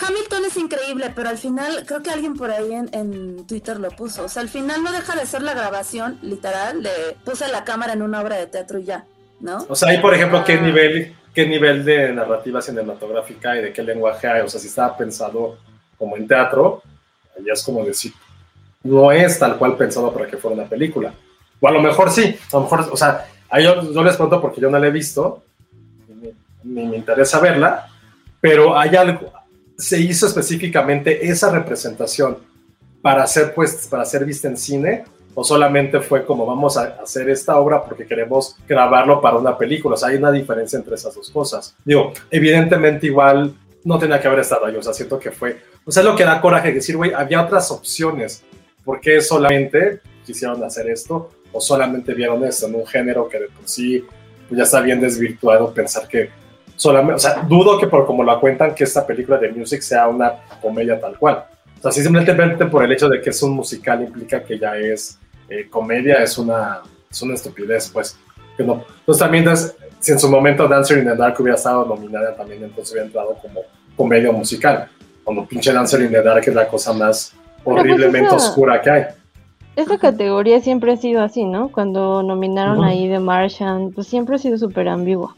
Hamilton 0.00 0.44
es 0.46 0.56
increíble, 0.56 1.12
pero 1.14 1.28
al 1.28 1.38
final, 1.38 1.84
creo 1.86 2.02
que 2.02 2.10
alguien 2.10 2.34
por 2.34 2.50
ahí 2.50 2.72
en, 2.72 2.88
en, 2.92 3.46
Twitter 3.46 3.78
lo 3.78 3.90
puso. 3.90 4.24
O 4.24 4.28
sea, 4.28 4.42
al 4.42 4.48
final 4.48 4.82
no 4.82 4.92
deja 4.92 5.14
de 5.14 5.26
ser 5.26 5.42
la 5.42 5.54
grabación, 5.54 6.18
literal, 6.22 6.82
de 6.82 6.90
puse 7.24 7.48
la 7.48 7.64
cámara 7.64 7.92
en 7.92 8.02
una 8.02 8.20
obra 8.20 8.36
de 8.36 8.46
teatro 8.46 8.78
y 8.78 8.84
ya, 8.84 9.04
¿no? 9.40 9.66
O 9.68 9.76
sea, 9.76 9.90
ahí, 9.90 9.98
por 9.98 10.14
ejemplo, 10.14 10.42
¿qué 10.44 10.60
nivel, 10.60 11.14
qué 11.34 11.46
nivel 11.46 11.84
de 11.84 12.12
narrativa 12.12 12.62
cinematográfica 12.62 13.56
y 13.56 13.62
de 13.62 13.72
qué 13.72 13.82
lenguaje 13.82 14.28
hay? 14.28 14.42
O 14.42 14.48
sea, 14.48 14.60
si 14.60 14.68
estaba 14.68 14.96
pensado 14.96 15.58
como 15.98 16.16
en 16.16 16.26
teatro, 16.26 16.82
ya 17.44 17.52
es 17.52 17.62
como 17.62 17.84
decir, 17.84 18.12
no 18.82 19.12
es 19.12 19.38
tal 19.38 19.56
cual 19.58 19.76
pensado 19.76 20.12
para 20.12 20.26
que 20.26 20.36
fuera 20.36 20.56
una 20.56 20.68
película. 20.68 21.12
O 21.60 21.68
a 21.68 21.70
lo 21.70 21.80
mejor 21.80 22.10
sí, 22.10 22.38
a 22.52 22.56
lo 22.56 22.62
mejor, 22.62 22.88
o 22.90 22.96
sea, 22.96 23.26
ahí 23.50 23.64
yo, 23.64 23.92
yo 23.92 24.02
les 24.02 24.16
cuento 24.16 24.40
porque 24.40 24.60
yo 24.60 24.70
no 24.70 24.78
la 24.78 24.86
he 24.86 24.90
visto, 24.90 25.42
ni 26.64 26.86
me 26.86 26.96
interesa 26.96 27.40
verla, 27.40 27.88
pero 28.40 28.78
hay 28.78 28.96
algo, 28.96 29.29
se 29.80 29.98
hizo 29.98 30.26
específicamente 30.26 31.26
esa 31.26 31.50
representación 31.50 32.36
para 33.00 33.26
ser, 33.26 33.54
pues, 33.54 33.88
para 33.90 34.04
ser 34.04 34.26
vista 34.26 34.46
en 34.46 34.58
cine 34.58 35.04
o 35.34 35.42
solamente 35.42 36.00
fue 36.00 36.26
como 36.26 36.44
vamos 36.44 36.76
a 36.76 36.98
hacer 37.02 37.30
esta 37.30 37.56
obra 37.58 37.82
porque 37.82 38.06
queremos 38.06 38.56
grabarlo 38.68 39.22
para 39.22 39.38
una 39.38 39.56
película. 39.56 39.94
O 39.94 39.96
sea, 39.96 40.10
hay 40.10 40.16
una 40.16 40.30
diferencia 40.30 40.78
entre 40.78 40.96
esas 40.96 41.14
dos 41.14 41.30
cosas. 41.30 41.74
Digo, 41.82 42.12
evidentemente 42.30 43.06
igual 43.06 43.54
no 43.82 43.98
tenía 43.98 44.20
que 44.20 44.28
haber 44.28 44.40
estado 44.40 44.66
ahí. 44.66 44.76
O 44.76 44.82
sea, 44.82 44.92
siento 44.92 45.18
que 45.18 45.30
fue... 45.30 45.62
O 45.86 45.90
sea, 45.90 46.02
es 46.02 46.08
lo 46.08 46.14
que 46.14 46.24
da 46.24 46.42
coraje 46.42 46.72
decir, 46.72 46.98
güey, 46.98 47.14
había 47.14 47.42
otras 47.42 47.70
opciones. 47.70 48.42
¿Por 48.84 49.00
qué 49.00 49.22
solamente 49.22 50.00
quisieron 50.26 50.62
hacer 50.62 50.90
esto? 50.90 51.30
O 51.52 51.60
solamente 51.60 52.12
vieron 52.12 52.44
esto 52.44 52.66
en 52.66 52.74
un 52.74 52.86
género 52.86 53.30
que 53.30 53.38
de 53.38 53.46
por 53.46 53.66
sí 53.66 54.04
pues, 54.46 54.58
ya 54.58 54.64
está 54.64 54.82
bien 54.82 55.00
desvirtuado 55.00 55.72
pensar 55.72 56.06
que 56.06 56.28
solamente, 56.80 57.16
o 57.16 57.18
sea, 57.18 57.42
dudo 57.46 57.78
que 57.78 57.86
por 57.88 58.06
como 58.06 58.24
la 58.24 58.40
cuentan 58.40 58.74
que 58.74 58.84
esta 58.84 59.06
película 59.06 59.36
de 59.36 59.52
Music 59.52 59.82
sea 59.82 60.08
una 60.08 60.32
comedia 60.62 60.98
tal 60.98 61.18
cual. 61.18 61.44
O 61.78 61.82
sea, 61.82 61.92
si 61.92 62.02
simplemente 62.02 62.64
por 62.64 62.82
el 62.82 62.90
hecho 62.90 63.06
de 63.06 63.20
que 63.20 63.28
es 63.28 63.42
un 63.42 63.52
musical 63.52 64.02
implica 64.02 64.42
que 64.42 64.58
ya 64.58 64.74
es 64.78 65.18
eh, 65.50 65.68
comedia, 65.68 66.22
es 66.22 66.38
una, 66.38 66.80
es 67.10 67.20
una 67.20 67.34
estupidez, 67.34 67.90
pues. 67.90 68.18
Que 68.56 68.64
no. 68.64 68.82
Entonces 69.00 69.20
también, 69.20 69.44
entonces, 69.44 69.76
si 69.98 70.12
en 70.12 70.18
su 70.18 70.30
momento 70.30 70.66
Dancer 70.66 70.96
in 70.96 71.04
the 71.04 71.14
Dark 71.14 71.38
hubiera 71.38 71.56
estado 71.56 71.84
nominada 71.84 72.34
también, 72.34 72.64
entonces 72.64 72.92
hubiera 72.92 73.06
entrado 73.06 73.36
como 73.42 73.60
comedia 73.94 74.32
musical. 74.32 74.88
Cuando 75.22 75.44
pinche 75.44 75.74
Dancer 75.74 76.00
in 76.00 76.10
the 76.10 76.22
Dark 76.22 76.44
es 76.46 76.54
la 76.54 76.66
cosa 76.66 76.94
más 76.94 77.34
horriblemente 77.62 78.30
pues 78.30 78.42
esa, 78.42 78.50
oscura 78.52 78.80
que 78.80 78.90
hay. 78.90 79.04
Esa 79.76 79.98
categoría 79.98 80.60
siempre 80.62 80.92
ha 80.92 80.96
sido 80.96 81.22
así, 81.22 81.44
¿no? 81.44 81.70
Cuando 81.70 82.22
nominaron 82.22 82.78
uh 82.78 82.82
-huh. 82.84 82.88
ahí 82.88 83.08
The 83.08 83.18
Martian, 83.18 83.92
pues 83.92 84.06
siempre 84.06 84.36
ha 84.36 84.38
sido 84.38 84.56
súper 84.56 84.88
ambigua. 84.88 85.36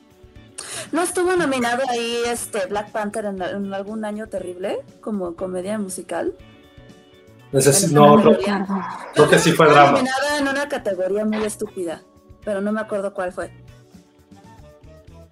¿No 0.93 1.03
estuvo 1.03 1.35
nominado 1.37 1.83
ahí 1.89 2.23
este 2.27 2.67
Black 2.67 2.91
Panther 2.93 3.25
en, 3.25 3.41
en 3.41 3.73
algún 3.73 4.05
año 4.05 4.29
terrible 4.29 4.81
como 5.01 5.35
comedia 5.35 5.79
musical? 5.79 6.35
Neces 7.51 7.93
no, 7.93 8.21
creo, 8.21 8.39
creo, 9.15 9.29
que 9.29 9.39
sí 9.39 9.53
fue 9.53 9.67
drama. 9.67 9.93
nominada 9.93 10.39
en 10.39 10.49
una 10.49 10.69
categoría 10.69 11.25
muy 11.25 11.45
estúpida, 11.45 12.03
pero 12.45 12.61
no 12.61 12.73
me 12.73 12.81
acuerdo 12.81 13.13
cuál 13.13 13.33
fue. 13.33 13.51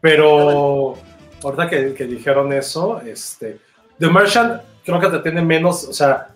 Pero 0.02 0.96
ahorita 1.42 1.68
que, 1.68 1.94
que, 1.94 2.04
dijeron 2.04 2.52
eso, 2.52 3.00
este, 3.00 3.58
The 3.98 4.08
Merchant 4.08 4.62
creo 4.84 5.00
que 5.00 5.08
te 5.08 5.18
tiene 5.20 5.42
menos, 5.42 5.84
o 5.84 5.92
sea, 5.92 6.29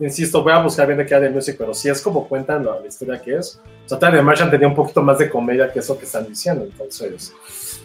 insisto, 0.00 0.42
voy 0.42 0.52
a 0.52 0.62
buscar 0.62 0.86
bien 0.86 0.98
de 0.98 1.06
qué 1.06 1.14
de 1.18 1.30
music, 1.30 1.56
pero 1.58 1.74
si 1.74 1.88
es 1.88 2.00
como 2.00 2.28
cuentan 2.28 2.64
la, 2.64 2.78
la 2.80 2.86
historia 2.86 3.20
que 3.20 3.36
es, 3.36 3.60
o 3.84 3.88
sea, 3.88 3.98
The 3.98 4.22
Merchant 4.22 4.50
tenía 4.50 4.68
un 4.68 4.74
poquito 4.74 5.02
más 5.02 5.18
de 5.18 5.28
comedia 5.30 5.72
que 5.72 5.78
eso 5.78 5.98
que 5.98 6.04
están 6.04 6.26
diciendo, 6.26 6.64
entonces, 6.64 7.32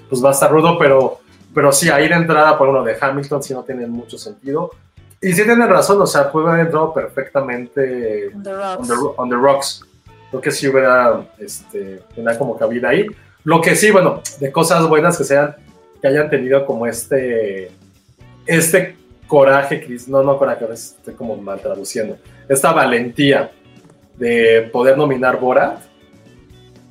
pues 0.10 0.24
va 0.24 0.30
a 0.30 0.34
estar 0.34 0.52
rudo, 0.52 0.78
pero, 0.78 1.20
pero 1.54 1.72
sí, 1.72 1.90
ahí 1.90 2.08
de 2.08 2.16
entrada 2.16 2.58
por 2.58 2.70
uno 2.70 2.84
de 2.84 2.96
Hamilton 3.00 3.42
sí 3.42 3.54
no 3.54 3.64
tiene 3.64 3.88
mucho 3.88 4.18
sentido. 4.18 4.72
Y 5.22 5.32
sí 5.32 5.44
tienen 5.46 5.70
razón, 5.70 6.02
o 6.02 6.06
sea, 6.06 6.30
puede 6.30 6.50
haber 6.50 6.66
entrado 6.66 6.94
perfectamente 6.94 8.32
On 8.36 8.44
the 8.44 8.54
Rocks. 8.54 8.80
On 8.80 8.88
the, 8.88 8.94
on 9.18 9.30
the 9.30 9.36
rocks. 9.36 9.82
Creo 10.30 10.42
que 10.42 10.52
sí 10.52 10.68
hubiera, 10.68 11.26
este, 11.40 12.02
como 12.38 12.58
cabida 12.58 12.90
ahí. 12.90 13.08
Lo 13.46 13.62
que 13.62 13.76
sí, 13.76 13.92
bueno, 13.92 14.22
de 14.40 14.52
cosas 14.52 14.88
buenas 14.90 15.18
que 15.18 15.24
sean, 15.24 15.56
que 16.02 16.08
hayan 16.08 16.30
tenido 16.30 16.66
como 16.66 16.88
este, 16.88 17.72
este 18.46 18.98
coraje, 19.34 19.82
Chris, 19.84 20.08
no, 20.08 20.22
no 20.22 20.38
coraje, 20.38 20.64
estoy 20.72 21.16
como 21.16 21.36
mal 21.36 21.60
traduciendo, 21.60 22.18
esta 22.48 22.72
valentía 22.72 23.50
de 24.16 24.70
poder 24.72 24.96
nominar 24.96 25.40
Borat, 25.40 25.80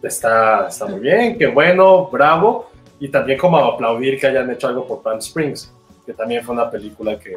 está, 0.02 0.66
está 0.66 0.86
muy 0.86 0.98
bien, 0.98 1.38
qué 1.38 1.46
bueno, 1.46 2.08
bravo, 2.10 2.68
y 2.98 3.08
también 3.08 3.38
como 3.38 3.58
aplaudir 3.58 4.18
que 4.18 4.26
hayan 4.26 4.50
hecho 4.50 4.66
algo 4.66 4.88
por 4.88 5.02
Palm 5.02 5.20
Springs, 5.20 5.72
que 6.04 6.14
también 6.14 6.42
fue 6.42 6.56
una 6.56 6.68
película 6.68 7.16
que, 7.16 7.36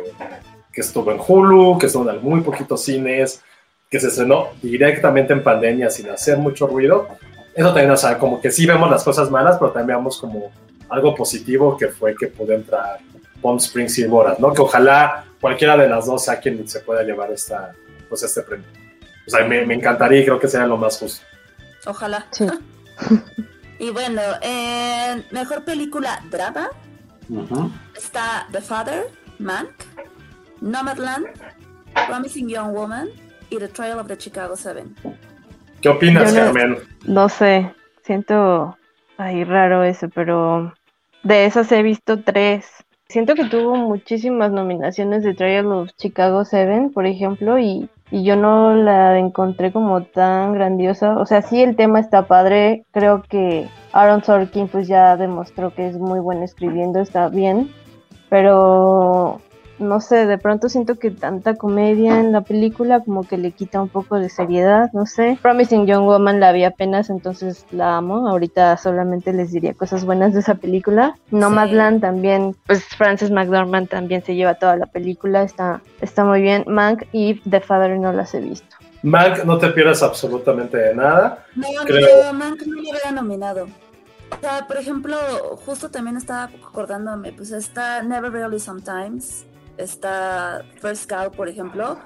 que 0.73 0.81
estuvo 0.81 1.11
en 1.11 1.19
Hulu, 1.19 1.77
que 1.77 1.85
estuvo 1.85 2.09
en 2.09 2.23
muy 2.23 2.41
poquitos 2.41 2.81
cines, 2.83 3.43
que 3.91 3.99
se 3.99 4.07
estrenó 4.07 4.47
directamente 4.59 5.33
en 5.33 5.43
pandemia 5.43 5.91
sin 5.91 6.09
hacer 6.09 6.39
mucho 6.39 6.65
ruido. 6.65 7.07
Eso 7.53 7.67
también, 7.67 7.91
o 7.91 7.97
sea, 7.97 8.17
como 8.17 8.41
que 8.41 8.49
sí 8.49 8.65
vemos 8.65 8.89
las 8.89 9.03
cosas 9.03 9.29
malas, 9.29 9.57
pero 9.59 9.69
también 9.69 9.99
vemos 9.99 10.19
como 10.19 10.51
algo 10.89 11.13
positivo 11.13 11.77
que 11.77 11.89
fue 11.89 12.15
que 12.15 12.25
pudo 12.25 12.53
entrar 12.53 12.97
Palm 13.45 13.57
Springs 13.57 13.97
y 13.99 14.05
Borat, 14.07 14.39
¿no? 14.39 14.51
Que 14.53 14.61
ojalá 14.61 15.25
cualquiera 15.39 15.77
de 15.77 15.87
las 15.87 16.07
dos 16.07 16.25
sea 16.25 16.39
quien 16.39 16.67
se 16.67 16.79
pueda 16.79 17.03
llevar 17.03 17.31
esta, 17.31 17.71
pues 18.09 18.23
este 18.23 18.41
premio. 18.41 18.65
O 19.27 19.29
sea, 19.29 19.45
me, 19.45 19.65
me 19.65 19.75
encantaría 19.75 20.21
y 20.21 20.25
creo 20.25 20.39
que 20.39 20.47
sería 20.47 20.65
lo 20.67 20.77
más 20.77 20.97
justo. 20.97 21.23
Ojalá. 21.85 22.25
Sí. 22.31 22.47
y 23.79 23.89
bueno, 23.91 24.21
eh, 24.41 25.23
mejor 25.31 25.63
película 25.63 26.21
drama 26.31 26.69
Uh 27.29 27.41
-huh. 27.49 27.71
está 27.97 28.47
The 28.51 28.61
Father, 28.61 29.03
Mank, 29.39 29.69
Nomadland, 30.61 31.25
Promising 32.07 32.47
Young 32.49 32.71
Woman 32.73 33.09
y 33.49 33.57
The 33.57 33.67
Trial 33.67 33.99
of 33.99 34.07
the 34.07 34.17
Chicago 34.17 34.55
Seven. 34.55 34.95
¿Qué 35.81 35.89
opinas, 35.89 36.33
no- 36.33 36.39
Carmen? 36.39 36.77
No 37.05 37.29
sé, 37.29 37.73
siento 38.03 38.77
ahí 39.17 39.43
raro 39.43 39.83
eso, 39.83 40.07
pero 40.13 40.73
de 41.23 41.45
esas 41.45 41.71
he 41.71 41.81
visto 41.83 42.21
tres 42.23 42.65
Siento 43.07 43.35
que 43.35 43.45
tuvo 43.45 43.75
muchísimas 43.75 44.51
nominaciones 44.51 45.23
de 45.23 45.35
Trial 45.35 45.71
of 45.71 45.91
Chicago 45.95 46.43
7, 46.43 46.89
por 46.93 47.05
ejemplo, 47.05 47.59
y, 47.59 47.87
y 48.09 48.23
yo 48.23 48.35
no 48.35 48.75
la 48.75 49.19
encontré 49.19 49.71
como 49.71 50.03
tan 50.03 50.53
grandiosa. 50.53 51.17
O 51.19 51.25
sea, 51.25 51.41
sí 51.43 51.61
el 51.61 51.75
tema 51.75 51.99
está 51.99 52.27
padre, 52.27 52.85
creo 52.91 53.21
que 53.21 53.67
Aaron 53.93 54.23
Sorkin 54.23 54.67
pues 54.67 54.87
ya 54.87 55.17
demostró 55.17 55.73
que 55.73 55.87
es 55.87 55.97
muy 55.97 56.19
bueno 56.19 56.43
escribiendo, 56.43 56.99
está 56.99 57.29
bien, 57.29 57.69
pero 58.29 59.39
no 59.79 59.99
sé, 59.99 60.25
de 60.25 60.37
pronto 60.37 60.69
siento 60.69 60.95
que 60.95 61.11
tanta 61.11 61.55
comedia 61.55 62.19
en 62.19 62.31
la 62.31 62.41
película 62.41 63.01
como 63.01 63.27
que 63.27 63.37
le 63.37 63.51
quita 63.51 63.81
un 63.81 63.89
poco 63.89 64.17
de 64.19 64.29
seriedad, 64.29 64.89
no 64.93 65.05
sé. 65.05 65.37
Promising 65.41 65.85
Young 65.85 66.05
Woman 66.05 66.39
la 66.39 66.51
vi 66.51 66.63
apenas, 66.63 67.09
entonces 67.09 67.65
la 67.71 67.97
amo. 67.97 68.27
Ahorita 68.27 68.77
solamente 68.77 69.33
les 69.33 69.51
diría 69.51 69.73
cosas 69.73 70.05
buenas 70.05 70.33
de 70.33 70.39
esa 70.39 70.55
película. 70.55 71.17
Nomadland 71.31 72.01
también, 72.01 72.55
pues 72.67 72.83
Frances 72.85 73.31
McDormand 73.31 73.89
también 73.89 74.23
se 74.23 74.35
lleva 74.35 74.53
toda 74.55 74.75
la 74.77 74.85
película, 74.85 75.43
está, 75.43 75.81
está 76.01 76.23
muy 76.23 76.41
bien. 76.41 76.63
Mank 76.67 77.03
y 77.11 77.41
The 77.49 77.59
Father 77.61 77.97
no 77.99 78.13
las 78.13 78.33
he 78.33 78.39
visto. 78.39 78.75
Mank 79.03 79.43
no 79.45 79.57
te 79.57 79.69
pierdas 79.69 80.01
absolutamente 80.01 80.77
de 80.77 80.95
nada. 80.95 81.45
No, 81.55 81.67
Creo- 81.85 82.23
no, 82.25 82.33
Mank 82.33 82.63
no 82.65 82.81
lo 82.81 82.89
había 82.91 83.11
nominado. 83.11 83.67
O 84.31 84.39
sea, 84.41 84.65
por 84.67 84.77
ejemplo, 84.77 85.15
justo 85.65 85.91
también 85.91 86.17
estaba 86.17 86.45
acordándome, 86.67 87.31
pues 87.31 87.51
está 87.51 88.01
Never 88.01 88.31
Really 88.31 88.59
Sometimes, 88.59 89.45
está 89.77 90.63
First 90.81 91.09
Cow, 91.09 91.31
por 91.31 91.49
ejemplo, 91.49 91.97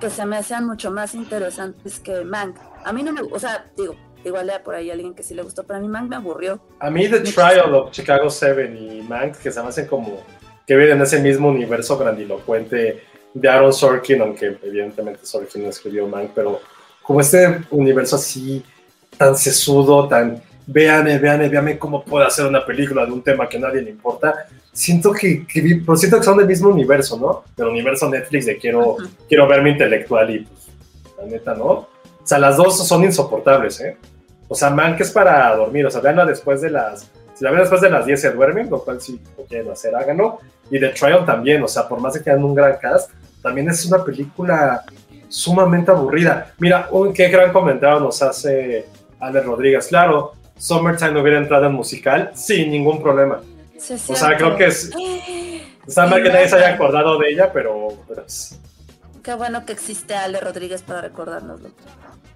que 0.00 0.10
se 0.10 0.24
me 0.26 0.36
hacían 0.36 0.66
mucho 0.66 0.90
más 0.90 1.14
interesantes 1.14 2.00
que 2.00 2.24
Mank. 2.24 2.56
A 2.84 2.92
mí 2.92 3.02
no 3.02 3.12
me, 3.12 3.22
o 3.22 3.38
sea, 3.38 3.66
digo, 3.76 3.96
igual 4.24 4.50
hay 4.50 4.58
por 4.60 4.74
ahí 4.74 4.90
alguien 4.90 5.14
que 5.14 5.22
sí 5.22 5.34
le 5.34 5.42
gustó, 5.42 5.64
pero 5.64 5.78
a 5.78 5.82
mí 5.82 5.88
Mank 5.88 6.08
me 6.08 6.16
aburrió. 6.16 6.60
A 6.80 6.90
mí 6.90 7.08
The 7.08 7.20
Trial 7.20 7.74
of 7.74 7.90
Chicago 7.90 8.30
7 8.30 8.74
y 8.74 9.02
Mank, 9.02 9.36
que 9.36 9.50
se 9.50 9.62
me 9.62 9.68
hacen 9.68 9.86
como 9.86 10.22
que 10.66 10.76
viven 10.76 10.96
en 10.96 11.02
ese 11.02 11.20
mismo 11.20 11.48
universo 11.48 11.96
grandilocuente 11.96 13.02
de 13.32 13.48
Aaron 13.48 13.72
Sorkin, 13.72 14.20
aunque 14.20 14.58
evidentemente 14.62 15.24
Sorkin 15.24 15.62
no 15.62 15.70
escribió 15.70 16.06
Mank, 16.06 16.30
pero 16.34 16.60
como 17.02 17.20
este 17.20 17.62
universo 17.70 18.16
así 18.16 18.62
tan 19.16 19.36
sesudo, 19.36 20.06
tan 20.06 20.42
véanme, 20.66 21.18
véanme, 21.18 21.48
véanme 21.48 21.78
cómo 21.78 22.04
puedo 22.04 22.26
hacer 22.26 22.46
una 22.46 22.64
película 22.64 23.06
de 23.06 23.12
un 23.12 23.22
tema 23.22 23.48
que 23.48 23.56
a 23.56 23.60
nadie 23.60 23.82
le 23.82 23.90
importa. 23.90 24.46
Siento 24.78 25.10
que, 25.10 25.44
que 25.44 25.82
siento 25.96 26.18
que 26.18 26.22
son 26.22 26.38
del 26.38 26.46
mismo 26.46 26.68
universo, 26.68 27.18
¿no? 27.18 27.42
Del 27.56 27.66
universo 27.66 28.08
Netflix 28.08 28.46
de 28.46 28.58
quiero, 28.58 28.96
quiero 29.28 29.48
verme 29.48 29.70
intelectual 29.70 30.30
y 30.30 30.38
pues, 30.44 30.68
la 31.18 31.24
neta, 31.24 31.54
¿no? 31.54 31.64
O 31.64 31.88
sea, 32.22 32.38
las 32.38 32.56
dos 32.56 32.86
son 32.86 33.02
insoportables, 33.02 33.80
¿eh? 33.80 33.96
O 34.46 34.54
sea, 34.54 34.70
Mank 34.70 35.00
es 35.00 35.10
para 35.10 35.52
dormir, 35.56 35.84
o 35.84 35.90
sea, 35.90 36.00
veanla 36.00 36.24
después 36.24 36.60
de 36.60 36.70
las... 36.70 37.10
Si 37.34 37.42
la 37.42 37.50
ven 37.50 37.58
después 37.58 37.80
de 37.80 37.90
las 37.90 38.06
10 38.06 38.20
se 38.20 38.30
duermen, 38.30 38.70
lo 38.70 38.84
cual 38.84 39.00
si 39.00 39.20
lo 39.36 39.44
quieren 39.46 39.68
hacer, 39.68 39.96
háganlo. 39.96 40.38
Y 40.70 40.78
The 40.78 40.90
Trial 40.90 41.26
también, 41.26 41.60
o 41.60 41.66
sea, 41.66 41.88
por 41.88 42.00
más 42.00 42.14
que 42.14 42.20
tengan 42.20 42.44
un 42.44 42.54
gran 42.54 42.76
cast, 42.80 43.10
también 43.42 43.68
es 43.68 43.84
una 43.84 44.04
película 44.04 44.84
sumamente 45.28 45.90
aburrida. 45.90 46.52
Mira, 46.58 46.86
un 46.92 47.12
qué 47.12 47.28
gran 47.30 47.52
comentario 47.52 47.98
nos 47.98 48.22
hace 48.22 48.86
Ale 49.18 49.40
Rodríguez. 49.40 49.88
Claro, 49.88 50.34
Summertime 50.56 51.20
hubiera 51.20 51.38
entrado 51.38 51.66
en 51.66 51.72
musical 51.72 52.30
sin 52.34 52.70
ningún 52.70 53.02
problema. 53.02 53.40
Sí, 53.78 53.94
O 53.94 54.16
sea, 54.16 54.36
creo 54.36 54.56
que 54.56 54.66
es... 54.66 54.90
Está 55.86 56.06
mal 56.06 56.22
que 56.22 56.28
nadie 56.28 56.48
se 56.48 56.56
haya 56.56 56.74
acordado 56.74 57.18
de 57.18 57.30
ella, 57.30 57.50
pero... 57.50 57.88
Qué 59.22 59.34
bueno 59.34 59.64
que 59.64 59.72
existe 59.72 60.14
Ale 60.14 60.38
Rodríguez 60.38 60.82
para 60.82 61.00
recordárnoslo. 61.00 61.70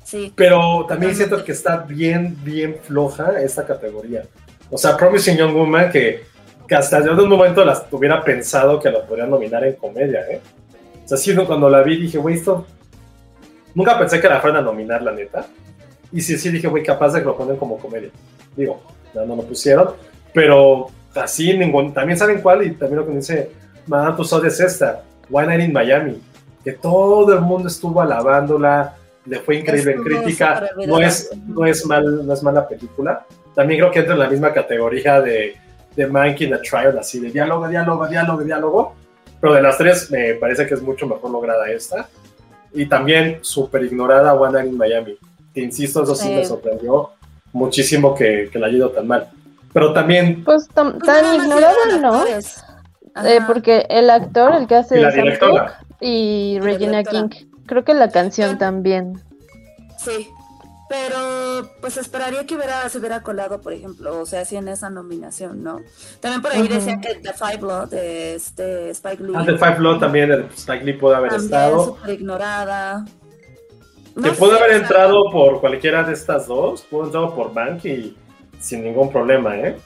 Sí. 0.04 0.32
Pero 0.34 0.86
también 0.88 1.14
siento 1.14 1.44
que 1.44 1.52
está 1.52 1.76
bien, 1.76 2.36
bien 2.42 2.78
floja 2.82 3.40
esta 3.42 3.66
categoría. 3.66 4.22
O 4.70 4.78
sea, 4.78 4.96
Promising 4.96 5.36
Young 5.36 5.54
Woman, 5.54 5.90
que, 5.90 6.24
que 6.66 6.74
hasta 6.74 7.04
yo 7.04 7.14
de 7.14 7.22
un 7.22 7.28
momento 7.28 7.62
las 7.62 7.84
hubiera 7.90 8.24
pensado 8.24 8.80
que 8.80 8.90
la 8.90 9.04
podrían 9.04 9.28
nominar 9.28 9.64
en 9.64 9.74
comedia, 9.74 10.20
¿eh? 10.30 10.40
O 11.04 11.08
sea, 11.08 11.18
sí, 11.18 11.34
cuando 11.34 11.68
la 11.68 11.82
vi 11.82 12.00
dije, 12.00 12.18
güey, 12.18 12.36
esto... 12.36 12.66
Nunca 13.74 13.98
pensé 13.98 14.18
que 14.18 14.28
la 14.28 14.40
fueran 14.40 14.60
a 14.60 14.64
nominar, 14.64 15.02
la 15.02 15.12
neta. 15.12 15.46
Y 16.10 16.20
sí, 16.20 16.38
sí 16.38 16.50
dije, 16.50 16.68
güey, 16.68 16.82
capaz 16.82 17.12
de 17.12 17.20
que 17.20 17.26
lo 17.26 17.36
ponen 17.36 17.56
como 17.56 17.78
comedia. 17.78 18.10
Digo, 18.56 18.82
no, 19.14 19.26
no 19.26 19.36
lo 19.36 19.42
pusieron. 19.42 19.92
Pero 20.32 20.88
así, 21.14 21.56
ningún... 21.56 21.92
También 21.92 22.18
saben 22.18 22.40
cuál, 22.40 22.64
y 22.64 22.72
también 22.72 23.00
lo 23.00 23.06
que 23.06 23.12
dice 23.14 23.50
Madame 23.86 24.16
Tussauds 24.16 24.46
es 24.46 24.60
esta, 24.60 25.02
One 25.30 25.46
Night 25.48 25.68
in 25.68 25.72
Miami. 25.72 26.22
Que 26.64 26.72
todo 26.72 27.32
el 27.34 27.40
mundo 27.40 27.68
estuvo 27.68 28.00
alabándola, 28.00 28.94
le 29.26 29.40
fue 29.40 29.56
increíble 29.56 29.92
en 29.92 30.02
crítica. 30.02 30.70
No 30.86 30.98
es, 31.00 31.30
no, 31.46 31.66
es 31.66 31.84
mal, 31.86 32.26
no 32.26 32.32
es 32.32 32.42
mala 32.42 32.66
película. 32.68 33.26
También 33.54 33.80
creo 33.80 33.90
que 33.92 33.98
entra 34.00 34.14
en 34.14 34.20
la 34.20 34.28
misma 34.30 34.52
categoría 34.52 35.20
de, 35.20 35.54
de 35.96 36.06
Monkey 36.06 36.46
in 36.46 36.52
the 36.52 36.58
Trial, 36.58 36.96
así 36.98 37.20
de 37.20 37.30
diálogo, 37.30 37.68
diálogo, 37.68 38.06
diálogo, 38.06 38.42
diálogo. 38.42 38.94
Pero 39.40 39.54
de 39.54 39.62
las 39.62 39.76
tres 39.76 40.10
me 40.10 40.34
parece 40.34 40.66
que 40.66 40.74
es 40.74 40.82
mucho 40.82 41.06
mejor 41.06 41.30
lograda 41.30 41.68
esta. 41.68 42.08
Y 42.72 42.86
también 42.86 43.38
súper 43.42 43.82
ignorada 43.84 44.34
One 44.34 44.52
Night 44.52 44.72
in 44.72 44.78
Miami. 44.78 45.18
Que 45.52 45.60
insisto, 45.60 46.04
eso 46.04 46.14
sí, 46.14 46.28
Sí. 46.28 46.34
me 46.34 46.44
sorprendió 46.44 47.10
muchísimo 47.52 48.14
que, 48.14 48.48
que 48.50 48.58
la 48.58 48.68
haya 48.68 48.76
ido 48.76 48.90
tan 48.90 49.06
mal. 49.06 49.28
Pero 49.72 49.92
también 49.92 50.44
Pues 50.44 50.68
tam- 50.74 50.98
Pues 50.98 51.04
tan 51.06 51.48
llevaron 51.48 52.00
no, 52.02 52.24
eh, 52.26 53.40
porque 53.46 53.86
el 53.88 54.10
actor, 54.10 54.54
el 54.54 54.66
que 54.66 54.76
hace 54.76 54.98
y 54.98 55.02
la 55.02 55.10
directora. 55.10 55.78
Y 56.00 56.58
la 56.58 56.64
Regina 56.64 56.98
directora. 56.98 57.28
King, 57.28 57.46
creo 57.66 57.84
que 57.84 57.94
la 57.94 58.08
canción 58.10 58.58
también. 58.58 59.22
Sí, 59.98 60.28
pero 60.88 61.70
pues 61.80 61.96
esperaría 61.96 62.44
que 62.44 62.54
hubiera, 62.56 62.86
se 62.88 62.98
hubiera 62.98 63.22
colado, 63.22 63.60
por 63.60 63.72
ejemplo, 63.72 64.20
o 64.20 64.26
sea, 64.26 64.40
así 64.42 64.56
en 64.56 64.68
esa 64.68 64.90
nominación, 64.90 65.62
¿no? 65.62 65.80
También 66.20 66.42
por 66.42 66.52
ahí 66.52 66.62
Ujú. 66.62 66.74
decía 66.74 67.00
que 67.00 67.14
The 67.14 67.32
Five 67.32 67.58
Blood 67.58 67.88
de 67.90 68.34
este 68.34 68.90
Spike 68.90 69.22
Lee 69.22 69.32
Ah, 69.36 69.44
The 69.46 69.56
Five 69.56 69.78
Law 69.78 69.98
también, 69.98 70.30
el 70.32 70.44
Spike 70.54 70.84
Lee 70.84 70.92
puede 70.94 71.16
haber 71.16 71.30
también 71.30 71.46
estado. 71.52 71.84
súper 71.84 72.10
ignorada. 72.10 73.04
Que 74.14 74.20
No 74.28 74.32
pudo 74.34 74.56
sé, 74.58 74.62
haber 74.64 74.76
entrado 74.76 75.30
por 75.30 75.60
cualquiera 75.60 76.02
de 76.02 76.12
estas 76.12 76.46
dos, 76.46 76.82
pudo 76.82 77.02
haber 77.04 77.14
entrado 77.14 77.34
por 77.34 77.54
Bank 77.54 77.84
y 77.86 78.14
sin 78.62 78.82
ningún 78.84 79.10
problema, 79.10 79.56
¿eh? 79.58 79.76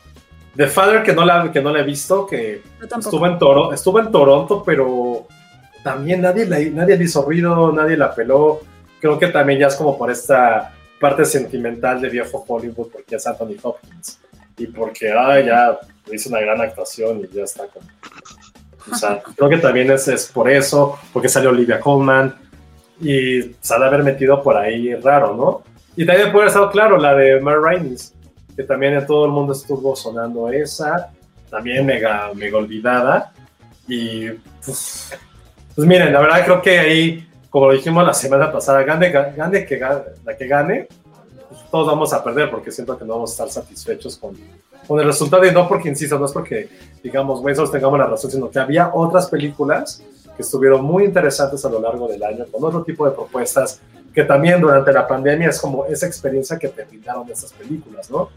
The 0.55 0.66
Father, 0.68 1.03
que 1.03 1.12
no 1.12 1.24
la, 1.24 1.51
que 1.53 1.61
no 1.61 1.70
la 1.72 1.81
he 1.81 1.85
visto, 1.85 2.27
que 2.27 2.62
estuvo 2.99 3.27
en, 3.27 3.39
Toro, 3.39 3.72
estuvo 3.72 3.99
en 4.01 4.11
Toronto, 4.11 4.62
pero 4.64 5.27
también 5.83 6.20
nadie, 6.22 6.47
la- 6.47 6.59
nadie 6.61 6.97
le 6.97 7.05
hizo 7.05 7.22
ruido, 7.22 7.72
nadie 7.72 7.97
la 7.97 8.14
peló. 8.14 8.61
Creo 9.01 9.18
que 9.18 9.29
también 9.29 9.59
ya 9.61 9.66
es 9.66 9.74
como 9.77 9.99
por 9.99 10.11
esta 10.11 10.72
parte 10.99 11.24
sentimental 11.27 12.01
de 12.01 12.09
viejo 12.09 12.43
Hollywood, 12.49 12.89
porque 12.91 13.16
es 13.16 13.27
Anthony 13.27 13.57
Hopkins. 13.62 14.18
Y 14.57 14.66
porque, 14.68 15.12
ah, 15.12 15.39
ya 15.41 15.79
hizo 16.11 16.31
una 16.31 16.41
gran 16.41 16.61
actuación 16.62 17.20
y 17.20 17.35
ya 17.37 17.45
está 17.45 17.66
como... 17.66 17.87
O 18.91 18.95
sea, 18.95 19.20
creo 19.37 19.51
que 19.51 19.59
también 19.59 19.91
es, 19.91 20.09
es 20.09 20.27
por 20.27 20.49
eso, 20.51 20.99
porque 21.12 21.29
salió 21.29 21.51
Olivia 21.51 21.79
Colman 21.81 22.35
y 22.99 23.43
se 23.61 23.74
ha 23.74 23.79
de 23.79 23.85
haber 23.87 24.03
metido 24.03 24.43
por 24.43 24.57
ahí 24.57 24.95
raro, 24.95 25.35
¿no? 25.37 25.62
Y 25.97 26.07
también 26.07 26.29
puede 26.33 26.45
haber 26.45 26.49
estado 26.49 26.70
claro 26.70 26.97
la 26.97 27.14
de 27.14 27.39
Mar 27.41 27.61
Rainey's, 27.61 28.14
que 28.57 28.65
también 28.65 28.95
en 28.95 29.07
todo 29.07 29.27
el 29.27 29.31
mundo 29.31 29.53
estuvo 29.53 29.95
sonando 29.95 30.49
esa, 30.49 31.13
también 31.51 31.85
mega, 31.85 32.31
mega 32.35 32.57
olvidada. 32.57 33.33
Y 33.87 34.31
pues, 34.65 35.11
pues 35.75 35.87
miren, 35.87 36.13
la 36.13 36.21
verdad 36.21 36.45
creo 36.45 36.63
que 36.63 36.79
ahí, 36.79 37.29
como 37.51 37.67
lo 37.67 37.73
dijimos 37.75 38.05
la 38.05 38.15
semana 38.15 38.51
pasada, 38.51 38.83
gane, 38.83 39.11
gane 39.11 39.67
que 39.67 39.77
gane, 39.77 40.03
la 40.25 40.37
que 40.37 40.47
gane, 40.47 40.89
pues, 41.49 41.71
todos 41.71 41.87
vamos 41.87 42.13
a 42.13 42.25
perder 42.25 42.51
porque 42.51 42.71
siento 42.71 42.99
que 42.99 43.05
no 43.05 43.15
vamos 43.15 43.31
a 43.31 43.33
estar 43.45 43.63
satisfechos 43.63 44.17
con, 44.17 44.37
con 44.89 44.99
el 44.99 45.07
resultado 45.07 45.45
y 45.45 45.53
no 45.53 45.69
porque, 45.69 45.91
insisto, 45.91 46.19
no 46.19 46.25
es 46.25 46.33
porque 46.33 46.69
digamos, 47.03 47.41
güey, 47.41 47.55
tengamos 47.71 47.99
la 47.99 48.07
razón, 48.07 48.31
sino 48.31 48.51
que 48.51 48.59
había 48.59 48.91
otras 48.93 49.29
películas 49.29 50.03
que 50.35 50.43
estuvieron 50.43 50.85
muy 50.85 51.05
interesantes 51.05 51.65
a 51.65 51.69
lo 51.69 51.81
largo 51.81 52.09
del 52.09 52.23
año, 52.23 52.45
con 52.51 52.63
otro 52.65 52.83
tipo 52.83 53.07
de 53.07 53.13
propuestas, 53.13 53.81
que 54.13 54.25
también 54.25 54.61
durante 54.61 54.93
la 54.93 55.07
pandemia 55.07 55.49
es 55.49 55.61
como 55.61 55.87
esa 55.87 56.07
experiencia 56.07 56.59
que 56.59 56.69
te 56.69 56.85
brindaron 56.85 57.31
estas 57.31 57.53
películas, 57.53 58.11
¿no? 58.11 58.29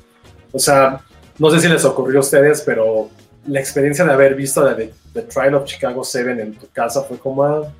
O 0.51 0.59
sea, 0.59 1.01
no 1.37 1.49
sé 1.51 1.59
si 1.59 1.67
les 1.67 1.83
ocurrió 1.85 2.17
a 2.17 2.21
ustedes, 2.21 2.61
pero 2.61 3.09
la 3.47 3.59
experiencia 3.59 4.03
de 4.05 4.13
haber 4.13 4.35
visto 4.35 4.63
la 4.63 4.73
de 4.73 4.93
The 5.13 5.23
Trial 5.23 5.55
of 5.55 5.65
Chicago 5.65 6.03
7 6.03 6.31
en 6.31 6.53
tu 6.55 6.67
casa 6.71 7.01
fue 7.03 7.17
como, 7.17 7.43
ah, 7.43 7.71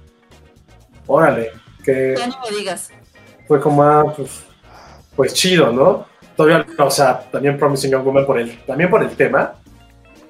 órale, 1.08 1.52
que 1.84 2.16
Ya 2.18 2.28
ni 2.28 2.34
me 2.50 2.58
digas. 2.58 2.90
fue 3.48 3.60
como, 3.60 3.84
ah, 3.84 4.14
pues, 4.16 4.30
pues 5.16 5.34
chido, 5.34 5.72
¿no? 5.72 6.06
Todavía, 6.36 6.66
o 6.78 6.92
sea, 6.92 7.20
también 7.32 7.58
Promising 7.58 7.92
Young 7.92 8.04
Woman 8.06 8.26
por 8.26 8.40
el, 8.40 8.58
también 8.66 8.90
por 8.90 9.04
el 9.04 9.10
tema, 9.12 9.56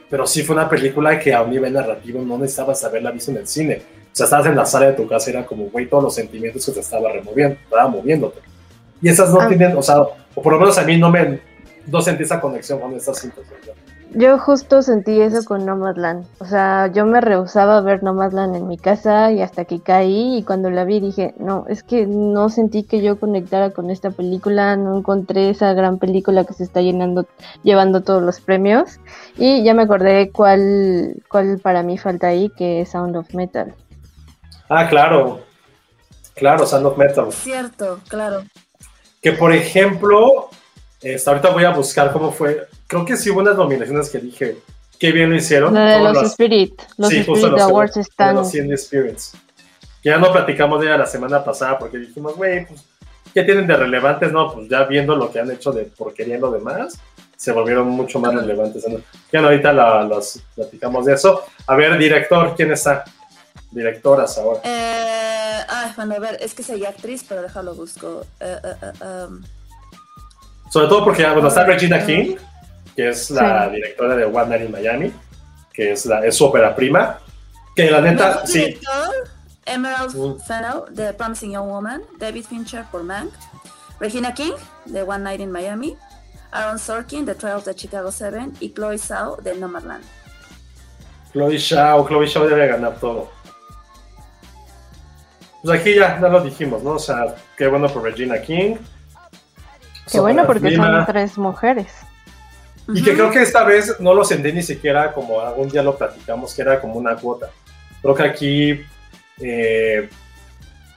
pero 0.10 0.26
sí 0.26 0.42
fue 0.42 0.56
una 0.56 0.68
película 0.68 1.20
que 1.20 1.34
a 1.34 1.44
un 1.44 1.52
nivel 1.52 1.74
narrativo 1.74 2.22
no 2.24 2.38
necesitabas 2.38 2.84
haberla 2.84 3.12
visto 3.12 3.30
en 3.32 3.38
el 3.38 3.48
cine. 3.48 3.82
O 4.12 4.16
sea, 4.16 4.24
estabas 4.24 4.48
en 4.48 4.56
la 4.56 4.66
sala 4.66 4.88
de 4.88 4.94
tu 4.94 5.08
casa 5.08 5.30
y 5.30 5.34
era 5.36 5.46
como, 5.46 5.66
güey, 5.66 5.88
todos 5.88 6.04
los 6.06 6.16
sentimientos 6.16 6.66
que 6.66 6.72
te 6.72 6.80
estaba 6.80 7.12
removiendo, 7.12 7.58
estaba 7.64 7.88
moviéndote. 7.88 8.40
Y 9.02 9.08
esas 9.10 9.32
no 9.32 9.40
Ah. 9.42 9.48
tienen, 9.48 9.78
o 9.78 9.84
sea, 9.84 10.02
o 10.02 10.42
por 10.42 10.52
lo 10.54 10.60
menos 10.60 10.78
a 10.80 10.84
mí 10.84 10.98
no 10.98 11.12
me, 11.12 11.40
no 11.92 12.02
sentí 12.02 12.24
esa 12.24 12.40
conexión 12.40 12.80
con 12.80 12.94
estas 12.94 13.20
cintas. 13.20 13.46
Yo 14.12 14.40
justo 14.40 14.82
sentí 14.82 15.22
eso 15.22 15.44
con 15.46 15.68
Nomadland. 15.68 16.26
O 16.40 16.46
sea, 16.46 16.88
yo 16.88 17.06
me 17.06 17.22
rehusaba 17.22 17.78
a 17.78 17.82
ver 17.82 18.02
Nomadland 18.02 18.56
en 18.56 18.68
mi 18.68 18.78
casa 18.78 19.32
y 19.32 19.44
hasta 19.44 19.66
que 19.66 19.82
caí 19.82 20.38
y 20.38 20.44
cuando 20.44 20.72
la 20.72 20.84
vi 20.84 21.00
dije, 21.00 21.36
no, 21.38 21.66
es 21.68 21.84
que 21.84 22.08
no 22.08 22.50
sentí 22.50 22.84
que 22.84 23.04
yo 23.04 23.20
conectara 23.20 23.70
con 23.70 23.92
esta 23.92 24.10
película, 24.10 24.76
no 24.78 24.98
encontré 24.98 25.52
esa 25.52 25.74
gran 25.74 26.00
película 26.00 26.44
que 26.44 26.54
se 26.54 26.64
está 26.64 26.82
llenando, 26.82 27.28
llevando 27.62 28.02
todos 28.02 28.24
los 28.24 28.42
premios 28.42 29.00
y 29.38 29.64
ya 29.64 29.76
me 29.76 29.84
acordé 29.84 30.32
cuál, 30.32 31.22
cuál 31.30 31.60
para 31.60 31.84
mí 31.84 32.00
falta 32.00 32.28
ahí, 32.28 32.50
que 32.50 32.82
es 32.82 32.90
Sound 32.90 33.16
of 33.16 33.32
Metal. 33.36 33.76
Ah, 34.70 34.88
claro. 34.90 35.42
Claro, 36.34 36.66
Sound 36.66 36.88
of 36.88 36.98
Metal. 36.98 37.32
Cierto, 37.32 38.00
claro. 38.08 38.44
Que 39.22 39.34
por 39.34 39.54
ejemplo, 39.54 40.50
este, 41.02 41.30
ahorita 41.30 41.50
voy 41.50 41.64
a 41.66 41.72
buscar 41.72 42.12
cómo 42.12 42.32
fue. 42.32 42.68
Creo 42.88 43.06
que 43.06 43.18
sí 43.18 43.30
hubo 43.30 43.40
unas 43.40 43.56
nominaciones 43.56 44.10
que 44.10 44.20
dije, 44.20 44.58
qué 45.00 45.12
bien 45.12 45.30
lo 45.30 45.36
hicieron. 45.36 45.74
La 45.74 45.98
de 45.98 46.04
los 46.04 46.14
las- 46.14 46.32
Spirit, 46.32 46.82
los 46.98 47.10
sí, 47.10 47.18
justo 47.20 47.34
Spirit 47.36 47.52
los- 47.54 47.62
Awards 47.62 47.98
están... 47.98 48.36
los 48.36 48.54
Indie 48.56 48.78
Spirits. 48.78 49.34
Que 50.02 50.10
ya 50.10 50.18
no 50.18 50.32
platicamos 50.32 50.80
de 50.82 50.88
ella 50.88 50.98
la 50.98 51.06
semana 51.06 51.44
pasada 51.44 51.78
porque 51.78 51.98
dijimos, 51.98 52.36
güey, 52.36 52.66
pues, 52.66 52.82
¿qué 53.34 53.44
tienen 53.44 53.68
de 53.68 53.76
relevantes? 53.76 54.32
No, 54.32 54.54
pues 54.54 54.70
ya 54.70 54.84
viendo 54.86 55.16
lo 55.16 55.32
que 55.32 55.40
han 55.40 55.52
hecho 55.52 55.72
de 55.72 55.84
porquería 55.84 56.38
y 56.38 56.40
lo 56.40 56.52
demás, 56.52 56.98
se 57.36 57.52
volvieron 57.52 57.88
mucho 57.90 58.20
más 58.20 58.34
relevantes. 58.34 58.88
¿no? 58.88 59.00
Ya 59.32 59.42
no, 59.42 59.48
ahorita 59.48 59.72
la- 59.74 60.04
las 60.04 60.42
platicamos 60.56 61.06
de 61.06 61.14
eso. 61.14 61.44
A 61.68 61.76
ver, 61.76 61.98
director, 61.98 62.54
¿quién 62.56 62.72
está? 62.72 63.04
Directoras 63.72 64.38
ahora. 64.38 64.62
Eh, 64.64 65.62
ay, 65.70 65.92
bueno, 65.96 66.16
a 66.16 66.20
ver, 66.20 66.38
es 66.42 66.54
que 66.54 66.64
soy 66.64 66.86
actriz, 66.86 67.24
pero 67.28 67.42
déjalo 67.44 67.76
busco. 67.76 68.26
Eh, 68.40 68.56
eh, 68.64 68.74
eh, 68.82 69.06
um, 69.28 69.42
Sobre 70.70 70.88
todo 70.88 71.04
porque, 71.04 71.26
bueno, 71.28 71.48
está 71.48 71.64
Regina 71.66 72.06
King, 72.06 72.36
que 72.96 73.10
es 73.10 73.30
la 73.32 73.66
Sí. 73.70 73.76
directora 73.76 74.16
de 74.16 74.26
One 74.26 74.46
Night 74.48 74.62
in 74.66 74.72
Miami, 74.72 75.14
que 75.74 75.92
es, 75.94 76.06
la, 76.06 76.26
es 76.26 76.36
su 76.38 76.46
ópera 76.46 76.76
prima. 76.76 77.20
Que 77.76 77.90
la 77.90 78.02
neta, 78.02 78.46
sí, 78.46 78.60
director, 78.60 79.30
Emerald 79.66 80.16
Mm. 80.16 80.40
Fennell, 80.42 80.82
de 80.92 81.14
Promising 81.14 81.52
Young 81.54 81.68
Woman. 81.68 82.02
David 82.18 82.46
Fincher 82.46 82.86
por 82.92 83.04
Mank. 83.04 83.32
Regina 84.00 84.34
King, 84.34 84.54
de 84.86 85.02
One 85.04 85.20
Night 85.24 85.40
in 85.42 85.52
Miami. 85.52 85.96
Aaron 86.52 86.80
Sorkin, 86.80 87.26
de 87.26 87.36
Trials 87.36 87.66
de 87.66 87.76
Chicago 87.76 88.12
7. 88.12 88.50
Y 88.60 88.74
Chloe 88.74 88.98
Zhao, 88.98 89.38
de 89.38 89.56
Nomadland. 89.56 90.04
Chloe 91.32 91.58
Shaw, 91.58 92.08
Chloe 92.08 92.26
Shaw 92.28 92.48
debe 92.48 92.68
ganar 92.68 92.96
todo. 93.00 93.30
Pues 95.64 95.80
aquí 95.80 95.96
ya, 95.96 96.20
ya 96.20 96.28
lo 96.28 96.42
dijimos, 96.42 96.82
¿no? 96.84 96.92
O 96.92 97.00
sea, 97.00 97.36
qué 97.58 97.68
bueno 97.68 97.88
por 97.88 98.04
Regina 98.04 98.42
King. 98.42 98.78
Qué 100.12 100.20
bueno 100.20 100.46
porque 100.46 100.76
son 100.76 101.06
tres 101.06 101.38
mujeres. 101.38 101.88
Y 102.88 103.04
que 103.04 103.14
creo 103.14 103.30
que 103.30 103.42
esta 103.42 103.64
vez 103.64 104.00
no 104.00 104.14
lo 104.14 104.24
sentí 104.24 104.52
ni 104.52 104.64
siquiera 104.64 105.14
como 105.14 105.42
algún 105.42 105.70
día 105.70 105.84
lo 105.84 105.96
platicamos, 105.96 106.54
que 106.54 106.62
era 106.62 106.82
como 106.82 106.96
una 106.96 107.16
cuota. 107.16 107.50
Creo 108.02 108.16
que 108.16 108.24
aquí 108.24 108.82
eh, 109.40 110.10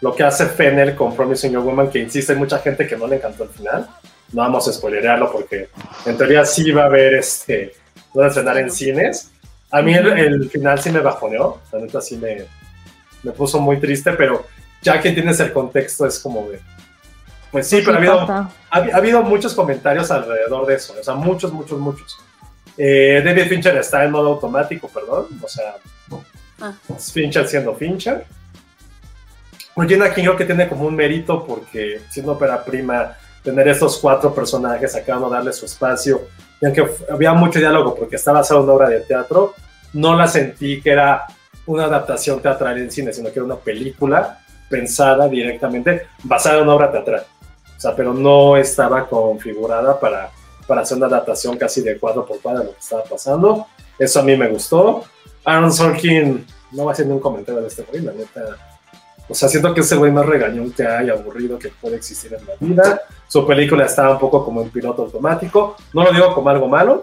lo 0.00 0.14
que 0.14 0.24
hace 0.24 0.46
Fennel 0.46 0.94
con 0.94 1.14
Promising 1.14 1.52
Young 1.52 1.64
Woman, 1.64 1.90
que 1.90 1.98
insiste, 1.98 2.32
hay 2.32 2.38
mucha 2.38 2.58
gente 2.58 2.86
que 2.86 2.96
no 2.96 3.06
le 3.06 3.16
encantó 3.16 3.44
el 3.44 3.50
final. 3.50 3.88
No 4.32 4.42
vamos 4.42 4.66
a 4.68 4.72
spoilerearlo 4.72 5.30
porque 5.30 5.68
en 6.06 6.16
teoría 6.16 6.46
sí 6.46 6.72
va 6.72 6.84
a 6.84 6.86
haber 6.86 7.14
este, 7.14 7.74
van 8.14 8.26
a 8.26 8.28
estrenar 8.28 8.56
en 8.56 8.70
cines. 8.70 9.30
A 9.70 9.82
mí 9.82 9.94
el, 9.94 10.06
el 10.06 10.50
final 10.50 10.80
sí 10.80 10.90
me 10.90 11.00
bajoneó, 11.00 11.60
la 11.72 11.78
neta 11.78 12.00
sí 12.00 12.16
me, 12.16 12.44
me 13.22 13.32
puso 13.32 13.60
muy 13.60 13.78
triste, 13.78 14.12
pero 14.12 14.46
ya 14.82 15.00
que 15.00 15.12
tienes 15.12 15.38
el 15.40 15.52
contexto 15.52 16.06
es 16.06 16.18
como 16.18 16.48
de... 16.48 16.60
Pues 17.52 17.68
sí, 17.68 17.82
pero 17.84 17.94
ha 17.94 17.98
habido, 17.98 18.20
ha, 18.20 18.50
ha 18.70 18.96
habido 18.96 19.22
muchos 19.22 19.54
comentarios 19.54 20.10
alrededor 20.10 20.66
de 20.66 20.74
eso, 20.74 20.94
o 20.98 21.04
sea, 21.04 21.14
muchos, 21.14 21.52
muchos, 21.52 21.78
muchos. 21.78 22.18
Eh, 22.76 23.22
David 23.24 23.48
Fincher 23.48 23.76
está 23.76 24.02
en 24.04 24.10
modo 24.10 24.28
automático, 24.30 24.88
perdón, 24.88 25.26
o 25.40 25.48
sea, 25.48 25.76
Ah. 26.62 26.72
Fincher 27.12 27.46
siendo 27.48 27.74
Fincher. 27.74 28.24
Regina 29.74 30.14
King 30.14 30.22
creo 30.22 30.36
que 30.36 30.44
tiene 30.44 30.68
como 30.68 30.84
un 30.84 30.94
mérito 30.94 31.44
porque 31.44 32.02
siendo 32.08 32.32
ópera 32.32 32.64
prima, 32.64 33.16
tener 33.42 33.66
estos 33.66 33.98
cuatro 33.98 34.32
personajes 34.32 34.94
acá, 34.94 35.16
no 35.16 35.28
darle 35.28 35.52
su 35.52 35.64
espacio, 35.64 36.28
y 36.60 36.66
aunque 36.66 36.86
había 37.10 37.32
mucho 37.32 37.58
diálogo 37.58 37.94
porque 37.94 38.16
estaba 38.16 38.40
basado 38.40 38.60
en 38.60 38.64
una 38.64 38.74
obra 38.74 38.88
de 38.88 39.00
teatro, 39.00 39.54
no 39.94 40.14
la 40.14 40.28
sentí 40.28 40.80
que 40.80 40.90
era 40.90 41.26
una 41.66 41.84
adaptación 41.84 42.40
teatral 42.40 42.78
en 42.78 42.90
cine, 42.92 43.12
sino 43.12 43.32
que 43.32 43.38
era 43.38 43.44
una 43.44 43.56
película 43.56 44.38
pensada 44.68 45.28
directamente, 45.28 46.06
basada 46.22 46.58
en 46.58 46.62
una 46.62 46.74
obra 46.74 46.92
teatral. 46.92 47.24
Sea, 47.82 47.96
pero 47.96 48.14
no 48.14 48.56
estaba 48.56 49.08
configurada 49.08 49.98
para, 49.98 50.30
para 50.68 50.82
hacer 50.82 50.98
una 50.98 51.06
adaptación 51.06 51.56
casi 51.56 51.80
de 51.80 51.98
cuadro 51.98 52.24
por 52.24 52.40
cuadro 52.40 52.60
de 52.60 52.66
lo 52.66 52.72
que 52.74 52.78
estaba 52.78 53.02
pasando. 53.02 53.66
Eso 53.98 54.20
a 54.20 54.22
mí 54.22 54.36
me 54.36 54.48
gustó. 54.48 55.02
Aaron 55.44 55.72
Sorkin, 55.72 56.46
no 56.70 56.84
va 56.84 56.94
ni 56.96 57.10
un 57.10 57.18
comentario 57.18 57.60
de 57.60 57.66
este 57.66 57.82
güey, 57.82 58.02
la 58.02 58.12
neta. 58.12 58.40
O 59.28 59.34
sea, 59.34 59.48
siento 59.48 59.74
que 59.74 59.80
es 59.80 59.90
el 59.90 59.98
güey 59.98 60.12
más 60.12 60.24
regañón 60.24 60.70
que 60.70 60.86
hay, 60.86 61.10
aburrido 61.10 61.58
que 61.58 61.70
puede 61.70 61.96
existir 61.96 62.32
en 62.32 62.46
la 62.46 62.54
vida. 62.60 63.02
Su 63.26 63.44
película 63.44 63.86
está 63.86 64.08
un 64.10 64.20
poco 64.20 64.44
como 64.44 64.62
en 64.62 64.70
piloto 64.70 65.02
automático. 65.02 65.74
No 65.92 66.04
lo 66.04 66.12
digo 66.12 66.32
como 66.36 66.50
algo 66.50 66.68
malo, 66.68 67.02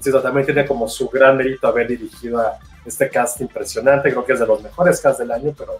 sino 0.00 0.20
también 0.20 0.46
tiene 0.46 0.64
como 0.64 0.88
su 0.88 1.10
gran 1.10 1.36
mérito 1.36 1.68
haber 1.68 1.86
dirigido 1.86 2.40
a 2.40 2.58
este 2.86 3.10
cast 3.10 3.42
impresionante. 3.42 4.10
Creo 4.10 4.24
que 4.24 4.32
es 4.32 4.40
de 4.40 4.46
los 4.46 4.62
mejores 4.62 5.02
cast 5.02 5.18
del 5.18 5.32
año, 5.32 5.52
pero, 5.54 5.76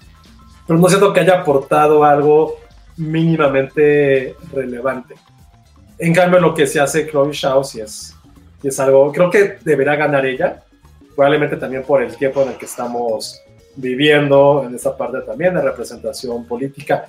pero 0.67 0.79
no 0.79 0.87
siento 0.91 1.15
que 1.15 1.21
haya 1.21 1.41
aportado 1.41 2.05
algo 2.05 2.59
mínimamente 2.97 4.37
relevante. 4.53 5.15
En 5.99 6.13
cambio, 6.13 6.41
lo 6.41 6.55
que 6.55 6.67
se 6.67 6.81
hace 6.81 7.09
Chloe 7.09 7.33
Shaw 7.33 7.65
sí 7.65 7.81
es, 7.81 8.17
sí 8.61 8.69
es 8.69 8.81
algo, 8.81 9.13
creo 9.13 9.31
que 9.31 9.59
deberá 9.65 9.97
ganar 9.97 10.27
ella, 10.27 10.63
probablemente 11.15 11.57
también 11.57 11.83
por 11.85 12.03
el 12.03 12.17
tiempo 12.17 12.43
en 12.43 12.51
el 12.51 12.57
que 12.57 12.67
estamos 12.67 13.41
viviendo, 13.77 14.65
en 14.67 14.75
esta 14.75 14.97
parte 14.97 15.21
también 15.21 15.55
de 15.55 15.63
representación 15.63 16.45
política, 16.47 17.07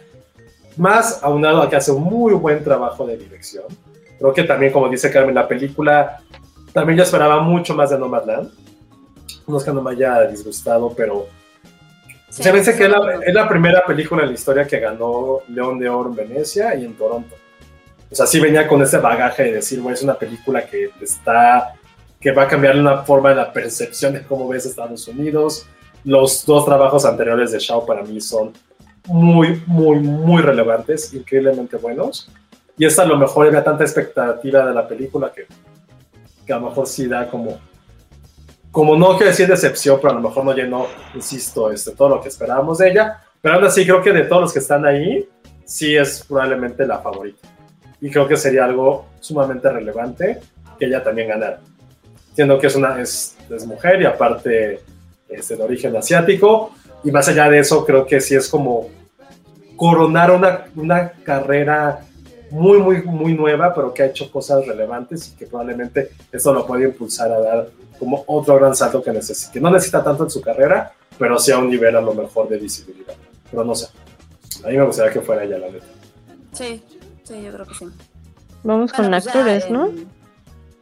más 0.77 1.23
aunado 1.23 1.61
a 1.61 1.69
que 1.69 1.75
hace 1.75 1.91
un 1.91 2.03
muy 2.03 2.33
buen 2.33 2.63
trabajo 2.63 3.05
de 3.05 3.17
dirección. 3.17 3.65
Creo 4.19 4.33
que 4.33 4.43
también, 4.43 4.71
como 4.71 4.89
dice 4.89 5.11
Carmen, 5.11 5.35
la 5.35 5.47
película, 5.47 6.21
también 6.73 6.97
yo 6.97 7.03
esperaba 7.03 7.41
mucho 7.41 7.73
más 7.75 7.89
de 7.89 7.97
Nomadland. 7.97 8.51
No 9.47 9.57
es 9.57 9.63
que 9.63 9.71
no 9.71 9.81
me 9.81 9.91
haya 9.91 10.21
disgustado, 10.23 10.93
pero 10.95 11.27
Sí, 12.35 12.43
se 12.43 12.51
me 12.51 12.59
dice 12.59 12.75
que 12.75 12.83
es 12.83 12.89
la, 12.89 13.19
es 13.25 13.33
la 13.33 13.47
primera 13.47 13.85
película 13.85 14.23
en 14.23 14.27
la 14.27 14.33
historia 14.33 14.67
que 14.67 14.77
ganó 14.77 15.39
León 15.47 15.79
de 15.79 15.87
Oro 15.87 16.09
en 16.09 16.15
Venecia 16.17 16.75
y 16.75 16.83
en 16.83 16.93
Toronto. 16.97 17.33
O 18.11 18.13
sea, 18.13 18.25
sí 18.25 18.41
venía 18.41 18.67
con 18.67 18.81
ese 18.81 18.97
bagaje 18.97 19.43
de 19.43 19.53
decir, 19.53 19.79
güey, 19.79 19.93
es 19.93 20.03
una 20.03 20.15
película 20.15 20.65
que 20.65 20.91
está, 21.01 21.75
que 22.19 22.33
va 22.33 22.43
a 22.43 22.47
cambiar 22.49 22.77
una 22.77 23.03
forma 23.03 23.29
de 23.29 23.35
la 23.35 23.53
percepción 23.53 24.11
de 24.11 24.23
cómo 24.23 24.49
ves 24.49 24.65
Estados 24.65 25.07
Unidos. 25.07 25.65
Los 26.03 26.45
dos 26.45 26.65
trabajos 26.65 27.05
anteriores 27.05 27.53
de 27.53 27.59
Shaw 27.59 27.85
para 27.85 28.03
mí 28.03 28.19
son 28.19 28.51
muy, 29.05 29.63
muy, 29.65 29.99
muy 29.99 30.41
relevantes, 30.41 31.13
increíblemente 31.13 31.77
buenos. 31.77 32.29
Y 32.77 32.83
esta 32.83 33.03
a 33.03 33.05
lo 33.05 33.17
mejor 33.17 33.47
había 33.47 33.63
tanta 33.63 33.85
expectativa 33.85 34.65
de 34.65 34.73
la 34.73 34.85
película 34.85 35.31
que, 35.33 35.45
que 36.45 36.51
a 36.51 36.57
lo 36.57 36.67
mejor 36.67 36.85
sí 36.85 37.07
da 37.07 37.29
como, 37.29 37.61
como 38.75 38.97
no 38.97 39.15
quiero 39.15 39.27
decir 39.27 39.47
decepción, 39.47 39.99
pero 40.01 40.11
a 40.11 40.15
lo 40.15 40.27
mejor 40.27 40.43
no 40.43 40.53
llenó, 40.53 40.87
insisto, 41.13 41.71
este, 41.71 41.91
todo 41.91 42.09
lo 42.09 42.21
que 42.21 42.27
esperábamos 42.27 42.79
de 42.79 42.89
ella. 42.89 43.21
Pero 43.39 43.55
aún 43.55 43.63
así 43.63 43.85
creo 43.85 44.03
que 44.03 44.11
de 44.11 44.23
todos 44.23 44.41
los 44.41 44.53
que 44.53 44.59
están 44.59 44.85
ahí, 44.85 45.25
sí 45.63 45.95
es 45.95 46.25
probablemente 46.27 46.85
la 46.85 46.99
favorita. 46.99 47.47
Y 48.01 48.09
creo 48.11 48.27
que 48.27 48.35
sería 48.35 48.65
algo 48.65 49.05
sumamente 49.21 49.69
relevante 49.69 50.41
que 50.77 50.87
ella 50.87 51.01
también 51.01 51.29
ganara. 51.29 51.61
Siendo 52.33 52.59
que 52.59 52.67
es, 52.67 52.75
una, 52.75 53.01
es, 53.01 53.37
es 53.49 53.65
mujer 53.65 54.01
y 54.01 54.05
aparte 54.07 54.81
este, 55.29 55.55
de 55.55 55.63
origen 55.63 55.95
asiático. 55.95 56.71
Y 57.01 57.11
más 57.11 57.29
allá 57.29 57.49
de 57.49 57.59
eso, 57.59 57.85
creo 57.85 58.05
que 58.05 58.19
sí 58.19 58.35
es 58.35 58.49
como 58.49 58.89
coronar 59.77 60.31
una, 60.31 60.65
una 60.75 61.11
carrera 61.23 62.01
muy, 62.51 62.79
muy, 62.79 63.03
muy 63.03 63.33
nueva, 63.35 63.73
pero 63.73 63.93
que 63.93 64.03
ha 64.03 64.07
hecho 64.07 64.29
cosas 64.29 64.67
relevantes 64.67 65.29
y 65.29 65.37
que 65.37 65.45
probablemente 65.45 66.09
eso 66.29 66.53
lo 66.53 66.67
puede 66.67 66.83
impulsar 66.83 67.31
a 67.31 67.39
dar 67.39 67.69
como 67.99 68.23
otro 68.27 68.55
gran 68.55 68.75
salto 68.75 69.01
que 69.03 69.11
necesita, 69.11 69.51
que 69.53 69.59
no 69.61 69.69
necesita 69.71 70.03
tanto 70.03 70.23
en 70.23 70.29
su 70.29 70.41
carrera, 70.41 70.93
pero 71.17 71.37
sí 71.39 71.51
a 71.51 71.57
un 71.57 71.69
nivel 71.69 71.95
a 71.95 72.01
lo 72.01 72.13
mejor 72.13 72.47
de 72.49 72.57
visibilidad. 72.57 73.13
Pero 73.49 73.63
no 73.63 73.73
sé. 73.75 73.87
A 74.63 74.67
mí 74.69 74.77
me 74.77 74.85
gustaría 74.85 75.11
que 75.13 75.21
fuera 75.21 75.43
ella, 75.43 75.57
la 75.57 75.67
neta. 75.69 75.85
Sí, 76.53 76.83
sí, 77.23 77.41
yo 77.43 77.51
creo 77.51 77.65
que 77.65 77.73
sí. 77.75 77.87
Vamos 78.63 78.91
con 78.93 79.09
pues 79.09 79.23
ya 79.23 79.29
actores, 79.31 79.65
en- 79.65 79.73
¿no? 79.73 79.89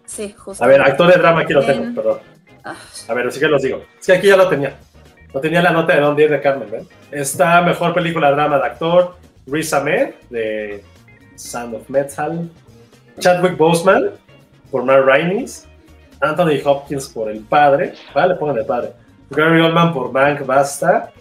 Sí, 0.06 0.34
justo. 0.38 0.64
A 0.64 0.68
ver, 0.68 0.82
actor 0.82 1.12
de 1.12 1.18
drama 1.18 1.42
aquí 1.42 1.54
lo 1.54 1.66
tengo, 1.66 1.84
En- 1.84 1.96
perdón. 1.96 2.20
Ah, 2.64 2.76
A 3.10 3.14
ver, 3.14 3.28
así 3.28 3.40
que 3.40 3.48
los 3.48 3.62
digo. 3.62 3.84
Es 4.00 4.06
que 4.08 4.14
aquí 4.14 4.28
ya 4.28 4.38
lo 4.38 4.48
tenía. 4.48 4.76
Lo 5.34 5.42
tenía 5.42 5.60
en 5.60 5.66
la 5.66 5.72
nota 5.72 5.94
de 5.96 6.00
Don 6.02 6.18
ir 6.20 6.30
de 6.30 6.40
Carmen, 6.40 6.70
¿ven? 6.72 6.88
Está 7.12 7.62
mejor 7.62 7.94
película 7.94 8.32
drama 8.32 8.58
de 8.58 8.66
actor, 8.66 9.16
Riz 9.48 9.74
Ahmed, 9.74 10.14
de 10.30 10.84
Sound 11.36 11.76
of 11.76 11.90
Metal, 11.90 12.50
Chadwick 13.20 13.58
Boseman, 13.58 14.12
por 14.72 14.84
Mar 14.86 15.04
Rainey's, 15.06 15.68
Anthony 16.24 16.60
Hopkins 16.64 17.10
por 17.10 17.30
El 17.30 17.42
Padre, 17.42 17.94
¿vale? 18.14 18.36
Pongan 18.36 18.58
El 18.58 18.66
Padre, 18.66 18.94
Gary 19.30 19.62
Oldman 19.62 19.94
por 19.94 20.12
Bank 20.12 20.46
Basta, 20.46 21.12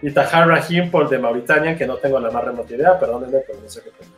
y 0.00 0.10
Tahar 0.10 0.48
Rahim 0.48 0.90
por 0.90 1.08
The 1.08 1.18
Mauritanian, 1.18 1.76
que 1.76 1.86
no 1.86 1.96
tengo 1.96 2.20
la 2.20 2.30
más 2.30 2.44
remota 2.44 2.74
idea, 2.74 2.98
perdónenme, 2.98 3.38
pero 3.46 3.60
no 3.60 3.68
sé 3.68 3.82
qué 3.82 3.88
es. 3.88 4.08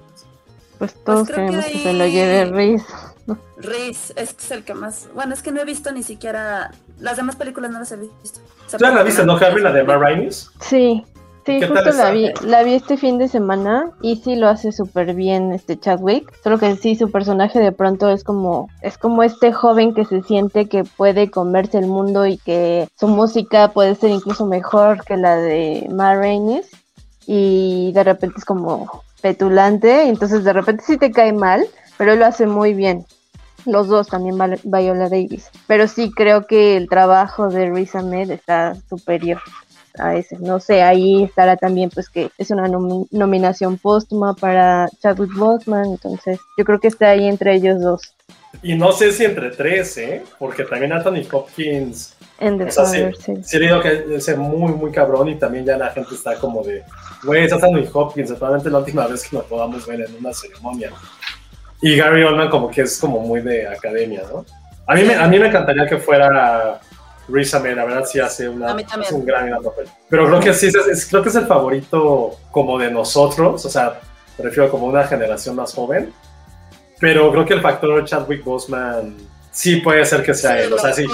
Pues 0.79 0.95
todos 1.05 1.27
que 1.29 1.35
queremos 1.35 1.65
que 1.65 1.79
se 1.79 1.93
lo 1.93 2.07
lleve 2.07 2.45
Riz. 2.47 2.83
Reese 3.57 4.13
es 4.17 4.35
que 4.35 4.45
es 4.45 4.51
el 4.51 4.65
que 4.65 4.75
más. 4.75 5.09
Bueno, 5.15 5.33
es 5.33 5.43
que 5.43 5.51
no 5.51 5.61
he 5.61 5.65
visto 5.65 5.91
ni 5.91 6.03
siquiera. 6.03 6.71
Las 6.99 7.17
demás 7.17 7.37
películas 7.37 7.71
no 7.71 7.79
las 7.79 7.91
he 7.93 7.97
visto. 7.97 8.41
¿Ya 8.79 8.91
la 8.91 9.03
viste, 9.03 9.25
no, 9.25 9.37
Harvey, 9.37 9.63
la 9.63 9.73
de 9.73 9.85
Mar 9.85 10.01
Rainey's? 10.01 10.51
Sí, 10.61 11.05
sí, 11.47 11.61
¿Qué 11.61 11.67
tal 11.69 11.85
justo 11.85 11.93
la 11.93 12.11
vi, 12.11 12.31
la 12.43 12.63
vi 12.63 12.75
este 12.75 12.97
fin 12.97 13.19
de 13.19 13.29
semana 13.29 13.91
y 14.03 14.17
sí 14.17 14.37
lo 14.37 14.49
hace 14.49 14.73
súper 14.73 15.15
bien 15.15 15.53
este 15.53 15.79
Chadwick, 15.79 16.31
solo 16.43 16.59
que 16.59 16.77
sí 16.77 16.97
su 16.97 17.11
personaje 17.11 17.59
de 17.61 17.73
pronto 17.73 18.11
es 18.11 18.25
como 18.25 18.69
es 18.83 18.99
como 18.99 19.23
este 19.23 19.53
joven 19.53 19.95
que 19.95 20.05
se 20.05 20.23
siente 20.23 20.69
que 20.69 20.85
puede 20.85 21.31
comerse 21.31 21.79
el 21.79 21.87
mundo 21.87 22.27
y 22.27 22.37
que 22.37 22.89
su 22.99 23.09
música 23.09 23.69
puede 23.69 23.95
ser 23.95 24.11
incluso 24.11 24.45
mejor 24.45 25.05
que 25.05 25.17
la 25.17 25.37
de 25.37 25.89
Ma 25.91 26.15
y 27.27 27.93
de 27.93 28.05
repente 28.05 28.37
es 28.39 28.45
como 28.45 29.03
petulante, 29.21 30.05
y 30.05 30.09
entonces 30.09 30.45
de 30.45 30.53
repente 30.53 30.85
sí 30.87 30.99
te 30.99 31.11
cae 31.11 31.33
mal, 31.33 31.67
pero 31.99 32.13
él 32.13 32.21
lo 32.21 32.27
hace 32.27 32.47
muy 32.47 32.75
bien. 32.75 33.05
Los 33.65 33.89
dos 33.89 34.07
también 34.07 34.39
Viola 34.63 35.09
Davis. 35.09 35.51
Pero 35.67 35.89
sí 35.89 36.13
creo 36.13 36.47
que 36.47 36.77
el 36.77 36.89
trabajo 36.89 37.49
de 37.49 37.69
Riz 37.69 37.97
Ahmed 37.97 38.31
está 38.31 38.77
superior 38.89 39.41
a 39.99 40.17
ese. 40.17 40.37
No 40.39 40.61
sé, 40.61 40.83
ahí 40.83 41.25
estará 41.25 41.57
también 41.57 41.91
pues 41.91 42.09
que 42.09 42.31
es 42.39 42.51
una 42.51 42.67
nomi- 42.69 43.07
nominación 43.11 43.79
póstuma 43.79 44.35
para 44.35 44.89
Chadwick 45.01 45.35
Boseman, 45.35 45.87
entonces 45.87 46.39
yo 46.57 46.65
creo 46.65 46.79
que 46.81 46.89
está 46.89 47.11
ahí 47.11 47.27
entre 47.27 47.55
ellos 47.55 47.81
dos. 47.81 48.15
Y 48.63 48.75
no 48.75 48.93
sé 48.93 49.13
si 49.13 49.25
entre 49.25 49.51
tres, 49.51 49.97
¿eh? 49.99 50.23
Porque 50.39 50.65
también 50.65 50.93
Anthony 50.93 51.23
Hopkins 51.31 52.17
En 52.41 52.57
The 52.59 52.65
O 52.65 52.71
sea, 52.71 52.85
Father, 52.85 53.15
sí. 53.17 53.35
sí 53.43 53.59
que 53.59 54.17
es 54.17 54.39
muy, 54.39 54.73
muy 54.73 54.91
cabrón 54.91 55.29
y 55.29 55.35
también 55.37 55.67
ya 55.67 55.77
la 55.77 55.91
gente 55.91 56.15
está 56.15 56.35
como 56.37 56.63
de, 56.63 56.83
güey, 57.23 57.45
es 57.45 57.53
Anthony 57.53 57.85
Hopkins, 57.93 58.31
probablemente 58.33 58.71
la 58.71 58.79
última 58.79 59.07
vez 59.07 59.29
que 59.29 59.37
lo 59.37 59.43
podamos 59.45 59.87
ver 59.87 60.01
en 60.03 60.17
una 60.19 60.33
ceremonia. 60.33 60.91
Y 61.83 61.97
Gary 61.97 62.23
Oldman 62.23 62.49
como 62.49 62.71
que 62.71 62.83
es 62.83 62.99
como 62.99 63.21
muy 63.21 63.43
de 63.43 63.69
academia, 63.69 64.23
¿no? 64.33 64.45
A 64.87 64.95
mí 64.95 65.03
me, 65.05 65.15
a 65.15 65.27
mí 65.29 65.39
me 65.39 65.49
encantaría 65.49 65.87
que 65.87 65.99
fuera 65.99 66.81
Riz 67.29 67.53
Ahmed, 67.55 67.77
la 67.77 67.85
verdad 67.85 68.05
sí 68.05 68.21
hace, 68.21 68.49
una, 68.49 68.73
hace 68.73 69.15
un 69.15 69.25
gran, 69.25 69.47
gran 69.49 69.63
papel. 69.63 69.89
Pero 70.09 70.27
creo 70.27 70.41
que 70.41 70.53
sí, 70.55 70.67
es, 70.69 70.75
es- 70.75 71.07
creo 71.07 71.23
que 71.23 71.29
es 71.31 71.35
el 71.35 71.47
favorito 71.47 72.37
como 72.51 72.79
de 72.79 72.91
nosotros, 72.91 73.65
o 73.65 73.69
sea, 73.71 74.01
me 74.39 74.45
refiero 74.45 74.71
como 74.71 74.87
una 74.87 75.05
generación 75.05 75.57
más 75.57 75.73
joven. 75.75 76.13
Pero 77.01 77.31
creo 77.31 77.45
que 77.45 77.55
el 77.55 77.61
factor 77.61 78.05
Chadwick 78.05 78.43
Boseman 78.43 79.17
sí 79.51 79.77
puede 79.77 80.05
ser 80.07 80.23
que 80.23 80.33
sea 80.35 80.59
él, 80.61 80.73
o 80.73 80.79
sea, 80.79 80.93
sí. 80.95 81.07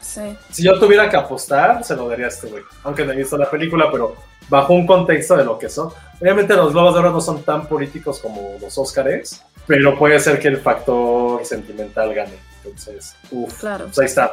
Sí. 0.00 0.36
Si 0.52 0.62
yo 0.62 0.78
tuviera 0.78 1.10
que 1.10 1.16
apostar, 1.16 1.82
se 1.84 1.96
lo 1.96 2.08
daría 2.08 2.26
a 2.26 2.28
este 2.28 2.46
güey. 2.48 2.62
Aunque 2.84 3.04
no 3.04 3.12
he 3.12 3.16
visto 3.16 3.36
la 3.36 3.50
película, 3.50 3.88
pero 3.90 4.14
bajo 4.48 4.72
un 4.74 4.86
contexto 4.86 5.36
de 5.36 5.44
lo 5.44 5.58
que 5.58 5.68
son. 5.68 5.90
Obviamente 6.20 6.54
los 6.54 6.72
Globos 6.72 6.94
de 6.94 7.00
Oro 7.00 7.10
no 7.10 7.20
son 7.20 7.42
tan 7.42 7.66
políticos 7.66 8.20
como 8.20 8.52
los 8.60 8.78
Óscares, 8.78 9.42
pero 9.66 9.98
puede 9.98 10.18
ser 10.20 10.38
que 10.38 10.48
el 10.48 10.58
factor 10.58 11.44
sentimental 11.44 12.14
gane. 12.14 12.38
Entonces, 12.64 13.14
uff, 13.32 13.58
Claro. 13.60 13.86
pues 13.86 13.98
ahí 13.98 14.06
está. 14.06 14.32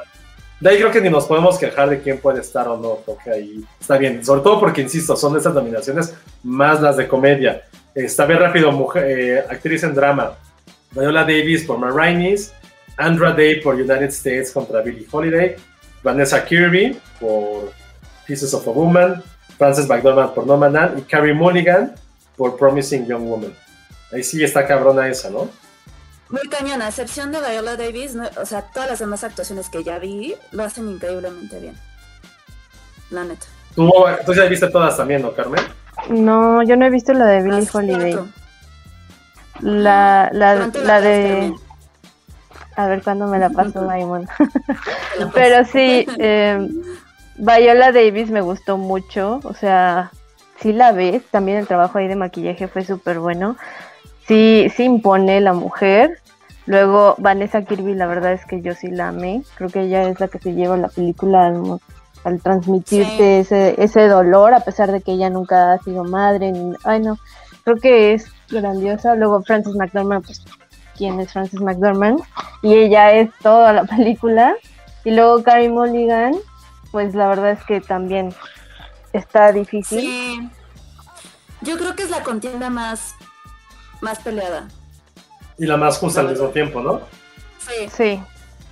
De 0.64 0.70
ahí 0.70 0.78
creo 0.78 0.92
que 0.92 1.02
ni 1.02 1.10
nos 1.10 1.26
podemos 1.26 1.58
quejar 1.58 1.90
de 1.90 2.00
quién 2.00 2.20
puede 2.20 2.40
estar 2.40 2.70
o 2.70 2.78
no. 2.78 3.00
Creo 3.04 3.18
que 3.22 3.32
ahí 3.32 3.66
está 3.82 3.98
bien. 3.98 4.24
Sobre 4.24 4.40
todo 4.40 4.62
porque, 4.62 4.80
insisto, 4.80 5.14
son 5.18 5.34
de 5.34 5.40
estas 5.40 5.54
nominaciones 5.54 6.14
más 6.42 6.80
las 6.80 6.96
de 6.96 7.06
comedia. 7.06 7.64
Está 7.94 8.26
bien 8.26 8.40
rápido, 8.40 8.72
mujer, 8.72 9.04
eh, 9.04 9.40
actriz 9.40 9.84
en 9.84 9.94
drama. 9.94 10.38
Viola 10.92 11.24
Davis 11.24 11.66
por 11.66 11.80
Ma 11.80 11.92
Rainey's, 11.92 12.54
Andra 12.96 13.34
Day 13.34 13.60
por 13.60 13.76
United 13.76 14.08
States 14.08 14.54
contra 14.54 14.80
Billie 14.80 15.06
Holiday, 15.12 15.58
Vanessa 16.02 16.46
Kirby 16.46 16.98
por 17.20 17.74
Pieces 18.26 18.54
of 18.54 18.66
a 18.66 18.72
Woman, 18.72 19.22
Frances 19.58 19.86
McDormand 19.90 20.34
por 20.34 20.48
Nomadland 20.48 20.98
y 20.98 21.02
Carrie 21.02 21.34
Mulligan 21.34 21.94
por 22.38 22.56
Promising 22.56 23.06
Young 23.06 23.28
Woman. 23.28 23.54
Ahí 24.14 24.24
sí 24.24 24.42
está 24.42 24.66
cabrona 24.66 25.10
esa, 25.10 25.30
¿no? 25.30 25.50
Muy 26.34 26.50
cañona, 26.50 26.86
a 26.86 26.90
excepción 26.90 27.32
de 27.32 27.38
Viola 27.48 27.78
Davis, 27.78 28.16
no- 28.16 28.28
o 28.42 28.46
sea, 28.48 28.64
todas 28.64 28.90
las 28.90 28.98
demás 28.98 29.24
actuaciones 29.24 29.70
que 29.70 29.84
ya 29.84 30.00
vi 30.00 30.34
lo 30.52 30.64
hacen 30.64 30.90
increíblemente 30.90 31.60
bien. 31.60 31.76
La 33.12 33.24
neta. 33.24 33.46
Tú, 33.76 33.92
tú 34.26 34.34
ya 34.34 34.46
viste 34.46 34.68
todas 34.70 34.98
también, 34.98 35.22
¿no, 35.22 35.32
Carmen? 35.34 35.64
No, 36.10 36.64
yo 36.64 36.76
no 36.76 36.86
he 36.86 36.90
visto 36.90 37.14
la 37.14 37.26
de 37.28 37.44
Billie 37.44 37.70
Holiday. 37.72 38.18
La, 39.62 40.32
la, 40.34 40.72
la 40.74 41.02
de... 41.02 41.54
A 42.78 42.88
ver 42.88 43.04
cuándo 43.04 43.28
me 43.28 43.38
la 43.38 43.52
paso, 43.52 43.84
Maimon. 43.84 44.28
Pero 45.36 45.64
sí, 45.66 46.08
eh, 46.18 46.68
Viola 47.36 47.92
Davis 47.92 48.32
me 48.32 48.42
gustó 48.42 48.78
mucho, 48.78 49.40
o 49.44 49.54
sea, 49.54 50.10
sí 50.60 50.74
la 50.74 50.94
ves, 50.94 51.22
también 51.30 51.60
el 51.60 51.68
trabajo 51.68 52.00
ahí 52.00 52.08
de 52.08 52.16
maquillaje 52.16 52.68
fue 52.68 52.84
súper 52.84 53.20
bueno, 53.20 53.56
sí, 54.28 54.72
sí 54.76 54.86
impone 54.86 55.40
la 55.42 55.54
mujer. 55.54 56.20
Luego 56.66 57.16
Vanessa 57.18 57.64
Kirby, 57.64 57.94
la 57.94 58.06
verdad 58.06 58.32
es 58.34 58.46
que 58.46 58.62
yo 58.62 58.74
sí 58.74 58.90
la 58.90 59.10
amé, 59.10 59.44
creo 59.56 59.70
que 59.70 59.82
ella 59.82 60.04
es 60.04 60.20
la 60.20 60.28
que 60.30 60.40
se 60.40 60.54
lleva 60.54 60.78
la 60.78 60.88
película 60.88 61.48
al, 61.48 61.80
al 62.24 62.40
transmitirte 62.42 63.40
ese, 63.42 63.76
ese 63.84 64.08
dolor, 64.08 64.54
a 64.54 64.62
pesar 64.62 64.92
de 64.92 65.02
que 65.02 65.12
ella 65.12 65.30
nunca 65.30 65.74
ha 65.74 65.80
sido 65.80 66.04
madre, 66.06 66.52
ni- 66.54 66.76
ay 66.86 67.02
no, 67.02 67.18
creo 67.66 67.76
que 67.78 68.14
es 68.14 68.28
grandiosa. 68.50 69.16
Luego 69.16 69.42
Frances 69.44 69.76
McDormand, 69.76 70.26
pues, 70.26 70.46
¿quién 70.98 71.20
es 71.20 71.34
Frances 71.34 71.60
McDormand? 71.60 72.22
Y 72.62 72.74
ella 72.76 73.12
es 73.12 73.30
toda 73.42 73.74
la 73.74 73.84
película. 73.96 74.56
Y 75.04 75.12
luego 75.12 75.44
Carrie 75.44 75.68
Mulligan, 75.68 76.34
pues 76.94 77.14
la 77.14 77.28
verdad 77.28 77.52
es 77.52 77.64
que 77.66 77.82
también 77.82 78.34
está 79.12 79.52
difícil. 79.52 80.00
Sí. 80.00 80.50
Yo 81.60 81.78
creo 81.78 81.94
que 81.96 82.04
es 82.04 82.10
la 82.10 82.24
contienda 82.24 82.70
más, 82.70 83.16
más 84.00 84.20
peleada. 84.20 84.68
Y 85.58 85.66
la 85.66 85.78
más 85.78 85.98
justa 85.98 86.22
al 86.22 86.30
mismo 86.30 86.48
tiempo, 86.50 86.82
¿no? 86.82 87.02
Sí. 87.60 87.90
Sí, 87.96 88.24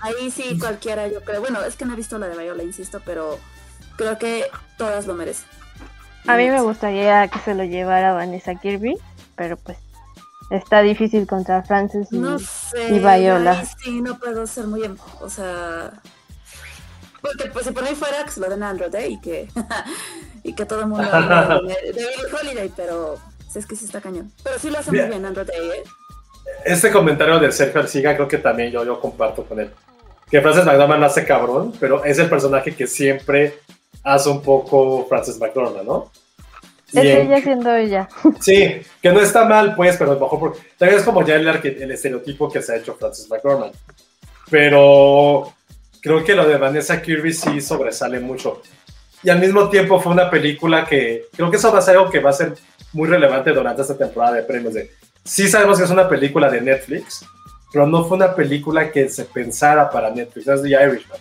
Ahí 0.02 0.32
sí 0.32 0.58
cualquiera, 0.60 1.08
yo 1.08 1.22
creo. 1.22 1.42
Bueno, 1.42 1.62
es 1.64 1.76
que 1.76 1.86
no 1.86 1.94
he 1.94 1.96
visto 1.96 2.18
la 2.18 2.28
de 2.28 2.36
Viola, 2.38 2.64
insisto, 2.64 3.00
pero 3.06 3.38
creo 3.98 4.18
que 4.18 4.46
todas 4.78 5.06
lo 5.06 5.14
merecen. 5.14 5.46
a 6.28 6.36
mí 6.38 6.50
me 6.50 6.60
gustaría 6.62 7.28
que 7.28 7.38
se 7.40 7.54
lo 7.54 7.64
llevara 7.64 8.14
Vanessa 8.14 8.56
Kirby, 8.56 8.98
pero 9.36 9.58
pues 9.58 9.78
está 10.50 10.82
difícil 10.82 11.28
contra 11.28 11.62
Frances 11.64 12.08
y, 12.12 12.18
No 12.18 12.40
sé. 12.40 12.90
y 12.90 13.00
Viola. 13.00 13.60
ahí 13.60 13.68
sí, 13.84 14.02
no 14.02 14.18
puedo 14.18 14.48
ser 14.48 14.66
muy. 14.68 14.84
em- 14.84 14.98
O 15.20 15.30
sea. 15.30 15.92
Porque 17.22 17.46
pues 17.52 17.68
si 17.68 17.72
por 17.72 17.84
ahí 17.84 17.94
fuera 17.94 18.26
que 18.26 18.32
se 18.32 18.40
lo 18.40 18.50
den 18.50 18.64
a 18.64 18.70
Andrew 18.70 18.90
Day 18.90 19.14
y 19.14 19.22
que. 19.22 19.48
y 20.44 20.54
que 20.56 20.66
todo 20.66 20.80
el 20.82 20.88
mundo 20.88 21.04
de, 21.12 22.08
Holiday, 22.42 22.72
pero. 22.76 23.20
si 23.52 23.60
Es 23.60 23.68
que 23.68 23.76
sí 23.76 23.86
está 23.86 24.02
cañón. 24.02 24.32
Pero 24.44 24.58
sí 24.58 24.72
lo 24.72 24.80
hace 24.80 24.90
Bien. 24.90 25.06
muy 25.06 25.12
bien 25.18 25.26
Andrew 25.28 25.46
Day, 25.46 25.70
¿eh? 25.70 25.84
Este 26.66 26.92
comentario 26.92 27.40
de 27.40 27.52
Sergio 27.52 27.82
Arciga 27.82 28.16
creo 28.16 28.28
que 28.28 28.38
también 28.38 28.72
yo, 28.72 28.84
yo 28.86 29.00
comparto 29.00 29.44
con 29.44 29.60
él. 29.60 29.72
Que 30.30 30.42
Frances 30.42 30.66
McDormand 30.66 31.04
hace 31.04 31.26
cabrón, 31.26 31.74
pero 31.80 32.04
es 32.06 32.18
el 32.20 32.30
personaje 32.30 32.74
que 32.76 32.88
siempre 32.88 33.56
hace 34.04 34.30
un 34.30 34.42
poco 34.42 35.06
Frances 35.10 35.40
McDormand, 35.40 35.86
¿no? 35.88 36.12
Y 36.94 37.00
Es 37.00 37.06
en- 37.06 37.28
ella 37.32 37.42
siendo 37.42 37.74
ella. 37.76 38.10
Sí, 38.40 38.82
que 39.02 39.12
no 39.12 39.20
está 39.22 39.46
mal, 39.46 39.76
pues, 39.76 39.98
pero 39.98 40.20
mejor 40.20 40.40
porque 40.40 40.60
también 40.78 41.00
es 41.00 41.06
como 41.06 41.26
ya 41.26 41.36
el, 41.36 41.48
el 41.48 41.92
estereotipo 41.92 42.50
que 42.52 42.62
se 42.62 42.74
ha 42.74 42.78
hecho 42.78 42.96
Frances 42.96 43.30
McDormand. 43.30 43.74
Pero 44.50 45.54
creo 46.02 46.24
que 46.24 46.36
lo 46.36 46.46
de 46.48 46.58
Vanessa 46.58 47.02
Kirby 47.02 47.34
sí 47.34 47.62
sobresale 47.62 48.20
mucho. 48.20 48.62
Y 49.24 49.30
al 49.30 49.40
mismo 49.40 49.70
tiempo 49.70 50.00
fue 50.00 50.12
una 50.12 50.30
película 50.30 50.86
que 50.86 51.26
creo 51.36 51.50
que 51.50 51.58
eso 51.58 51.72
va 51.72 51.80
a 51.80 51.82
ser 51.82 51.96
algo 51.98 52.10
que 52.10 52.20
va 52.20 52.32
a 52.32 52.34
ser 52.34 52.54
muy 52.94 53.08
relevante 53.08 53.52
durante 53.52 53.82
esta 53.82 53.98
temporada 53.98 54.34
de 54.36 54.44
premios. 54.44 54.74
De, 54.74 54.92
sí 55.24 55.48
sabemos 55.48 55.78
que 55.78 55.86
es 55.86 55.92
una 55.92 56.08
película 56.08 56.50
de 56.50 56.62
Netflix, 56.62 57.26
pero 57.72 57.88
no 57.88 58.04
fue 58.06 58.18
una 58.18 58.36
película 58.36 58.92
que 58.92 59.10
se 59.10 59.26
pensara 59.26 59.90
para 59.90 60.10
Netflix. 60.12 60.48
Es 60.48 60.62
The 60.62 60.70
Irishman, 60.70 61.20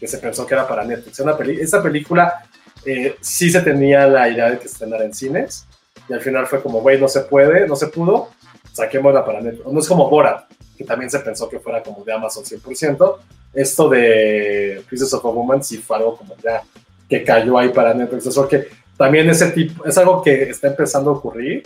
que 0.00 0.08
se 0.08 0.18
pensó 0.18 0.46
que 0.46 0.54
era 0.54 0.66
para 0.66 0.84
Netflix. 0.84 1.20
Una 1.20 1.36
esta 1.60 1.82
película 1.82 2.44
eh, 2.84 3.16
sí 3.20 3.50
se 3.50 3.60
tenía 3.60 4.06
la 4.06 4.28
idea 4.28 4.50
de 4.50 4.58
que 4.58 4.66
estrenara 4.66 5.04
en 5.04 5.14
cines, 5.14 5.66
y 6.08 6.12
al 6.12 6.20
final 6.20 6.46
fue 6.46 6.62
como, 6.62 6.80
güey, 6.80 7.00
no 7.00 7.08
se 7.08 7.20
puede, 7.20 7.66
no 7.66 7.76
se 7.76 7.88
pudo, 7.88 8.30
saquémosla 8.72 9.24
para 9.24 9.40
Netflix. 9.40 9.72
No 9.72 9.80
es 9.80 9.88
como 9.88 10.08
Borat, 10.08 10.44
que 10.76 10.84
también 10.84 11.10
se 11.10 11.20
pensó 11.20 11.48
que 11.48 11.60
fuera 11.60 11.82
como 11.82 12.04
de 12.04 12.12
Amazon 12.12 12.44
100%. 12.44 13.16
Esto 13.54 13.88
de 13.88 14.82
Pieces 14.88 15.12
of 15.12 15.24
a 15.24 15.28
Woman 15.28 15.62
sí 15.62 15.78
fue 15.78 15.98
algo 15.98 16.16
como 16.16 16.34
ya 16.42 16.62
que 17.08 17.22
cayó 17.22 17.58
ahí 17.58 17.68
para 17.68 17.92
Netflix. 17.92 18.26
Es 18.26 18.34
porque 18.34 18.68
también 18.96 19.28
ese 19.28 19.50
tipo, 19.50 19.84
es 19.84 19.96
algo 19.98 20.22
que 20.22 20.44
está 20.44 20.68
empezando 20.68 21.10
a 21.10 21.14
ocurrir 21.14 21.62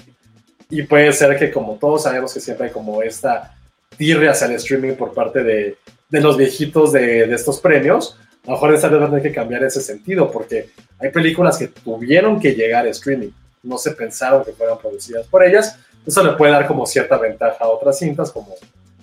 y 0.69 0.83
puede 0.83 1.13
ser 1.13 1.39
que 1.39 1.51
como 1.51 1.75
todos 1.75 2.03
sabemos 2.05 2.33
que 2.35 2.41
siempre 2.41 2.67
hay 2.67 2.73
como 2.73 3.03
esta 3.03 3.57
tirre 3.97 4.29
hacia 4.29 4.47
el 4.47 4.55
streaming 4.55 4.95
por 4.95 5.15
parte 5.15 5.43
de, 5.43 5.79
de 6.09 6.21
los 6.21 6.37
viejitos 6.37 6.93
de, 6.93 7.27
de 7.27 7.35
estos 7.35 7.61
premios, 7.61 8.19
a 8.45 8.51
lo 8.51 8.53
mejor 8.53 8.75
esta 8.75 8.89
vez 8.89 9.01
van 9.01 9.09
a 9.09 9.11
tener 9.11 9.23
que 9.23 9.35
cambiar 9.35 9.65
ese 9.65 9.81
sentido 9.81 10.31
porque 10.31 10.71
hay 10.99 11.11
películas 11.11 11.59
que 11.59 11.69
tuvieron 11.69 12.41
que 12.41 12.53
llegar 12.53 12.87
a 12.87 12.91
streaming, 12.91 13.31
no 13.63 13.79
se 13.79 13.93
pensaron 13.93 14.45
que 14.45 14.53
fueran 14.53 14.79
producidas 14.79 15.27
por 15.27 15.45
ellas, 15.45 15.79
eso 16.07 16.23
le 16.23 16.33
puede 16.33 16.53
dar 16.53 16.67
como 16.67 16.87
cierta 16.87 17.19
ventaja 17.19 17.65
a 17.65 17.69
otras 17.69 17.99
cintas, 17.99 18.31
como, 18.31 18.55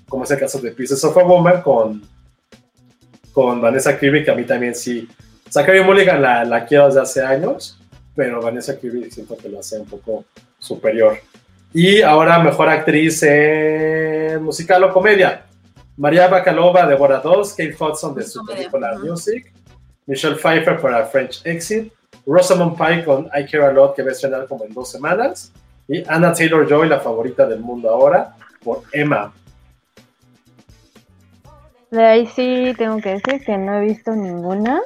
como 0.08 0.24
es 0.24 0.32
el 0.32 0.40
caso 0.40 0.60
de 0.60 0.72
Pieces 0.72 1.04
of 1.04 1.18
a 1.18 1.24
Woman 1.24 1.62
con, 1.62 2.02
con 3.34 3.62
Vanessa 3.62 4.00
Kirby, 4.00 4.24
que 4.24 4.32
a 4.32 4.36
mí 4.36 4.46
también 4.46 4.74
sí, 4.74 5.08
o 5.48 5.52
sea, 5.52 5.66
Carey 5.66 5.84
Mulligan 5.84 6.22
la, 6.22 6.46
la 6.46 6.66
quiero 6.66 6.88
desde 6.88 7.02
hace 7.02 7.22
años, 7.22 7.78
pero 8.16 8.42
Vanessa 8.42 8.80
Kirby 8.80 9.12
siento 9.12 9.36
que 9.36 9.50
lo 9.50 9.60
hace 9.60 9.80
un 9.80 9.86
poco 9.86 10.26
superior. 10.60 11.18
Y 11.74 12.02
ahora 12.02 12.38
mejor 12.40 12.70
actriz 12.70 13.24
en 13.24 14.44
musical 14.44 14.84
o 14.84 14.94
comedia. 14.94 15.46
María 15.98 16.28
Bacalova 16.28 16.86
de 16.86 16.96
Bora 16.96 17.20
2, 17.20 17.50
Kate 17.54 17.76
Hudson 17.80 18.14
de 18.14 18.24
su 18.24 18.46
película. 18.46 18.98
Music, 19.00 19.52
Michelle 20.06 20.36
Pfeiffer 20.36 20.80
para 20.80 21.06
French 21.06 21.42
Exit, 21.46 21.92
Rosamund 22.26 22.78
Pike 22.78 23.06
con 23.06 23.26
I 23.26 23.46
Care 23.46 23.66
a 23.66 23.72
Lot 23.72 23.96
que 23.96 24.04
va 24.04 24.10
a 24.10 24.12
estrenar 24.12 24.48
como 24.48 24.66
en 24.66 24.74
dos 24.74 24.92
semanas, 24.92 25.52
y 25.88 26.04
Anna 26.08 26.34
Taylor 26.34 26.68
Joy, 26.68 26.90
la 26.90 27.00
favorita 27.00 27.46
del 27.46 27.60
mundo 27.60 27.90
ahora, 27.90 28.36
por 28.64 28.84
Emma. 28.92 29.34
De 31.92 32.04
ahí 32.04 32.26
sí 32.28 32.74
tengo 32.78 32.98
que 32.98 33.10
decir 33.10 33.44
que 33.46 33.58
no 33.58 33.76
he 33.76 33.82
visto 33.82 34.16
ninguna, 34.16 34.82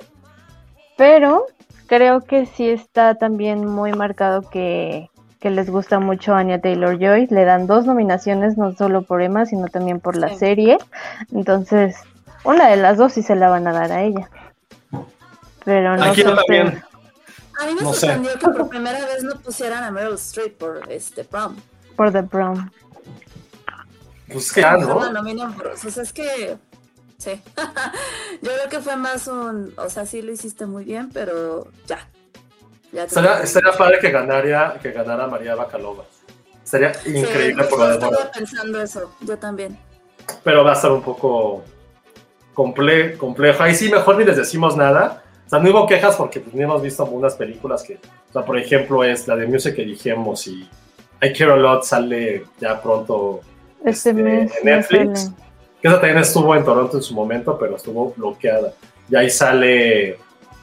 pero 0.98 1.46
creo 1.86 2.22
que 2.22 2.46
sí 2.46 2.70
está 2.70 3.16
también 3.16 3.66
muy 3.66 3.94
marcado 3.94 4.42
que, 4.50 5.10
que 5.40 5.50
les 5.50 5.70
gusta 5.70 6.00
mucho 6.00 6.34
a 6.34 6.40
Anya 6.40 6.60
Taylor 6.62 6.98
Joy. 7.00 7.28
Le 7.30 7.46
dan 7.46 7.68
dos 7.68 7.86
nominaciones, 7.86 8.58
no 8.58 8.74
solo 8.76 9.02
por 9.04 9.22
Emma, 9.22 9.46
sino 9.46 9.68
también 9.68 10.00
por 10.00 10.16
la 10.18 10.30
Sí. 10.30 10.38
serie. 10.38 10.78
Entonces, 11.32 11.96
una 12.44 12.70
de 12.70 12.78
las 12.78 12.98
dos 12.98 13.14
sí 13.14 13.22
se 13.24 13.36
la 13.36 13.50
van 13.50 13.68
a 13.68 13.74
dar 13.74 13.92
a 13.92 14.04
ella. 14.04 14.30
Pero 15.66 15.98
no 15.98 16.04
Aquí 16.06 16.22
sé 16.22 16.30
también. 16.34 16.84
A 17.62 17.66
mí 17.66 17.74
me 17.76 17.82
No 17.82 17.94
sé. 17.94 18.02
sorprendió 18.02 18.34
que 18.40 18.48
por 18.50 18.70
primera 18.70 19.00
vez 19.06 19.24
no 19.24 19.36
pusieran 19.36 19.84
a 19.84 19.92
Meryl 19.92 20.14
Streep 20.16 20.58
por 20.58 20.92
este 20.92 21.24
prom. 21.24 21.56
por 21.96 22.12
The 22.12 22.24
Prom. 22.24 22.70
Pues 24.32 24.52
que 24.52 24.62
¿no? 24.62 25.00
la 25.04 25.12
nominan 25.12 25.54
por- 25.54 25.68
O 25.68 25.78
sea, 25.78 26.04
es 26.04 26.14
que. 26.14 26.58
Sí. 27.18 27.42
Yo 28.44 28.52
creo 28.52 28.70
que 28.70 28.80
fue 28.82 28.96
más 28.98 29.28
un. 29.28 29.74
O 29.78 29.90
sea, 29.90 30.06
sí 30.06 30.22
lo 30.22 30.32
hiciste 30.32 30.66
muy 30.68 30.84
bien, 30.84 31.10
pero 31.12 31.68
ya. 31.88 32.08
Estaría 32.94 33.72
padre 33.78 34.00
que 34.00 34.12
ganara, 34.12 34.78
que 34.82 34.92
ganara 34.92 35.28
María 35.28 35.56
Bacalova. 35.56 36.06
Sería 36.64 36.94
Sí, 36.94 37.16
increíble 37.18 37.64
justo 37.64 37.78
por 37.78 37.88
la 37.88 37.94
estaba 37.94 38.32
pensando 38.32 38.82
eso. 38.82 39.14
Yo 39.22 39.38
también. 39.38 39.78
pero 40.44 40.64
va 40.64 40.72
a 40.72 40.74
estar 40.74 40.92
un 40.92 41.02
poco 41.02 41.64
comple 42.54 43.18
complejo. 43.18 43.64
Ahí 43.64 43.76
sí, 43.76 43.90
mejor 43.90 44.18
ni 44.18 44.26
les 44.26 44.38
decimos 44.38 44.76
nada. 44.76 45.24
O 45.46 45.50
sea, 45.50 45.60
no 45.60 45.70
hubo 45.72 45.88
quejas 45.88 46.16
porque 46.18 46.42
pues, 46.42 46.54
ni 46.54 46.64
hemos 46.64 46.82
visto 46.82 47.04
algunas 47.04 47.36
películas 47.36 47.84
que, 47.84 47.96
o 48.30 48.34
sea, 48.34 48.44
por 48.44 48.58
ejemplo, 48.58 49.04
es 49.04 49.28
la 49.28 49.36
de 49.38 49.48
Music 49.48 49.76
que 49.76 49.84
dijimos 49.86 50.46
y 50.48 50.70
I 51.22 51.34
Care 51.34 51.54
a 51.54 51.56
Lot 51.56 51.84
sale 51.84 52.46
ya 52.60 52.82
pronto 52.82 53.40
Este 53.86 54.10
Este, 54.10 54.14
mes 54.14 54.52
en 54.58 54.66
Netflix. 54.66 55.22
sale. 55.22 55.36
que 55.82 55.88
esa 55.88 55.98
también 56.02 56.18
estuvo 56.18 56.54
en 56.56 56.66
Toronto 56.66 56.98
en 56.98 57.04
su 57.04 57.14
momento, 57.14 57.58
pero 57.58 57.78
estuvo 57.78 58.12
bloqueada. 58.18 58.74
Y 59.10 59.16
ahí 59.16 59.30
sale 59.30 60.18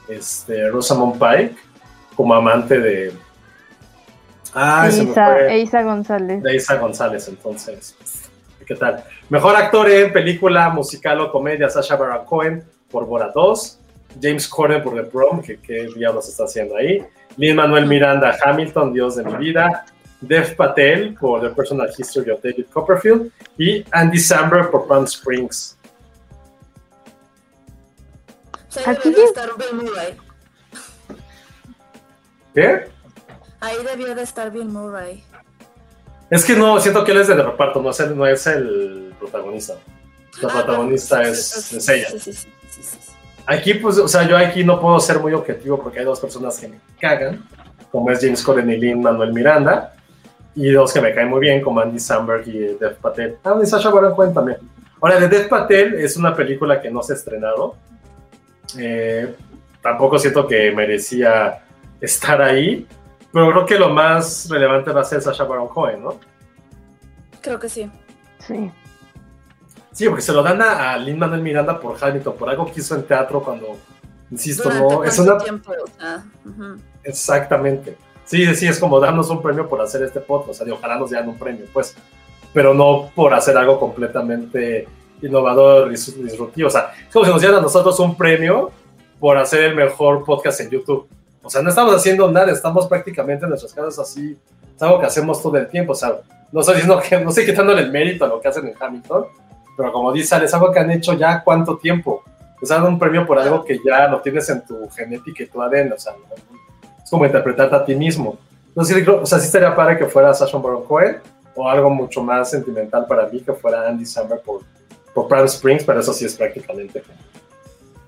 este, 0.07 0.69
Rosamund 0.69 1.13
Pike 1.13 1.55
como 2.15 2.33
amante 2.33 2.79
de... 2.79 3.13
Ah, 4.53 4.87
se 4.89 5.03
me 5.03 5.11
Isa, 5.11 5.25
fue. 5.25 5.57
Isa 5.59 5.83
González. 5.83 6.41
de 6.43 6.55
Isa 6.55 6.75
González, 6.77 7.27
entonces. 7.27 7.95
¿Qué 8.65 8.75
tal? 8.75 9.03
Mejor 9.29 9.55
actor 9.55 9.89
en 9.89 10.11
película, 10.11 10.69
musical 10.69 11.19
o 11.21 11.31
comedia, 11.31 11.69
Sasha 11.69 11.95
Baron 11.95 12.25
Cohen 12.25 12.63
por 12.89 13.05
Bora 13.05 13.31
2, 13.33 13.79
James 14.21 14.47
Corden 14.47 14.81
por 14.81 14.95
The 14.95 15.03
Prom, 15.03 15.41
que 15.41 15.59
qué 15.59 15.87
diablos 15.95 16.29
está 16.29 16.45
haciendo 16.45 16.75
ahí, 16.77 17.05
Lin 17.37 17.55
Manuel 17.55 17.85
Miranda 17.85 18.35
Hamilton, 18.43 18.93
Dios 18.93 19.17
de 19.17 19.25
mi 19.25 19.35
vida, 19.35 19.85
Dev 20.21 20.55
Patel 20.55 21.13
por 21.15 21.41
The 21.41 21.49
Personal 21.49 21.89
History 21.95 22.31
of 22.31 22.41
David 22.41 22.65
Copperfield 22.71 23.31
y 23.57 23.83
Andy 23.91 24.19
Samberg 24.19 24.71
por 24.71 24.87
Palm 24.87 25.03
Springs. 25.05 25.77
Aquí 28.85 29.09
estar. 29.09 29.49
¿Qué? 32.55 32.85
Ahí 33.59 33.75
debió 33.87 34.15
de 34.15 34.23
estar 34.23 34.49
Bill 34.51 34.65
Murray. 34.65 35.23
Es 36.29 36.43
que 36.45 36.55
no, 36.55 36.79
siento 36.79 37.03
que 37.03 37.11
él 37.11 37.19
es 37.19 37.27
de 37.27 37.35
reparto, 37.35 37.81
no 37.81 37.91
es 37.91 37.99
el, 37.99 38.17
no 38.17 38.25
es 38.25 38.47
el 38.47 39.13
protagonista. 39.19 39.73
La 40.41 40.49
Ah, 40.49 40.53
protagonista 40.53 41.21
es, 41.23 41.47
sí, 41.47 41.61
sí, 41.61 41.77
es 41.77 41.89
ella. 41.89 42.09
Sí, 42.19 42.33
sí. 42.33 42.47
Aquí, 43.45 43.75
pues, 43.75 43.97
o 43.99 44.07
sea, 44.07 44.27
yo 44.27 44.35
aquí 44.37 44.63
no 44.63 44.79
puedo 44.81 44.99
ser 44.99 45.19
muy 45.19 45.33
objetivo 45.33 45.79
porque 45.81 45.99
hay 45.99 46.05
dos 46.05 46.19
personas 46.19 46.57
que 46.59 46.67
me 46.69 46.79
cagan, 46.99 47.47
como 47.91 48.09
es 48.09 48.19
James 48.19 48.41
Corden 48.41 48.69
y 48.71 48.77
Lin 48.77 49.01
Manuel 49.01 49.31
Miranda, 49.33 49.93
y 50.55 50.71
dos 50.71 50.91
que 50.91 50.99
me 51.01 51.13
caen 51.13 51.29
muy 51.29 51.41
bien, 51.41 51.61
como 51.61 51.79
Andy 51.79 51.99
Samberg 51.99 52.47
y 52.47 52.59
Dev 52.79 52.95
Patel. 52.95 53.37
Ah, 53.43 53.55
y 53.61 53.65
Sasha 53.65 53.89
Baron 53.91 54.15
Cohen 54.15 54.33
también. 54.33 54.57
Ahora, 54.99 55.19
de 55.19 55.27
Dev 55.27 55.47
Patel 55.47 55.93
es 55.95 56.17
una 56.17 56.35
película 56.35 56.81
que 56.81 56.89
no 56.89 57.03
se 57.03 57.13
ha 57.13 57.15
estrenado. 57.17 57.75
Eh, 58.79 59.35
tampoco 59.81 60.17
siento 60.17 60.47
que 60.47 60.71
merecía 60.71 61.64
estar 62.05 62.41
ahí, 62.41 62.87
pero 63.31 63.51
creo 63.51 63.65
que 63.65 63.77
lo 63.79 63.89
más 63.89 64.47
relevante 64.49 64.91
va 64.91 65.01
a 65.01 65.05
ser 65.05 65.21
Sasha 65.21 65.43
Baron 65.43 65.67
Cohen, 65.67 66.03
¿no? 66.03 66.19
Creo 67.41 67.59
que 67.59 67.69
sí. 67.69 67.89
Sí. 68.39 68.71
Sí, 69.91 70.07
porque 70.07 70.21
se 70.21 70.33
lo 70.33 70.43
dan 70.43 70.61
a, 70.61 70.91
a 70.91 70.97
Lin 70.97 71.17
Manuel 71.17 71.41
Miranda 71.41 71.79
por 71.79 71.95
Hamilton, 72.01 72.35
por 72.35 72.49
algo 72.49 72.65
que 72.65 72.79
hizo 72.79 72.95
en 72.95 73.03
teatro 73.03 73.41
cuando, 73.41 73.77
insisto, 74.29 74.63
Durante 74.63 74.93
no, 74.95 75.03
es 75.03 75.19
una 75.19 75.37
tiempo, 75.37 75.71
o 75.71 75.99
sea, 75.99 76.25
ujú. 76.45 76.77
Exactamente. 77.03 77.97
Sí, 78.25 78.53
sí, 78.55 78.67
es 78.67 78.79
como 78.79 78.99
darnos 78.99 79.29
un 79.29 79.41
premio 79.41 79.69
por 79.69 79.79
hacer 79.81 80.01
este 80.03 80.19
podcast, 80.19 80.49
o 80.49 80.53
sea, 80.53 80.67
y 80.67 80.71
ojalá 80.71 80.97
nos 80.97 81.11
dieran 81.11 81.29
un 81.29 81.37
premio, 81.37 81.65
pues, 81.71 81.95
pero 82.53 82.73
no 82.73 83.11
por 83.15 83.33
hacer 83.33 83.55
algo 83.57 83.79
completamente 83.79 84.87
innovador, 85.21 85.89
dis- 85.89 86.15
disruptivo. 86.15 86.67
O 86.67 86.71
sea, 86.71 86.91
es 87.07 87.13
como 87.13 87.25
si 87.25 87.31
nos 87.31 87.39
dieran 87.39 87.59
a 87.59 87.61
nosotros 87.61 87.97
un 87.99 88.17
premio 88.17 88.71
por 89.19 89.37
hacer 89.37 89.63
el 89.63 89.75
mejor 89.75 90.25
podcast 90.25 90.59
en 90.61 90.71
YouTube. 90.71 91.07
O 91.45 91.49
sea, 91.49 91.61
no 91.61 91.69
estamos 91.69 91.93
haciendo 91.95 92.29
nada, 92.31 92.51
estamos 92.51 92.87
prácticamente 92.87 93.45
en 93.45 93.49
nuestras 93.49 93.71
casas 93.71 93.99
así, 93.99 94.35
es 94.75 94.81
algo 94.81 94.99
que 94.99 95.05
hacemos 95.05 95.41
todo 95.41 95.55
el 95.57 95.67
tiempo, 95.67 95.91
o 95.91 95.95
sea, 95.95 96.15
no 96.51 96.59
estoy 96.59 96.75
diciendo 96.75 96.99
que, 97.07 97.19
no 97.19 97.29
estoy 97.29 97.45
quitándole 97.45 97.83
el 97.83 97.91
mérito 97.91 98.25
a 98.25 98.27
lo 98.27 98.41
que 98.41 98.47
hacen 98.47 98.67
en 98.67 98.73
Hamilton, 98.79 99.25
pero 99.77 99.91
como 99.91 100.11
dice 100.11 100.43
es 100.43 100.53
algo 100.55 100.71
que 100.71 100.79
han 100.79 100.89
hecho 100.89 101.13
ya 101.13 101.43
cuánto 101.43 101.77
tiempo. 101.77 102.23
O 102.61 102.65
sea, 102.65 102.83
un 102.83 102.97
premio 102.97 103.27
por 103.27 103.37
algo 103.37 103.63
que 103.63 103.79
ya 103.85 104.07
lo 104.07 104.21
tienes 104.21 104.49
en 104.49 104.65
tu 104.65 104.89
genética 104.89 105.43
y 105.43 105.47
tu 105.47 105.61
ADN, 105.61 105.93
o 105.93 105.99
sea, 105.99 106.13
es 107.03 107.09
como 107.11 107.25
interpretarte 107.25 107.75
a 107.75 107.85
ti 107.85 107.93
mismo. 107.93 108.39
Entonces, 108.69 109.07
o 109.07 109.25
sea, 109.25 109.37
sí 109.37 109.45
estaría 109.45 109.75
padre 109.75 109.97
que 109.97 110.05
fuera 110.05 110.33
Sasha 110.33 110.57
Baron 110.57 110.83
Cohen 110.85 111.17
o 111.53 111.69
algo 111.69 111.89
mucho 111.89 112.23
más 112.23 112.49
sentimental 112.49 113.05
para 113.05 113.27
mí 113.27 113.41
que 113.41 113.53
fuera 113.53 113.87
Andy 113.87 114.05
Samberg 114.05 114.41
por, 114.41 114.61
por 115.13 115.27
Palm 115.27 115.45
Springs, 115.45 115.83
pero 115.83 115.99
eso 115.99 116.11
sí 116.11 116.25
es 116.25 116.35
prácticamente 116.35 117.03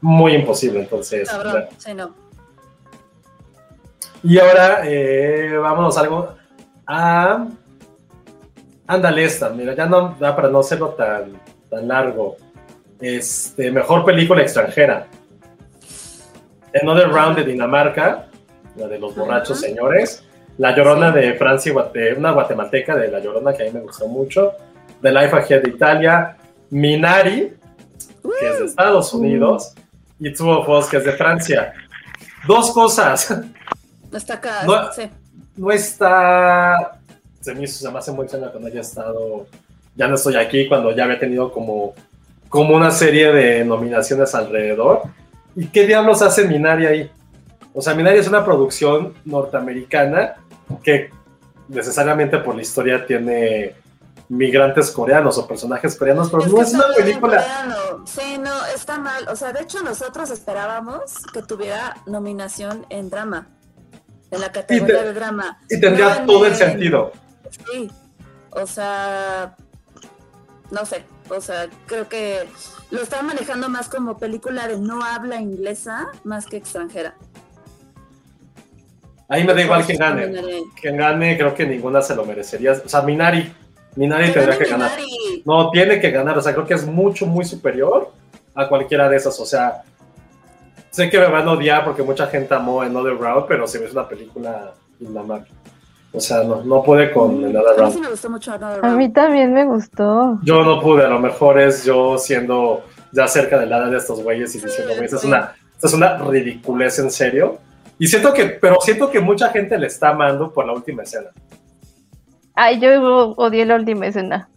muy 0.01 0.33
imposible. 0.33 0.79
Entonces, 0.79 1.29
Cabrón, 1.29 1.51
bueno. 1.51 1.67
sí, 1.77 1.93
no. 1.93 2.26
Y 4.24 4.39
ahora 4.39 4.82
eh, 4.86 5.57
vámonos 5.57 5.97
algo 5.97 6.36
a. 6.86 7.47
Ándale 8.89 9.26
esta, 9.26 9.49
mira, 9.49 9.76
ya 9.76 9.86
no, 9.86 10.18
ya 10.18 10.34
para 10.34 10.47
no 10.47 10.59
hacerlo 10.59 10.89
tan, 10.89 11.34
tan 11.70 11.88
largo. 11.88 12.38
Este, 13.01 13.70
mejor 13.70 14.05
película 14.05 14.41
extranjera. 14.41 15.07
Another 16.82 17.09
Round 17.09 17.38
de 17.38 17.43
Dinamarca, 17.43 18.28
la 18.78 18.88
de 18.88 18.99
los 18.99 19.15
borrachos 19.15 19.59
señores. 19.59 20.24
La 20.57 20.76
Llorona 20.76 21.11
de 21.11 21.34
Francia 21.36 21.72
y 21.72 22.18
una 22.18 22.32
guatemalteca 22.32 22.95
de 22.95 23.09
La 23.09 23.20
Llorona 23.20 23.53
que 23.53 23.63
a 23.63 23.65
mí 23.68 23.72
me 23.74 23.82
gustó 23.82 24.07
mucho. 24.07 24.53
The 25.01 25.11
Life 25.11 25.36
Ahead 25.36 25.63
de 25.63 25.70
Italia. 25.70 26.38
Minari, 26.70 27.53
que 28.39 28.49
es 28.49 28.59
de 28.59 28.65
Estados 28.65 29.13
Unidos. 29.13 29.74
Y 30.20 30.34
Two 30.34 30.49
of 30.49 30.68
Us, 30.68 30.89
que 30.89 30.97
es 30.97 31.05
de 31.05 31.11
Francia. 31.11 31.74
Dos 32.47 32.72
cosas. 32.72 33.39
No 34.11 34.17
está 34.17 34.35
acá, 34.35 34.63
No. 34.65 34.91
sí. 34.93 35.09
no 35.55 35.71
está. 35.71 36.99
Se 37.41 37.53
me 37.53 37.63
hizo, 37.63 37.79
se 37.85 37.91
me 37.91 37.99
hace 37.99 38.11
muy 38.11 38.23
extraño 38.23 38.51
cuando 38.51 38.67
haya 38.67 38.81
estado. 38.81 39.47
Ya 39.95 40.07
no 40.07 40.15
estoy 40.15 40.35
aquí, 40.35 40.67
cuando 40.67 40.91
ya 40.95 41.05
había 41.05 41.19
tenido 41.19 41.51
como, 41.51 41.93
como 42.49 42.75
una 42.75 42.91
serie 42.91 43.31
de 43.31 43.65
nominaciones 43.65 44.35
alrededor. 44.35 45.03
¿Y 45.55 45.67
qué 45.67 45.87
diablos 45.87 46.21
hace 46.21 46.45
Minari 46.45 46.85
ahí? 46.85 47.11
O 47.73 47.81
sea, 47.81 47.95
Minari 47.95 48.19
es 48.19 48.27
una 48.27 48.43
producción 48.45 49.13
norteamericana 49.25 50.35
que 50.83 51.09
necesariamente 51.67 52.38
por 52.39 52.55
la 52.55 52.61
historia 52.61 53.05
tiene 53.05 53.75
migrantes 54.29 54.91
coreanos 54.91 55.38
o 55.38 55.47
personajes 55.47 55.95
coreanos, 55.95 56.29
pero 56.29 56.43
Es 56.43 56.51
no 56.51 56.61
es 56.61 56.73
una 56.73 56.93
película. 56.95 57.45
Sí, 58.05 58.38
no, 58.39 58.65
está 58.67 58.97
mal. 58.97 59.27
O 59.29 59.35
sea, 59.35 59.53
de 59.53 59.61
hecho, 59.61 59.81
nosotros 59.84 60.29
esperábamos 60.31 61.25
que 61.34 61.41
tuviera 61.41 61.97
nominación 62.05 62.85
en 62.89 63.09
drama. 63.09 63.47
En 64.31 64.41
la 64.41 64.51
categoría 64.51 65.03
de 65.03 65.13
drama. 65.13 65.59
Y 65.69 65.79
tendría 65.79 66.19
No 66.19 66.25
todo 66.25 66.45
el 66.45 66.51
en- 66.53 66.57
sentido. 66.57 67.11
Sí. 67.71 67.89
O 68.51 68.65
sea. 68.67 69.55
No 70.71 70.85
sé. 70.85 71.03
O 71.29 71.39
sea, 71.41 71.67
creo 71.85 72.07
que 72.09 72.47
lo 72.91 73.01
están 73.01 73.25
manejando 73.25 73.69
más 73.69 73.89
como 73.89 74.17
película 74.17 74.67
de 74.67 74.79
no 74.79 75.03
habla 75.03 75.39
inglesa 75.41 76.07
más 76.23 76.45
que 76.45 76.57
extranjera. 76.57 77.15
Ahí 79.29 79.43
me 79.43 79.53
da 79.53 79.61
igual 79.61 79.85
quién 79.85 79.97
gane. 79.97 80.27
Minari. 80.27 80.63
Quien 80.81 80.97
gane, 80.97 81.37
creo 81.37 81.53
que 81.53 81.65
ninguna 81.65 82.01
se 82.01 82.15
lo 82.15 82.25
merecería. 82.25 82.71
O 82.73 82.87
sea, 82.89 83.01
Minari. 83.01 83.51
Minari 83.95 84.31
tendría 84.31 84.57
que 84.57 84.65
ganar. 84.65 84.91
No, 85.43 85.69
tiene 85.71 85.99
que 85.99 86.11
ganar. 86.11 86.37
O 86.37 86.41
sea, 86.41 86.53
creo 86.53 86.65
que 86.65 86.75
es 86.75 86.85
mucho, 86.85 87.25
muy 87.25 87.43
superior 87.43 88.11
a 88.55 88.67
cualquiera 88.69 89.09
de 89.09 89.17
esas. 89.17 89.37
O 89.39 89.45
sea, 89.45 89.83
sé 90.98 91.10
que 91.11 91.19
me 91.19 91.28
van 91.28 91.48
a 91.48 91.52
odiar 91.52 91.86
porque 91.86 92.02
mucha 92.02 92.28
gente 92.28 92.53
amó 92.56 92.82
Another 92.82 93.15
Round, 93.18 93.45
pero 93.48 93.68
se 93.68 93.78
ve 93.80 93.90
una 93.91 94.07
película 94.07 94.74
Dinamarca. 94.99 95.48
O 96.11 96.19
sea, 96.19 96.44
no, 96.44 96.64
no 96.64 96.82
pude 96.82 97.11
con 97.11 97.45
Another 97.45 97.80
A 97.80 97.86
mí 97.86 97.91
sí 97.91 97.98
Round. 97.98 97.99
me 98.02 98.10
gustó 98.10 98.30
mucho 98.32 98.53
Another 98.53 98.80
A 98.80 98.82
Round. 98.82 98.98
mí 98.98 99.10
también 99.14 99.53
me 99.53 99.64
gustó. 99.65 100.40
Yo 100.41 100.64
no 100.64 100.82
pude, 100.82 101.06
a 101.06 101.10
lo 101.10 101.19
mejor 101.19 101.60
es 101.60 101.86
yo 101.86 102.18
siendo 102.18 102.84
ya 103.11 103.28
cerca 103.28 103.60
de 103.60 103.68
la 103.68 103.78
edad 103.78 103.91
de 103.91 103.98
estos 103.98 104.22
güeyes 104.24 104.53
y 104.56 104.60
diciendo, 104.60 104.94
güey, 104.94 105.06
esta 105.06 105.18
es 105.18 105.24
una, 105.24 105.56
esta 105.76 105.88
es 105.88 105.94
una 105.94 106.18
ridiculez 106.18 106.98
en 106.99 107.11
serio. 107.11 107.60
Y 107.99 108.07
siento 108.07 108.34
que, 108.34 108.45
pero 108.45 108.78
siento 108.82 109.10
que 109.11 109.19
mucha 109.19 109.49
gente 109.49 109.78
le 109.78 109.88
está 109.88 110.10
amando 110.10 110.52
por 110.52 110.65
la 110.65 110.74
última 110.74 111.03
escena. 111.03 111.30
Ay, 112.56 112.80
yo 112.80 113.34
odié 113.38 113.65
la 113.65 113.76
última 113.76 114.07
escena. 114.07 114.49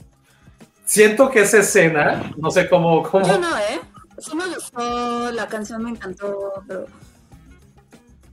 Siento 0.84 1.30
que 1.30 1.42
esa 1.42 1.58
escena, 1.58 2.32
no 2.36 2.50
sé 2.50 2.68
cómo, 2.68 3.02
cómo 3.02 3.26
Yo 3.26 3.38
no, 3.38 3.56
¿eh? 3.58 3.80
Sí 4.20 4.36
me 4.36 4.46
gustó, 4.54 5.32
la 5.32 5.46
canción 5.48 5.82
me 5.82 5.90
encantó, 5.90 6.62
pero, 6.68 6.86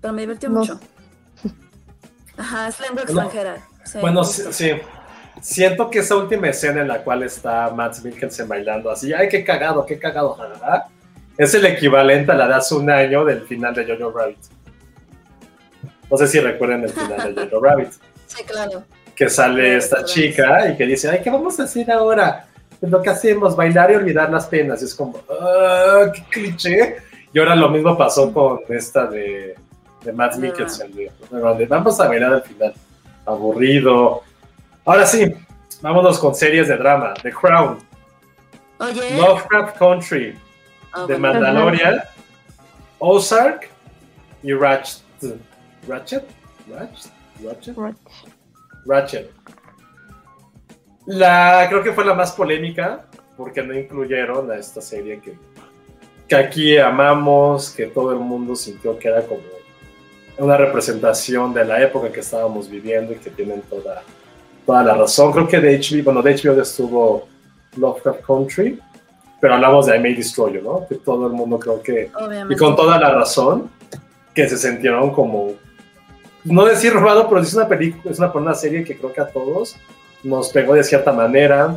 pero 0.02 0.14
me 0.14 0.22
divirtió 0.22 0.50
No. 0.50 0.60
mucho. 0.60 0.80
Ajá, 2.38 2.68
es 2.68 2.80
lengua 2.80 3.04
Bueno, 3.06 3.22
extranjera. 3.24 3.68
sí. 3.84 3.98
Bueno, 4.00 4.24
sí, 4.24 4.44
sí. 4.52 4.72
Siento 5.42 5.90
que 5.90 6.00
esa 6.00 6.16
última 6.16 6.48
escena 6.50 6.82
en 6.82 6.88
la 6.88 7.04
cual 7.04 7.24
está 7.24 7.70
Matt 7.70 8.00
Mikkelsen 8.04 8.48
bailando 8.48 8.90
así, 8.92 9.14
ay, 9.14 9.30
qué 9.30 9.44
cagado, 9.44 9.86
qué 9.86 9.98
cagado, 10.00 10.34
jajaja", 10.34 10.88
es 11.38 11.54
el 11.54 11.66
equivalente 11.66 12.32
a 12.32 12.36
la 12.36 12.48
de 12.48 12.56
hace 12.56 12.76
un 12.76 12.90
año 12.90 13.24
del 13.24 13.42
final 13.48 13.74
de 13.76 13.86
Jojo 13.86 14.12
Rabbit. 14.18 14.38
No 16.10 16.18
sé 16.18 16.28
si 16.28 16.40
recuerdan 16.40 16.84
el 16.84 16.90
final 16.90 17.36
de 17.36 17.48
Jojo 17.48 17.64
Rabbit, 17.64 17.92
Sí, 18.28 18.44
claro. 18.44 18.84
que 19.16 19.30
sale 19.30 19.78
esta 19.78 20.04
chica 20.04 20.70
y 20.70 20.76
que 20.78 20.86
dice, 20.86 21.10
ay, 21.10 21.22
¿qué 21.24 21.30
vamos 21.30 21.60
a 21.60 21.64
hacer 21.64 21.90
ahora? 21.92 22.48
Lo 22.82 23.02
que 23.02 23.10
hacemos, 23.10 23.56
bailar 23.56 23.92
y 23.92 23.96
olvidar 23.96 24.30
las 24.32 24.46
penas. 24.48 24.82
Y 24.82 24.86
es 24.86 24.94
como, 24.96 25.20
"Ah, 25.30 26.12
qué 26.14 26.24
cliché. 26.30 26.98
Y 27.34 27.40
ahora 27.40 27.56
lo 27.56 27.70
mismo 27.70 27.98
pasó 27.98 28.32
con 28.32 28.60
esta 28.70 29.06
de, 29.08 29.56
de 30.04 30.14
Matt 30.14 30.34
Ah. 30.36 30.40
Mikkelsen, 30.40 30.92
de, 30.96 31.12
vamos 31.68 32.00
a 32.00 32.08
bailar 32.08 32.34
al 32.34 32.44
final. 32.44 32.74
Aburrido. 33.26 34.22
Ahora 34.86 35.06
sí, 35.06 35.34
vámonos 35.82 36.18
con 36.20 36.34
series 36.34 36.68
de 36.68 36.78
drama. 36.78 37.14
The 37.22 37.32
Crown, 37.32 37.80
Oye, 38.80 39.18
Lovecraft 39.18 39.78
Country, 39.78 40.38
ah, 40.94 41.06
The 41.08 41.18
Mandalorian, 41.18 42.02
Ozark 43.00 43.70
y 44.44 44.54
Ratchet. 44.54 45.02
¿Ratchet? 45.88 46.24
¿Ratchet? 46.70 47.12
¿Ratchet? 47.44 47.76
Ratchet. 48.86 49.32
La, 51.08 51.66
creo 51.70 51.82
que 51.82 51.94
fue 51.94 52.06
la 52.06 52.14
más 52.14 52.34
polémica 52.34 53.06
porque 53.38 53.64
no 53.64 53.74
incluyeron 53.74 54.52
a 54.52 54.58
esta 54.58 54.82
serie 54.82 55.20
que, 55.22 55.38
que 56.28 56.36
aquí 56.36 56.78
amamos, 56.78 57.70
que 57.70 57.88
todo 57.88 58.12
el 58.12 58.20
mundo 58.20 58.56
sintió 58.56 59.00
que 59.00 59.08
era 59.08 59.22
como 59.22 59.42
una 60.38 60.58
representación 60.58 61.54
de 61.54 61.66
la 61.66 61.82
época 61.82 62.12
que 62.12 62.20
estábamos 62.20 62.70
viviendo 62.70 63.14
y 63.14 63.16
que 63.16 63.30
tienen 63.30 63.62
toda, 63.62 64.04
toda 64.66 64.84
la 64.84 64.96
razón. 64.96 65.32
Creo 65.32 65.48
que 65.48 65.60
de 65.60 65.80
HBO, 65.80 66.04
bueno, 66.04 66.22
de 66.22 66.36
HBO 66.36 66.62
estuvo 66.62 67.28
Lovecraft 67.78 68.22
Country, 68.22 68.80
pero 69.40 69.56
hablamos 69.56 69.86
de 69.86 69.96
I 69.96 70.00
May 70.00 70.14
Destroy 70.14 70.56
You, 70.56 70.62
¿no? 70.62 70.88
Que 70.88 70.96
todo 70.96 71.28
el 71.28 71.34
mundo 71.34 71.58
creo 71.58 71.82
que 71.82 72.12
obviamente. 72.16 72.54
y 72.54 72.58
con 72.58 72.76
toda 72.76 73.00
la 73.00 73.12
razón 73.12 73.70
que 74.34 74.48
se 74.50 74.58
sintieron 74.58 75.12
como 75.14 75.54
no 76.44 76.66
decir 76.66 76.94
robado 76.94 77.28
pero 77.28 77.42
es 77.42 77.54
una 77.54 77.68
película 77.68 78.12
es 78.12 78.20
una, 78.20 78.32
una 78.32 78.54
serie 78.54 78.84
que 78.84 78.96
creo 78.96 79.12
que 79.12 79.22
a 79.22 79.28
todos 79.28 79.76
nos 80.28 80.50
pegó 80.50 80.74
de 80.74 80.84
cierta 80.84 81.12
manera. 81.12 81.76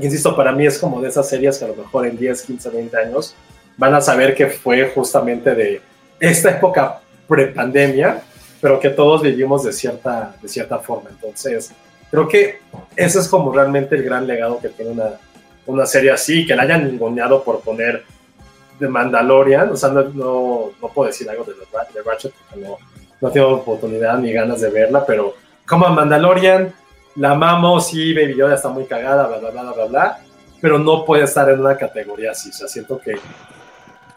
Insisto 0.00 0.36
para 0.36 0.52
mí 0.52 0.66
es 0.66 0.78
como 0.78 1.00
de 1.00 1.08
esas 1.08 1.28
series 1.28 1.58
que 1.58 1.64
a 1.64 1.68
lo 1.68 1.76
mejor 1.76 2.06
en 2.06 2.16
10, 2.16 2.42
15, 2.42 2.70
20 2.70 2.96
años 2.96 3.34
van 3.76 3.94
a 3.94 4.00
saber 4.00 4.34
que 4.34 4.46
fue 4.46 4.90
justamente 4.90 5.54
de 5.54 5.80
esta 6.20 6.50
época 6.50 7.00
pre-pandemia 7.26 8.22
pero 8.60 8.80
que 8.80 8.90
todos 8.90 9.22
vivimos 9.22 9.64
de 9.64 9.72
cierta, 9.72 10.34
de 10.40 10.48
cierta 10.48 10.78
forma. 10.78 11.10
Entonces 11.10 11.72
creo 12.10 12.28
que 12.28 12.60
ese 12.96 13.18
es 13.18 13.28
como 13.28 13.52
realmente 13.52 13.94
el 13.94 14.02
gran 14.02 14.26
legado 14.26 14.58
que 14.60 14.68
tiene 14.68 14.92
una, 14.92 15.10
una 15.66 15.86
serie 15.86 16.10
así 16.10 16.46
que 16.46 16.56
la 16.56 16.64
hayan 16.64 16.84
ninguneado 16.84 17.42
por 17.42 17.60
poner 17.60 18.04
de 18.78 18.88
Mandalorian, 18.88 19.70
o 19.70 19.76
sea, 19.76 19.88
no, 19.88 20.04
no, 20.04 20.70
no 20.80 20.88
puedo 20.88 21.08
decir 21.08 21.28
algo 21.28 21.44
de, 21.44 21.52
de 21.52 22.02
Ratchet 22.02 22.32
porque 22.32 22.64
no, 22.64 22.76
no 23.20 23.30
tengo 23.30 23.48
oportunidad 23.48 24.18
ni 24.18 24.32
ganas 24.32 24.60
de 24.60 24.70
verla, 24.70 25.04
pero 25.04 25.34
como 25.66 25.86
a 25.86 25.90
Mandalorian, 25.90 26.72
la 27.18 27.32
amamos, 27.32 27.88
sí, 27.88 28.14
Baby 28.14 28.36
Yoda 28.36 28.54
está 28.54 28.68
muy 28.68 28.84
cagada, 28.84 29.26
bla, 29.26 29.38
bla, 29.38 29.50
bla, 29.50 29.62
bla, 29.62 29.72
bla, 29.72 29.84
bla, 29.86 30.20
pero 30.60 30.78
no 30.78 31.04
puede 31.04 31.24
estar 31.24 31.48
en 31.50 31.60
una 31.60 31.76
categoría 31.76 32.30
así, 32.30 32.50
o 32.50 32.52
sea, 32.52 32.68
siento 32.68 32.98
que, 32.98 33.16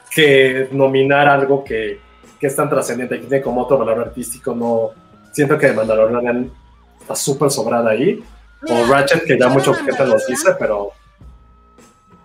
que 0.10 0.70
nominar 0.72 1.28
algo 1.28 1.64
que, 1.64 2.00
que 2.40 2.48
es 2.48 2.56
tan 2.56 2.70
trascendente, 2.70 3.20
que 3.20 3.28
tiene 3.28 3.44
como 3.44 3.62
otro 3.62 3.78
valor 3.78 4.00
artístico, 4.00 4.54
no, 4.54 4.92
siento 5.32 5.58
que 5.58 5.74
Mandalorian 5.74 6.52
está 7.00 7.16
súper 7.16 7.50
sobrada 7.50 7.90
ahí, 7.90 8.24
o 8.70 8.86
Ratchet, 8.86 9.26
que 9.26 9.40
ya 9.40 9.50
mucha 9.50 9.74
gente 9.74 10.06
nos 10.06 10.28
dice, 10.28 10.52
pero... 10.60 10.92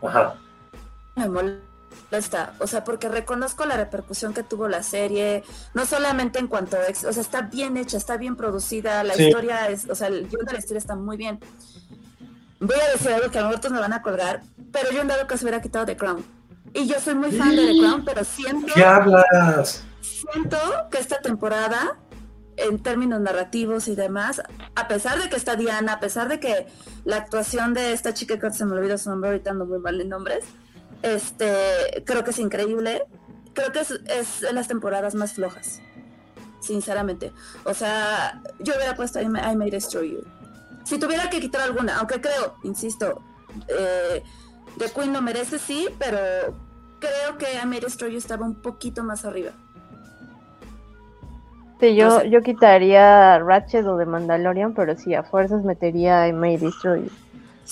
Ajá. 0.02 0.34
me 1.16 1.65
molesta, 2.10 2.54
o 2.60 2.66
sea, 2.66 2.84
porque 2.84 3.08
reconozco 3.08 3.64
la 3.66 3.76
repercusión 3.76 4.32
que 4.34 4.42
tuvo 4.42 4.68
la 4.68 4.82
serie, 4.82 5.42
no 5.74 5.86
solamente 5.86 6.38
en 6.38 6.46
cuanto 6.46 6.76
a, 6.76 6.86
ex- 6.88 7.04
o 7.04 7.12
sea, 7.12 7.22
está 7.22 7.42
bien 7.42 7.76
hecha, 7.76 7.96
está 7.96 8.16
bien 8.16 8.36
producida, 8.36 9.02
la 9.04 9.14
Sí. 9.14 9.26
historia 9.26 9.68
es, 9.68 9.88
o 9.88 9.94
sea, 9.94 10.08
el 10.08 10.28
guion 10.28 10.44
de 10.46 10.52
la 10.52 10.58
historia 10.58 10.78
está 10.78 10.94
muy 10.96 11.16
bien. 11.16 11.40
Voy 12.60 12.76
a 12.80 12.92
decir 12.92 13.12
algo 13.12 13.30
que 13.30 13.38
a 13.38 13.42
lo 13.42 13.48
mejor 13.48 13.58
otros 13.58 13.72
me 13.72 13.80
van 13.80 13.92
a 13.92 14.02
colgar, 14.02 14.42
pero 14.72 14.90
yo 14.90 15.02
en 15.02 15.08
dado 15.08 15.26
caso 15.26 15.44
hubiera 15.44 15.60
quitado 15.60 15.84
The 15.84 15.96
Crown. 15.96 16.24
Y 16.72 16.86
yo 16.86 16.98
soy 17.00 17.14
muy 17.14 17.32
fan 17.32 17.54
de 17.54 17.66
The 17.66 17.78
Crown, 17.80 18.04
pero 18.04 18.24
siento, 18.24 18.72
¿Qué 18.74 18.84
hablas? 18.84 19.82
siento 20.00 20.58
que 20.90 20.98
esta 20.98 21.20
temporada, 21.20 21.98
en 22.56 22.82
términos 22.82 23.20
narrativos 23.20 23.88
y 23.88 23.94
demás, 23.94 24.42
a 24.74 24.88
pesar 24.88 25.22
de 25.22 25.28
que 25.28 25.36
está 25.36 25.56
Diana, 25.56 25.94
a 25.94 26.00
pesar 26.00 26.28
de 26.28 26.40
que 26.40 26.66
la 27.04 27.16
actuación 27.16 27.74
de 27.74 27.92
esta 27.92 28.14
chica 28.14 28.38
que 28.38 28.50
se 28.50 28.64
me 28.64 28.76
olvidó 28.76 28.96
su 28.96 29.10
nombre, 29.10 29.30
ahorita 29.30 29.50
ando 29.50 29.66
muy 29.66 29.78
mal 29.78 30.00
en 30.00 30.08
nombres, 30.08 30.44
este, 31.14 32.02
creo 32.04 32.24
que 32.24 32.30
es 32.30 32.38
increíble. 32.38 33.04
Creo 33.54 33.72
que 33.72 33.80
es, 33.80 33.90
es 33.90 34.40
de 34.40 34.52
las 34.52 34.68
temporadas 34.68 35.14
más 35.14 35.32
flojas, 35.32 35.80
sinceramente. 36.60 37.32
O 37.64 37.72
sea, 37.72 38.42
yo 38.58 38.74
hubiera 38.76 38.94
puesto 38.96 39.20
I 39.20 39.28
May, 39.28 39.52
I 39.52 39.56
May 39.56 39.70
Destroy 39.70 40.10
You. 40.12 40.24
Si 40.84 40.98
tuviera 40.98 41.30
que 41.30 41.40
quitar 41.40 41.62
alguna, 41.62 41.98
aunque 41.98 42.20
creo, 42.20 42.56
insisto, 42.64 43.22
eh, 43.68 44.22
The 44.78 44.90
Queen 44.90 45.12
lo 45.12 45.22
merece, 45.22 45.58
sí, 45.58 45.88
pero 45.98 46.18
creo 47.00 47.38
que 47.38 47.46
I 47.62 47.66
May 47.66 47.80
Destroy 47.80 48.12
You 48.12 48.18
estaba 48.18 48.44
un 48.44 48.60
poquito 48.60 49.02
más 49.02 49.24
arriba. 49.24 49.52
Sí, 51.80 51.94
yo, 51.94 52.08
No 52.08 52.20
sé. 52.20 52.30
yo 52.30 52.42
quitaría 52.42 53.38
Ratchet 53.38 53.86
o 53.86 53.96
de 53.96 54.06
Mandalorian, 54.06 54.74
pero 54.74 54.96
sí, 54.96 55.14
a 55.14 55.22
fuerzas 55.22 55.62
metería 55.64 56.26
I 56.28 56.32
May 56.32 56.56
Destroy 56.56 57.04
You. 57.04 57.10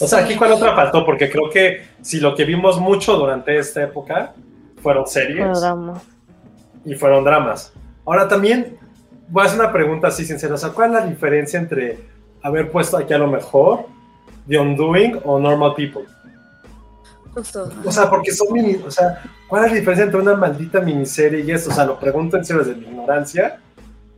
O 0.01 0.07
sea, 0.09 0.21
aquí 0.21 0.35
cuál 0.37 0.53
otra 0.53 0.75
faltó, 0.75 1.05
porque 1.05 1.31
creo 1.31 1.49
que 1.51 1.87
si 2.03 2.19
lo 2.21 2.35
que 2.35 2.45
vimos 2.45 2.81
mucho 2.81 3.17
durante 3.17 3.57
esta 3.59 3.83
época 3.83 4.33
fueron 4.83 5.07
series 5.07 5.45
Programa. 5.47 6.01
y 6.85 6.95
fueron 6.95 7.25
dramas. 7.25 7.73
Ahora 8.05 8.27
también 8.29 8.77
voy 9.29 9.43
a 9.45 9.47
hacer 9.47 9.61
una 9.61 9.73
pregunta 9.73 10.09
así 10.09 10.25
sincera, 10.25 10.55
o 10.55 10.59
sea, 10.59 10.71
¿cuál 10.71 10.91
es 10.95 11.01
la 11.01 11.07
diferencia 11.07 11.59
entre 11.59 11.99
haber 12.43 12.71
puesto 12.71 12.97
aquí 12.99 13.13
a 13.15 13.19
lo 13.19 13.29
mejor 13.29 13.87
The 14.49 14.59
Undoing 14.59 15.21
o 15.25 15.39
Normal 15.39 15.75
People? 15.75 16.03
Justo. 17.35 17.69
O 17.85 17.91
sea, 17.91 18.09
porque 18.11 18.31
son 18.33 18.53
mini, 18.53 18.75
o 18.87 18.91
sea, 18.91 19.21
¿cuál 19.49 19.65
es 19.65 19.71
la 19.73 19.77
diferencia 19.79 20.05
entre 20.05 20.21
una 20.21 20.35
maldita 20.35 20.81
miniserie 20.81 21.41
y 21.41 21.51
eso? 21.51 21.71
O 21.71 21.73
sea, 21.73 21.85
lo 21.85 21.99
pregunto 21.99 22.37
en 22.37 22.45
serio 22.45 22.63
desde 22.63 22.79
mi 22.79 22.87
ignorancia. 22.87 23.59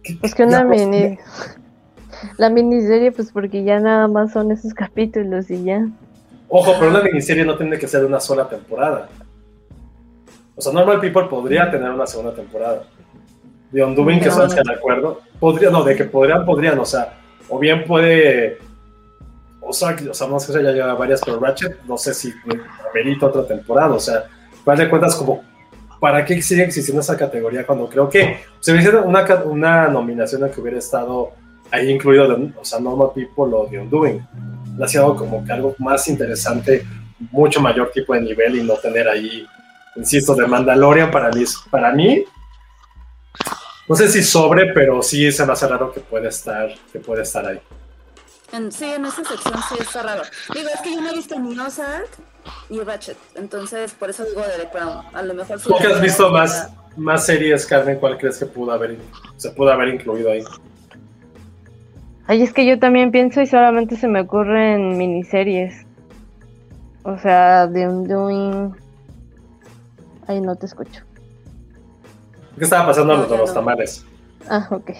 ¿Qué- 0.02 0.18
Es 0.22 0.34
que 0.34 0.44
una 0.44 0.64
mini... 0.64 1.18
La 2.38 2.50
miniserie, 2.50 3.12
pues 3.12 3.30
porque 3.32 3.64
ya 3.64 3.80
nada 3.80 4.08
más 4.08 4.32
son 4.32 4.52
esos 4.52 4.74
capítulos 4.74 5.50
y 5.50 5.64
ya. 5.64 5.86
Ojo, 6.48 6.74
pero 6.78 6.90
una 6.90 7.02
miniserie 7.02 7.44
no 7.44 7.56
tiene 7.56 7.78
que 7.78 7.88
ser 7.88 8.00
de 8.00 8.06
una 8.06 8.20
sola 8.20 8.48
temporada. 8.48 9.08
O 10.54 10.60
sea, 10.60 10.72
Normal 10.72 11.00
People 11.00 11.24
podría 11.24 11.70
tener 11.70 11.90
una 11.90 12.06
segunda 12.06 12.34
temporada. 12.34 12.84
De 13.70 13.84
Undoing, 13.84 14.20
que 14.20 14.30
sabes 14.30 14.54
que 14.54 14.62
de 14.66 14.74
acuerdo. 14.74 15.20
Podría, 15.38 15.70
no, 15.70 15.84
de 15.84 15.96
que 15.96 16.04
podrían, 16.04 16.46
podrían, 16.46 16.78
o 16.78 16.84
sea, 16.84 17.18
o 17.48 17.58
bien 17.58 17.84
puede. 17.84 18.58
O 19.60 19.72
sea, 19.72 19.96
o 20.08 20.14
sea, 20.14 20.28
no 20.28 20.38
sé 20.38 20.52
si 20.52 20.62
ya 20.62 20.70
lleva 20.70 20.94
varias, 20.94 21.20
pero 21.24 21.40
Ratchet, 21.40 21.82
no 21.84 21.98
sé 21.98 22.14
si 22.14 22.32
amerita 22.90 23.26
otra 23.26 23.46
temporada. 23.46 23.94
O 23.94 24.00
sea, 24.00 24.24
final 24.62 24.78
de 24.78 24.88
cuentas, 24.88 25.16
como, 25.16 25.42
¿para 26.00 26.24
qué 26.24 26.40
sigue 26.40 26.62
existiendo 26.62 27.00
esa 27.00 27.16
categoría 27.16 27.66
cuando 27.66 27.88
creo 27.88 28.08
que 28.08 28.38
se 28.60 28.72
hubiese 28.72 28.96
una, 28.96 29.24
una 29.44 29.88
nominación 29.88 30.44
en 30.44 30.52
que 30.52 30.60
hubiera 30.60 30.78
estado 30.78 31.32
ahí 31.70 31.90
incluido, 31.90 32.28
de- 32.28 32.52
o 32.58 32.64
sea, 32.64 32.78
Normal 32.80 33.10
People 33.14 33.54
o 33.54 33.66
The 33.70 33.80
Undoing? 33.80 34.26
Le 34.78 34.84
ha 34.84 34.88
sido 34.88 35.14
como 35.16 35.44
que 35.44 35.52
algo 35.52 35.74
más 35.78 36.06
interesante, 36.08 36.84
mucho 37.30 37.60
mayor 37.60 37.90
tipo 37.92 38.12
de 38.14 38.20
nivel 38.20 38.56
y 38.56 38.62
no 38.62 38.74
tener 38.74 39.08
ahí, 39.08 39.46
insisto, 39.96 40.34
de 40.34 40.46
Mandalorian 40.46 41.10
para 41.10 41.30
mí, 41.30 41.44
para 41.70 41.92
mí, 41.92 42.24
no 43.88 43.94
sé 43.94 44.08
si 44.08 44.22
sobre, 44.22 44.72
pero 44.72 45.00
sí 45.02 45.30
se 45.30 45.46
me 45.46 45.52
hace 45.52 45.66
raro 45.68 45.92
que 45.92 46.00
puede 46.00 46.28
estar, 46.28 46.68
que 46.92 46.98
puede 46.98 47.22
estar 47.22 47.46
ahí. 47.46 47.60
En- 48.52 48.70
sí, 48.70 48.84
en 48.84 49.04
esa 49.06 49.24
sección 49.24 49.54
sí 49.68 49.76
está 49.80 50.02
raro. 50.02 50.22
Digo, 50.54 50.68
es 50.74 50.80
que 50.80 50.94
yo 50.94 51.00
no 51.00 51.10
he 51.10 51.14
visto 51.14 51.38
ni 51.38 51.58
Ozark 51.58 52.08
ni 52.68 52.80
Ratchet, 52.80 53.16
entonces 53.34 53.92
por 53.92 54.10
eso 54.10 54.24
digo 54.24 54.40
de 54.42 54.64
The 54.64 54.70
Crown. 54.70 55.04
A 55.14 55.22
lo 55.22 55.34
mejor 55.34 55.60
¿Tú 55.60 55.74
que 55.78 55.86
has 55.86 55.94
la- 55.96 56.00
visto 56.00 56.30
más, 56.30 56.68
más 56.96 57.26
series, 57.26 57.64
Carmen? 57.66 57.98
¿Cuál 57.98 58.18
crees 58.18 58.38
que 58.38 58.46
pudo 58.46 58.72
haber, 58.72 58.98
se 59.36 59.50
pudo 59.50 59.70
haber 59.72 59.88
incluido 59.88 60.30
ahí? 60.30 60.44
Ay, 62.28 62.42
es 62.42 62.52
que 62.52 62.66
yo 62.66 62.78
también 62.78 63.10
pienso 63.12 63.40
y 63.40 63.46
solamente 63.46 63.96
se 63.96 64.08
me 64.08 64.20
ocurren 64.20 64.98
miniseries. 64.98 65.86
O 67.04 67.16
sea, 67.18 67.66
de 67.68 67.86
un 67.86 68.08
doing. 68.08 68.74
Ay, 70.26 70.40
no 70.40 70.56
te 70.56 70.66
escucho. 70.66 71.02
¿Qué 72.58 72.64
estaba 72.64 72.86
pasando 72.86 73.16
No, 73.16 73.28
con 73.28 73.38
los 73.38 73.50
no. 73.50 73.54
tamales? 73.54 74.04
Ah, 74.48 74.66
ok. 74.70 74.90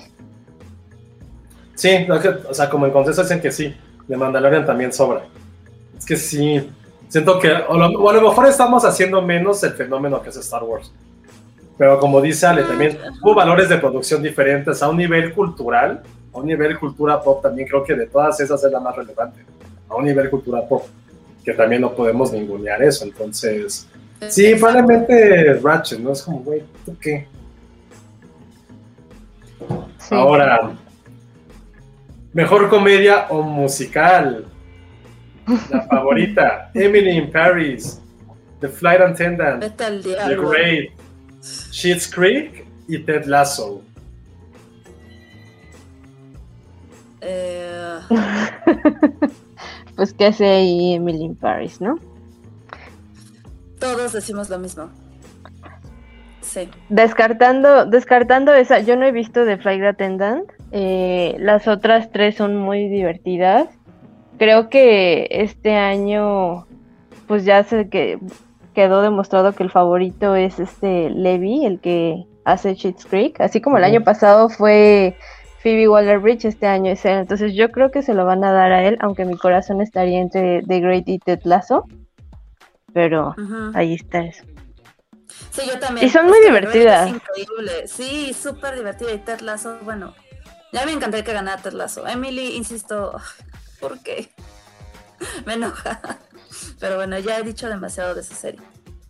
Sí, 1.75 2.05
no, 2.07 2.21
que- 2.21 2.29
o 2.29 2.55
sea, 2.55 2.71
como 2.71 2.87
en 2.87 2.93
consenso 2.93 3.23
dicen 3.23 3.41
que 3.41 3.51
sí. 3.51 3.75
De 4.07 4.17
Mandalorian 4.17 4.65
también 4.65 4.93
sobra. 4.93 5.23
Es 5.99 6.07
que 6.07 6.17
sí. 6.17 6.71
Siento 7.09 7.39
que, 7.41 7.53
o, 7.69 7.77
lo- 7.77 7.89
o 8.01 8.11
a 8.11 8.13
lo 8.13 8.21
mejor 8.23 8.47
estamos 8.47 8.85
haciendo 8.85 9.21
menos 9.21 9.63
el 9.65 9.73
fenómeno 9.73 10.23
que 10.23 10.29
es 10.29 10.37
Star 10.37 10.63
Wars. 10.63 10.93
Pero 11.77 11.99
como 11.99 12.21
dice 12.21 12.47
Ale, 12.47 12.63
también 12.63 12.97
hubo 13.23 13.35
valores 13.35 13.69
de 13.69 13.79
producción 13.79 14.23
diferentes 14.23 14.83
a 14.83 14.89
un 14.89 14.97
nivel 14.97 15.35
cultural, 15.35 16.03
a 16.37 16.41
un 16.41 16.47
nivel 16.47 16.79
cultura 16.79 17.21
pop, 17.21 17.43
también 17.43 17.67
creo 17.67 17.83
que 17.83 17.95
de 17.95 18.07
todas 18.07 18.39
esas 18.41 18.63
es 18.63 18.71
la 18.71 18.79
más 18.79 18.95
relevante. 18.95 19.41
A 19.89 19.95
un 19.95 20.05
nivel 20.05 20.29
cultura 20.29 20.67
pop, 20.69 20.85
que 21.43 21.55
también 21.55 21.81
no 21.81 21.95
podemos 21.95 22.31
ningunear 22.33 22.83
eso. 22.83 23.05
Entonces, 23.05 23.89
sí, 24.29 24.55
probablemente 24.55 25.55
Ratchet, 25.55 25.99
¿no? 25.99 26.13
Es 26.13 26.23
como, 26.23 26.41
güey, 26.41 26.63
¿tú 26.85 26.97
qué? 27.01 27.27
Sí. 29.99 30.15
Ahora, 30.15 30.73
mejor 32.33 32.69
comedia 32.69 33.27
o 33.31 33.43
musical. 33.43 34.47
La 35.71 35.83
favorita, 35.91 36.71
Emily 36.75 37.17
in 37.17 37.31
Paris, 37.31 38.01
The 38.61 38.69
Flight 38.69 39.01
Attendant, 39.01 39.77
The. 39.77 40.37
Great, 40.37 40.91
Schitt's 41.41 42.07
Creek 42.07 42.67
y 42.89 42.99
Ted 42.99 43.27
Lasso. 43.27 43.86
Eh, 47.29 47.99
Pues 49.97 50.13
qué 50.13 50.27
hace 50.27 50.47
ahí 50.47 50.95
Emily 50.95 51.23
in 51.25 51.37
Paris, 51.37 51.81
¿no? 51.81 51.99
todos 53.79 54.13
decimos 54.13 54.49
lo 54.49 54.59
mismo. 54.59 54.89
Sí. 56.41 56.69
Descartando, 56.89 57.85
descartando 57.87 58.55
esa, 58.55 58.79
yo 58.81 58.97
no 58.97 59.05
he 59.05 59.13
visto 59.13 59.45
The 59.45 59.59
Flight 59.59 59.83
Attendant. 59.83 60.51
eh, 60.73 61.37
las 61.39 61.69
otras 61.69 62.11
tres 62.11 62.37
son 62.37 62.57
muy 62.57 62.89
divertidas. 62.89 63.69
Creo 64.39 64.69
que 64.71 65.29
este 65.31 65.75
año, 65.75 66.67
pues 67.27 67.45
ya 67.45 67.63
sé 67.65 67.89
que 67.89 68.19
quedó 68.75 69.03
demostrado 69.03 69.53
que 69.53 69.63
el 69.63 69.71
favorito 69.71 70.35
es 70.37 70.59
este 70.59 71.11
Levi, 71.11 71.65
el 71.67 71.81
que 71.81 72.25
hace 72.45 72.75
Schitt's 72.75 73.07
Creek. 73.07 73.41
Así 73.41 73.61
como 73.61 73.79
el 73.79 73.85
año 73.85 74.03
pasado 74.03 74.49
fue 74.49 75.17
Phoebe 75.67 75.89
Waller-Bridge, 75.89 76.45
este 76.45 76.69
año 76.69 76.93
es 76.93 77.05
él. 77.05 77.19
Entonces 77.19 77.53
yo 77.53 77.73
creo 77.73 77.91
que 77.91 78.01
se 78.01 78.15
lo 78.15 78.25
van 78.25 78.45
a 78.45 78.53
dar 78.53 78.71
a 78.71 78.87
él, 78.87 78.97
aunque 79.01 79.25
mi 79.25 79.37
corazón 79.37 79.81
estaría 79.81 80.21
entre 80.21 80.63
The 80.63 80.79
Great 80.79 81.09
y 81.09 81.19
Ted 81.19 81.41
Lasso. 81.43 81.89
Pero 82.93 83.35
ahí 83.75 83.95
está 83.95 84.21
eso. 84.21 84.45
Sí, 85.51 85.63
yo 85.67 85.77
también. 85.81 86.07
Y 86.07 86.11
son 86.11 86.27
muy 86.27 86.39
divertidas. 86.41 87.09
Es 87.09 87.17
increíble. 87.17 87.89
Sí, 87.89 88.33
súper 88.33 88.77
divertida. 88.77 89.13
Y 89.13 89.19
Ted 89.19 89.41
Lasso, 89.41 89.77
bueno, 89.83 90.15
ya 90.73 90.87
me 90.87 90.93
encantaría 90.93 91.25
que 91.25 91.33
ganara 91.33 91.61
Ted 91.61 91.73
Lasso. 91.73 92.07
Emily, 92.07 92.55
insisto, 92.55 93.21
¿por 93.81 94.01
qué? 94.05 94.31
me 95.47 95.55
enoja. 95.55 96.01
Pero 96.79 96.95
bueno, 96.95 97.19
ya 97.19 97.41
he 97.41 97.43
dicho 97.43 97.69
demasiado 97.69 98.15
de 98.15 98.21
esa 98.21 98.37
serie. 98.37 98.61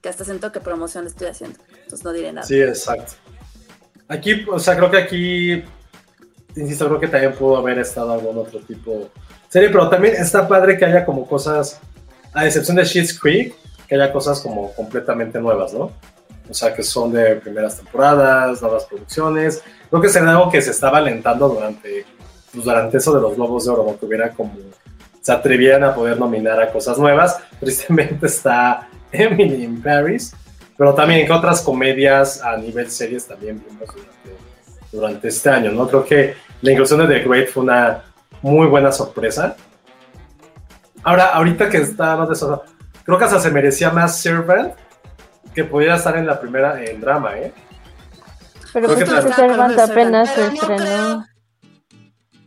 Que 0.00 0.08
hasta 0.08 0.24
siento 0.24 0.52
que 0.52 0.60
promoción 0.60 1.06
estoy 1.06 1.26
haciendo. 1.26 1.58
Entonces 1.82 2.02
no 2.02 2.12
diré 2.14 2.32
nada. 2.32 2.46
Sí, 2.46 2.58
exacto. 2.62 3.12
Aquí, 4.08 4.46
o 4.50 4.58
sea, 4.58 4.74
creo 4.74 4.90
que 4.90 4.98
aquí, 4.98 5.64
insisto, 6.56 6.86
creo 6.86 7.00
que 7.00 7.08
también 7.08 7.34
pudo 7.34 7.56
haber 7.56 7.78
estado 7.78 8.12
algún 8.12 8.38
otro 8.38 8.60
tipo 8.60 9.08
serie, 9.48 9.68
pero 9.70 9.88
también 9.88 10.14
está 10.16 10.46
padre 10.46 10.76
que 10.76 10.84
haya 10.84 11.04
como 11.04 11.26
cosas, 11.26 11.80
a 12.32 12.46
excepción 12.46 12.76
de 12.76 12.84
Schitt's 12.84 13.18
Creek, 13.18 13.54
que 13.86 13.94
haya 13.94 14.12
cosas 14.12 14.40
como 14.40 14.72
completamente 14.74 15.40
nuevas, 15.40 15.72
¿no? 15.72 15.92
O 16.48 16.54
sea, 16.54 16.74
que 16.74 16.82
son 16.82 17.12
de 17.12 17.36
primeras 17.36 17.76
temporadas, 17.76 18.60
nuevas 18.62 18.84
producciones. 18.84 19.62
Creo 19.88 20.00
que 20.00 20.08
sería 20.08 20.30
algo 20.30 20.50
que 20.50 20.62
se 20.62 20.70
estaba 20.70 20.98
alentando 20.98 21.48
durante, 21.48 22.04
pues, 22.52 22.64
durante 22.64 22.98
eso 22.98 23.14
de 23.14 23.20
los 23.20 23.34
Globos 23.34 23.64
de 23.64 23.70
Oro, 23.70 23.84
¿no? 23.84 23.98
que 23.98 24.06
hubiera 24.06 24.30
como, 24.30 24.54
se 25.20 25.32
atrevieran 25.32 25.82
a 25.84 25.94
poder 25.94 26.18
nominar 26.18 26.60
a 26.60 26.70
cosas 26.70 26.98
nuevas. 26.98 27.38
Tristemente 27.60 28.26
está 28.26 28.88
Emily 29.10 29.64
in 29.64 29.82
Paris, 29.82 30.34
pero 30.76 30.94
también 30.94 31.26
que 31.26 31.32
otras 31.32 31.62
comedias 31.62 32.42
a 32.42 32.56
nivel 32.56 32.90
series 32.90 33.26
también 33.26 33.62
vimos 33.66 33.88
durante, 33.88 34.36
durante 34.92 35.28
este 35.28 35.48
año, 35.48 35.72
¿no? 35.72 35.88
Creo 35.88 36.04
que 36.04 36.34
la 36.62 36.70
inclusión 36.72 37.00
de 37.00 37.06
The 37.22 37.28
Great 37.28 37.48
fue 37.50 37.62
una 37.64 38.02
muy 38.42 38.66
buena 38.66 38.92
sorpresa. 38.92 39.56
Ahora, 41.02 41.26
ahorita 41.34 41.68
que 41.68 41.78
está 41.78 42.16
más 42.16 42.28
de 42.28 42.34
eso, 42.34 42.62
creo 43.04 43.18
que 43.18 43.24
hasta 43.24 43.38
se 43.40 43.50
merecía 43.50 43.90
más 43.90 44.18
Servant 44.20 44.74
que 45.54 45.64
pudiera 45.64 45.96
estar 45.96 46.16
en 46.16 46.26
la 46.26 46.38
primera 46.40 46.82
en 46.82 47.00
drama, 47.00 47.36
¿eh? 47.38 47.52
Pero 48.72 48.88
Creo 48.88 48.98
que 48.98 49.06
Servant 49.06 49.78
apenas 49.78 50.34
se 50.34 50.46
estrenó. 50.46 50.76
creo- 50.76 51.24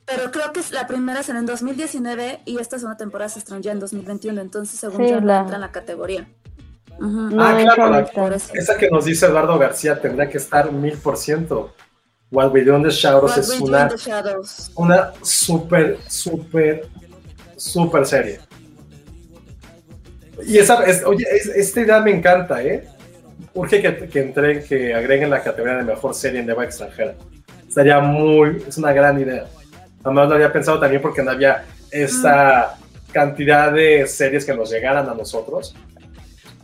Pero 0.06 0.32
creo 0.32 0.52
que 0.54 0.60
es 0.60 0.72
la 0.72 0.88
primera 0.88 1.22
será 1.24 1.40
en 1.40 1.46
2019 1.46 2.42
y 2.46 2.58
esta 2.60 2.78
segunda 2.78 2.98
temporada 2.98 3.30
se 3.30 3.40
estrenó 3.40 3.62
ya 3.62 3.72
en 3.72 3.80
2021, 3.80 4.42
entonces 4.42 4.80
según 4.80 5.06
Sí, 5.06 5.12
yo 5.12 5.22
no 5.22 5.28
la- 5.28 5.40
entra 5.42 5.56
en 5.56 5.62
la 5.62 5.72
categoría. 5.72 6.28
No, 7.00 7.42
Ah, 7.42 7.56
claro, 7.62 7.90
la-. 7.92 8.36
Esa 8.54 8.78
que 8.78 8.90
nos 8.90 9.06
dice 9.06 9.28
Eduardo 9.28 9.58
García 9.58 10.02
tendría 10.02 10.30
que 10.30 10.38
estar 10.38 10.72
mil 10.72 10.98
por 10.98 11.16
ciento. 11.16 11.74
What 12.32 12.52
We 12.54 12.64
Do 12.64 12.76
in 12.78 12.84
the 12.84 12.90
Shadows 12.90 13.32
What 13.32 13.40
es 13.40 13.60
una 13.62 13.88
Shadows. 13.96 14.72
una 14.76 15.12
súper, 15.24 15.98
súper, 16.08 16.88
súper 17.58 18.06
serie. 18.06 18.40
Y 20.46 20.58
esa, 20.58 20.84
es- 20.86 21.04
oye, 21.06 21.26
es- 21.32 21.48
esta 21.48 21.82
idea 21.82 22.00
me 22.02 22.12
encanta, 22.12 22.64
¿eh? 22.64 22.88
Urge 23.54 23.82
que, 23.82 24.08
que, 24.10 24.20
entre- 24.22 24.64
que 24.64 24.94
agreguen 24.94 25.30
la 25.30 25.42
categoría 25.42 25.78
de 25.78 25.84
mejor 25.84 26.14
serie 26.14 26.40
en 26.40 26.48
lengua 26.48 26.64
extranjera. 26.66 27.16
Estaría 27.68 28.00
muy, 28.00 28.64
es 28.68 28.78
una 28.78 28.94
gran 28.94 29.20
idea. 29.20 29.46
Además 30.04 30.30
lo 30.30 30.36
había 30.36 30.54
pensado 30.54 30.80
también 30.80 31.02
porque 31.02 31.22
no 31.24 31.32
había 31.32 31.66
esta 31.92 32.78
cantidad 33.12 33.72
de 33.74 34.08
series 34.08 34.46
que 34.46 34.54
nos 34.54 34.70
llegaran 34.72 35.10
a 35.10 35.14
nosotros. 35.14 35.76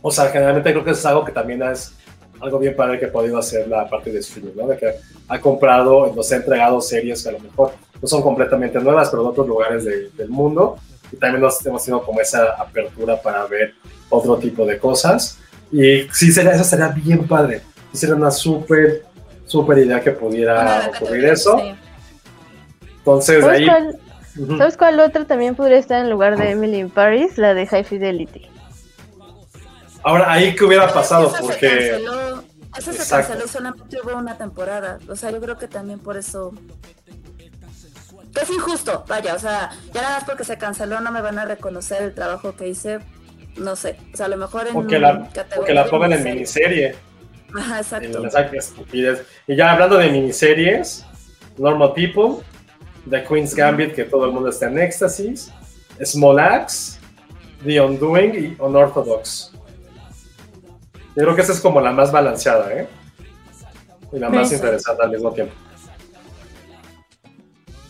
O 0.00 0.10
sea, 0.12 0.26
generalmente 0.30 0.70
creo 0.72 0.84
que 0.84 0.92
eso 0.92 1.00
es 1.00 1.06
algo 1.06 1.24
que 1.24 1.32
también 1.32 1.62
es 1.62 1.92
algo 2.40 2.58
bien 2.58 2.74
padre 2.76 2.98
que 2.98 3.06
ha 3.06 3.12
podido 3.12 3.38
hacer 3.38 3.66
la 3.68 3.88
parte 3.88 4.10
de 4.12 4.18
streaming, 4.20 4.52
¿no? 4.56 4.66
De 4.68 4.76
que 4.76 4.92
ha 5.28 5.40
comprado, 5.40 6.12
nos 6.14 6.30
ha 6.32 6.36
entregado 6.36 6.80
series 6.80 7.22
que 7.22 7.28
a 7.28 7.32
lo 7.32 7.40
mejor 7.40 7.72
no 8.00 8.06
son 8.08 8.22
completamente 8.22 8.78
nuevas, 8.80 9.08
pero 9.10 9.22
de 9.22 9.28
otros 9.30 9.46
lugares 9.46 9.84
de- 9.84 10.10
del 10.10 10.28
mundo. 10.28 10.76
Y 11.12 11.16
también 11.16 11.40
nos 11.40 11.64
hemos 11.64 11.84
tenido 11.84 12.02
como 12.04 12.20
esa 12.20 12.52
apertura 12.58 13.20
para 13.20 13.46
ver 13.46 13.74
otro 14.10 14.36
tipo 14.36 14.66
de 14.66 14.78
cosas. 14.78 15.38
Y 15.72 16.02
sí, 16.12 16.30
sería, 16.32 16.52
eso 16.52 16.64
sería 16.64 16.88
bien 16.88 17.26
padre. 17.26 17.60
Sí, 17.92 17.98
sería 17.98 18.14
una 18.16 18.30
súper, 18.30 19.04
súper 19.46 19.78
idea 19.78 20.00
que 20.00 20.10
pudiera 20.10 20.90
ocurrir 20.96 21.24
eso. 21.26 21.60
Entonces, 22.98 23.40
¿Sabes 23.42 23.60
ahí. 23.60 23.66
cuál. 23.66 23.98
¿Sabes 24.58 24.76
cuál 24.76 25.00
otra 25.00 25.24
también 25.24 25.54
podría 25.54 25.78
estar 25.78 26.04
en 26.04 26.10
lugar 26.10 26.36
de 26.36 26.50
Emily 26.50 26.78
in 26.78 26.90
Paris? 26.90 27.38
La 27.38 27.54
de 27.54 27.66
High 27.66 27.84
Fidelity. 27.84 28.46
Ahora, 30.06 30.30
ahí 30.30 30.54
que 30.54 30.64
hubiera 30.64 30.92
pasado, 30.94 31.34
se 31.34 31.42
porque. 31.42 31.66
canceló, 31.68 32.44
esa 32.78 32.92
se 32.92 33.10
canceló 33.10 33.48
solamente 33.48 33.98
hubo 34.04 34.16
una 34.16 34.38
temporada. 34.38 35.00
O 35.08 35.16
sea, 35.16 35.32
yo 35.32 35.40
creo 35.40 35.58
que 35.58 35.66
también 35.66 35.98
por 35.98 36.16
eso. 36.16 36.52
Que 38.32 38.42
es 38.42 38.50
injusto, 38.50 39.04
vaya, 39.08 39.34
o 39.34 39.38
sea, 39.40 39.72
ya 39.92 40.02
nada 40.02 40.18
más 40.18 40.24
porque 40.24 40.44
se 40.44 40.56
canceló 40.58 41.00
no 41.00 41.10
me 41.10 41.22
van 41.22 41.40
a 41.40 41.44
reconocer 41.44 42.02
el 42.02 42.14
trabajo 42.14 42.54
que 42.54 42.68
hice. 42.68 43.00
No 43.56 43.74
sé, 43.74 43.96
o 44.14 44.16
sea, 44.16 44.26
a 44.26 44.28
lo 44.28 44.36
mejor 44.36 44.68
en. 44.68 44.76
O 44.76 44.86
que 44.86 45.00
la, 45.00 45.28
categoría 45.32 45.60
o 45.60 45.64
que 45.64 45.74
la 45.74 45.86
pongan 45.86 46.12
en 46.12 46.22
miniserie. 46.22 46.94
Ajá, 47.52 47.78
exacto. 47.78 48.22
Y 49.48 49.56
ya 49.56 49.72
hablando 49.72 49.98
de 49.98 50.08
miniseries, 50.10 51.04
Normal 51.58 51.94
People, 51.94 52.44
The 53.10 53.24
Queen's 53.24 53.56
Gambit, 53.56 53.92
que 53.92 54.04
todo 54.04 54.26
el 54.26 54.30
mundo 54.30 54.50
está 54.50 54.68
en 54.68 54.78
éxtasis, 54.78 55.52
Small 56.04 56.38
Axe, 56.38 57.00
The 57.64 57.80
Undoing 57.80 58.34
y 58.36 58.56
Unorthodox. 58.62 59.55
Yo 61.16 61.22
creo 61.22 61.34
que 61.34 61.42
esa 61.42 61.52
es 61.52 61.60
como 61.60 61.80
la 61.80 61.92
más 61.92 62.12
balanceada, 62.12 62.72
¿eh? 62.74 62.86
Y 64.12 64.18
la 64.18 64.28
más 64.28 64.52
interesante 64.52 65.02
al 65.02 65.10
mismo 65.10 65.32
tiempo. 65.32 65.54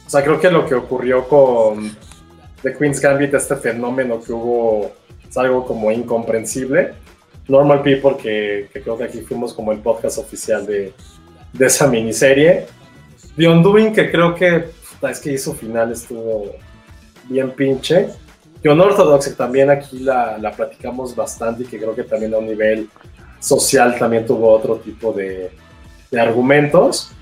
O 0.07 0.11
sea, 0.11 0.23
creo 0.23 0.39
que 0.39 0.48
lo 0.48 0.65
que 0.65 0.77
ocurrió 0.77 1.28
con 1.28 1.90
The 2.62 2.74
Queen's 2.74 3.01
Gambit, 3.01 3.35
este 3.35 3.57
fenómeno 3.57 4.20
que 4.20 4.32
hubo, 4.32 4.93
es 5.28 5.36
algo 5.36 5.66
como 5.66 5.90
incomprensible. 5.90 6.94
Normal 7.48 7.82
People, 7.82 8.16
que, 8.16 8.69
que 8.73 8.81
creo 8.81 8.97
que 8.97 9.05
aquí 9.05 9.20
fuimos 9.23 9.53
como 9.53 9.73
el 9.73 9.81
podcast 9.81 10.19
oficial 10.19 10.65
de, 10.65 10.94
de 11.53 11.66
esa 11.66 11.89
miniserie. 11.89 12.66
The 13.36 13.48
Undoing, 13.48 13.93
que 13.93 14.11
creo 14.11 14.36
que 14.36 14.66
es 15.03 15.20
que 15.20 15.36
su 15.36 15.53
final 15.55 15.90
estuvo 15.90 16.55
bien 17.28 17.51
pinche. 17.51 18.09
Y 18.62 18.69
Unorthodox, 18.69 19.28
que 19.28 19.35
también 19.35 19.70
aquí 19.70 19.98
la, 19.98 20.39
la 20.39 20.53
platicamos 20.53 21.15
bastante 21.15 21.65
y 21.65 21.66
que 21.66 21.78
creo 21.78 21.94
que 21.94 22.05
también 22.05 22.35
a 22.35 22.39
un 22.39 22.47
nivel 22.47 22.89
social 23.41 23.99
también 23.99 24.27
tuvo 24.27 24.51
otro 24.53 24.77
tipo 24.77 25.13
de, 25.13 25.51
de 26.11 26.21
argumentos. 26.21 27.13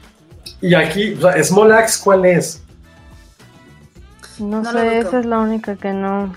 Y 0.61 0.75
aquí, 0.75 1.15
o 1.15 1.21
sea, 1.21 1.43
Small 1.43 1.73
Axe, 1.73 2.01
¿cuál 2.03 2.25
es? 2.25 2.63
No, 4.39 4.65
sé, 4.65 4.99
esa 4.99 5.21
es 5.21 5.27
la 5.27 5.39
única 5.39 5.77
que 5.77 5.93
no. 5.93 6.35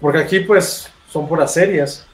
Porque 0.00 0.18
aquí, 0.20 0.40
pues, 0.40 0.88
son 1.08 1.28
puras 1.28 1.52
series. 1.52 2.06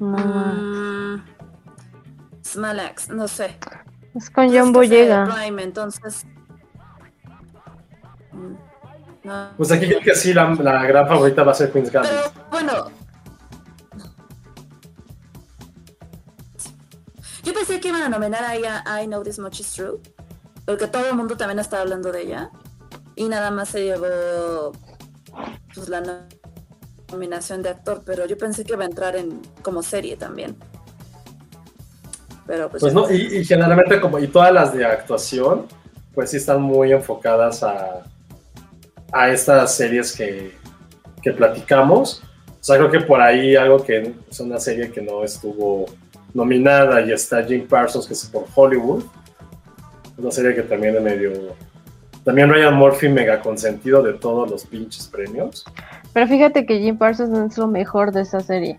no. 0.00 0.16
Mm, 0.16 1.24
Small 2.42 2.80
Axe, 2.80 3.12
no 3.12 3.28
sé. 3.28 3.56
Es 4.14 4.30
con 4.30 4.52
John 4.52 4.72
Boyega. 4.72 5.26
Prime, 5.26 5.62
entonces. 5.62 6.26
No. 9.28 9.50
Pues 9.58 9.70
aquí 9.70 9.86
creo 9.86 10.00
que 10.00 10.14
sí, 10.14 10.32
la, 10.32 10.54
la 10.54 10.86
gran 10.86 11.06
favorita 11.06 11.42
va 11.44 11.52
a 11.52 11.54
ser 11.54 11.70
Queen's 11.70 11.90
Gambit. 11.92 12.10
Pero 12.10 12.32
bueno. 12.50 12.72
Yo 17.44 17.52
pensé 17.54 17.78
que 17.80 17.88
iban 17.88 18.02
a 18.02 18.08
nominar 18.08 18.42
a 18.44 19.02
I 19.02 19.06
Know 19.06 19.22
This 19.22 19.38
Much 19.38 19.60
Is 19.60 19.72
True. 19.72 19.98
Porque 20.64 20.86
todo 20.86 21.06
el 21.08 21.14
mundo 21.14 21.36
también 21.36 21.58
estaba 21.58 21.82
hablando 21.82 22.10
de 22.10 22.22
ella. 22.22 22.50
Y 23.16 23.28
nada 23.28 23.50
más 23.50 23.68
se 23.70 23.84
llevó 23.84 24.72
pues, 25.74 25.88
la 25.88 26.00
no- 26.00 26.26
nominación 27.12 27.62
de 27.62 27.68
actor. 27.70 28.02
Pero 28.04 28.26
yo 28.26 28.36
pensé 28.38 28.64
que 28.64 28.72
iba 28.72 28.84
a 28.84 28.86
entrar 28.86 29.14
en 29.16 29.40
como 29.62 29.82
serie 29.82 30.16
también. 30.16 30.56
Pero 32.46 32.70
pues, 32.70 32.80
Pues 32.80 32.94
no, 32.94 33.10
y, 33.10 33.38
y 33.38 33.44
generalmente 33.44 34.00
como, 34.00 34.18
y 34.18 34.28
todas 34.28 34.52
las 34.52 34.72
de 34.72 34.84
actuación, 34.86 35.66
pues 36.14 36.30
sí 36.30 36.38
están 36.38 36.62
muy 36.62 36.92
enfocadas 36.92 37.62
a, 37.62 38.04
a 39.12 39.30
estas 39.30 39.74
series 39.74 40.14
que, 40.14 40.54
que 41.22 41.32
platicamos. 41.32 42.22
O 42.60 42.64
sea, 42.64 42.76
creo 42.76 42.90
que 42.90 43.00
por 43.00 43.20
ahí 43.20 43.56
algo 43.56 43.82
que 43.82 44.14
es 44.30 44.40
una 44.40 44.58
serie 44.58 44.90
que 44.90 45.00
no 45.00 45.24
estuvo 45.24 45.86
nominada 46.34 47.00
y 47.00 47.12
está 47.12 47.42
Jim 47.42 47.66
Parsons, 47.66 48.06
que 48.06 48.14
es 48.14 48.26
por 48.26 48.44
Hollywood. 48.54 49.04
Una 50.16 50.30
serie 50.30 50.54
que 50.54 50.62
también 50.62 50.96
es 50.96 51.02
medio... 51.02 51.32
También 52.24 52.50
Ryan 52.50 52.74
Murphy 52.74 53.08
mega 53.08 53.40
consentido 53.40 54.02
de 54.02 54.12
todos 54.14 54.50
los 54.50 54.66
pinches 54.66 55.06
premios. 55.06 55.64
Pero 56.12 56.26
fíjate 56.26 56.66
que 56.66 56.78
Jim 56.80 56.98
Parsons 56.98 57.30
no 57.30 57.46
es 57.46 57.56
lo 57.56 57.68
mejor 57.68 58.12
de 58.12 58.22
esa 58.22 58.40
serie. 58.40 58.78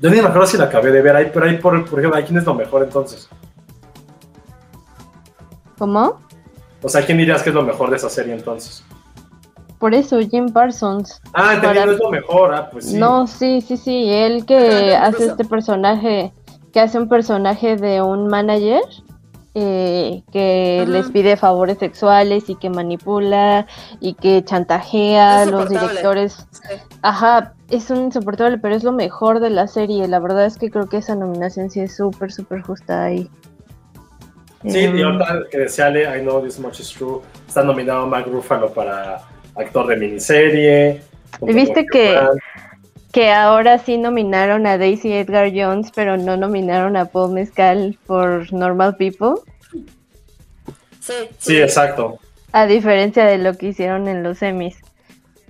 Yo 0.00 0.10
ni 0.10 0.20
me 0.20 0.28
acuerdo 0.28 0.46
si 0.46 0.56
la 0.56 0.64
acabé 0.64 0.92
de 0.92 1.02
ver 1.02 1.16
ahí, 1.16 1.30
pero 1.32 1.46
ahí, 1.46 1.56
por, 1.56 1.88
por 1.88 1.98
ejemplo, 1.98 2.16
¿ahí 2.16 2.24
quién 2.24 2.38
es 2.38 2.44
lo 2.44 2.54
mejor 2.54 2.84
entonces? 2.84 3.28
¿Cómo? 5.76 6.20
O 6.82 6.88
sea, 6.88 7.04
¿quién 7.04 7.18
dirías 7.18 7.42
que 7.42 7.50
es 7.50 7.54
lo 7.54 7.62
mejor 7.62 7.90
de 7.90 7.96
esa 7.96 8.08
serie 8.08 8.34
entonces? 8.34 8.84
Por 9.78 9.94
eso, 9.94 10.18
Jim 10.20 10.48
Parsons. 10.52 11.20
Ah, 11.32 11.50
Para- 11.56 11.60
también 11.62 11.86
no 11.86 11.92
es 11.92 11.98
lo 11.98 12.10
mejor, 12.10 12.54
ah, 12.54 12.68
pues 12.70 12.86
sí. 12.86 12.96
No, 12.96 13.26
sí, 13.26 13.60
sí, 13.60 13.76
sí. 13.76 14.08
Él 14.08 14.44
que 14.44 14.96
hace 14.96 15.26
este 15.26 15.44
personaje, 15.44 16.32
que 16.72 16.80
hace 16.80 16.98
un 16.98 17.08
personaje 17.08 17.76
de 17.76 18.02
un 18.02 18.26
manager 18.26 18.82
eh, 19.54 20.22
que 20.32 20.80
Ajá. 20.82 20.90
les 20.90 21.10
pide 21.10 21.36
favores 21.36 21.78
sexuales 21.78 22.48
y 22.48 22.54
que 22.56 22.70
manipula 22.70 23.66
y 23.98 24.14
que 24.14 24.44
chantajea 24.44 25.42
a 25.42 25.46
los 25.46 25.68
directores. 25.68 26.46
Sí. 26.50 26.74
Ajá, 27.02 27.54
es 27.70 27.90
un 27.90 27.98
insoportable, 28.04 28.58
pero 28.58 28.74
es 28.74 28.84
lo 28.84 28.92
mejor 28.92 29.40
de 29.40 29.50
la 29.50 29.66
serie. 29.66 30.06
La 30.08 30.18
verdad 30.20 30.44
es 30.46 30.58
que 30.58 30.70
creo 30.70 30.88
que 30.88 30.98
esa 30.98 31.14
nominación 31.14 31.70
sí 31.70 31.80
es 31.80 31.96
súper, 31.96 32.30
súper 32.32 32.62
justa 32.62 33.04
ahí. 33.04 33.30
Sí, 34.66 34.78
Em, 34.84 34.98
y 34.98 35.02
ahorita 35.02 35.42
que 35.50 35.58
decía 35.58 35.86
Ale, 35.86 36.02
I 36.18 36.20
know 36.22 36.42
this 36.42 36.58
much 36.58 36.80
is 36.80 36.90
true, 36.90 37.20
está 37.46 37.62
nominado 37.62 38.06
Mark 38.06 38.26
Ruffalo 38.26 38.72
para 38.72 39.20
actor 39.54 39.86
de 39.86 39.96
miniserie. 39.96 41.00
¿Viste 41.42 41.86
que- 41.86 42.18
que 43.12 43.30
ahora 43.32 43.78
sí 43.78 43.98
nominaron 43.98 44.66
a 44.66 44.76
Daisy 44.78 45.12
Edgar 45.12 45.50
Jones, 45.54 45.90
pero 45.94 46.16
no 46.16 46.36
nominaron 46.36 46.96
a 46.96 47.04
Paul 47.06 47.32
Mescal 47.32 47.96
por 48.06 48.52
Normal 48.52 48.96
People, 48.96 49.34
Sí, 51.00 51.14
Sí, 51.38 51.56
exacto. 51.60 52.18
a 52.52 52.66
diferencia 52.66 53.24
de 53.24 53.38
lo 53.38 53.54
que 53.54 53.68
hicieron 53.68 54.08
en 54.08 54.22
los 54.22 54.42
Emmys. 54.42 54.76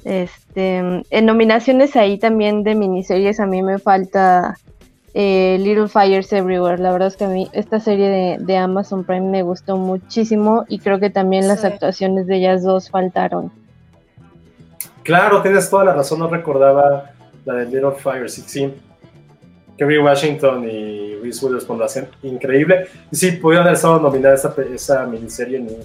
Este, 0.04 0.76
en 0.76 1.26
nominaciones 1.26 1.96
ahí 1.96 2.18
también 2.18 2.62
de 2.62 2.74
miniseries 2.76 3.40
a 3.40 3.46
mí 3.46 3.62
me 3.62 3.78
falta 3.80 4.56
eh, 5.20 5.58
Little 5.60 5.88
Fires 5.88 6.32
Everywhere. 6.32 6.78
La 6.80 6.92
verdad 6.92 7.08
es 7.08 7.16
que 7.16 7.24
a 7.24 7.28
mí 7.28 7.48
esta 7.52 7.80
serie 7.80 8.08
de, 8.08 8.36
de 8.38 8.56
Amazon 8.56 9.02
Prime 9.02 9.26
me 9.28 9.42
gustó 9.42 9.76
muchísimo 9.76 10.64
y 10.68 10.78
creo 10.78 11.00
que 11.00 11.10
también 11.10 11.48
las 11.48 11.62
Sí. 11.62 11.66
actuaciones 11.66 12.28
de 12.28 12.36
ellas 12.36 12.62
dos 12.62 12.88
faltaron. 12.88 13.50
Claro, 15.02 15.42
tienes 15.42 15.68
toda 15.70 15.84
la 15.84 15.94
razón, 15.94 16.18
no 16.20 16.28
recordaba 16.28 17.10
la 17.44 17.54
de 17.54 17.64
Little 17.66 17.92
Fire 17.92 18.20
16. 18.22 18.70
Kerry 19.76 19.98
Washington 19.98 20.68
y 20.68 21.16
Reese 21.22 21.44
Witherspoon 21.46 21.78
lo 21.78 21.84
hacen 21.84 22.08
increíble. 22.22 22.86
Y 23.10 23.16
sí, 23.16 23.32
pudieron 23.32 23.64
haber 23.66 23.76
estado 23.76 23.98
nominada 24.00 24.34
esa, 24.34 24.54
esa 24.74 25.04
miniserie 25.06 25.60
ni- 25.60 25.76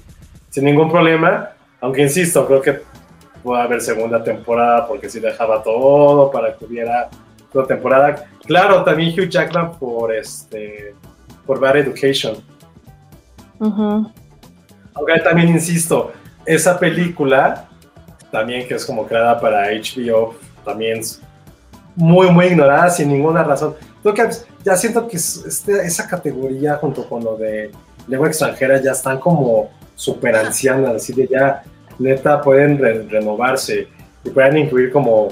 sin 0.49 0.65
ningún 0.65 0.91
problema. 0.91 1.49
Aunque 1.79 2.01
insisto, 2.01 2.45
creo 2.45 2.61
que 2.61 2.79
puede 3.43 3.61
haber 3.61 3.81
segunda 3.81 4.23
temporada 4.23 4.87
porque 4.87 5.09
sí 5.09 5.19
dejaba 5.19 5.61
todo 5.63 6.31
para 6.31 6.55
que 6.55 6.65
hubiera 6.65 7.09
temporada. 7.67 8.25
Claro, 8.45 8.83
también 8.83 9.11
Hugh 9.17 9.29
Jackman 9.29 9.71
por 9.77 10.13
este 10.13 10.95
por 11.45 11.59
Bad 11.59 11.77
Education. 11.77 12.35
Aunque 14.95 15.19
también 15.23 15.49
insisto, 15.49 16.11
esa 16.45 16.79
película, 16.79 17.67
también 18.31 18.67
que 18.67 18.75
es 18.75 18.85
como 18.85 19.05
creada 19.05 19.39
para 19.39 19.67
HBO, 19.71 20.35
también 20.65 20.99
es 20.99 21.21
muy, 21.95 22.29
muy 22.31 22.45
ignorada 22.47 22.89
sin 22.89 23.09
ninguna 23.09 23.43
razón. 23.43 23.75
Creo 24.01 24.13
que 24.13 24.29
ya 24.63 24.75
siento 24.75 25.07
que 25.07 25.17
es- 25.17 25.43
este- 25.45 25.85
esa 25.85 26.07
categoría 26.07 26.75
junto 26.75 27.07
con 27.07 27.23
lo 27.23 27.37
de 27.37 27.71
lengua 28.07 28.27
extranjera 28.27 28.81
ya 28.81 28.91
están 28.91 29.19
como 29.19 29.69
súper 29.95 30.35
ancianas, 30.35 30.95
así 30.95 31.13
de 31.13 31.27
ya 31.27 31.63
neta 31.99 32.41
pueden 32.41 32.77
re- 32.79 33.03
renovarse 33.03 33.87
y 34.23 34.29
pueden 34.29 34.57
incluir 34.57 34.91
como 34.91 35.29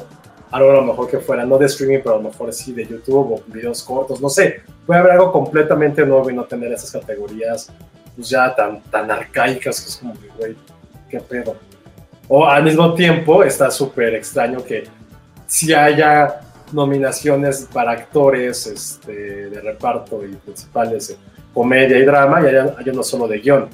algo 0.51 0.71
a 0.71 0.73
lo 0.75 0.83
mejor 0.83 1.09
que 1.09 1.19
fuera 1.19 1.45
no 1.45 1.57
de 1.57 1.65
streaming, 1.65 1.99
pero 2.03 2.15
a 2.15 2.17
lo 2.17 2.29
mejor 2.29 2.53
sí 2.53 2.73
de 2.73 2.85
YouTube 2.85 3.33
o 3.33 3.43
videos 3.47 3.81
cortos, 3.83 4.21
no 4.21 4.29
sé, 4.29 4.61
puede 4.85 4.99
haber 4.99 5.13
algo 5.13 5.31
completamente 5.31 6.05
nuevo 6.05 6.29
y 6.29 6.33
no 6.33 6.43
tener 6.43 6.71
esas 6.71 6.91
categorías 6.91 7.71
pues 8.15 8.29
ya 8.29 8.53
tan, 8.53 8.81
tan 8.83 9.09
arcaicas 9.09 9.81
que 9.81 9.87
es 9.87 9.97
como, 9.97 10.13
güey, 10.37 10.55
qué 11.09 11.19
pedo. 11.19 11.55
O 12.27 12.45
al 12.45 12.63
mismo 12.63 12.93
tiempo 12.93 13.43
está 13.43 13.71
súper 13.71 14.15
extraño 14.15 14.63
que 14.63 14.83
si 15.47 15.73
haya 15.73 16.41
nominaciones 16.71 17.67
para 17.71 17.91
actores 17.91 18.67
este, 18.67 19.49
de 19.49 19.61
reparto 19.61 20.25
y 20.25 20.35
principales 20.35 21.17
comedia 21.53 21.97
y 21.97 22.05
drama 22.05 22.41
y 22.41 22.47
haya, 22.47 22.75
haya 22.77 22.91
uno 22.91 23.03
solo 23.03 23.27
de 23.27 23.39
guion. 23.39 23.69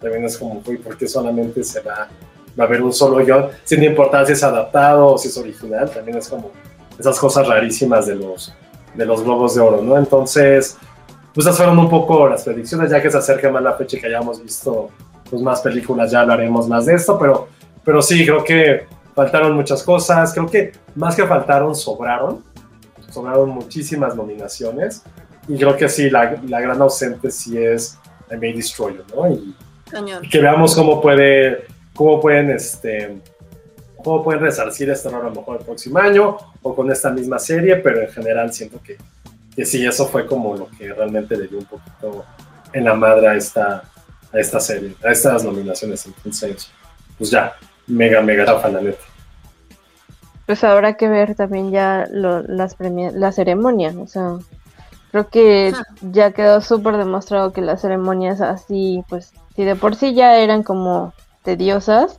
También 0.00 0.24
es 0.24 0.36
como, 0.36 0.60
güey, 0.60 0.76
¿por 0.78 0.96
qué 0.96 1.06
solamente 1.06 1.62
se 1.62 1.80
va, 1.80 2.08
va 2.58 2.64
a 2.64 2.66
haber 2.66 2.82
un 2.82 2.92
solo 2.92 3.24
guion? 3.24 3.48
Sin 3.64 3.82
importar 3.82 4.26
si 4.26 4.32
es 4.32 4.42
adaptado 4.42 5.14
o 5.14 5.18
si 5.18 5.28
es 5.28 5.36
original, 5.36 5.90
también 5.90 6.18
es 6.18 6.28
como 6.28 6.50
esas 6.98 7.18
cosas 7.18 7.46
rarísimas 7.46 8.06
de 8.06 8.16
los, 8.16 8.54
de 8.94 9.04
los 9.06 9.22
globos 9.22 9.54
de 9.54 9.60
oro, 9.60 9.82
¿no? 9.82 9.98
Entonces, 9.98 10.76
pues 11.32 11.46
esas 11.46 11.56
fueron 11.56 11.78
un 11.78 11.90
poco 11.90 12.28
las 12.28 12.44
predicciones, 12.44 12.90
ya 12.90 13.02
que 13.02 13.10
se 13.10 13.18
acerca 13.18 13.50
más 13.50 13.62
la 13.62 13.74
fecha 13.74 13.96
y 13.96 14.00
que 14.00 14.06
hayamos 14.06 14.42
visto 14.42 14.90
pues, 15.28 15.42
más 15.42 15.60
películas, 15.60 16.12
ya 16.12 16.20
hablaremos 16.20 16.68
más 16.68 16.86
de 16.86 16.94
esto, 16.94 17.18
pero, 17.18 17.48
pero 17.84 18.00
sí, 18.00 18.24
creo 18.24 18.44
que 18.44 18.86
faltaron 19.14 19.52
muchas 19.54 19.82
cosas, 19.82 20.32
creo 20.32 20.46
que 20.46 20.72
más 20.94 21.16
que 21.16 21.26
faltaron, 21.26 21.74
sobraron, 21.74 22.42
sobraron 23.10 23.50
muchísimas 23.50 24.14
nominaciones, 24.14 25.02
y 25.48 25.56
creo 25.56 25.76
que 25.76 25.88
sí, 25.88 26.08
la, 26.08 26.40
la 26.46 26.60
gran 26.60 26.80
ausente 26.80 27.30
sí 27.30 27.58
es 27.58 27.98
I 28.30 28.36
May 28.36 28.52
Destroy 28.52 28.94
You, 28.94 29.02
¿no? 29.14 29.30
Y, 29.30 29.56
Cañón. 29.90 30.22
que 30.30 30.38
veamos 30.40 30.74
cómo 30.74 31.00
puede, 31.00 31.66
cómo 31.94 32.20
pueden, 32.20 32.50
este, 32.50 33.16
cómo 34.02 34.22
pueden 34.22 34.42
resarcir 34.42 34.90
este 34.90 35.08
error 35.08 35.26
a 35.26 35.28
lo 35.30 35.34
mejor 35.36 35.58
el 35.60 35.64
próximo 35.64 35.98
año, 35.98 36.36
o 36.62 36.74
con 36.74 36.90
esta 36.90 37.10
misma 37.10 37.38
serie, 37.38 37.76
pero 37.76 38.02
en 38.02 38.08
general 38.08 38.52
siento 38.52 38.80
que 38.82 38.96
que 39.54 39.64
sí, 39.64 39.86
eso 39.86 40.08
fue 40.08 40.26
como 40.26 40.56
lo 40.56 40.66
que 40.76 40.92
realmente 40.92 41.36
le 41.36 41.46
dio 41.46 41.58
un 41.58 41.64
poquito 41.64 42.24
en 42.72 42.84
la 42.84 42.94
madre 42.94 43.28
a 43.28 43.34
esta, 43.36 43.84
a 44.32 44.38
esta 44.40 44.58
serie, 44.58 44.96
a 45.04 45.12
estas 45.12 45.44
nominaciones. 45.44 46.04
Entonces, 46.06 46.72
pues 47.16 47.30
ya, 47.30 47.54
mega, 47.86 48.20
mega 48.20 48.44
chafa, 48.46 48.68
la 48.68 48.80
neta. 48.80 48.98
Pues 50.46 50.64
habrá 50.64 50.94
que 50.96 51.08
ver 51.08 51.36
también 51.36 51.70
ya 51.70 52.08
lo- 52.10 52.42
las 52.42 52.74
la 52.80 53.30
ceremonia, 53.30 53.94
o 53.96 54.08
sea, 54.08 54.38
creo 55.12 55.28
que 55.28 55.72
ya 56.02 56.32
quedó 56.32 56.60
súper 56.60 56.96
demostrado 56.96 57.52
que 57.52 57.60
las 57.60 57.80
ceremonias 57.80 58.40
así, 58.40 59.04
pues, 59.08 59.32
si 59.54 59.62
de 59.62 59.76
por 59.76 59.94
sí 59.94 60.14
ya 60.14 60.36
eran 60.38 60.64
como 60.64 61.14
tediosas, 61.44 62.18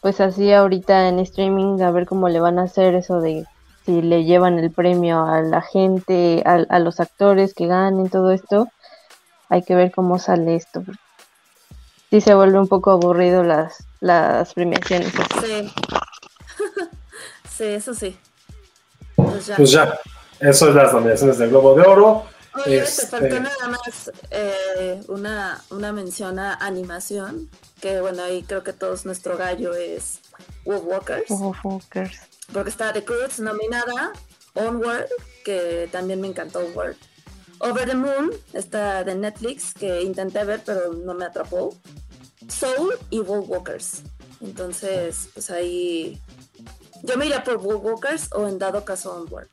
pues 0.00 0.20
así 0.20 0.52
ahorita 0.52 1.08
en 1.08 1.18
streaming 1.20 1.80
a 1.80 1.90
ver 1.90 2.06
cómo 2.06 2.28
le 2.28 2.40
van 2.40 2.58
a 2.58 2.64
hacer 2.64 2.94
eso 2.94 3.20
de 3.20 3.46
si 3.86 4.02
le 4.02 4.24
llevan 4.24 4.58
el 4.58 4.70
premio 4.70 5.24
a 5.24 5.40
la 5.42 5.62
gente, 5.62 6.42
a, 6.46 6.64
a 6.68 6.78
los 6.78 7.00
actores 7.00 7.54
que 7.54 7.66
ganen, 7.66 8.08
todo 8.10 8.30
esto, 8.32 8.68
hay 9.48 9.62
que 9.62 9.74
ver 9.74 9.92
cómo 9.92 10.18
sale 10.18 10.56
esto. 10.56 10.82
Sí 12.10 12.20
se 12.20 12.34
vuelve 12.34 12.58
un 12.58 12.68
poco 12.68 12.92
aburrido 12.92 13.42
las, 13.42 13.84
las 14.00 14.54
premiaciones. 14.54 15.12
Sí. 15.44 15.72
sí, 17.50 17.64
eso 17.64 17.94
sí. 17.94 18.16
Pues 19.16 19.46
ya. 19.46 19.56
Pues 19.56 19.70
ya, 19.70 19.98
eso 20.40 20.68
es 20.68 20.74
las 20.74 20.92
nominaciones 20.92 21.38
del 21.38 21.50
Globo 21.50 21.74
de 21.74 21.82
Oro. 21.82 22.24
Oye, 22.66 22.78
Este- 22.78 23.02
te 23.02 23.08
faltó 23.08 23.40
nada 23.40 23.68
más 23.68 24.10
eh, 24.30 25.00
una, 25.08 25.62
una 25.70 25.92
mención 25.92 26.38
a 26.38 26.54
animación, 26.54 27.50
que 27.80 28.00
bueno, 28.00 28.22
ahí 28.22 28.42
creo 28.44 28.62
que 28.62 28.72
todos 28.72 29.04
nuestro 29.04 29.36
gallo 29.36 29.74
es 29.74 30.20
Wolfwalkers, 30.64 31.28
Wolfwalkers. 31.28 32.20
porque 32.52 32.70
está 32.70 32.92
The 32.92 33.04
Croods 33.04 33.40
nominada, 33.40 34.12
Onward, 34.54 35.08
que 35.44 35.88
también 35.90 36.20
me 36.20 36.28
encantó 36.28 36.60
Onward. 36.60 36.96
Over 37.60 37.88
the 37.88 37.94
Moon, 37.96 38.30
está 38.52 39.02
de 39.04 39.14
Netflix, 39.14 39.74
que 39.74 40.02
intenté 40.02 40.44
ver 40.44 40.62
pero 40.64 40.92
no 40.92 41.14
me 41.14 41.24
atrapó. 41.24 41.74
Soul 42.48 42.94
y 43.10 43.20
Wolfwalkers. 43.20 44.02
Entonces, 44.40 45.28
pues 45.34 45.50
ahí... 45.50 46.20
Yo 47.02 47.16
me 47.16 47.26
iría 47.26 47.42
por 47.42 47.58
Wolfwalkers 47.58 48.32
o 48.32 48.46
en 48.48 48.58
dado 48.58 48.84
caso 48.84 49.14
Onward. 49.14 49.48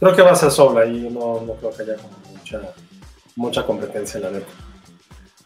Creo 0.00 0.16
que 0.16 0.22
va 0.22 0.32
a 0.32 0.34
ser 0.34 0.50
sola 0.50 0.80
ahí 0.80 1.10
no, 1.12 1.42
no 1.42 1.52
creo 1.54 1.70
que 1.70 1.82
haya 1.82 1.96
como 1.96 2.18
mucha, 2.30 2.60
mucha 3.36 3.66
competencia, 3.66 4.18
la 4.18 4.30
neta. 4.30 4.46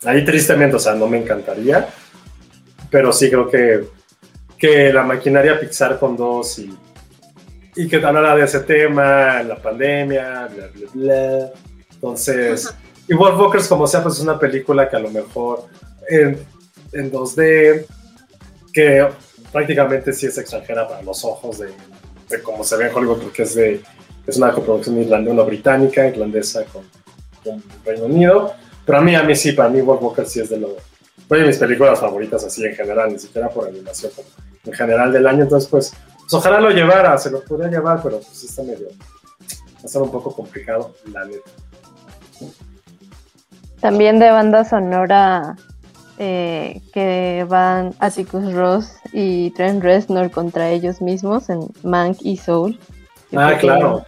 Ahí 0.04 0.24
tristemente, 0.24 0.76
o 0.76 0.78
sea, 0.78 0.94
no 0.94 1.08
me 1.08 1.18
encantaría, 1.18 1.88
pero 2.88 3.12
sí 3.12 3.28
creo 3.28 3.50
que, 3.50 3.84
que 4.56 4.92
la 4.92 5.02
maquinaria 5.02 5.58
Pixar 5.58 5.98
con 5.98 6.16
dos 6.16 6.60
y, 6.60 6.72
y 7.74 7.88
que 7.88 7.96
hablara 7.96 8.36
de 8.36 8.44
ese 8.44 8.60
tema, 8.60 9.42
la 9.42 9.56
pandemia, 9.56 10.46
bla, 10.46 10.68
bla, 10.72 10.90
bla. 10.94 11.50
Entonces, 11.92 12.72
y 13.08 13.14
Wolfwalkers, 13.14 13.66
como 13.66 13.88
sea, 13.88 14.02
pues 14.02 14.14
es 14.14 14.20
una 14.20 14.38
película 14.38 14.88
que 14.88 14.96
a 14.96 15.00
lo 15.00 15.10
mejor 15.10 15.64
en, 16.08 16.38
en 16.92 17.10
2D, 17.10 17.86
que 18.72 19.08
prácticamente 19.50 20.12
sí 20.12 20.26
es 20.26 20.38
extranjera 20.38 20.86
para 20.86 21.02
los 21.02 21.24
ojos 21.24 21.58
de, 21.58 21.70
de 22.28 22.42
cómo 22.42 22.62
se 22.62 22.76
ve 22.76 22.86
en 22.86 22.94
Hollywood, 22.94 23.22
porque 23.22 23.42
es 23.42 23.54
de 23.54 23.82
es 24.26 24.36
una 24.36 24.52
coproducción 24.52 24.98
irlandesa, 25.00 25.42
británica, 25.42 26.06
irlandesa 26.06 26.64
con, 26.64 26.82
Reino 27.84 28.06
Unido. 28.06 28.54
Pero 28.86 28.98
a 28.98 29.00
mí, 29.00 29.14
a 29.14 29.22
mí 29.22 29.34
sí, 29.34 29.52
para 29.52 29.68
mí 29.68 29.80
World 29.80 30.02
Walker 30.02 30.26
sí 30.26 30.40
es 30.40 30.50
de, 30.50 30.58
lo, 30.58 30.76
fue 31.28 31.38
de 31.38 31.46
mis 31.46 31.58
películas 31.58 32.00
favoritas 32.00 32.44
así 32.44 32.64
en 32.64 32.74
general, 32.74 33.12
ni 33.12 33.18
siquiera 33.18 33.48
por 33.48 33.66
animación, 33.68 34.12
como 34.14 34.28
en 34.64 34.72
general 34.72 35.12
del 35.12 35.26
año. 35.26 35.42
Entonces, 35.42 35.68
pues, 35.68 35.94
pues 36.20 36.34
ojalá 36.34 36.60
lo 36.60 36.70
llevara, 36.70 37.16
se 37.18 37.30
lo 37.30 37.42
podría 37.42 37.70
llevar, 37.70 38.02
pero 38.02 38.18
pues 38.20 38.44
está 38.44 38.62
medio, 38.62 38.88
va 38.88 39.80
a 39.82 39.86
estar 39.86 40.02
un 40.02 40.10
poco 40.10 40.34
complicado, 40.34 40.94
la 41.12 41.24
neta. 41.24 41.50
También 43.80 44.18
de 44.18 44.30
banda 44.30 44.64
sonora 44.64 45.56
eh, 46.18 46.80
que 46.92 47.44
van 47.48 47.94
Atticus 47.98 48.52
Ross 48.52 48.92
y 49.12 49.50
Trent 49.50 49.82
Reznor 49.82 50.30
contra 50.30 50.70
ellos 50.70 51.02
mismos 51.02 51.50
en 51.50 51.68
Mank 51.82 52.18
y 52.22 52.36
Soul. 52.36 52.78
Ah, 53.36 53.56
claro. 53.58 54.04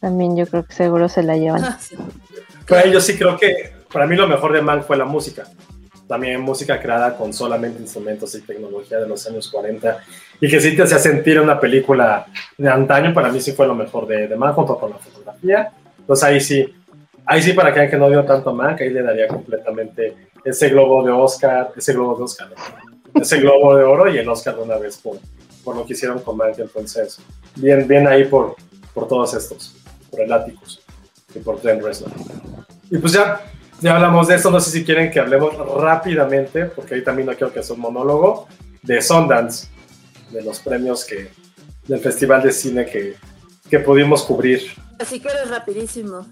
También 0.00 0.36
yo 0.36 0.46
creo 0.46 0.64
que 0.64 0.72
seguro 0.72 1.08
se 1.08 1.22
la 1.22 1.36
llevan. 1.36 1.64
Ah, 1.64 1.78
sí. 1.80 1.96
Pero 2.66 2.90
yo 2.90 3.00
sí 3.00 3.16
creo 3.16 3.36
que 3.36 3.72
para 3.92 4.06
mí 4.06 4.16
lo 4.16 4.26
mejor 4.26 4.52
de 4.52 4.62
Mank 4.62 4.84
fue 4.84 4.96
la 4.96 5.04
música. 5.04 5.44
También 6.08 6.40
música 6.40 6.80
creada 6.80 7.16
con 7.16 7.32
solamente 7.32 7.80
instrumentos 7.80 8.34
y 8.34 8.42
tecnología 8.42 8.98
de 8.98 9.08
los 9.08 9.26
años 9.26 9.48
40 9.48 9.98
y 10.40 10.48
que 10.48 10.60
sí 10.60 10.74
te 10.74 10.82
hacía 10.82 10.98
sentir 10.98 11.40
una 11.40 11.58
película 11.58 12.26
de 12.58 12.68
antaño. 12.68 13.14
Para 13.14 13.30
mí 13.30 13.40
sí 13.40 13.52
fue 13.52 13.66
lo 13.66 13.74
mejor 13.74 14.06
de, 14.06 14.28
de 14.28 14.36
Mank 14.36 14.54
junto 14.54 14.78
con 14.78 14.90
la 14.90 14.98
fotografía. 14.98 15.70
Entonces 15.98 16.24
ahí 16.24 16.40
sí, 16.40 16.74
ahí 17.24 17.42
sí 17.42 17.52
para 17.52 17.72
que 17.72 17.88
que 17.88 17.96
no 17.96 18.08
vio 18.08 18.24
tanto 18.24 18.52
Mank, 18.52 18.80
ahí 18.80 18.90
le 18.90 19.02
daría 19.02 19.28
completamente 19.28 20.16
ese 20.44 20.68
globo 20.68 21.04
de 21.04 21.12
Oscar, 21.12 21.70
ese 21.76 21.92
globo 21.92 22.16
de 22.16 22.24
Oscar, 22.24 22.48
¿no? 22.48 23.20
ese 23.20 23.40
globo 23.40 23.76
de 23.76 23.84
oro 23.84 24.12
y 24.12 24.18
el 24.18 24.28
Oscar 24.28 24.56
de 24.56 24.62
una 24.62 24.76
vez 24.76 24.98
por, 24.98 25.18
por 25.64 25.76
lo 25.76 25.86
que 25.86 25.92
hicieron 25.92 26.20
con 26.20 26.36
Mank. 26.36 26.58
Entonces, 26.58 27.18
bien, 27.56 27.86
bien 27.86 28.06
ahí 28.06 28.24
por, 28.24 28.56
por 28.94 29.08
todos 29.08 29.34
estos, 29.34 29.74
por 30.10 30.20
el 30.20 30.32
Atticus 30.32 30.80
y 31.34 31.38
por 31.38 31.60
Trent 31.60 31.82
Reznor. 31.82 32.12
Y 32.90 32.98
pues 32.98 33.12
ya, 33.12 33.40
ya 33.80 33.94
hablamos 33.94 34.28
de 34.28 34.36
esto, 34.36 34.50
no 34.50 34.60
sé 34.60 34.70
si 34.70 34.84
quieren 34.84 35.10
que 35.10 35.18
hablemos 35.18 35.56
rápidamente, 35.80 36.66
porque 36.66 36.94
ahí 36.94 37.04
también 37.04 37.26
no 37.26 37.34
quiero 37.34 37.52
que 37.52 37.62
sea 37.62 37.74
un 37.74 37.80
monólogo, 37.80 38.46
de 38.82 39.00
Sundance, 39.00 39.68
de 40.30 40.42
los 40.42 40.60
premios 40.60 41.04
que, 41.04 41.30
del 41.86 42.00
Festival 42.00 42.42
de 42.42 42.52
Cine 42.52 42.86
que, 42.86 43.16
que 43.70 43.78
pudimos 43.78 44.22
cubrir. 44.24 44.62
Así 44.98 45.20
que 45.20 45.28
eres 45.28 45.48
rapidísimo. 45.48 46.26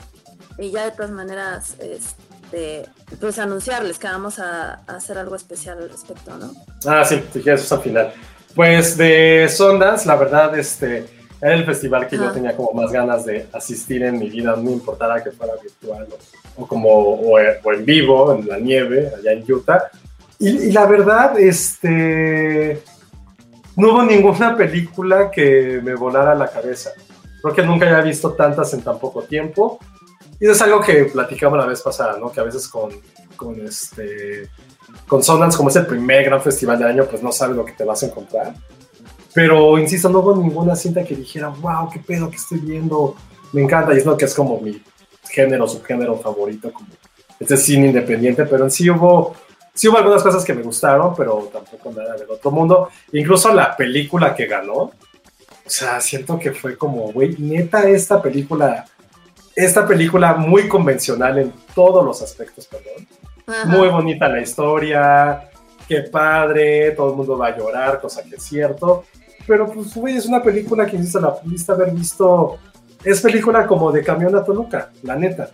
Y 0.59 0.71
ya 0.71 0.85
de 0.85 0.91
todas 0.91 1.11
maneras, 1.11 1.77
este, 1.81 2.85
pues 3.19 3.39
anunciarles 3.39 3.99
que 3.99 4.09
vamos 4.09 4.39
a, 4.39 4.83
a 4.87 4.97
hacer 4.97 5.17
algo 5.17 5.35
especial 5.35 5.79
al 5.79 5.89
respecto, 5.89 6.37
¿no? 6.37 6.53
Ah, 6.85 7.05
sí, 7.05 7.23
si 7.33 7.41
quieres, 7.41 7.71
al 7.73 7.81
final. 7.81 8.13
Pues 8.55 8.97
de 8.97 9.49
Sundance, 9.49 10.07
la 10.07 10.17
verdad, 10.17 10.59
este, 10.59 11.07
era 11.41 11.55
el 11.55 11.65
festival 11.65 12.09
que 12.09 12.17
yo 12.17 12.31
tenía 12.33 12.57
como 12.57 12.73
más 12.73 12.93
ganas 12.93 13.25
de 13.25 13.47
asistir 13.53 14.03
en 14.03 14.19
mi 14.19 14.29
vida, 14.29 14.57
no 14.57 14.71
importara 14.71 15.23
que 15.23 15.31
fuera 15.31 15.55
virtual 15.63 16.09
o, 16.57 16.63
o 16.63 16.67
como 16.67 16.89
o, 16.91 17.39
o 17.39 17.73
en 17.73 17.85
vivo, 17.85 18.35
en 18.35 18.49
la 18.49 18.59
nieve, 18.59 19.11
allá 19.17 19.33
en 19.33 19.45
Utah. 19.51 19.85
Y, 20.39 20.49
y 20.49 20.73
la 20.73 20.87
verdad, 20.87 21.39
este, 21.39 22.83
no 23.77 23.93
hubo 23.93 24.03
ninguna 24.03 24.57
película 24.57 25.31
que 25.31 25.81
me 25.83 25.95
volara 25.95 26.35
la 26.35 26.49
cabeza. 26.49 26.91
Creo 27.43 27.55
que 27.55 27.63
nunca 27.63 27.87
había 27.87 28.03
visto 28.03 28.33
tantas 28.33 28.75
en 28.75 28.83
tan 28.83 28.99
poco 28.99 29.23
tiempo. 29.23 29.79
Y 30.39 30.45
eso 30.45 30.53
es 30.53 30.63
algo 30.63 30.81
que 30.81 31.05
platicamos 31.05 31.59
la 31.59 31.67
vez 31.67 31.81
pasada, 31.83 32.19
¿no? 32.19 32.33
Que 32.33 32.41
a 32.41 32.45
veces 32.45 32.69
con, 32.69 32.91
con 33.37 33.61
este 33.61 34.49
con 35.11 35.25
Sundance, 35.25 35.57
como 35.57 35.71
es 35.71 35.75
el 35.75 35.89
primer 35.89 36.25
gran 36.25 36.41
festival 36.41 36.79
del 36.79 36.87
año, 36.87 37.05
pues 37.05 37.21
no 37.21 37.33
sabes 37.33 37.57
lo 37.57 37.65
que 37.65 37.73
te 37.73 37.83
vas 37.83 38.01
a 38.01 38.07
encontrar. 38.07 38.55
Pero, 39.35 39.77
insisto, 39.77 40.09
no 40.09 40.21
hubo 40.21 40.37
ninguna 40.37 40.77
cinta 40.77 41.03
que 41.03 41.17
dijera, 41.17 41.49
wow, 41.49 41.91
qué 41.93 41.99
pedo 41.99 42.31
que 42.31 42.37
estoy 42.37 42.61
viendo, 42.61 43.17
me 43.53 43.61
encanta, 43.61 43.93
y 43.93 43.97
es 43.97 44.07
lo 44.07 44.17
que 44.17 44.27
es 44.27 44.35
como 44.37 44.61
mi 44.61 44.81
género, 45.29 45.67
subgénero 45.67 46.17
favorito, 46.17 46.73
como 46.73 46.91
este 47.41 47.57
cine 47.57 47.89
independiente, 47.89 48.47
pero 48.47 48.63
en 48.63 48.71
sí 48.71 48.89
hubo, 48.89 49.35
sí 49.75 49.89
hubo 49.89 49.99
algunas 49.99 50.23
cosas 50.23 50.45
que 50.45 50.55
me 50.55 50.63
gustaron, 50.63 51.13
pero 51.17 51.51
tampoco 51.53 51.91
nada 51.91 52.15
del 52.15 52.31
otro 52.31 52.53
mundo. 52.53 52.89
Incluso 53.13 53.53
la 53.53 53.77
película 53.77 54.33
que 54.33 54.47
ganó, 54.47 54.75
o 54.77 54.93
sea, 55.67 56.01
siento 56.01 56.39
que 56.39 56.53
fue 56.53 56.79
como, 56.79 57.11
güey, 57.11 57.35
neta, 57.37 57.89
esta 57.89 58.23
película, 58.23 58.85
esta 59.57 59.85
película 59.85 60.35
muy 60.35 60.69
convencional 60.69 61.37
en 61.41 61.53
todos 61.75 62.05
los 62.05 62.23
aspectos, 62.23 62.69
perdón. 62.69 63.09
Ajá. 63.51 63.67
Muy 63.67 63.89
bonita 63.89 64.29
la 64.29 64.41
historia, 64.41 65.51
qué 65.89 66.03
padre, 66.03 66.93
todo 66.93 67.11
el 67.11 67.17
mundo 67.17 67.37
va 67.37 67.49
a 67.49 67.57
llorar, 67.57 68.01
cosa 68.01 68.23
que 68.23 68.37
es 68.37 68.43
cierto. 68.43 69.05
Pero 69.47 69.71
pues, 69.73 69.95
güey, 69.95 70.17
es 70.17 70.27
una 70.27 70.43
película 70.43 70.87
que 70.87 70.97
insisto, 70.97 71.21
la 71.21 71.35
pudiste 71.35 71.73
haber 71.73 71.91
visto. 71.91 72.59
Es 73.03 73.21
película 73.21 73.67
como 73.67 73.91
de 73.91 74.03
camión 74.05 74.37
a 74.37 74.45
Toluca, 74.45 74.91
la 75.03 75.17
neta. 75.17 75.51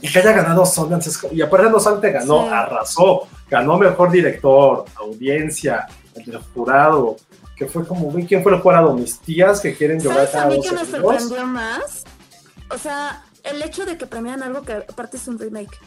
Y 0.00 0.10
que 0.10 0.18
haya 0.18 0.32
ganado 0.32 0.66
Sundance, 0.66 1.28
y 1.32 1.40
aparte 1.40 1.70
no 1.70 1.80
solamente 1.80 2.10
ganó, 2.10 2.42
Sí. 2.42 2.48
arrasó, 2.52 3.22
ganó 3.48 3.78
mejor 3.78 4.10
director, 4.10 4.84
audiencia, 4.96 5.86
el 6.14 6.38
jurado, 6.54 7.16
que 7.56 7.66
fue 7.66 7.86
como, 7.86 8.10
güey, 8.10 8.26
¿quién 8.26 8.42
fue 8.42 8.52
el 8.52 8.60
jurado? 8.60 8.94
Mis 8.94 9.18
tías 9.20 9.60
que 9.60 9.74
quieren 9.74 10.00
llorar 10.00 10.26
¿Sabes 10.26 10.34
a 10.34 10.46
mí 10.48 10.60
que 10.60 10.72
me 10.74 10.84
sorprendió 10.84 11.46
más? 11.46 12.04
O 12.70 12.78
sea, 12.78 13.22
el 13.44 13.62
hecho 13.62 13.86
de 13.86 13.96
que 13.96 14.06
premiaran 14.06 14.42
algo 14.42 14.62
que 14.62 14.72
aparte 14.72 15.16
es 15.16 15.28
un 15.28 15.38
remake. 15.38 15.78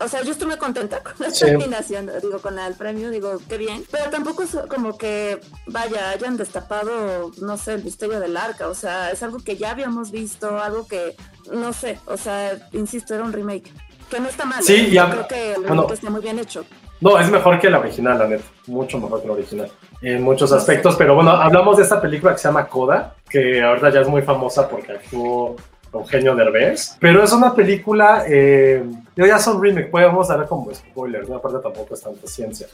O 0.00 0.08
sea, 0.08 0.22
yo 0.22 0.32
estoy 0.32 0.48
muy 0.48 0.56
contenta 0.56 1.00
con 1.02 1.12
la 1.18 1.30
Sí. 1.30 1.50
nominación, 1.50 2.10
digo, 2.20 2.38
con 2.40 2.58
el 2.58 2.74
premio, 2.74 3.10
digo, 3.10 3.38
qué 3.48 3.56
bien. 3.58 3.84
Pero 3.90 4.10
tampoco 4.10 4.42
es 4.42 4.56
como 4.68 4.98
que, 4.98 5.40
vaya, 5.66 6.10
hayan 6.10 6.36
destapado, 6.36 7.30
no 7.40 7.56
sé, 7.56 7.74
el 7.74 7.84
misterio 7.84 8.18
del 8.20 8.36
arca. 8.36 8.68
O 8.68 8.74
sea, 8.74 9.10
es 9.10 9.22
algo 9.22 9.38
que 9.38 9.56
ya 9.56 9.70
habíamos 9.70 10.10
visto, 10.10 10.58
algo 10.60 10.86
que, 10.86 11.14
no 11.52 11.72
sé, 11.72 11.98
o 12.06 12.16
sea, 12.16 12.68
insisto, 12.72 13.14
era 13.14 13.24
un 13.24 13.32
remake. 13.32 13.72
Que 14.10 14.20
no 14.20 14.28
está 14.28 14.44
mal. 14.44 14.62
Sí, 14.62 14.74
¿eh? 14.74 14.88
y 14.90 14.98
a- 14.98 15.06
Yo 15.06 15.12
creo 15.12 15.28
que 15.28 15.52
el 15.54 15.64
remake 15.64 15.92
está 15.94 16.10
muy 16.10 16.20
bien 16.20 16.38
hecho. 16.38 16.64
No, 17.00 17.18
es 17.18 17.28
mejor 17.30 17.58
que 17.60 17.68
la 17.70 17.78
original, 17.80 18.18
la 18.18 18.26
neta. 18.26 18.44
Mucho 18.66 18.98
mejor 18.98 19.20
que 19.22 19.26
la 19.28 19.34
original. 19.34 19.70
En 20.00 20.22
muchos 20.22 20.52
aspectos. 20.52 20.96
Pero 20.96 21.14
bueno, 21.14 21.30
hablamos 21.32 21.76
de 21.76 21.82
esta 21.82 22.00
película 22.00 22.32
que 22.32 22.38
se 22.38 22.48
llama 22.48 22.66
Coda, 22.68 23.14
que 23.28 23.62
ahorita 23.62 23.90
ya 23.90 24.00
es 24.00 24.08
muy 24.08 24.22
famosa 24.22 24.68
porque 24.68 24.92
actuó 24.92 25.56
Eugenio 26.00 26.34
Derbez. 26.34 26.96
Pero 27.00 27.22
es 27.22 27.32
una 27.32 27.54
película. 27.54 28.24
Eh, 28.28 28.82
yo 29.16 29.26
ya 29.26 29.38
son 29.38 29.62
remake, 29.62 29.90
podemos 29.90 30.28
dar 30.28 30.46
como 30.46 30.72
spoiler, 30.74 31.28
¿no? 31.28 31.36
Aparte 31.36 31.58
tampoco 31.62 31.94
es 31.94 32.02
tanta 32.02 32.26
ciencia. 32.26 32.66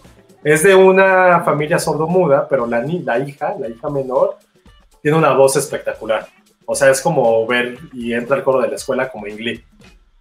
Es 0.42 0.62
de 0.62 0.74
una 0.74 1.40
familia 1.40 1.78
sordomuda, 1.78 2.46
pero 2.48 2.66
la, 2.66 2.80
ni- 2.80 3.00
la 3.02 3.18
hija, 3.18 3.54
la 3.58 3.68
hija 3.68 3.88
menor, 3.90 4.36
tiene 5.02 5.16
una 5.18 5.32
voz 5.32 5.56
espectacular. 5.56 6.26
O 6.66 6.74
sea, 6.74 6.90
es 6.90 7.00
como 7.00 7.46
ver 7.46 7.78
y 7.92 8.12
entra 8.14 8.36
al 8.36 8.44
coro 8.44 8.60
de 8.60 8.68
la 8.68 8.76
escuela 8.76 9.08
como 9.08 9.26
en 9.26 9.36
Glee. 9.36 9.64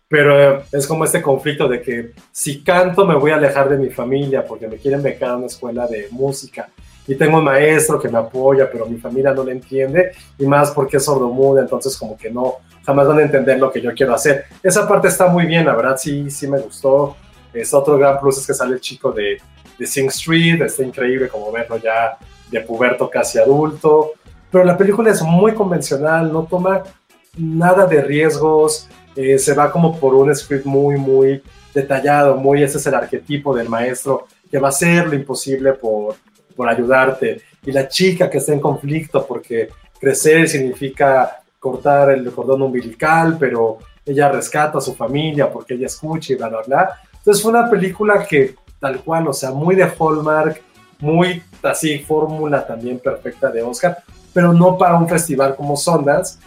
Pero 0.08 0.58
eh, 0.58 0.64
es 0.72 0.88
como 0.88 1.06
este 1.06 1.22
conflicto 1.22 1.68
de 1.68 1.82
que 1.82 2.12
si 2.32 2.64
canto 2.64 3.06
me 3.06 3.16
voy 3.16 3.30
a 3.32 3.36
alejar 3.36 3.70
de 3.70 3.78
mi 3.78 3.90
familia 3.92 4.44
porque 4.44 4.68
me 4.68 4.78
quieren 4.78 5.04
becar 5.04 5.30
a 5.30 5.38
una 5.38 5.46
escuela 5.46 5.86
de 5.86 6.08
música 6.12 6.68
y 7.10 7.16
tengo 7.16 7.40
un 7.40 7.44
maestro 7.44 8.00
que 8.00 8.08
me 8.08 8.20
apoya, 8.20 8.70
pero 8.72 8.86
mi 8.86 9.00
familia 9.00 9.34
no 9.34 9.44
le 9.44 9.54
entiende 9.54 10.12
y 10.38 10.46
más 10.46 10.70
porque 10.70 10.98
es 10.98 11.06
sordomuda, 11.06 11.60
entonces 11.60 11.98
como 11.98 12.16
que 12.16 12.30
no, 12.30 12.58
jamás 12.86 13.08
van 13.08 13.18
a 13.18 13.22
entender 13.24 13.58
lo 13.58 13.72
que 13.72 13.82
yo 13.82 13.92
quiero 13.96 14.14
hacer. 14.14 14.46
Esa 14.62 14.88
parte 14.88 15.08
está 15.08 15.26
muy 15.26 15.48
bien, 15.48 15.66
la 15.66 15.76
verdad 15.76 15.98
sí, 15.98 16.30
sí 16.30 16.48
me 16.48 16.60
gustó. 16.60 17.16
Es 17.52 17.74
otro 17.74 17.98
gran 17.98 18.20
plus 18.20 18.38
es 18.38 18.46
que 18.46 18.54
sale 18.54 18.76
el 18.76 18.80
chico 18.80 19.12
de, 19.12 19.42
de 19.80 19.88
Sing 19.88 20.06
Street, 20.10 20.62
está 20.62 20.84
increíble 20.84 21.30
como 21.30 21.52
verlo 21.52 21.78
ya 21.78 22.16
de 22.52 22.62
puberto 22.62 23.10
casi 23.10 23.40
adulto, 23.40 24.12
pero 24.52 24.64
la 24.64 24.78
película 24.78 25.10
es 25.10 25.24
muy 25.24 25.56
convencional, 25.56 26.32
no 26.32 26.44
toma 26.44 26.84
nada 27.36 27.88
de 27.88 28.04
riesgos, 28.04 28.88
eh, 29.16 29.40
se 29.40 29.56
va 29.56 29.72
como 29.72 30.00
por 30.00 30.14
un 30.14 30.36
script 30.36 30.68
muy, 30.68 30.96
muy 30.98 31.42
detallado, 31.74 32.36
muy 32.36 32.62
ese 32.62 32.78
es 32.78 32.86
el 32.86 32.94
arquetipo 32.94 33.56
del 33.56 33.68
maestro 33.68 34.28
que 34.52 34.60
va 34.60 34.68
a 34.68 34.70
hacer 34.70 35.08
lo 35.08 35.16
imposible 35.16 35.74
por, 35.74 36.16
por 36.60 36.68
ayudarte. 36.68 37.42
Y 37.66 37.72
la 37.72 37.88
chica 37.88 38.30
que 38.30 38.40
está 38.40 38.52
en 38.52 38.60
conflicto 38.60 39.26
porque 39.26 39.70
crecer 39.98 40.50
significa 40.50 41.40
cortar 41.58 42.12
el 42.12 42.30
cordón 42.34 42.64
umbilical, 42.64 43.38
pero 43.40 43.78
ella 44.06 44.30
rescata 44.30 44.80
a 44.80 44.82
su 44.82 44.94
familia 44.94 45.50
porque 45.50 45.76
ella 45.76 45.86
escucha 45.86 46.34
y 46.34 46.36
bla, 46.36 46.50
bla, 46.50 46.62
bla. 46.68 47.02
Entonces 47.14 47.42
fue 47.42 47.52
una 47.52 47.70
película 47.70 48.26
que 48.26 48.56
tal 48.78 49.00
cual, 49.00 49.30
o 49.30 49.34
sea, 49.34 49.52
muy 49.52 49.74
de 49.74 49.86
Hallmark, 49.86 50.62
muy 51.00 51.42
así, 51.64 52.00
fórmula 52.00 52.68
también 52.68 53.00
perfecta 53.00 53.50
de 53.50 53.62
Oscar, 53.62 54.00
pero 54.34 54.52
no 54.52 54.78
para 54.78 54.98
un 54.98 55.08
festival 55.08 55.56
como 55.56 55.78
Sundance, 55.78 56.40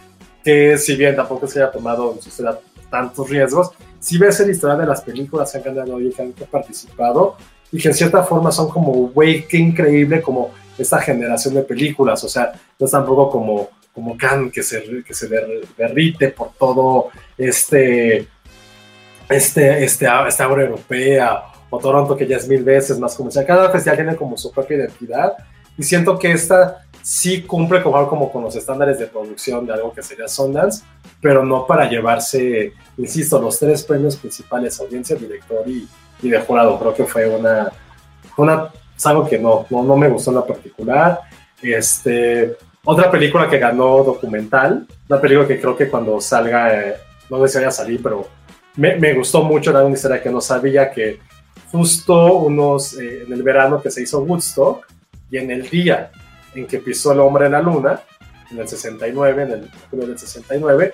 que 0.43 0.77
si 0.77 0.95
bien 0.95 1.15
tampoco 1.15 1.47
se 1.47 1.59
haya 1.59 1.71
tomado 1.71 2.21
su 2.21 2.29
ciudad 2.29 2.59
tantos 2.91 3.27
riesgos, 3.31 3.71
si 3.99 4.19
ves 4.19 4.39
el 4.41 4.51
historial 4.51 4.77
de 4.77 4.85
las 4.85 5.01
películas 5.01 5.51
que 5.51 5.57
han 5.57 5.75
ganado 5.75 5.99
y 5.99 6.11
que 6.11 6.21
han 6.21 6.33
participado, 6.51 7.35
y 7.73 7.79
que 7.79 7.87
en 7.87 7.95
cierta 7.95 8.21
forma 8.21 8.51
son 8.51 8.69
como, 8.69 8.91
güey, 9.09 9.47
qué 9.47 9.57
increíble 9.57 10.21
como 10.21 10.51
esta 10.77 11.01
generación 11.01 11.55
de 11.55 11.63
películas, 11.63 12.23
o 12.23 12.29
sea, 12.29 12.53
no 12.79 12.85
es 12.85 12.91
tampoco 12.91 13.31
como, 13.31 13.69
como 13.91 14.15
Khan 14.15 14.51
que 14.51 14.61
se, 14.61 15.03
que 15.03 15.13
se 15.13 15.27
derrite 15.75 16.29
por 16.29 16.51
todo 16.53 17.09
este, 17.35 18.27
este, 19.27 19.83
este, 19.83 20.05
esta 20.05 20.47
obra 20.47 20.63
europea, 20.63 21.45
o 21.71 21.79
Toronto 21.79 22.15
que 22.15 22.27
ya 22.27 22.37
es 22.37 22.47
mil 22.47 22.63
veces 22.63 22.99
más 22.99 23.15
comercial, 23.15 23.43
cada 23.43 23.71
festival 23.71 23.97
tiene 23.97 24.15
como 24.15 24.37
su 24.37 24.51
propia 24.51 24.77
identidad, 24.77 25.33
y 25.75 25.81
siento 25.81 26.19
que 26.19 26.31
esta 26.31 26.85
sí 27.01 27.41
cumple 27.41 27.81
como, 27.81 28.07
como 28.07 28.31
con 28.31 28.43
los 28.43 28.55
estándares 28.55 28.99
de 28.99 29.07
producción 29.07 29.65
de 29.65 29.73
algo 29.73 29.91
que 29.91 30.03
sería 30.03 30.27
Sundance, 30.27 30.83
pero 31.19 31.43
no 31.43 31.65
para 31.65 31.89
llevarse, 31.89 32.73
insisto, 32.97 33.41
los 33.41 33.57
tres 33.57 33.81
premios 33.81 34.15
principales, 34.15 34.79
audiencia, 34.79 35.15
director 35.15 35.67
y, 35.67 35.87
y 36.23 36.29
de 36.29 36.39
jurado. 36.39 36.79
Creo 36.79 36.93
que 36.93 37.05
fue 37.05 37.27
una, 37.27 37.71
una 38.37 38.69
es 38.95 39.05
algo 39.05 39.27
que 39.27 39.37
no, 39.37 39.65
no, 39.69 39.83
no, 39.83 39.97
me 39.97 40.09
gustó 40.09 40.31
en 40.31 40.37
la 40.37 40.45
particular. 40.45 41.21
Este, 41.61 42.55
otra 42.83 43.11
película 43.11 43.49
que 43.49 43.59
ganó 43.59 44.03
documental, 44.03 44.85
una 45.09 45.21
película 45.21 45.47
que 45.47 45.59
creo 45.59 45.75
que 45.75 45.89
cuando 45.89 46.19
salga, 46.21 46.73
eh, 46.73 46.95
no 47.29 47.41
sé 47.41 47.47
si 47.47 47.57
vaya 47.57 47.69
a 47.69 47.71
salir, 47.71 48.01
pero 48.01 48.27
me, 48.75 48.95
me, 48.95 49.13
gustó 49.13 49.43
mucho, 49.43 49.69
era 49.71 49.83
una 49.83 49.95
historia 49.95 50.21
que 50.21 50.29
no 50.29 50.41
sabía 50.41 50.91
que 50.91 51.19
justo 51.71 52.37
unos, 52.37 52.99
eh, 52.99 53.23
en 53.25 53.33
el 53.33 53.43
verano 53.43 53.81
que 53.81 53.91
se 53.91 54.03
hizo 54.03 54.21
Woodstock 54.21 54.85
y 55.29 55.37
en 55.37 55.51
el 55.51 55.69
día 55.69 56.11
en 56.53 56.67
que 56.67 56.79
pisó 56.79 57.13
el 57.13 57.19
hombre 57.19 57.47
en 57.47 57.53
la 57.53 57.61
luna, 57.61 58.01
en 58.51 58.59
el 58.59 58.67
69, 58.67 59.43
en 59.43 59.51
el 59.51 59.71
julio 59.89 60.07
del 60.07 60.19
69, 60.19 60.93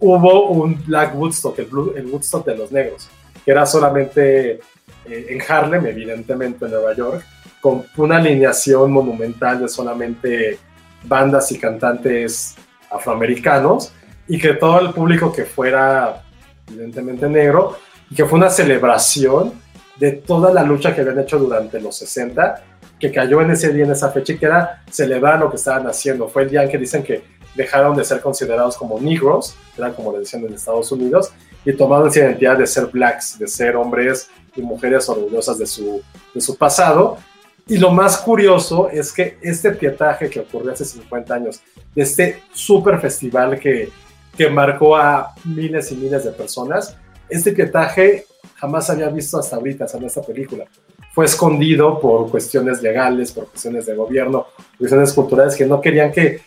hubo 0.00 0.50
un 0.50 0.84
Black 0.84 1.14
Woodstock, 1.14 1.58
el, 1.58 1.68
el 1.96 2.06
Woodstock 2.06 2.44
de 2.44 2.56
los 2.56 2.70
negros 2.70 3.08
que 3.44 3.50
era 3.50 3.66
solamente 3.66 4.60
eh, 5.04 5.26
en 5.28 5.42
Harlem, 5.46 5.86
evidentemente 5.86 6.64
en 6.64 6.70
Nueva 6.70 6.94
York, 6.94 7.24
con 7.60 7.84
una 7.96 8.16
alineación 8.16 8.90
monumental 8.90 9.60
de 9.60 9.68
solamente 9.68 10.58
bandas 11.04 11.50
y 11.52 11.58
cantantes 11.58 12.56
afroamericanos 12.90 13.92
y 14.28 14.38
que 14.38 14.54
todo 14.54 14.80
el 14.80 14.92
público 14.92 15.32
que 15.32 15.44
fuera 15.44 16.22
evidentemente 16.68 17.28
negro 17.28 17.76
y 18.10 18.14
que 18.14 18.24
fue 18.24 18.38
una 18.38 18.50
celebración 18.50 19.52
de 19.96 20.12
toda 20.12 20.52
la 20.52 20.62
lucha 20.62 20.94
que 20.94 21.02
habían 21.02 21.18
hecho 21.18 21.38
durante 21.38 21.80
los 21.80 21.96
60 21.98 22.62
que 22.98 23.10
cayó 23.10 23.40
en 23.40 23.50
ese 23.50 23.72
día, 23.72 23.84
en 23.84 23.92
esa 23.92 24.10
fecha 24.10 24.34
y 24.34 24.38
que 24.38 24.46
era 24.46 24.82
celebrar 24.90 25.38
lo 25.40 25.50
que 25.50 25.56
estaban 25.56 25.86
haciendo. 25.86 26.28
Fue 26.28 26.42
el 26.42 26.50
día 26.50 26.62
en 26.62 26.68
que 26.68 26.78
dicen 26.78 27.02
que 27.02 27.22
dejaron 27.54 27.96
de 27.96 28.04
ser 28.04 28.20
considerados 28.20 28.76
como 28.76 29.00
negros, 29.00 29.56
era 29.76 29.92
como 29.92 30.12
le 30.12 30.20
decían 30.20 30.44
en 30.44 30.54
Estados 30.54 30.92
Unidos, 30.92 31.32
y 31.64 31.72
tomaron 31.72 32.08
esa 32.08 32.20
identidad 32.20 32.56
de 32.56 32.66
ser 32.66 32.86
blacks, 32.86 33.38
de 33.38 33.46
ser 33.46 33.76
hombres 33.76 34.28
y 34.56 34.62
mujeres 34.62 35.08
orgullosas 35.08 35.58
de 35.58 35.66
su, 35.66 36.02
de 36.34 36.40
su 36.40 36.56
pasado. 36.56 37.18
Y 37.66 37.76
lo 37.76 37.90
más 37.90 38.18
curioso 38.18 38.88
es 38.90 39.12
que 39.12 39.38
este 39.42 39.70
pietaje 39.72 40.28
que 40.28 40.40
ocurrió 40.40 40.72
hace 40.72 40.84
50 40.84 41.34
años, 41.34 41.60
de 41.94 42.02
este 42.02 42.42
super 42.52 42.98
festival 42.98 43.58
que, 43.58 43.90
que 44.36 44.48
marcó 44.48 44.96
a 44.96 45.34
miles 45.44 45.92
y 45.92 45.96
miles 45.96 46.24
de 46.24 46.32
personas, 46.32 46.96
este 47.28 47.52
pietaje 47.52 48.24
jamás 48.56 48.90
había 48.90 49.08
visto 49.08 49.38
hasta 49.38 49.56
ahorita, 49.56 49.86
en 49.94 50.04
esta 50.04 50.22
película. 50.22 50.64
Fue 51.12 51.24
escondido 51.24 51.98
por 52.00 52.30
cuestiones 52.30 52.82
legales, 52.82 53.32
por 53.32 53.48
cuestiones 53.48 53.86
de 53.86 53.94
gobierno, 53.94 54.46
cuestiones 54.78 55.12
culturales 55.12 55.56
que 55.56 55.66
no 55.66 55.80
querían 55.80 56.12
que, 56.12 56.40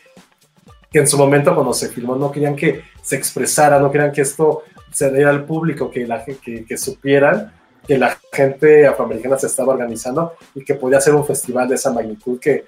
que 0.92 1.00
en 1.00 1.08
su 1.08 1.18
momento 1.18 1.54
cuando 1.56 1.74
se 1.74 1.90
filmó, 1.90 2.16
no 2.16 2.32
querían 2.32 2.56
que 2.56 2.84
se 3.02 3.16
expresara, 3.16 3.80
no 3.80 3.92
querían 3.92 4.12
que 4.12 4.22
esto 4.22 4.64
se 4.94 5.12
diera 5.12 5.30
al 5.30 5.46
público, 5.46 5.92
que, 5.92 6.08
la, 6.08 6.24
que, 6.24 6.66
que 6.66 6.78
supieran 6.78 7.52
que 7.86 7.98
la 7.98 8.18
gente 8.32 8.88
afroamericana 8.88 9.38
se 9.38 9.48
estaba 9.48 9.74
organizando 9.74 10.34
y 10.56 10.64
que 10.64 10.76
podía 10.76 11.02
ser 11.02 11.16
un 11.16 11.26
festival 11.26 11.68
de 11.68 11.76
esa 11.76 11.92
magnitud 11.92 12.40
que, 12.40 12.66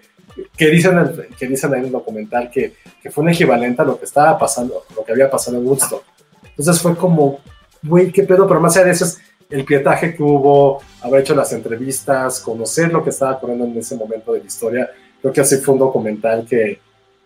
que 0.58 0.68
dicen, 0.68 0.94
que 1.38 1.48
dicen 1.48 1.74
en 1.74 1.86
el 1.86 1.92
documental 1.92 2.50
que, 2.52 2.74
que, 3.02 3.10
fue 3.10 3.24
un 3.24 3.30
equivalente 3.30 3.82
a 3.82 3.86
lo 3.86 3.98
que 3.98 4.06
estaba 4.06 4.38
pasando, 4.38 4.84
lo 4.96 5.06
que 5.06 5.14
había 5.14 5.30
pasado 5.30 5.58
en 5.58 5.66
Woodstock. 5.66 6.04
Entonces 6.44 6.82
fue 6.82 6.96
como, 6.96 7.40
güey, 7.82 8.12
qué 8.12 8.24
pedo, 8.24 8.48
pero 8.48 8.60
más 8.60 8.76
allá 8.76 8.88
de 8.88 8.92
eso 8.92 9.06
es 9.06 9.20
el 9.50 9.64
pietaje 9.64 10.16
que 10.16 10.24
hubo, 10.24 10.82
haber 11.02 11.22
hecho 11.22 11.36
las 11.36 11.54
entrevistas, 11.54 12.40
conocer 12.40 12.92
lo 12.92 13.04
que 13.04 13.12
estaba 13.12 13.34
ocurriendo 13.34 13.66
en 13.66 13.78
ese 13.78 13.96
momento 13.96 14.34
de 14.34 14.40
la 14.40 14.46
historia. 14.46 14.90
Creo 15.22 15.32
que 15.32 15.42
así 15.42 15.58
fue 15.58 15.76
un 15.76 15.80
documental 15.80 16.46
que, 16.46 16.80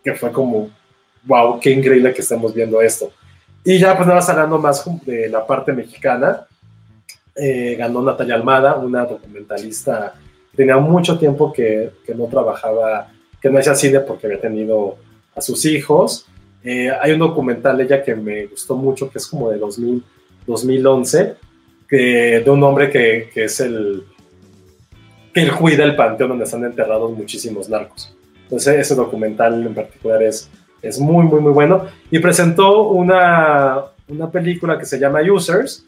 que 0.04 0.14
fue 0.14 0.32
como, 0.32 0.70
wow, 1.24 1.60
qué 1.60 1.72
increíble 1.72 2.14
que 2.14 2.22
estemos 2.22 2.54
viendo 2.54 2.82
esto. 2.82 3.12
Y 3.64 3.78
ya 3.78 3.96
pues 3.96 4.08
nada 4.08 4.20
más 4.20 4.30
hablando 4.30 4.58
más 4.58 4.84
de 5.06 5.30
la 5.30 5.46
parte 5.46 5.72
mexicana, 5.74 6.46
eh, 7.36 7.76
ganó 7.78 8.02
Natalia 8.02 8.36
Almada, 8.36 8.76
una 8.76 9.06
documentalista, 9.06 10.14
tenía 10.56 10.78
mucho 10.78 11.18
tiempo 11.18 11.54
que, 11.54 11.92
que, 12.06 12.16
no 12.16 12.26
trabajaba, 12.26 13.12
que 13.42 13.50
no 13.50 13.60
hacía 13.60 13.76
cine 13.76 14.00
porque 14.02 14.28
había 14.28 14.42
tenido 14.42 14.98
a 15.36 15.42
sus 15.42 15.66
hijos. 15.66 16.26
Eh, 16.64 16.90
hay 16.90 17.14
un 17.14 17.20
documental 17.20 17.80
ella 17.80 18.04
que 18.04 18.16
me 18.16 18.46
gustó 18.48 18.76
mucho, 18.76 19.10
que 19.10 19.20
es 19.20 19.28
como 19.28 19.50
de 19.50 19.58
2000, 19.58 20.04
2011, 20.46 21.36
que, 21.88 22.42
de 22.44 22.50
un 22.50 22.64
hombre 22.64 22.90
que, 22.90 23.30
que 23.34 23.46
es 23.46 23.60
el 23.60 24.04
que 25.34 25.42
él 25.42 25.54
cuida 25.54 25.84
el 25.84 25.96
panteón 25.96 26.30
donde 26.30 26.46
están 26.46 26.66
enterrados 26.66 27.12
muchísimos 27.12 27.70
narcos. 27.70 28.16
Entonces 28.44 28.80
ese 28.80 28.96
documental 28.96 29.66
en 29.66 29.76
particular 29.76 30.24
es 30.24 30.50
es 30.82 31.00
muy, 31.00 31.26
muy, 31.26 31.40
muy 31.40 31.52
bueno. 31.52 31.86
Y 32.12 32.20
presentó 32.20 32.84
una, 32.84 33.86
una 34.08 34.30
película 34.30 34.78
que 34.78 34.86
se 34.86 35.00
llama 35.00 35.22
Users, 35.22 35.86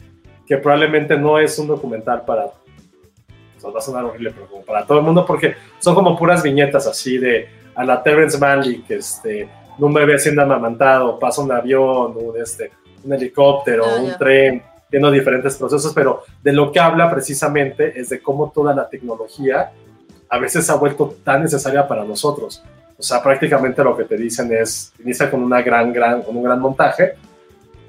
que 0.48 0.58
probablemente 0.58 1.18
no 1.18 1.40
es 1.40 1.58
un 1.60 1.68
documental 1.68 2.24
para, 2.26 2.48
va 3.70 3.80
a 3.80 3.82
sonar 3.82 4.06
horrible, 4.06 4.32
pero 4.32 4.48
como 4.48 4.64
para 4.64 4.86
todo 4.86 5.00
el 5.00 5.04
mundo, 5.04 5.26
porque 5.26 5.56
son 5.80 5.96
como 5.96 6.18
puras 6.18 6.44
viñetas 6.44 6.88
así 6.88 7.18
de 7.18 7.48
a 7.76 7.84
la 7.84 8.04
Terrence 8.04 8.38
Malick, 8.38 8.90
este, 8.92 9.48
un 9.80 9.94
bebé 9.94 10.20
siendo 10.20 10.42
amamantado, 10.42 11.18
pasa 11.18 11.42
un 11.42 11.52
avión, 11.52 12.16
un, 12.16 12.42
este, 12.42 12.72
un 13.04 13.14
helicóptero, 13.14 13.86
ah, 13.86 14.02
un 14.02 14.18
tren, 14.18 14.62
viendo 14.90 15.10
diferentes 15.10 15.56
procesos, 15.58 15.94
pero 15.94 16.24
de 16.44 16.52
lo 16.52 16.72
que 16.72 16.80
habla 16.80 17.10
precisamente 17.10 18.00
es 18.00 18.10
de 18.10 18.22
cómo 18.22 18.52
toda 18.54 18.76
la 18.76 18.90
tecnología 18.90 19.72
a 20.30 20.38
veces 20.38 20.70
ha 20.70 20.76
vuelto 20.76 21.16
tan 21.24 21.44
necesaria 21.44 21.88
para 21.88 22.04
nosotros. 22.04 22.64
O 23.02 23.04
sea, 23.04 23.24
prácticamente 23.24 23.84
lo 23.84 23.98
que 23.98 24.04
te 24.04 24.16
dicen 24.16 24.54
es, 24.54 24.94
inicia 25.04 25.32
con, 25.32 25.42
una 25.42 25.64
gran, 25.64 25.92
gran, 25.92 26.22
con 26.22 26.38
un 26.38 26.44
gran 26.44 26.60
montaje 26.60 27.14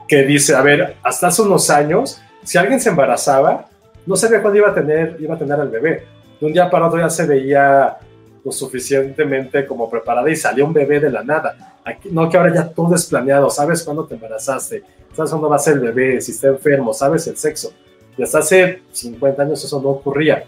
que 0.08 0.22
dice, 0.22 0.54
a 0.54 0.62
ver, 0.62 0.96
hasta 1.02 1.26
hace 1.26 1.42
unos 1.42 1.68
años, 1.68 2.18
si 2.42 2.56
alguien 2.56 2.80
se 2.80 2.88
embarazaba, 2.88 3.66
no 4.06 4.16
sabía 4.16 4.40
cuándo 4.40 4.60
iba 4.60 4.70
a 4.70 4.74
tener, 4.74 5.18
iba 5.20 5.34
a 5.34 5.38
tener 5.38 5.60
al 5.60 5.68
bebé. 5.68 6.06
De 6.40 6.46
un 6.46 6.54
día 6.54 6.70
para 6.70 6.86
otro 6.86 6.98
ya 6.98 7.10
se 7.10 7.26
veía 7.26 7.98
lo 8.42 8.50
suficientemente 8.50 9.66
como 9.66 9.90
preparada 9.90 10.30
y 10.30 10.36
salió 10.36 10.64
un 10.64 10.72
bebé 10.72 10.98
de 10.98 11.10
la 11.10 11.22
nada. 11.22 11.76
Aquí, 11.84 12.08
no 12.10 12.30
que 12.30 12.38
ahora 12.38 12.54
ya 12.54 12.70
todo 12.70 12.94
es 12.94 13.04
planeado, 13.04 13.50
sabes 13.50 13.82
cuándo 13.82 14.06
te 14.06 14.14
embarazaste, 14.14 14.82
sabes 15.14 15.30
cuándo 15.30 15.50
va 15.50 15.56
a 15.56 15.58
ser 15.58 15.74
el 15.74 15.80
bebé, 15.80 16.22
si 16.22 16.32
está 16.32 16.48
enfermo, 16.48 16.94
sabes 16.94 17.26
el 17.26 17.36
sexo. 17.36 17.70
Y 18.16 18.22
hasta 18.22 18.38
hace 18.38 18.80
50 18.90 19.42
años 19.42 19.62
eso 19.62 19.78
no 19.82 19.90
ocurría. 19.90 20.42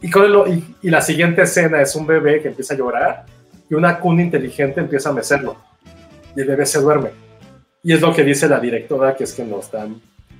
Y, 0.00 0.08
con 0.08 0.24
y, 0.48 0.76
y 0.82 0.88
la 0.88 1.00
siguiente 1.00 1.42
escena 1.42 1.82
es 1.82 1.96
un 1.96 2.06
bebé 2.06 2.40
que 2.40 2.46
empieza 2.46 2.74
a 2.74 2.76
llorar 2.76 3.37
y 3.70 3.74
una 3.74 4.00
cuna 4.00 4.22
inteligente 4.22 4.80
empieza 4.80 5.10
a 5.10 5.12
mecerlo 5.12 5.56
y 6.34 6.40
el 6.40 6.46
bebé 6.46 6.66
se 6.66 6.80
duerme. 6.80 7.10
Y 7.82 7.92
es 7.92 8.00
lo 8.00 8.12
que 8.12 8.24
dice 8.24 8.48
la 8.48 8.60
directora, 8.60 9.14
que 9.14 9.24
es 9.24 9.32
quien 9.32 9.50
lo, 9.50 9.60
está, 9.60 9.86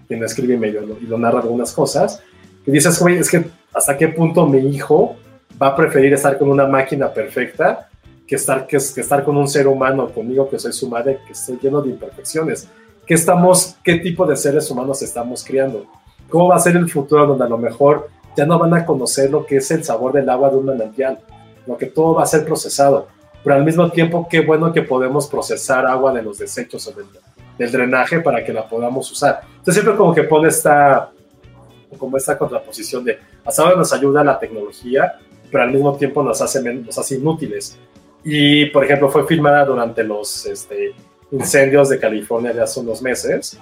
quien 0.06 0.22
escribe 0.24 0.54
y, 0.54 0.58
medio, 0.58 0.82
y 1.00 1.06
lo 1.06 1.18
narra 1.18 1.40
algunas 1.40 1.72
cosas, 1.72 2.22
que 2.64 2.70
dices, 2.70 2.98
güey, 3.00 3.18
es 3.18 3.30
que 3.30 3.44
hasta 3.74 3.96
qué 3.96 4.08
punto 4.08 4.46
mi 4.46 4.58
hijo 4.58 5.16
va 5.60 5.68
a 5.68 5.76
preferir 5.76 6.12
estar 6.12 6.38
con 6.38 6.50
una 6.50 6.66
máquina 6.66 7.12
perfecta 7.12 7.88
que 8.26 8.36
estar, 8.36 8.66
que, 8.66 8.76
que 8.76 9.00
estar 9.00 9.24
con 9.24 9.36
un 9.36 9.48
ser 9.48 9.66
humano, 9.66 10.08
conmigo 10.10 10.48
que 10.48 10.58
soy 10.58 10.72
su 10.72 10.88
madre, 10.88 11.20
que 11.26 11.32
estoy 11.32 11.58
lleno 11.60 11.80
de 11.80 11.90
imperfecciones. 11.90 12.68
¿Qué, 13.06 13.14
estamos, 13.14 13.76
¿Qué 13.82 13.96
tipo 13.96 14.26
de 14.26 14.36
seres 14.36 14.70
humanos 14.70 15.00
estamos 15.00 15.42
criando? 15.42 15.86
¿Cómo 16.28 16.48
va 16.48 16.56
a 16.56 16.60
ser 16.60 16.76
el 16.76 16.90
futuro 16.90 17.26
donde 17.26 17.44
a 17.44 17.48
lo 17.48 17.56
mejor 17.56 18.10
ya 18.36 18.44
no 18.44 18.58
van 18.58 18.74
a 18.74 18.84
conocer 18.84 19.30
lo 19.30 19.46
que 19.46 19.56
es 19.56 19.70
el 19.70 19.82
sabor 19.82 20.12
del 20.12 20.28
agua 20.28 20.50
de 20.50 20.56
un 20.56 20.66
manantial? 20.66 21.18
Lo 21.66 21.78
que 21.78 21.86
todo 21.86 22.14
va 22.14 22.24
a 22.24 22.26
ser 22.26 22.44
procesado 22.44 23.08
pero 23.42 23.56
al 23.56 23.64
mismo 23.64 23.90
tiempo 23.90 24.26
qué 24.28 24.40
bueno 24.40 24.72
que 24.72 24.82
podemos 24.82 25.26
procesar 25.26 25.86
agua 25.86 26.12
de 26.12 26.22
los 26.22 26.38
desechos 26.38 26.86
o 26.86 26.94
del 27.58 27.72
drenaje 27.72 28.20
para 28.20 28.44
que 28.44 28.52
la 28.52 28.68
podamos 28.68 29.10
usar. 29.10 29.40
Entonces 29.50 29.74
siempre 29.74 29.96
como 29.96 30.14
que 30.14 30.24
pone 30.24 30.48
esta, 30.48 31.10
como 31.98 32.16
esta 32.16 32.36
contraposición 32.36 33.04
de 33.04 33.18
hasta 33.44 33.62
ahora 33.62 33.76
nos 33.76 33.92
ayuda 33.92 34.22
la 34.22 34.38
tecnología, 34.38 35.18
pero 35.50 35.64
al 35.64 35.72
mismo 35.72 35.96
tiempo 35.96 36.22
nos 36.22 36.40
hace, 36.42 36.62
nos 36.62 36.98
hace 36.98 37.16
inútiles. 37.16 37.78
Y, 38.24 38.66
por 38.66 38.84
ejemplo, 38.84 39.08
fue 39.08 39.26
filmada 39.26 39.64
durante 39.64 40.04
los 40.04 40.44
este, 40.46 40.94
incendios 41.30 41.88
de 41.88 41.98
California 41.98 42.52
de 42.52 42.62
hace 42.62 42.80
unos 42.80 43.00
meses. 43.00 43.58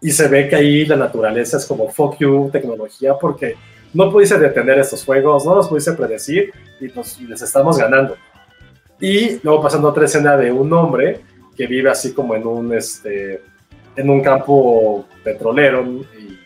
Y 0.00 0.10
se 0.10 0.28
ve 0.28 0.48
que 0.48 0.56
ahí 0.56 0.84
la 0.84 0.96
naturaleza 0.96 1.56
es 1.56 1.66
como 1.66 1.88
fuck 1.88 2.18
you, 2.18 2.50
tecnología, 2.52 3.14
porque 3.18 3.56
no 3.92 4.10
pudiste 4.10 4.38
detener 4.38 4.78
estos 4.78 5.04
fuegos, 5.04 5.44
no 5.46 5.54
los 5.54 5.68
pudiste 5.68 5.92
predecir 5.92 6.52
y 6.80 6.88
pues, 6.88 7.18
les 7.20 7.40
estamos 7.42 7.78
ganando. 7.78 8.16
Y 9.04 9.38
luego 9.42 9.60
pasando 9.60 9.90
otra 9.90 10.06
escena 10.06 10.34
de 10.34 10.50
un 10.50 10.72
hombre 10.72 11.20
que 11.54 11.66
vive 11.66 11.90
así 11.90 12.14
como 12.14 12.34
en 12.36 12.46
un, 12.46 12.72
este, 12.72 13.42
en 13.96 14.08
un 14.08 14.22
campo 14.22 15.04
petrolero 15.22 15.84
y 15.84 16.38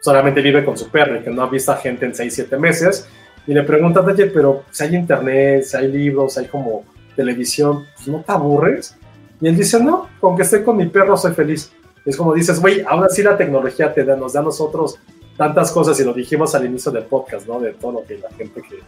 solamente 0.00 0.40
vive 0.40 0.64
con 0.64 0.76
su 0.76 0.90
perro 0.90 1.20
y 1.20 1.22
que 1.22 1.30
no 1.30 1.42
ha 1.42 1.48
visto 1.48 1.70
a 1.70 1.76
gente 1.76 2.04
en 2.04 2.12
6, 2.12 2.34
7 2.34 2.58
meses. 2.58 3.06
Y 3.46 3.54
le 3.54 3.62
preguntan, 3.62 4.04
oye, 4.04 4.26
pero 4.26 4.64
si 4.72 4.82
hay 4.82 4.96
internet, 4.96 5.62
si 5.62 5.76
hay 5.76 5.92
libros, 5.92 6.36
hay 6.38 6.46
como 6.46 6.84
televisión, 7.14 7.86
pues 7.94 8.08
no 8.08 8.20
te 8.20 8.32
aburres. 8.32 8.96
Y 9.40 9.46
él 9.46 9.56
dice, 9.56 9.78
no, 9.80 10.08
con 10.18 10.34
que 10.34 10.42
esté 10.42 10.64
con 10.64 10.78
mi 10.78 10.86
perro 10.86 11.16
soy 11.16 11.34
feliz. 11.34 11.70
Es 12.04 12.16
como 12.16 12.34
dices, 12.34 12.58
güey, 12.60 12.82
ahora 12.84 13.10
sí 13.10 13.22
la 13.22 13.36
tecnología 13.36 13.94
te 13.94 14.02
da, 14.02 14.16
nos 14.16 14.32
da 14.32 14.40
a 14.40 14.42
nosotros 14.42 14.98
tantas 15.36 15.70
cosas 15.70 16.00
y 16.00 16.04
lo 16.04 16.12
dijimos 16.12 16.52
al 16.56 16.66
inicio 16.66 16.90
del 16.90 17.04
podcast, 17.04 17.46
¿no? 17.46 17.60
De 17.60 17.74
todo 17.74 17.92
lo 17.92 18.04
que 18.04 18.18
la 18.18 18.30
gente 18.30 18.60
que, 18.60 18.80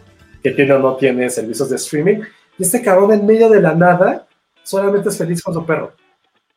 que 0.43 0.51
tiene 0.51 0.73
o 0.73 0.79
no 0.79 0.97
tiene 0.97 1.29
servicios 1.29 1.69
de 1.69 1.77
streaming. 1.77 2.19
Y 2.57 2.63
este 2.63 2.81
cabrón 2.81 3.13
en 3.13 3.25
medio 3.25 3.49
de 3.49 3.61
la 3.61 3.75
nada 3.75 4.27
solamente 4.63 5.09
es 5.09 5.17
feliz 5.17 5.43
con 5.43 5.53
su 5.53 5.65
perro. 5.65 5.93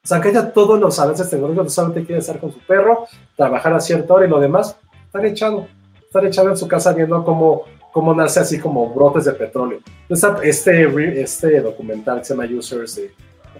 O 0.02 0.06
sea, 0.08 0.20
que 0.20 0.32
ya 0.32 0.50
todos 0.52 0.80
los 0.80 0.98
avances 0.98 1.28
tecnológicos 1.28 1.74
solamente 1.74 2.06
quiere 2.06 2.20
estar 2.20 2.38
con 2.38 2.52
su 2.52 2.60
perro, 2.60 3.06
trabajar 3.36 3.72
a 3.74 3.80
cierta 3.80 4.14
hora 4.14 4.26
y 4.26 4.28
lo 4.28 4.40
demás, 4.40 4.76
estar 5.04 5.26
echado, 5.26 5.66
estar 6.00 6.24
echado 6.24 6.48
en 6.50 6.56
su 6.56 6.66
casa 6.66 6.92
viendo 6.92 7.22
cómo 7.24 7.64
cómo 7.92 8.14
nace 8.14 8.40
así 8.40 8.58
como 8.58 8.94
brotes 8.94 9.24
de 9.24 9.32
petróleo. 9.32 9.80
Este, 10.08 11.20
este 11.20 11.60
documental 11.60 12.18
que 12.18 12.24
se 12.24 12.34
llama 12.34 12.48
Users 12.48 12.96
de, 12.96 13.10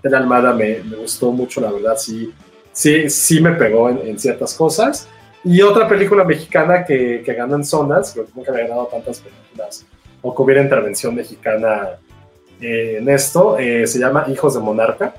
la 0.05 0.19
Almada 0.19 0.53
me, 0.53 0.79
me, 0.85 0.97
gustó 0.97 1.33
mucho, 1.33 1.61
la 1.61 1.73
verdad, 1.73 1.97
sí, 1.97 2.33
sí, 2.73 3.11
sí 3.11 3.41
me 3.41 3.53
pegó 3.53 3.91
en, 3.91 4.19
ciertas 4.19 4.55
cosas. 4.55 5.09
Y 5.43 5.61
otra 5.63 5.89
película 5.89 6.25
mexicana 6.25 6.85
que, 6.85 7.23
que 7.25 7.35
ganó 7.35 7.57
en 7.57 7.65
zonas, 7.65 8.13
que 8.13 8.25
nunca 8.35 8.53
había 8.53 8.69
ganado 8.69 8.87
tantas 8.87 9.21
películas, 9.21 9.85
o 10.23 10.35
que 10.35 10.43
hubiera 10.43 10.63
intervención 10.63 11.15
mexicana 11.15 11.99
eh, 12.61 12.99
en 12.99 13.09
esto, 13.09 13.59
eh, 13.59 13.87
se 13.87 13.99
llama 13.99 14.27
Hijos 14.29 14.55
de 14.55 14.61
Monarca, 14.61 15.15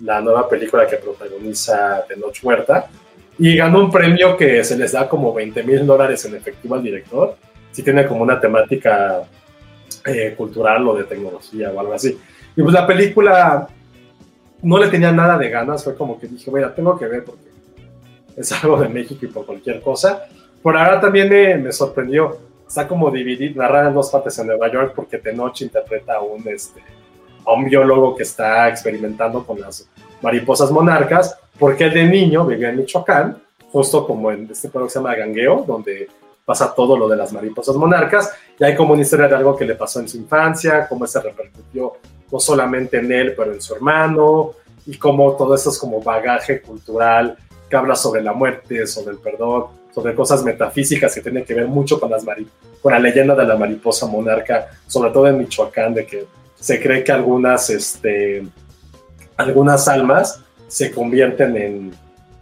la 0.00 0.20
nueva 0.20 0.48
película 0.48 0.86
que 0.86 0.96
protagoniza 0.96 2.04
Tenoch 2.06 2.38
Huerta, 2.42 2.88
y 3.38 3.56
ganó 3.56 3.80
un 3.80 3.90
premio 3.90 4.36
que 4.36 4.64
se 4.64 4.76
les 4.76 4.92
da 4.92 5.08
como 5.08 5.32
20 5.32 5.62
mil 5.62 5.86
dólares 5.86 6.24
en 6.24 6.34
efectivo 6.34 6.74
al 6.74 6.82
director 6.82 7.36
sí 7.78 7.84
tiene 7.84 8.08
como 8.08 8.22
una 8.22 8.40
temática 8.40 9.22
eh, 10.04 10.34
cultural 10.36 10.88
o 10.88 10.96
de 10.96 11.04
tecnología 11.04 11.70
o 11.70 11.78
algo 11.78 11.92
así. 11.92 12.18
Y 12.56 12.62
pues 12.62 12.74
la 12.74 12.84
película 12.84 13.68
no 14.62 14.78
le 14.78 14.88
tenía 14.88 15.12
nada 15.12 15.38
de 15.38 15.48
ganas, 15.48 15.84
fue 15.84 15.94
como 15.94 16.18
que 16.18 16.26
dije, 16.26 16.50
mira, 16.50 16.74
tengo 16.74 16.98
que 16.98 17.06
ver 17.06 17.24
porque 17.24 17.44
es 18.36 18.52
algo 18.64 18.80
de 18.80 18.88
México 18.88 19.24
y 19.24 19.28
por 19.28 19.46
cualquier 19.46 19.80
cosa. 19.80 20.24
Por 20.60 20.76
ahora 20.76 21.00
también 21.00 21.28
me, 21.28 21.56
me 21.56 21.70
sorprendió, 21.70 22.38
está 22.68 22.86
como 22.86 23.10
dividido, 23.10 23.60
narrada 23.62 23.88
en 23.88 23.94
dos 23.94 24.10
partes 24.10 24.38
en 24.38 24.46
Nueva 24.46 24.70
York 24.70 24.92
porque 24.94 25.18
Tenoch 25.18 25.60
interpreta 25.62 26.16
a 26.16 26.20
un, 26.20 26.46
este, 26.46 26.82
a 27.44 27.52
un 27.54 27.64
biólogo 27.64 28.14
que 28.14 28.22
está 28.22 28.68
experimentando 28.68 29.44
con 29.44 29.60
las 29.60 29.88
mariposas 30.20 30.70
monarcas, 30.70 31.38
porque 31.58 31.88
de 31.88 32.04
niño 32.04 32.44
vivía 32.46 32.68
en 32.68 32.76
Michoacán, 32.76 33.42
justo 33.72 34.06
como 34.06 34.30
en 34.30 34.48
este 34.50 34.68
pueblo 34.68 34.86
que 34.86 34.92
se 34.92 34.98
llama 34.98 35.14
Gangueo, 35.14 35.64
donde 35.66 36.08
pasa 36.44 36.74
todo 36.74 36.96
lo 36.96 37.08
de 37.08 37.16
las 37.16 37.32
mariposas 37.32 37.76
monarcas, 37.76 38.32
y 38.58 38.64
hay 38.64 38.76
como 38.76 38.92
una 38.92 39.02
historia 39.02 39.28
de 39.28 39.36
algo 39.36 39.56
que 39.56 39.64
le 39.64 39.74
pasó 39.74 40.00
en 40.00 40.08
su 40.08 40.18
infancia, 40.18 40.86
cómo 40.88 41.06
se 41.06 41.20
repercutió 41.20 41.94
no 42.30 42.38
solamente 42.38 42.98
en 42.98 43.10
él, 43.10 43.34
pero 43.34 43.52
en 43.52 43.62
su 43.62 43.74
hermano, 43.74 44.52
y 44.86 44.96
cómo 44.98 45.32
todo 45.32 45.54
esto 45.54 45.70
es 45.70 45.78
como 45.78 46.02
bagaje 46.02 46.60
cultural 46.60 47.36
que 47.68 47.76
habla 47.76 47.94
sobre 47.94 48.22
la 48.22 48.32
muerte, 48.32 48.86
sobre 48.86 49.12
el 49.12 49.18
perdón, 49.18 49.66
sobre 49.98 50.14
cosas 50.14 50.44
metafísicas 50.44 51.12
que 51.12 51.20
tienen 51.20 51.44
que 51.44 51.54
ver 51.54 51.66
mucho 51.66 51.98
con, 51.98 52.08
las 52.08 52.24
con 52.80 52.92
la 52.92 53.00
leyenda 53.00 53.34
de 53.34 53.44
la 53.44 53.56
mariposa 53.56 54.06
monarca, 54.06 54.68
sobre 54.86 55.10
todo 55.10 55.26
en 55.26 55.38
Michoacán, 55.38 55.92
de 55.92 56.06
que 56.06 56.24
se 56.54 56.80
cree 56.80 57.02
que 57.02 57.10
algunas, 57.10 57.68
este, 57.68 58.46
algunas 59.36 59.88
almas 59.88 60.40
se 60.68 60.92
convierten 60.92 61.56
en, 61.56 61.92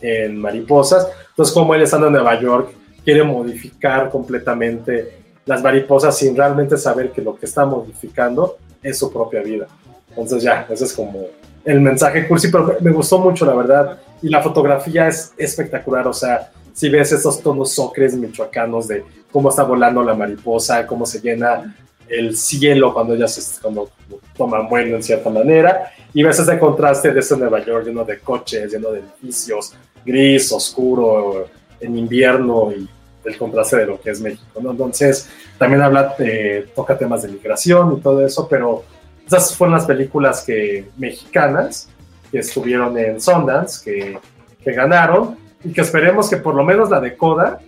en 0.02 0.36
mariposas. 0.38 1.08
Entonces, 1.30 1.54
como 1.54 1.74
él 1.74 1.80
estando 1.80 2.08
en 2.08 2.12
Nueva 2.12 2.38
York, 2.38 2.74
quiere 3.02 3.22
modificar 3.22 4.10
completamente 4.10 5.22
las 5.46 5.62
mariposas 5.62 6.18
sin 6.18 6.36
realmente 6.36 6.76
saber 6.76 7.10
que 7.10 7.22
lo 7.22 7.36
que 7.36 7.46
está 7.46 7.64
modificando 7.64 8.58
es 8.82 8.98
su 8.98 9.10
propia 9.10 9.40
vida. 9.40 9.66
Entonces 10.10 10.42
ya, 10.42 10.66
ese 10.68 10.84
es 10.84 10.92
como 10.92 11.24
el 11.64 11.80
mensaje 11.80 12.28
cursi, 12.28 12.48
pero 12.48 12.76
me 12.80 12.90
gustó 12.90 13.18
mucho, 13.18 13.46
la 13.46 13.54
verdad. 13.54 13.98
Y 14.20 14.28
la 14.28 14.42
fotografía 14.42 15.08
es 15.08 15.32
espectacular, 15.38 16.06
o 16.06 16.12
sea, 16.12 16.50
si 16.76 16.90
ves 16.90 17.10
esos 17.10 17.40
tonos 17.40 17.78
ocres 17.78 18.14
michoacanos 18.14 18.86
de 18.86 19.02
cómo 19.32 19.48
está 19.48 19.62
volando 19.62 20.02
la 20.02 20.14
mariposa, 20.14 20.86
cómo 20.86 21.06
se 21.06 21.20
llena 21.20 21.74
el 22.06 22.36
cielo 22.36 22.92
cuando 22.92 23.14
ella 23.14 23.26
se 23.26 23.60
cuando 23.62 23.88
toma 24.36 24.60
vuelo 24.68 24.96
en 24.96 25.02
cierta 25.02 25.30
manera, 25.30 25.90
y 26.12 26.22
ves 26.22 26.38
ese 26.38 26.58
contraste 26.58 27.12
de 27.12 27.20
ese 27.20 27.34
Nueva 27.34 27.64
York 27.64 27.86
lleno 27.86 28.04
de 28.04 28.18
coches, 28.18 28.70
lleno 28.70 28.90
de 28.92 29.00
edificios, 29.00 29.72
gris, 30.04 30.52
oscuro, 30.52 31.46
en 31.80 31.96
invierno 31.96 32.70
y 32.70 32.86
el 33.24 33.38
contraste 33.38 33.78
de 33.78 33.86
lo 33.86 33.98
que 33.98 34.10
es 34.10 34.20
México, 34.20 34.60
¿no? 34.60 34.72
Entonces, 34.72 35.30
también 35.58 35.80
habla, 35.80 36.14
eh, 36.18 36.66
toca 36.76 36.98
temas 36.98 37.22
de 37.22 37.28
migración 37.28 37.96
y 37.96 38.00
todo 38.02 38.24
eso, 38.24 38.46
pero 38.48 38.84
esas 39.26 39.56
fueron 39.56 39.76
las 39.76 39.86
películas 39.86 40.44
que, 40.44 40.90
mexicanas 40.98 41.88
que 42.30 42.40
estuvieron 42.40 42.98
en 42.98 43.18
Sundance, 43.18 43.82
que, 43.82 44.18
que 44.62 44.72
ganaron, 44.72 45.45
y 45.66 45.72
que 45.72 45.80
esperemos 45.80 46.30
que 46.30 46.36
por 46.36 46.54
lo 46.54 46.62
menos 46.62 46.90
la 46.90 47.00
de 47.00 47.16
Coda, 47.16 47.58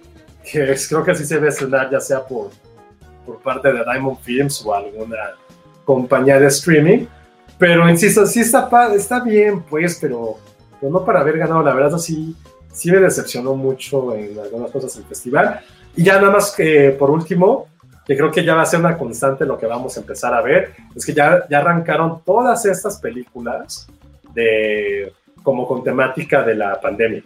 que 0.44 0.76
creo 0.88 1.04
que 1.04 1.10
así 1.10 1.24
se 1.24 1.34
debe 1.34 1.48
estrenar, 1.48 1.90
ya 1.90 2.00
sea 2.00 2.24
por, 2.24 2.50
por 3.26 3.40
parte 3.40 3.72
de 3.72 3.82
Diamond 3.84 4.18
Films 4.20 4.64
o 4.64 4.72
alguna 4.72 5.34
compañía 5.84 6.38
de 6.38 6.46
streaming, 6.46 7.06
pero 7.58 7.88
insisto, 7.88 8.24
sí 8.24 8.40
está, 8.40 8.68
está 8.94 9.20
bien, 9.20 9.62
pues, 9.62 9.98
pero, 10.00 10.36
pero 10.80 10.92
no 10.92 11.04
para 11.04 11.20
haber 11.20 11.38
ganado, 11.38 11.62
la 11.62 11.74
verdad, 11.74 11.96
así 11.96 12.36
sí 12.72 12.92
me 12.92 12.98
decepcionó 12.98 13.54
mucho 13.56 14.14
en 14.14 14.38
algunas 14.38 14.70
cosas 14.70 14.96
el 14.96 15.04
festival. 15.04 15.60
Y 15.96 16.04
ya 16.04 16.20
nada 16.20 16.30
más 16.30 16.52
que 16.52 16.90
por 16.96 17.10
último, 17.10 17.66
que 18.06 18.16
creo 18.16 18.30
que 18.30 18.44
ya 18.44 18.54
va 18.54 18.62
a 18.62 18.66
ser 18.66 18.78
una 18.78 18.96
constante 18.96 19.44
lo 19.44 19.58
que 19.58 19.66
vamos 19.66 19.96
a 19.96 20.00
empezar 20.00 20.32
a 20.32 20.40
ver, 20.40 20.72
es 20.94 21.04
que 21.04 21.12
ya, 21.12 21.44
ya 21.50 21.58
arrancaron 21.58 22.22
todas 22.24 22.64
estas 22.64 22.98
películas 23.00 23.88
de, 24.32 25.12
como 25.42 25.66
con 25.66 25.82
temática 25.82 26.44
de 26.44 26.54
la 26.54 26.80
pandemia. 26.80 27.24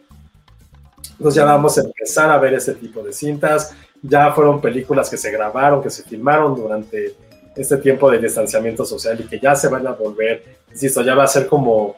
Entonces 1.23 1.41
ya 1.41 1.45
vamos 1.45 1.79
a 1.79 1.83
empezar 1.83 2.33
a 2.33 2.39
ver 2.39 2.55
ese 2.55 2.75
tipo 2.75 3.01
de 3.01 3.13
cintas. 3.13 3.73
Ya 4.03 4.33
fueron 4.33 4.61
películas 4.61 5.09
que 5.09 5.17
se 5.17 5.31
grabaron, 5.31 5.81
que 5.81 5.89
se 5.89 6.03
filmaron 6.03 6.57
durante 6.57 7.15
este 7.55 7.77
tiempo 7.77 8.11
de 8.11 8.19
distanciamiento 8.19 8.85
social 8.85 9.21
y 9.21 9.29
que 9.29 9.39
ya 9.39 9.55
se 9.55 9.69
van 9.69 9.87
a 9.87 9.93
volver, 9.93 10.43
insisto, 10.73 11.01
ya 11.03 11.15
va 11.15 11.23
a 11.23 11.29
ser 11.29 11.47
como 11.47 11.95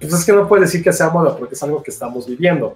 pues 0.00 0.14
es 0.14 0.24
que 0.24 0.32
no 0.32 0.48
puede 0.48 0.62
decir 0.62 0.82
que 0.82 0.94
sea 0.94 1.10
moda 1.10 1.36
porque 1.36 1.56
es 1.56 1.62
algo 1.62 1.82
que 1.82 1.90
estamos 1.90 2.26
viviendo, 2.26 2.74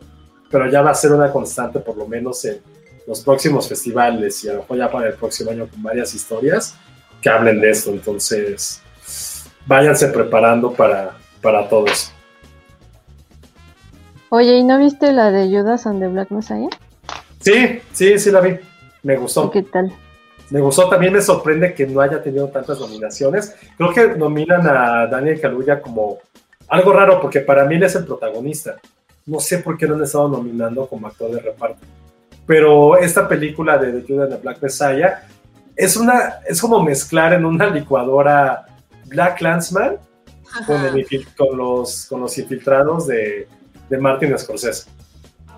pero 0.50 0.68
ya 0.70 0.82
va 0.82 0.90
a 0.90 0.94
ser 0.94 1.12
una 1.12 1.32
constante 1.32 1.78
por 1.78 1.96
lo 1.96 2.06
menos 2.06 2.44
en 2.44 2.60
los 3.06 3.20
próximos 3.20 3.66
festivales 3.66 4.44
y 4.44 4.50
a 4.50 4.52
lo 4.52 4.58
mejor 4.60 4.76
ya 4.76 4.90
para 4.90 5.08
el 5.08 5.14
próximo 5.14 5.52
año 5.52 5.66
con 5.68 5.82
varias 5.82 6.14
historias 6.14 6.74
que 7.22 7.30
hablen 7.30 7.62
de 7.62 7.70
esto. 7.70 7.92
Entonces, 7.92 8.82
váyanse 9.64 10.08
preparando 10.08 10.70
para, 10.70 11.16
para 11.40 11.66
todos. 11.66 12.12
Oye, 14.34 14.56
¿y 14.56 14.64
no 14.64 14.78
viste 14.78 15.12
la 15.12 15.30
de 15.30 15.46
Judas 15.46 15.86
and 15.86 16.00
the 16.00 16.08
Black 16.08 16.30
Messiah? 16.30 16.70
Sí, 17.40 17.82
sí, 17.92 18.18
sí 18.18 18.30
la 18.30 18.40
vi. 18.40 18.56
Me 19.02 19.18
gustó. 19.18 19.50
¿Qué 19.50 19.62
tal? 19.62 19.92
Me 20.48 20.58
gustó, 20.58 20.88
también 20.88 21.12
me 21.12 21.20
sorprende 21.20 21.74
que 21.74 21.86
no 21.86 22.00
haya 22.00 22.22
tenido 22.22 22.48
tantas 22.48 22.80
nominaciones. 22.80 23.54
Creo 23.76 23.92
que 23.92 24.16
nominan 24.16 24.66
a 24.66 25.06
Daniel 25.06 25.38
Kaluuya 25.38 25.82
como 25.82 26.16
algo 26.68 26.94
raro 26.94 27.20
porque 27.20 27.40
para 27.40 27.66
mí 27.66 27.74
él 27.74 27.82
es 27.82 27.94
el 27.94 28.06
protagonista. 28.06 28.76
No 29.26 29.38
sé 29.38 29.58
por 29.58 29.76
qué 29.76 29.86
no 29.86 29.96
han 29.96 30.02
estado 30.02 30.28
nominando 30.28 30.86
como 30.86 31.08
actor 31.08 31.30
de 31.30 31.40
reparto. 31.40 31.84
Pero 32.46 32.96
esta 32.96 33.28
película 33.28 33.76
de 33.76 34.00
The 34.00 34.10
Judas 34.10 34.30
and 34.30 34.36
the 34.36 34.40
Black 34.40 34.62
Messiah 34.62 35.26
es, 35.76 35.94
una, 35.94 36.36
es 36.46 36.58
como 36.58 36.82
mezclar 36.82 37.34
en 37.34 37.44
una 37.44 37.66
licuadora 37.66 38.64
Black 39.08 39.42
Landsman 39.42 39.98
con, 40.66 40.80
con, 41.36 41.58
los, 41.58 42.06
con 42.06 42.22
los 42.22 42.38
infiltrados 42.38 43.08
de, 43.08 43.46
de 43.92 43.98
Martin 43.98 44.38
Scorsese. 44.38 44.88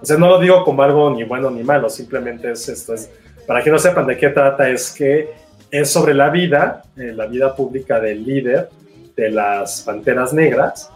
O 0.02 0.04
sea, 0.04 0.16
no 0.16 0.26
lo 0.26 0.40
digo 0.40 0.64
como 0.64 0.82
algo 0.82 1.08
ni 1.14 1.22
bueno 1.22 1.50
ni 1.52 1.62
malo, 1.62 1.88
simplemente 1.88 2.50
es 2.50 2.68
esto. 2.68 2.92
Es, 2.92 3.08
para 3.46 3.62
que 3.62 3.70
no 3.70 3.78
sepan 3.78 4.08
de 4.08 4.18
qué 4.18 4.30
trata, 4.30 4.68
es 4.68 4.90
que 4.90 5.30
es 5.70 5.88
sobre 5.88 6.14
la 6.14 6.30
vida, 6.30 6.82
eh, 6.96 7.12
la 7.14 7.26
vida 7.26 7.54
pública 7.54 8.00
del 8.00 8.24
líder 8.24 8.70
de 9.16 9.30
las 9.30 9.82
Panteras 9.82 10.32
Negras, 10.32 10.90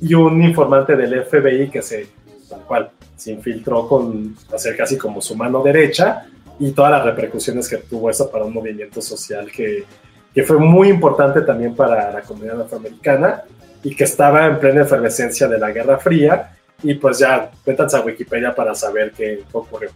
y 0.00 0.14
un 0.14 0.42
informante 0.42 0.96
del 0.96 1.22
FBI 1.24 1.70
que 1.70 1.80
se, 1.80 2.08
tal 2.48 2.62
cual, 2.62 2.90
se 3.14 3.30
infiltró 3.30 3.86
con 3.86 4.34
hacer 4.52 4.76
casi 4.76 4.98
como 4.98 5.20
su 5.20 5.36
mano 5.36 5.62
derecha 5.62 6.26
y 6.58 6.72
todas 6.72 6.90
las 6.90 7.04
repercusiones 7.04 7.68
que 7.68 7.76
tuvo 7.76 8.10
eso 8.10 8.30
para 8.30 8.44
un 8.44 8.52
movimiento 8.52 9.00
social 9.00 9.48
que, 9.52 9.84
que 10.34 10.42
fue 10.42 10.58
muy 10.58 10.88
importante 10.88 11.42
también 11.42 11.76
para 11.76 12.10
la 12.10 12.22
comunidad 12.22 12.62
afroamericana 12.62 13.42
y 13.84 13.94
que 13.94 14.04
estaba 14.04 14.46
en 14.46 14.58
plena 14.58 14.82
efervescencia 14.82 15.46
de 15.46 15.58
la 15.58 15.70
Guerra 15.70 15.98
Fría 15.98 16.56
y 16.82 16.94
pues 16.94 17.18
ya 17.18 17.50
métanse 17.66 17.96
a 17.96 18.00
Wikipedia 18.00 18.54
para 18.54 18.74
saber 18.74 19.12
qué 19.12 19.42
ocurrió. 19.52 19.90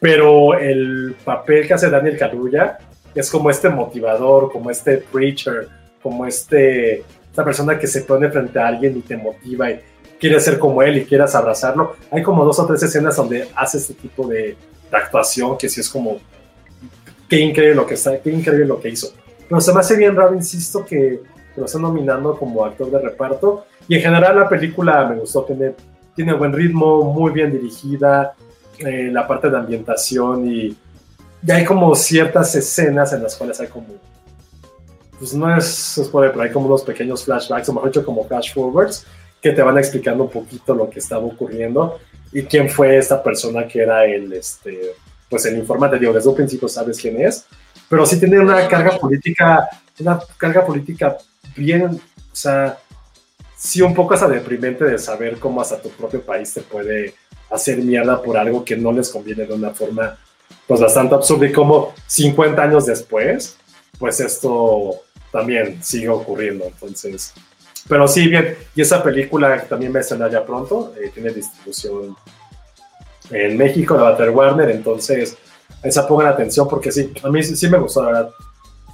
Pero 0.00 0.58
el 0.58 1.16
papel 1.24 1.66
que 1.66 1.74
hace 1.74 1.90
Daniel 1.90 2.18
Kaluuya 2.18 2.78
es 3.14 3.30
como 3.30 3.50
este 3.50 3.68
motivador, 3.68 4.50
como 4.50 4.70
este 4.70 4.98
preacher, 4.98 5.68
como 6.02 6.26
este, 6.26 7.00
esta 7.30 7.44
persona 7.44 7.78
que 7.78 7.86
se 7.86 8.02
pone 8.02 8.30
frente 8.30 8.58
a 8.58 8.68
alguien 8.68 8.96
y 8.96 9.00
te 9.00 9.16
motiva 9.16 9.70
y 9.70 9.80
quiere 10.20 10.38
ser 10.40 10.58
como 10.58 10.82
él 10.82 10.98
y 10.98 11.04
quieras 11.04 11.34
abrazarlo. 11.34 11.96
Hay 12.10 12.22
como 12.22 12.44
dos 12.44 12.58
o 12.58 12.66
tres 12.66 12.82
escenas 12.82 13.16
donde 13.16 13.48
hace 13.54 13.78
este 13.78 13.94
tipo 13.94 14.26
de, 14.26 14.56
actuación 14.90 15.58
que 15.58 15.68
sí 15.68 15.80
es 15.80 15.88
como, 15.90 16.18
qué 17.28 17.38
increíble 17.40 17.74
lo 17.74 17.86
que 17.86 17.92
está, 17.92 18.18
qué 18.20 18.30
increíble 18.30 18.66
lo 18.66 18.80
que 18.80 18.88
hizo. 18.88 19.12
Pero 19.46 19.60
se 19.60 19.72
me 19.72 19.80
hace 19.80 19.96
bien 19.96 20.16
raro, 20.16 20.34
insisto, 20.34 20.84
que 20.84 21.20
lo 21.56 21.64
están 21.66 21.82
nominando 21.82 22.36
como 22.36 22.64
actor 22.64 22.90
de 22.90 22.98
reparto. 22.98 23.66
Y 23.86 23.96
en 23.96 24.02
general 24.02 24.36
la 24.36 24.48
película 24.48 25.06
me 25.06 25.16
gustó, 25.16 25.44
tiene, 25.44 25.74
tiene 26.18 26.32
buen 26.32 26.52
ritmo, 26.52 27.04
muy 27.04 27.30
bien 27.30 27.52
dirigida, 27.52 28.34
eh, 28.80 29.08
la 29.12 29.24
parte 29.24 29.48
de 29.48 29.56
ambientación 29.56 30.50
y, 30.50 30.76
y, 31.46 31.50
hay 31.52 31.64
como 31.64 31.94
ciertas 31.94 32.52
escenas 32.56 33.12
en 33.12 33.22
las 33.22 33.36
cuales 33.36 33.60
hay 33.60 33.68
como, 33.68 33.86
pues 35.16 35.32
no 35.32 35.56
es 35.56 36.00
spoiler, 36.02 36.32
pero 36.32 36.42
hay 36.42 36.50
como 36.50 36.66
unos 36.66 36.82
pequeños 36.82 37.24
flashbacks, 37.24 37.68
o 37.68 37.72
mejor 37.72 37.90
dicho 37.90 38.04
como 38.04 38.26
flash 38.26 38.52
forwards, 38.52 39.06
que 39.40 39.52
te 39.52 39.62
van 39.62 39.78
explicando 39.78 40.24
un 40.24 40.30
poquito 40.30 40.74
lo 40.74 40.90
que 40.90 40.98
estaba 40.98 41.24
ocurriendo 41.24 42.00
y 42.32 42.42
quién 42.42 42.68
fue 42.68 42.98
esta 42.98 43.22
persona 43.22 43.68
que 43.68 43.82
era 43.82 44.04
el, 44.04 44.32
este, 44.32 44.96
pues 45.30 45.46
el 45.46 45.56
informante. 45.56 46.00
Digo, 46.00 46.12
desde 46.12 46.30
un 46.30 46.34
principio 46.34 46.66
sabes 46.66 46.98
quién 47.00 47.20
es, 47.20 47.46
pero 47.88 48.04
sí 48.04 48.18
tiene 48.18 48.40
una 48.40 48.66
carga 48.66 48.98
política, 48.98 49.68
una 50.00 50.18
carga 50.36 50.66
política 50.66 51.16
bien, 51.54 51.84
o 51.84 52.00
sea, 52.32 52.76
sí 53.58 53.82
un 53.82 53.94
poco 53.94 54.14
hasta 54.14 54.28
deprimente 54.28 54.84
de 54.84 54.98
saber 54.98 55.38
cómo 55.38 55.60
hasta 55.60 55.82
tu 55.82 55.90
propio 55.90 56.22
país 56.22 56.54
te 56.54 56.60
puede 56.60 57.14
hacer 57.50 57.78
mierda 57.78 58.22
por 58.22 58.36
algo 58.36 58.64
que 58.64 58.76
no 58.76 58.92
les 58.92 59.10
conviene 59.10 59.44
de 59.44 59.54
una 59.54 59.70
forma 59.70 60.16
pues 60.66 60.80
bastante 60.80 61.14
absurda 61.14 61.46
y 61.46 61.52
como 61.52 61.92
50 62.06 62.62
años 62.62 62.86
después, 62.86 63.56
pues 63.98 64.20
esto 64.20 65.02
también 65.32 65.82
sigue 65.82 66.08
ocurriendo. 66.08 66.66
Entonces, 66.66 67.34
pero 67.88 68.06
sí, 68.06 68.28
bien, 68.28 68.56
y 68.74 68.82
esa 68.82 69.02
película 69.02 69.64
también 69.64 69.92
va 69.92 69.98
a 69.98 70.00
estrenar 70.02 70.30
ya 70.30 70.44
pronto, 70.44 70.94
eh, 71.00 71.10
tiene 71.12 71.30
distribución 71.30 72.16
en 73.30 73.56
México, 73.56 73.98
a 73.98 74.16
tener 74.16 74.30
Warner, 74.30 74.70
entonces 74.70 75.36
esa 75.82 76.06
pongan 76.06 76.28
atención 76.28 76.68
porque 76.68 76.92
sí, 76.92 77.12
a 77.22 77.28
mí 77.28 77.42
sí, 77.42 77.68
me 77.68 77.78
gustó, 77.78 78.02
la 78.02 78.12
verdad. 78.12 78.30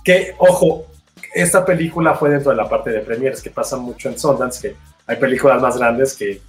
Que, 0.04 0.34
ojo, 0.38 0.86
esta 1.34 1.64
película 1.64 2.14
fue 2.14 2.30
dentro 2.30 2.50
de 2.50 2.56
la 2.56 2.68
parte 2.68 2.90
de 2.90 3.00
premieres, 3.00 3.42
que 3.42 3.50
pasa 3.50 3.76
mucho 3.76 4.08
en 4.08 4.18
Sundance, 4.18 4.60
que 4.60 4.76
hay 5.06 5.16
películas 5.16 5.60
más 5.60 5.76
grandes 5.76 6.14
que, 6.14 6.40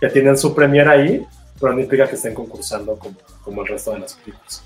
que 0.00 0.08
tienen 0.08 0.38
su 0.38 0.54
premiere 0.54 0.90
ahí, 0.90 1.26
pero 1.60 1.72
no 1.72 1.80
implica 1.80 2.08
que 2.08 2.14
estén 2.14 2.34
concursando 2.34 2.96
como, 2.96 3.16
como 3.42 3.62
el 3.62 3.68
resto 3.68 3.92
de 3.92 4.00
las 4.00 4.14
películas. 4.14 4.62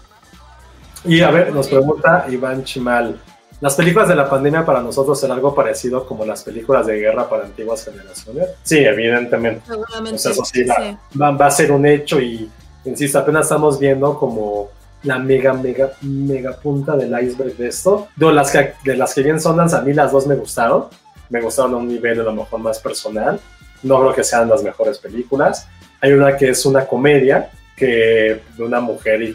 Y 1.04 1.20
a 1.22 1.30
ver, 1.30 1.52
nos 1.52 1.68
pregunta 1.68 2.26
Iván 2.28 2.62
Chimal, 2.64 3.20
¿las 3.60 3.74
películas 3.74 4.08
de 4.08 4.14
la 4.14 4.28
pandemia 4.28 4.64
para 4.64 4.80
nosotros 4.80 5.18
serán 5.18 5.38
algo 5.38 5.54
parecido 5.54 6.06
como 6.06 6.24
las 6.24 6.42
películas 6.42 6.86
de 6.86 6.98
guerra 6.98 7.28
para 7.28 7.44
antiguas 7.44 7.84
generaciones? 7.84 8.50
Sí, 8.62 8.78
evidentemente. 8.78 9.62
Seguramente. 9.66 10.16
eso 10.16 10.44
sí, 10.44 10.64
Va, 10.64 11.30
va, 11.30 11.46
a 11.46 11.50
ser 11.50 11.72
un 11.72 11.86
hecho 11.86 12.20
y, 12.20 12.48
insisto, 12.84 13.18
apenas 13.18 13.46
estamos 13.46 13.78
viendo 13.78 14.16
como 14.18 14.70
la 15.04 15.18
mega, 15.18 15.52
mega, 15.52 15.92
mega 16.02 16.52
punta 16.52 16.96
del 16.96 17.12
iceberg 17.22 17.56
de 17.56 17.68
esto. 17.68 18.08
De 18.16 18.32
las 18.32 18.50
que, 18.50 18.74
de 18.84 18.96
las 18.96 19.14
que 19.14 19.22
bien 19.22 19.40
sonan, 19.40 19.72
a 19.74 19.80
mí 19.80 19.92
las 19.92 20.12
dos 20.12 20.26
me 20.26 20.34
gustaron. 20.34 20.86
Me 21.28 21.40
gustaron 21.40 21.74
a 21.74 21.76
un 21.78 21.88
nivel 21.88 22.20
a 22.20 22.24
lo 22.24 22.32
mejor 22.32 22.60
más 22.60 22.78
personal. 22.78 23.40
No 23.82 24.00
creo 24.00 24.14
que 24.14 24.24
sean 24.24 24.48
las 24.48 24.62
mejores 24.62 24.98
películas. 24.98 25.66
Hay 26.00 26.12
una 26.12 26.36
que 26.36 26.50
es 26.50 26.64
una 26.66 26.86
comedia 26.86 27.50
que 27.76 28.40
de 28.56 28.64
una 28.64 28.80
mujer 28.80 29.34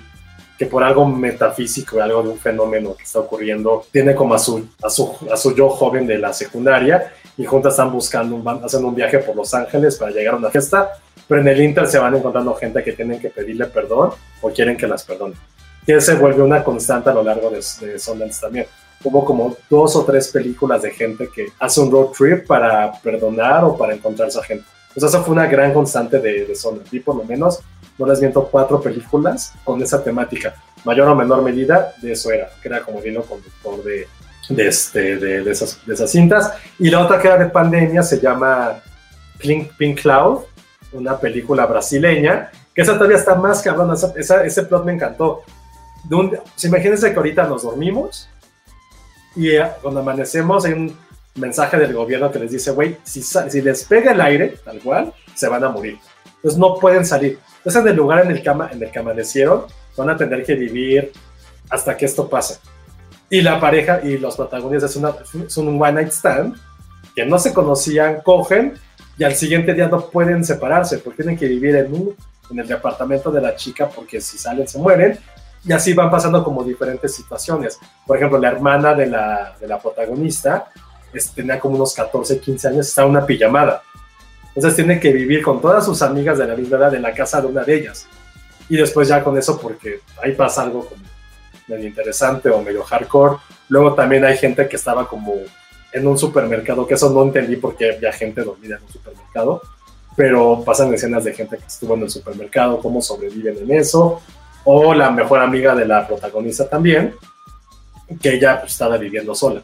que 0.57 0.65
por 0.65 0.83
algo 0.83 1.05
metafísico, 1.05 2.01
algo 2.01 2.23
de 2.23 2.29
un 2.29 2.39
fenómeno 2.39 2.95
que 2.95 3.03
está 3.03 3.19
ocurriendo, 3.19 3.85
tiene 3.91 4.15
como 4.15 4.33
a 4.33 4.39
su, 4.39 4.67
a 4.81 4.89
su, 4.89 5.15
a 5.31 5.37
su 5.37 5.55
yo 5.55 5.69
joven 5.69 6.07
de 6.07 6.17
la 6.17 6.33
secundaria 6.33 7.13
y 7.37 7.45
juntas 7.45 7.73
están 7.73 7.91
buscando, 7.91 8.41
van 8.41 8.63
haciendo 8.63 8.87
un 8.87 8.95
viaje 8.95 9.19
por 9.19 9.35
Los 9.35 9.53
Ángeles 9.53 9.97
para 9.97 10.11
llegar 10.11 10.33
a 10.33 10.37
una 10.37 10.49
fiesta, 10.49 10.89
pero 11.27 11.41
en 11.41 11.47
el 11.49 11.61
Inter 11.61 11.85
se 11.85 11.99
van 11.99 12.15
encontrando 12.15 12.55
gente 12.55 12.83
que 12.83 12.93
tienen 12.93 13.19
que 13.19 13.29
pedirle 13.29 13.65
perdón 13.65 14.11
o 14.41 14.49
quieren 14.49 14.75
que 14.77 14.87
las 14.87 15.03
perdone 15.03 15.35
que 15.87 16.01
se 16.01 16.15
vuelve 16.15 16.41
una 16.41 16.65
constante 16.65 17.09
a 17.09 17.13
lo 17.13 17.23
largo 17.23 17.49
de, 17.49 17.63
de 17.79 17.97
Sundance 17.97 18.41
también. 18.41 18.65
Hubo 19.01 19.23
como 19.23 19.55
dos 19.69 19.95
o 19.95 20.03
tres 20.03 20.27
películas 20.27 20.81
de 20.81 20.91
gente 20.91 21.29
que 21.33 21.47
hace 21.59 21.79
un 21.79 21.89
road 21.89 22.07
trip 22.07 22.45
para 22.45 22.91
perdonar 23.01 23.63
o 23.63 23.77
para 23.77 23.93
encontrarse 23.95 24.37
a 24.37 24.43
gente. 24.43 24.65
Pues 24.93 25.05
eso 25.05 25.23
fue 25.23 25.31
una 25.31 25.45
gran 25.45 25.73
constante 25.73 26.19
de, 26.19 26.45
de 26.45 26.55
Sundance. 26.55 26.93
Y 26.93 26.99
por 26.99 27.15
lo 27.15 27.23
menos, 27.23 27.61
no 27.97 28.05
les 28.05 28.19
miento, 28.19 28.49
cuatro 28.51 28.81
películas 28.81 29.53
con 29.63 29.81
esa 29.81 30.03
temática. 30.03 30.55
Mayor 30.83 31.07
o 31.07 31.15
menor 31.15 31.41
medida, 31.41 31.93
de 32.01 32.11
eso 32.11 32.31
era, 32.31 32.49
que 32.61 32.67
era 32.67 32.81
como 32.81 33.01
vino 33.01 33.21
conductor 33.21 33.81
de, 33.81 34.07
de, 34.49 34.67
este, 34.67 35.15
de, 35.15 35.41
de, 35.41 35.51
esas, 35.51 35.79
de 35.85 35.93
esas 35.93 36.11
cintas. 36.11 36.51
Y 36.79 36.89
la 36.89 36.99
otra 36.99 37.21
que 37.21 37.27
era 37.27 37.37
de 37.37 37.45
pandemia 37.45 38.03
se 38.03 38.19
llama 38.19 38.81
Pink, 39.37 39.71
Pink 39.77 40.01
Cloud, 40.01 40.41
una 40.91 41.17
película 41.17 41.65
brasileña, 41.65 42.51
que 42.75 42.81
esa 42.81 42.95
todavía 42.95 43.17
está 43.17 43.35
más 43.35 43.61
cabrón, 43.61 43.95
esa, 44.17 44.43
ese 44.43 44.63
plot 44.63 44.83
me 44.83 44.93
encantó 44.93 45.43
imagínense 46.63 47.11
que 47.11 47.17
ahorita 47.17 47.47
nos 47.47 47.63
dormimos 47.63 48.29
y 49.35 49.51
eh, 49.51 49.65
cuando 49.81 49.99
amanecemos 49.99 50.65
hay 50.65 50.73
un 50.73 50.97
mensaje 51.35 51.77
del 51.77 51.93
gobierno 51.93 52.31
que 52.31 52.39
les 52.39 52.51
dice, 52.51 52.71
güey, 52.71 52.97
si, 53.03 53.21
les 53.61 53.83
pega 53.83 54.11
el 54.11 54.21
aire, 54.21 54.55
tal 54.63 54.79
cual, 54.79 55.13
se 55.35 55.47
van 55.47 55.63
a 55.63 55.69
morir. 55.69 55.99
Entonces 56.37 56.57
no 56.57 56.75
pueden 56.75 57.05
salir. 57.05 57.39
Entonces 57.57 57.81
en 57.81 57.87
el 57.89 57.95
lugar 57.95 58.25
en 58.25 58.31
el, 58.31 58.41
que, 58.41 58.49
en 58.49 58.83
el 58.83 58.91
que 58.91 58.99
amanecieron, 58.99 59.65
van 59.95 60.09
a 60.09 60.17
tener 60.17 60.43
que 60.43 60.55
vivir 60.55 61.11
hasta 61.69 61.95
que 61.95 62.05
esto 62.05 62.27
pase. 62.27 62.59
Y 63.29 63.41
la 63.41 63.59
pareja 63.59 64.01
y 64.03 64.17
los 64.17 64.35
protagonistas 64.35 64.91
son 64.91 65.67
un 65.67 65.81
one 65.81 65.93
night 65.93 66.11
stand, 66.11 66.55
que 67.15 67.25
no 67.25 67.37
se 67.37 67.53
conocían, 67.53 68.21
cogen 68.21 68.73
y 69.17 69.23
al 69.23 69.35
siguiente 69.35 69.73
día 69.73 69.87
no 69.87 70.09
pueden 70.09 70.45
separarse 70.45 70.99
porque 70.99 71.23
tienen 71.23 71.37
que 71.37 71.47
vivir 71.47 71.75
en, 71.75 71.93
un, 71.93 72.15
en 72.51 72.59
el 72.59 72.67
departamento 72.67 73.31
de 73.31 73.41
la 73.41 73.55
chica 73.55 73.89
porque 73.89 74.21
si 74.21 74.37
salen 74.37 74.67
se 74.67 74.77
mueren 74.77 75.17
y 75.67 75.73
así 75.73 75.93
van 75.93 76.09
pasando 76.09 76.43
como 76.43 76.63
diferentes 76.63 77.13
situaciones. 77.13 77.77
Por 78.05 78.15
ejemplo, 78.15 78.39
la 78.39 78.49
hermana 78.49 78.93
de 78.93 79.07
la, 79.07 79.55
de 79.59 79.67
la 79.67 79.79
protagonista 79.79 80.71
tenía 81.35 81.59
como 81.59 81.75
unos 81.75 81.93
14, 81.93 82.39
15 82.39 82.67
años, 82.69 82.87
está 82.87 83.03
en 83.03 83.09
una 83.09 83.25
pijamada. 83.25 83.81
Entonces 84.55 84.75
tiene 84.75 84.99
que 84.99 85.11
vivir 85.11 85.43
con 85.43 85.61
todas 85.61 85.85
sus 85.85 86.01
amigas 86.01 86.37
de 86.37 86.47
la 86.47 86.55
misma 86.55 86.77
edad 86.77 86.95
en 86.95 87.01
la 87.01 87.13
casa 87.13 87.41
de 87.41 87.47
una 87.47 87.63
de 87.63 87.75
ellas. 87.75 88.07
Y 88.69 88.77
después 88.77 89.07
ya 89.07 89.23
con 89.23 89.37
eso, 89.37 89.59
porque 89.59 90.01
ahí 90.23 90.33
pasa 90.33 90.63
algo 90.63 90.85
como 90.85 91.03
medio 91.67 91.87
interesante 91.87 92.49
o 92.49 92.61
medio 92.61 92.83
hardcore. 92.83 93.37
Luego 93.69 93.93
también 93.93 94.23
hay 94.23 94.37
gente 94.37 94.67
que 94.67 94.77
estaba 94.77 95.07
como 95.07 95.35
en 95.91 96.07
un 96.07 96.17
supermercado, 96.17 96.87
que 96.87 96.93
eso 96.93 97.09
no 97.09 97.23
entendí 97.23 97.57
porque 97.57 97.95
había 97.95 98.11
gente 98.13 98.41
dormida 98.41 98.77
en 98.77 98.83
un 98.83 98.91
supermercado, 98.91 99.61
pero 100.15 100.63
pasan 100.63 100.93
escenas 100.93 101.23
de 101.23 101.33
gente 101.33 101.57
que 101.57 101.65
estuvo 101.65 101.93
en 101.95 102.03
el 102.03 102.09
supermercado, 102.09 102.79
cómo 102.79 103.01
sobreviven 103.01 103.57
en 103.57 103.71
eso, 103.71 104.21
o 104.69 104.93
la 104.93 105.09
mejor 105.09 105.39
amiga 105.39 105.73
de 105.73 105.85
la 105.85 106.05
protagonista 106.05 106.67
también, 106.67 107.15
que 108.21 108.33
ella 108.33 108.59
pues, 108.59 108.73
estaba 108.73 108.97
viviendo 108.97 109.33
sola. 109.33 109.63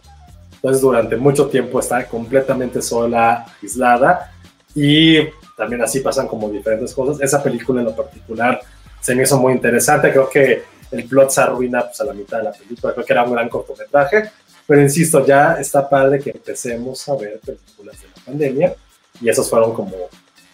Entonces 0.54 0.82
durante 0.82 1.18
mucho 1.18 1.48
tiempo 1.48 1.82
está 1.82 2.08
completamente 2.08 2.82
sola, 2.82 3.46
aislada, 3.62 4.32
y 4.74 5.28
también 5.58 5.82
así 5.82 6.00
pasan 6.00 6.26
como 6.26 6.50
diferentes 6.50 6.94
cosas. 6.94 7.20
Esa 7.20 7.44
película 7.44 7.82
en 7.82 7.88
lo 7.88 7.94
particular 7.94 8.62
se 9.02 9.14
me 9.14 9.24
hizo 9.24 9.38
muy 9.38 9.52
interesante, 9.52 10.10
creo 10.10 10.30
que 10.30 10.64
el 10.90 11.04
plot 11.04 11.32
se 11.32 11.42
arruina 11.42 11.82
pues, 11.82 12.00
a 12.00 12.06
la 12.06 12.14
mitad 12.14 12.38
de 12.38 12.44
la 12.46 12.54
película, 12.54 12.94
creo 12.94 13.06
que 13.06 13.12
era 13.12 13.26
un 13.26 13.34
gran 13.34 13.50
cortometraje, 13.50 14.32
pero 14.66 14.82
insisto, 14.82 15.26
ya 15.26 15.56
está 15.60 15.90
padre 15.90 16.20
que 16.20 16.30
empecemos 16.30 17.10
a 17.10 17.16
ver 17.18 17.42
películas 17.42 18.02
de 18.02 18.08
la 18.08 18.26
pandemia, 18.26 18.76
y 19.20 19.28
esas 19.28 19.50
fueron 19.50 19.74
como 19.74 19.98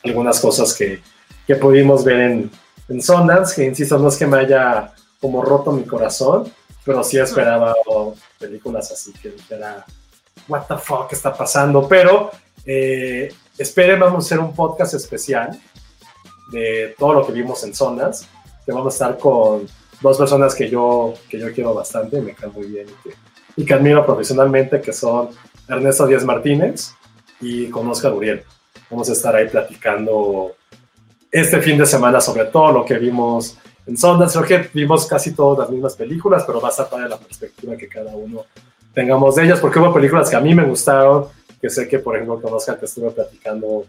algunas 0.03 0.39
cosas 0.39 0.73
que, 0.73 1.01
que 1.45 1.55
pudimos 1.55 2.03
ver 2.03 2.19
en, 2.21 2.51
en 2.89 3.01
Sundance, 3.01 3.55
que 3.55 3.65
insisto, 3.65 3.97
no 3.97 4.09
es 4.09 4.17
que 4.17 4.27
me 4.27 4.39
haya 4.39 4.93
como 5.21 5.41
roto 5.41 5.71
mi 5.71 5.83
corazón, 5.83 6.51
pero 6.83 7.03
sí 7.03 7.17
esperaba 7.17 7.75
películas 8.39 8.91
así 8.91 9.13
que 9.13 9.29
dijera, 9.29 9.85
what 10.47 10.63
the 10.67 10.77
fuck 10.77 11.11
está 11.11 11.33
pasando, 11.33 11.87
pero 11.87 12.31
eh, 12.65 13.31
esperen, 13.57 13.99
vamos 13.99 14.23
a 14.23 14.25
hacer 14.25 14.39
un 14.39 14.53
podcast 14.53 14.93
especial 14.95 15.59
de 16.51 16.95
todo 16.97 17.13
lo 17.13 17.27
que 17.27 17.33
vimos 17.33 17.63
en 17.63 17.75
Sundance, 17.75 18.25
que 18.65 18.71
vamos 18.71 18.93
a 18.93 18.95
estar 18.95 19.17
con 19.19 19.67
dos 20.01 20.17
personas 20.17 20.55
que 20.55 20.69
yo, 20.69 21.13
que 21.29 21.39
yo 21.39 21.53
quiero 21.53 21.73
bastante, 21.73 22.21
me 22.21 22.33
caen 22.33 22.53
muy 22.53 22.67
bien 22.67 22.87
y 22.87 23.09
que, 23.09 23.15
y 23.57 23.65
que 23.65 23.73
admiro 23.73 24.05
profesionalmente, 24.05 24.81
que 24.81 24.93
son 24.93 25.29
Ernesto 25.67 26.07
Díaz 26.07 26.25
Martínez 26.25 26.93
y 27.39 27.67
con 27.69 27.87
Oscar 27.87 28.13
Uriel. 28.13 28.43
vamos 28.89 29.09
a 29.09 29.13
estar 29.13 29.35
ahí 29.35 29.47
platicando 29.47 30.55
este 31.31 31.61
fin 31.61 31.77
de 31.77 31.85
semana 31.85 32.19
sobre 32.19 32.45
todo 32.45 32.71
lo 32.71 32.85
que 32.85 32.97
vimos 32.97 33.57
en 33.85 33.97
Sundance. 33.97 34.39
Creo 34.39 34.61
que 34.61 34.69
vimos 34.73 35.05
casi 35.05 35.33
todas 35.33 35.59
las 35.59 35.69
mismas 35.69 35.95
películas, 35.95 36.43
pero 36.45 36.61
va 36.61 36.69
a 36.69 36.71
estar 36.71 36.89
para 36.89 37.07
la 37.07 37.17
perspectiva 37.17 37.75
que 37.75 37.87
cada 37.87 38.15
uno 38.15 38.45
tengamos 38.93 39.35
de 39.35 39.45
ellas, 39.45 39.59
porque 39.59 39.79
hubo 39.79 39.93
películas 39.93 40.29
que 40.29 40.35
a 40.35 40.41
mí 40.41 40.53
me 40.53 40.63
gustaron, 40.63 41.25
que 41.61 41.69
sé 41.69 41.87
que, 41.87 41.99
por 41.99 42.15
ejemplo, 42.15 42.41
conozcan 42.41 42.77
que 42.77 42.85
estuve 42.85 43.11
platicando 43.11 43.85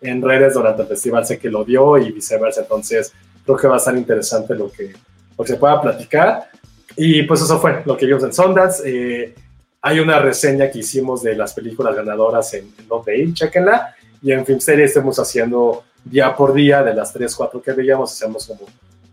en 0.00 0.22
redes 0.22 0.54
durante 0.54 0.82
el 0.82 0.88
festival, 0.88 1.26
sé 1.26 1.38
que 1.38 1.50
lo 1.50 1.64
dio 1.64 1.98
y 1.98 2.10
viceversa. 2.12 2.62
Entonces, 2.62 3.12
creo 3.44 3.56
que 3.56 3.68
va 3.68 3.74
a 3.74 3.78
estar 3.78 3.96
interesante 3.96 4.54
lo 4.54 4.70
que, 4.70 4.92
lo 5.36 5.44
que 5.44 5.52
se 5.52 5.58
pueda 5.58 5.80
platicar. 5.80 6.50
Y 6.96 7.22
pues 7.22 7.42
eso 7.42 7.58
fue 7.60 7.82
lo 7.84 7.96
que 7.96 8.06
vimos 8.06 8.24
en 8.24 8.32
Sundance. 8.32 8.82
Eh, 8.84 9.34
hay 9.82 10.00
una 10.00 10.18
reseña 10.18 10.70
que 10.70 10.80
hicimos 10.80 11.22
de 11.22 11.36
las 11.36 11.54
películas 11.54 11.94
ganadoras 11.94 12.52
en, 12.54 12.72
en 12.78 12.88
Donde 12.88 13.32
chequenla. 13.32 13.94
Y 14.22 14.32
en 14.32 14.44
Filmsteria 14.44 14.84
estamos 14.84 15.18
haciendo 15.18 15.84
día 16.04 16.34
por 16.34 16.52
día 16.54 16.82
de 16.82 16.94
las 16.94 17.12
3, 17.12 17.34
4 17.34 17.62
que 17.62 17.72
veíamos, 17.72 18.12
hacemos 18.12 18.46
como 18.46 18.60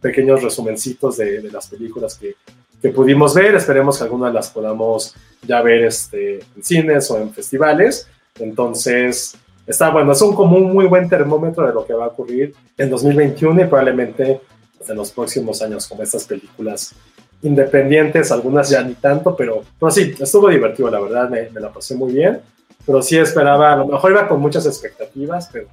pequeños 0.01 0.43
resumencitos 0.43 1.17
de, 1.17 1.41
de 1.41 1.51
las 1.51 1.67
películas 1.67 2.15
que, 2.15 2.35
que, 2.81 2.89
pudimos 2.89 3.33
ver. 3.33 3.55
Esperemos 3.55 3.97
que 3.97 4.03
algunas 4.03 4.33
las 4.33 4.49
podamos 4.49 5.15
ya 5.41 5.61
ver 5.61 5.85
este, 5.85 6.39
en 6.55 6.63
cines 6.63 7.09
o 7.11 7.17
en 7.17 7.31
festivales. 7.31 8.07
Entonces, 8.39 9.35
está 9.65 9.89
bueno, 9.89 10.11
es 10.11 10.21
un 10.21 10.35
como 10.35 10.57
un 10.57 10.71
muy 10.71 10.85
buen 10.85 11.09
termómetro 11.09 11.65
de 11.65 11.73
lo 11.73 11.85
que 11.85 11.93
va 11.93 12.05
a 12.05 12.09
ocurrir 12.09 12.53
en 12.77 12.89
2021 12.89 13.61
y 13.61 13.65
probablemente 13.65 14.41
en 14.87 14.95
los 14.95 15.11
próximos 15.11 15.61
años 15.61 15.87
con 15.87 16.01
estas 16.01 16.25
películas 16.25 16.93
independientes, 17.41 18.31
algunas 18.31 18.69
ya 18.69 18.81
ni 18.83 18.93
tanto, 18.95 19.35
pero, 19.35 19.63
pero 19.79 19.91
sí, 19.91 20.15
estuvo 20.19 20.49
divertido, 20.49 20.89
la 20.89 20.99
verdad, 20.99 21.29
me, 21.29 21.49
me 21.51 21.59
la 21.59 21.71
pasé 21.71 21.95
muy 21.95 22.11
bien, 22.13 22.39
pero 22.85 23.01
sí 23.01 23.17
esperaba, 23.17 23.73
a 23.73 23.75
lo 23.75 23.87
mejor 23.87 24.11
iba 24.11 24.27
con 24.27 24.39
muchas 24.39 24.65
expectativas, 24.65 25.49
pero 25.51 25.67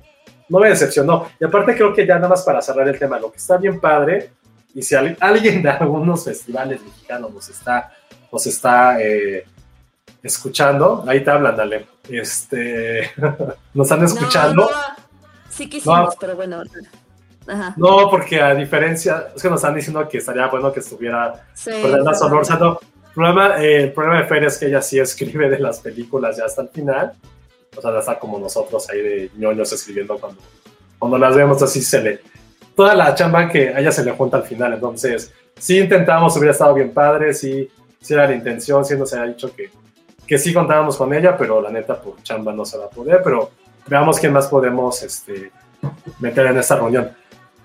no 0.49 0.59
me 0.59 0.69
decepcionó. 0.69 1.29
Y 1.41 1.45
aparte 1.45 1.75
creo 1.75 1.93
que 1.93 2.07
ya 2.07 2.17
nada 2.17 2.29
más 2.29 2.43
para 2.43 2.61
cerrar 2.61 2.89
el 2.89 2.99
tema, 2.99 3.19
lo 3.19 3.31
que 3.31 3.39
está 3.39 3.57
bien 3.57 3.81
padre, 3.81 4.31
y 4.75 4.83
si 4.83 4.95
alguien 4.95 5.63
de 5.63 5.71
algunos 5.71 6.25
festivales 6.25 6.83
mexicanos 6.83 7.33
nos 7.33 7.49
está, 7.49 7.93
nos 8.33 8.47
está 8.47 9.01
eh, 9.01 9.47
escuchando, 10.23 11.05
ahí 11.07 11.23
te 11.23 11.31
hablan, 11.31 11.57
dale. 11.57 11.87
Este, 12.09 13.13
nos 13.75 13.91
están 13.91 14.05
escuchando. 14.05 14.65
No, 14.65 14.71
no, 14.71 14.77
sí 15.49 15.69
quisimos, 15.69 15.99
no, 15.99 16.11
pero 16.19 16.35
bueno. 16.35 16.63
Ajá. 17.47 17.75
No, 17.77 18.11
porque 18.11 18.41
a 18.41 18.55
diferencia, 18.55 19.29
es 19.37 19.43
que 19.43 19.49
nos 19.49 19.61
están 19.61 19.75
diciendo 19.75 20.09
que 20.09 20.19
estaría 20.19 20.47
bueno 20.49 20.73
que 20.73 20.81
estuviera 20.81 21.47
Sí, 21.53 21.71
Fernanda 21.71 22.15
sí, 22.15 22.21
Sonor. 22.21 22.61
no, 22.61 22.81
el 22.81 23.15
problema, 23.15 23.63
eh, 23.63 23.83
el 23.85 23.93
problema 23.93 24.23
de 24.23 24.25
Fer 24.27 24.45
es 24.45 24.59
que 24.59 24.67
ella 24.67 24.83
sí 24.83 24.99
escribe 24.99 25.49
de 25.49 25.59
las 25.61 25.79
películas 25.79 26.37
ya 26.37 26.47
hasta 26.47 26.63
el 26.63 26.69
final. 26.71 27.13
O 27.77 27.81
sea, 27.81 27.99
está 27.99 28.19
como 28.19 28.39
nosotros 28.39 28.89
ahí 28.91 29.01
de 29.01 29.31
ñoños 29.37 29.73
escribiendo 29.73 30.19
cuando, 30.19 30.41
cuando 30.99 31.19
las 31.19 31.35
vemos 31.35 31.63
así 31.63 31.83
se 31.83 32.01
le... 32.01 32.21
Toda 32.75 32.95
la 32.95 33.15
chamba 33.15 33.49
que 33.49 33.69
a 33.69 33.81
ella 33.81 33.93
se 33.93 34.05
le 34.05 34.13
junta 34.13 34.39
al 34.39 34.43
final. 34.45 34.75
Entonces, 34.75 35.33
sí 35.59 35.79
intentamos, 35.79 36.37
hubiera 36.37 36.53
estado 36.53 36.75
bien 36.75 36.93
padre, 36.93 37.33
sí, 37.33 37.71
sí 38.01 38.15
era 38.15 38.27
la 38.27 38.35
intención, 38.35 38.85
sí 38.85 38.97
nos 38.97 39.13
había 39.13 39.33
dicho 39.33 39.55
que, 39.55 39.71
que 40.27 40.39
sí 40.39 40.53
contábamos 40.53 40.97
con 40.97 41.13
ella, 41.15 41.37
pero 41.37 41.61
la 41.61 41.71
neta 41.71 42.01
por 42.01 42.21
chamba 42.23 42.53
no 42.53 42.65
se 42.65 42.79
va 42.79 42.87
a 42.87 42.91
poder. 42.91 43.21
Pero 43.23 43.51
veamos 43.87 44.19
quién 44.19 44.33
más 44.33 44.49
podemos 44.49 45.03
este, 45.03 45.53
meter 46.19 46.47
en 46.47 46.59
esta 46.59 46.77
reunión. 46.77 47.11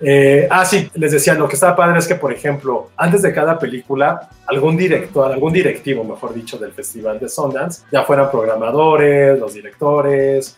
Eh, 0.02 0.48
ah, 0.50 0.64
sí, 0.64 0.90
les 0.96 1.12
decía, 1.12 1.34
lo 1.34 1.48
que 1.48 1.56
estaba 1.56 1.76
padre 1.76 2.00
es 2.00 2.08
que, 2.08 2.16
por 2.16 2.32
ejemplo, 2.32 2.90
antes 2.96 3.22
de 3.22 3.34
cada 3.34 3.60
película, 3.60 4.30
algún 4.48 4.78
director, 4.78 5.32
algún 5.32 5.52
directivo, 5.52 6.04
mejor 6.04 6.34
dicho, 6.34 6.58
del 6.58 6.72
Festival 6.72 7.20
de 7.20 7.28
Sundance, 7.28 7.84
ya 7.92 8.04
fueran 8.04 8.32
programadores, 8.32 9.38
los 9.38 9.54
directores, 9.54 10.58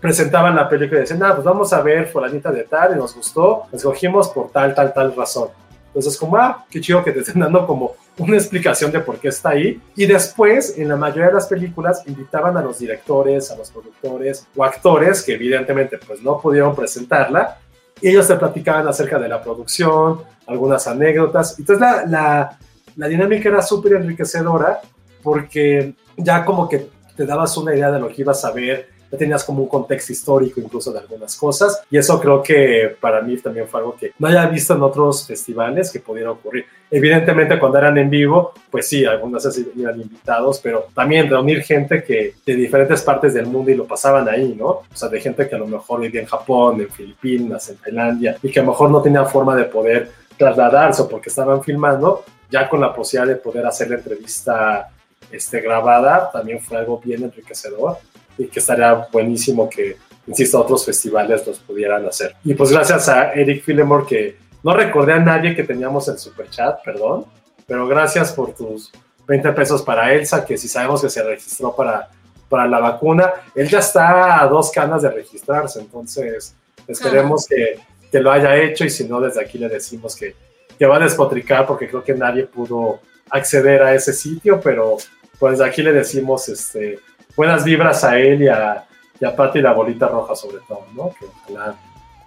presentaban 0.00 0.56
la 0.56 0.68
película 0.68 1.00
y 1.00 1.02
decían, 1.02 1.22
ah, 1.22 1.34
pues 1.34 1.44
vamos 1.44 1.72
a 1.72 1.82
ver 1.82 2.06
fulanita 2.06 2.50
de 2.50 2.64
tal, 2.64 2.94
y 2.94 2.98
nos 2.98 3.14
gustó, 3.14 3.64
escogimos 3.72 4.28
por 4.28 4.50
tal, 4.50 4.74
tal, 4.74 4.92
tal 4.94 5.14
razón. 5.14 5.48
Entonces, 5.88 6.16
como, 6.16 6.36
ah, 6.36 6.64
qué 6.70 6.80
chido 6.80 7.02
que 7.04 7.12
te 7.12 7.20
estén 7.20 7.40
dando 7.40 7.66
como 7.66 7.96
una 8.18 8.36
explicación 8.36 8.90
de 8.92 9.00
por 9.00 9.18
qué 9.18 9.28
está 9.28 9.50
ahí. 9.50 9.80
Y 9.96 10.06
después, 10.06 10.76
en 10.76 10.88
la 10.88 10.96
mayoría 10.96 11.28
de 11.28 11.34
las 11.34 11.46
películas, 11.46 12.02
invitaban 12.06 12.56
a 12.56 12.62
los 12.62 12.78
directores, 12.78 13.50
a 13.50 13.56
los 13.56 13.70
productores 13.70 14.46
o 14.56 14.64
actores 14.64 15.22
que 15.22 15.34
evidentemente 15.34 15.98
pues 15.98 16.22
no 16.22 16.40
pudieron 16.40 16.74
presentarla, 16.74 17.58
y 18.00 18.08
ellos 18.08 18.26
te 18.26 18.36
platicaban 18.36 18.86
acerca 18.86 19.18
de 19.18 19.28
la 19.28 19.42
producción, 19.42 20.20
algunas 20.46 20.86
anécdotas. 20.86 21.58
Entonces 21.58 21.80
la, 21.80 22.06
la, 22.06 22.58
la 22.96 23.08
dinámica 23.08 23.48
era 23.48 23.62
súper 23.62 23.94
enriquecedora 23.94 24.80
porque 25.22 25.94
ya 26.16 26.44
como 26.44 26.68
que 26.68 26.88
te 27.16 27.26
dabas 27.26 27.56
una 27.56 27.74
idea 27.74 27.90
de 27.90 28.00
lo 28.00 28.08
que 28.08 28.22
ibas 28.22 28.44
a 28.44 28.52
ver, 28.52 28.88
ya 29.10 29.18
tenías 29.18 29.44
como 29.44 29.62
un 29.62 29.68
contexto 29.68 30.12
histórico 30.12 30.60
incluso 30.60 30.92
de 30.92 31.00
algunas 31.00 31.36
cosas 31.36 31.82
y 31.90 31.98
eso 31.98 32.20
creo 32.20 32.42
que 32.42 32.96
para 33.00 33.22
mí 33.22 33.36
también 33.38 33.66
fue 33.68 33.80
algo 33.80 33.96
que 33.96 34.12
no 34.18 34.28
haya 34.28 34.46
visto 34.46 34.74
en 34.74 34.82
otros 34.82 35.26
festivales 35.26 35.90
que 35.90 36.00
pudiera 36.00 36.30
ocurrir. 36.30 36.66
Evidentemente 36.90 37.58
cuando 37.58 37.78
eran 37.78 37.98
en 37.98 38.08
vivo, 38.08 38.52
pues 38.70 38.88
sí, 38.88 39.04
algunas 39.04 39.44
veces 39.44 39.66
eran 39.78 40.00
invitados, 40.00 40.60
pero 40.62 40.86
también 40.94 41.28
reunir 41.28 41.62
gente 41.62 42.02
que 42.02 42.34
de 42.44 42.54
diferentes 42.54 43.02
partes 43.02 43.34
del 43.34 43.46
mundo 43.46 43.70
y 43.70 43.74
lo 43.74 43.86
pasaban 43.86 44.28
ahí, 44.28 44.54
¿no? 44.58 44.66
O 44.66 44.86
sea, 44.94 45.08
de 45.08 45.20
gente 45.20 45.48
que 45.48 45.54
a 45.54 45.58
lo 45.58 45.66
mejor 45.66 46.00
vivía 46.00 46.22
en 46.22 46.26
Japón, 46.26 46.80
en 46.80 46.90
Filipinas, 46.90 47.68
en 47.68 47.76
Tailandia 47.76 48.36
y 48.42 48.50
que 48.50 48.60
a 48.60 48.62
lo 48.62 48.70
mejor 48.70 48.90
no 48.90 49.02
tenía 49.02 49.24
forma 49.24 49.54
de 49.54 49.64
poder 49.64 50.10
trasladarse 50.36 51.04
porque 51.04 51.28
estaban 51.28 51.62
filmando, 51.62 52.24
ya 52.50 52.68
con 52.68 52.80
la 52.80 52.94
posibilidad 52.94 53.34
de 53.34 53.40
poder 53.40 53.66
hacer 53.66 53.90
la 53.90 53.96
entrevista 53.96 54.90
este, 55.30 55.60
grabada, 55.60 56.30
también 56.30 56.60
fue 56.60 56.78
algo 56.78 56.98
bien 56.98 57.24
enriquecedor 57.24 57.98
y 58.38 58.46
que 58.46 58.60
estaría 58.60 58.94
buenísimo 59.12 59.68
que, 59.68 59.96
insisto, 60.26 60.60
otros 60.60 60.86
festivales 60.86 61.46
los 61.46 61.58
pudieran 61.58 62.06
hacer. 62.06 62.36
Y 62.44 62.54
pues 62.54 62.70
gracias 62.70 63.08
a 63.08 63.32
Eric 63.32 63.64
Filemore, 63.64 64.06
que 64.06 64.36
no 64.62 64.72
recordé 64.74 65.12
a 65.12 65.18
nadie 65.18 65.54
que 65.54 65.64
teníamos 65.64 66.08
el 66.08 66.18
super 66.18 66.48
chat, 66.48 66.82
perdón, 66.84 67.26
pero 67.66 67.86
gracias 67.86 68.32
por 68.32 68.54
tus 68.54 68.90
20 69.26 69.52
pesos 69.52 69.82
para 69.82 70.12
Elsa, 70.14 70.44
que 70.44 70.56
si 70.56 70.68
sabemos 70.68 71.02
que 71.02 71.10
se 71.10 71.22
registró 71.22 71.74
para, 71.76 72.08
para 72.48 72.66
la 72.66 72.78
vacuna, 72.78 73.32
él 73.54 73.68
ya 73.68 73.80
está 73.80 74.42
a 74.42 74.46
dos 74.46 74.70
canas 74.70 75.02
de 75.02 75.10
registrarse, 75.10 75.80
entonces 75.80 76.54
esperemos 76.86 77.46
que, 77.46 77.78
que, 78.10 78.20
lo 78.20 78.32
haya 78.32 78.56
hecho 78.56 78.84
y 78.84 78.90
si 78.90 79.04
no, 79.04 79.20
desde 79.20 79.42
aquí 79.42 79.58
le 79.58 79.68
decimos 79.68 80.16
que, 80.16 80.34
que 80.78 80.86
va 80.86 80.96
a 80.96 81.00
despotricar 81.00 81.66
porque 81.66 81.88
creo 81.88 82.02
que 82.02 82.14
nadie 82.14 82.44
pudo 82.44 83.00
acceder 83.30 83.82
a 83.82 83.94
ese 83.94 84.14
sitio, 84.14 84.60
pero 84.60 84.96
pues 85.38 85.60
aquí 85.60 85.82
le 85.82 85.92
decimos 85.92 86.48
este, 86.48 86.98
buenas 87.38 87.62
vibras 87.62 88.02
a 88.02 88.18
él 88.18 88.42
y 88.42 88.48
a, 88.48 88.84
y 89.20 89.24
a 89.24 89.34
Pati 89.34 89.60
la 89.60 89.72
bolita 89.72 90.08
roja 90.08 90.34
sobre 90.34 90.58
todo, 90.66 90.84
¿no? 90.92 91.10
Que 91.10 91.24
ojalá, 91.24 91.76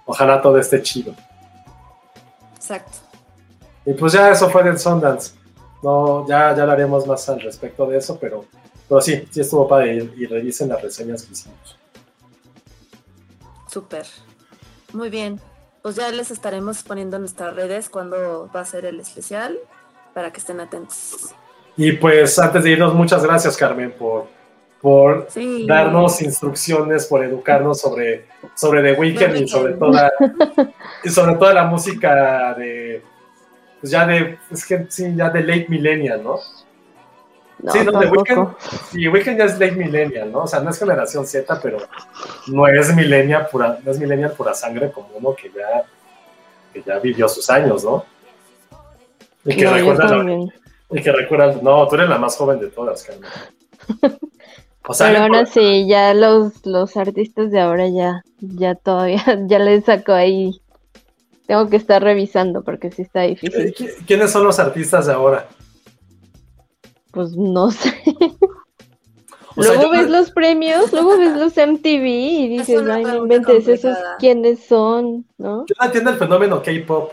ojalá 0.06 0.42
todo 0.42 0.58
esté 0.58 0.82
chido. 0.82 1.14
Exacto. 2.56 3.00
Y 3.86 3.94
pues 3.94 4.14
ya 4.14 4.32
eso 4.32 4.50
fue 4.50 4.64
del 4.64 4.80
Sundance. 4.80 5.34
No, 5.84 6.26
ya, 6.26 6.56
ya 6.56 6.62
hablaremos 6.62 7.06
más 7.06 7.28
al 7.28 7.42
respecto 7.42 7.86
de 7.88 7.98
eso, 7.98 8.18
pero, 8.22 8.46
pero 8.88 9.02
sí, 9.02 9.28
sí 9.30 9.42
estuvo 9.42 9.68
padre 9.68 9.96
y, 10.16 10.24
y 10.24 10.26
revisen 10.28 10.70
las 10.70 10.82
reseñas 10.82 11.24
que 11.24 11.34
hicimos. 11.34 11.78
Súper. 13.68 14.06
Muy 14.94 15.10
bien. 15.10 15.42
Pues 15.82 15.96
ya 15.96 16.10
les 16.12 16.32
estaremos 16.32 16.84
poniendo 16.84 17.18
en 17.18 17.24
nuestras 17.24 17.54
redes 17.54 17.90
cuando 17.90 18.50
va 18.56 18.62
a 18.62 18.66
ser 18.66 18.86
el 18.86 19.02
especial 19.02 19.58
para 20.14 20.32
que 20.32 20.40
estén 20.40 20.62
atentos. 20.62 21.36
Y 21.76 21.92
pues 21.94 22.40
antes 22.40 22.64
de 22.64 22.70
irnos, 22.70 22.94
muchas 22.94 23.24
gracias 23.24 23.58
Carmen 23.58 23.92
por, 23.92 24.28
por 24.82 25.28
sí. 25.30 25.66
darnos 25.68 26.22
instrucciones, 26.22 27.06
por 27.06 27.24
educarnos 27.24 27.80
sobre, 27.80 28.26
sobre 28.56 28.82
The 28.82 29.00
Weeknd 29.00 29.36
y 29.36 29.48
sobre 29.48 29.74
toda 29.74 30.12
y 31.04 31.10
sobre 31.10 31.36
toda 31.36 31.54
la 31.54 31.66
música 31.66 32.54
de 32.56 33.04
pues 33.80 33.92
ya 33.92 34.06
de 34.06 34.38
es 34.52 34.66
que 34.66 34.86
sí, 34.90 35.14
ya 35.16 35.30
de 35.30 35.42
late 35.44 35.68
millennial, 35.70 36.24
¿no? 36.24 36.40
No, 37.60 37.72
sí, 37.72 37.80
no, 37.86 38.00
The. 38.00 38.08
Weeknd, 38.08 38.48
sí, 38.92 39.08
Weeknd 39.08 39.38
ya 39.38 39.46
es 39.46 39.54
late 39.60 39.74
millennial, 39.74 40.32
¿no? 40.32 40.40
O 40.44 40.48
sea, 40.48 40.60
no 40.62 40.72
es 40.72 40.80
generación 40.80 41.26
Z, 41.28 41.60
pero 41.62 41.78
no 42.48 42.68
es 42.68 42.96
millennial 42.96 43.48
pura, 43.52 43.78
no 43.84 43.92
es 43.92 44.00
millennial 44.00 44.32
pura 44.34 44.54
sangre 44.56 44.92
como 44.92 45.10
uno 45.14 45.36
que 45.36 45.50
ya, 45.52 45.84
que 46.74 46.82
ya 46.82 46.98
vivió 46.98 47.28
sus 47.30 47.48
años, 47.52 47.84
¿no? 47.84 48.04
Y 49.46 49.56
que 49.56 49.66
No, 49.66 49.74
recuerda 49.74 50.18
la- 50.24 50.48
y 50.94 51.02
que 51.02 51.12
recuerdas, 51.12 51.62
no, 51.62 51.88
tú 51.88 51.96
eres 51.96 52.10
la 52.10 52.18
más 52.18 52.36
joven 52.36 52.60
de 52.60 52.68
todas, 52.68 53.04
Carmen. 53.04 53.30
O 54.92 54.94
sea, 54.94 55.08
Pero 55.08 55.24
ahora 55.24 55.46
sí, 55.46 55.88
ya 55.88 56.14
los, 56.14 56.66
los 56.66 56.96
artistas 56.98 57.50
de 57.52 57.60
ahora 57.60 57.88
ya, 57.90 58.24
ya 58.40 58.76
todavía, 58.76 59.24
ya 59.48 59.60
les 59.60 59.86
saco 59.86 60.12
ahí. 60.14 60.62
Tengo 61.48 61.70
que 61.70 61.78
estar 61.78 62.02
revisando 62.04 62.64
porque 62.64 62.92
sí 62.92 63.02
está 63.02 63.22
difícil. 63.22 63.74
¿qui- 63.74 64.06
¿Quiénes 64.06 64.32
son 64.32 64.44
los 64.44 64.60
artistas 64.60 65.08
de 65.08 65.14
ahora? 65.14 65.48
Pues 67.12 67.32
no 67.36 67.72
sé. 67.72 67.94
O 69.56 69.64
sea, 69.64 69.74
luego 69.76 69.84
yo- 69.84 69.92
ves 69.92 70.10
los 70.10 70.32
premios, 70.32 70.92
luego 70.94 71.18
ves 71.18 71.36
los 71.36 71.58
MTV 71.58 72.06
y 72.08 72.48
dices, 72.48 72.82
ay, 72.90 73.04
no 73.04 73.16
inventes, 73.18 73.68
esos 73.68 73.98
quiénes 74.20 74.64
son, 74.66 75.26
¿no? 75.38 75.66
Yo 75.68 75.76
no 75.80 75.86
entiendo 75.86 76.10
el 76.12 76.18
fenómeno 76.18 76.62
K-pop. 76.64 77.12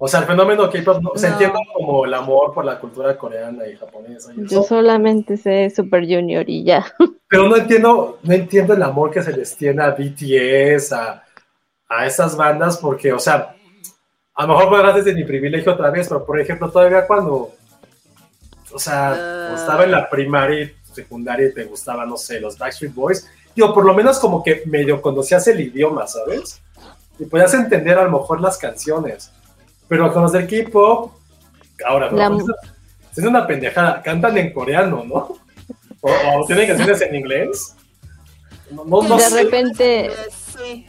O 0.00 0.06
sea, 0.06 0.20
el 0.20 0.26
fenómeno 0.26 0.70
K-pop 0.70 1.02
no, 1.02 1.10
se 1.16 1.26
entiende 1.26 1.58
como 1.74 2.04
el 2.04 2.14
amor 2.14 2.54
por 2.54 2.64
la 2.64 2.78
cultura 2.78 3.18
coreana 3.18 3.66
y 3.66 3.76
japonesa. 3.76 4.32
y 4.32 4.46
Yo 4.46 4.62
solamente 4.62 5.36
sé 5.36 5.70
Super 5.70 6.02
Junior 6.06 6.44
y 6.48 6.62
ya. 6.64 6.86
pero 7.28 7.48
no 7.48 7.56
entiendo, 7.56 8.18
no 8.22 8.32
entiendo 8.32 8.74
el 8.74 8.82
amor 8.82 9.10
que 9.10 9.22
se 9.22 9.36
les 9.36 9.56
tiene 9.56 9.82
a 9.82 9.90
BTS, 9.90 10.92
a, 10.92 11.24
a 11.88 12.06
esas 12.06 12.36
bandas, 12.36 12.78
porque, 12.78 13.12
o 13.12 13.18
sea, 13.18 13.56
a 14.34 14.42
lo 14.46 14.48
mejor 14.54 14.68
podrás 14.68 14.94
desde 14.94 15.14
mi 15.14 15.24
privilegio 15.24 15.72
otra 15.72 15.90
vez, 15.90 16.06
pero 16.08 16.24
por 16.24 16.38
ejemplo, 16.40 16.70
todavía 16.70 17.04
cuando, 17.06 17.50
o 18.72 18.78
sea, 18.78 19.14
Ah. 19.14 19.54
estaba 19.56 19.82
en 19.84 19.90
la 19.90 20.08
primaria 20.08 20.62
y 20.62 20.72
secundaria 20.92 21.48
y 21.48 21.54
te 21.54 21.64
gustaba, 21.64 22.06
no 22.06 22.16
sé, 22.16 22.40
los 22.40 22.56
Backstreet 22.56 22.94
Boys, 22.94 23.28
digo, 23.54 23.74
por 23.74 23.84
lo 23.84 23.94
menos 23.94 24.20
como 24.20 24.44
que 24.44 24.62
medio 24.66 25.02
conocías 25.02 25.46
el 25.48 25.60
idioma, 25.60 26.06
¿sabes? 26.06 26.60
Y 27.18 27.24
podías 27.24 27.52
entender 27.54 27.98
a 27.98 28.04
lo 28.04 28.12
mejor 28.20 28.40
las 28.40 28.56
canciones. 28.58 29.32
Pero 29.88 30.12
con 30.12 30.22
los 30.22 30.32
del 30.32 30.46
K-pop, 30.46 31.12
ahora, 31.86 32.10
La- 32.10 32.28
¿no? 32.28 32.38
es 33.16 33.24
una 33.24 33.46
pendejada, 33.46 34.00
cantan 34.02 34.36
en 34.38 34.52
coreano, 34.52 35.04
¿no? 35.04 35.36
O, 36.00 36.10
o 36.10 36.46
tienen 36.46 36.68
canciones 36.68 37.00
en 37.02 37.14
inglés. 37.16 37.74
No, 38.70 38.84
no, 38.84 39.02
no 39.02 39.16
de 39.16 39.22
sé. 39.22 39.42
repente, 39.44 40.10
Sí. 40.58 40.86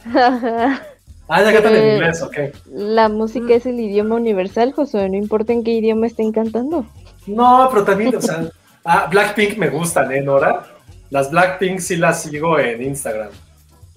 Ah, 1.32 1.42
ya 1.44 1.52
cantan 1.52 1.76
en 1.76 1.82
Eh, 1.84 1.94
inglés, 1.94 2.22
ok. 2.22 2.36
la 2.66 3.08
música 3.08 3.54
es 3.54 3.64
el 3.66 3.78
idioma 3.78 4.16
universal, 4.16 4.72
Josué, 4.72 5.08
no 5.08 5.16
importa 5.16 5.52
en 5.52 5.62
qué 5.62 5.70
idioma 5.72 6.06
estén 6.08 6.32
cantando. 6.32 6.86
No, 7.26 7.68
pero 7.70 7.84
también, 7.84 8.14
o 8.16 8.20
sea, 8.20 8.50
ah, 8.84 9.06
Blackpink 9.10 9.56
me 9.56 9.68
gustan, 9.70 10.10
¿eh, 10.12 10.20
Nora? 10.22 10.66
Las 11.10 11.30
Blackpink 11.30 11.78
sí 11.78 11.96
las 11.96 12.22
sigo 12.22 12.58
en 12.58 12.82
Instagram. 12.82 13.30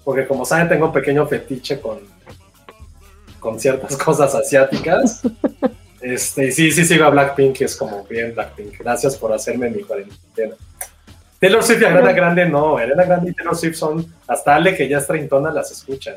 Porque 0.03 0.27
como 0.27 0.45
saben, 0.45 0.69
tengo 0.69 0.87
un 0.87 0.93
pequeño 0.93 1.25
fetiche 1.25 1.79
con, 1.81 1.99
con 3.43 3.59
ciertas 3.59 3.97
cosas 4.03 4.33
asiáticas. 4.33 5.21
Este, 6.01 6.51
sí, 6.51 6.71
sí 6.71 6.85
sigo 6.85 7.03
a 7.03 7.09
Blackpink, 7.09 7.57
que 7.57 7.65
es 7.65 7.75
como 7.75 8.05
bien 8.05 8.33
Blackpink. 8.33 8.79
Gracias 8.79 9.17
por 9.17 9.33
hacerme 9.33 9.69
mi 9.69 9.83
cuarentena. 9.83 10.55
Taylor 11.39 11.61
Swift 11.61 11.81
y 11.81 11.85
Ariana 11.85 12.13
Grande 12.13 12.45
no, 12.47 12.77
Ariana 12.77 13.03
Grande 13.03 13.31
y 13.31 13.33
Taylor 13.33 13.55
Swift 13.55 13.75
son, 13.75 14.13
hasta 14.27 14.55
Ale 14.55 14.75
que 14.77 14.87
ya 14.87 14.99
es 14.99 15.07
treintona 15.07 15.51
las 15.51 15.71
escucha. 15.71 16.15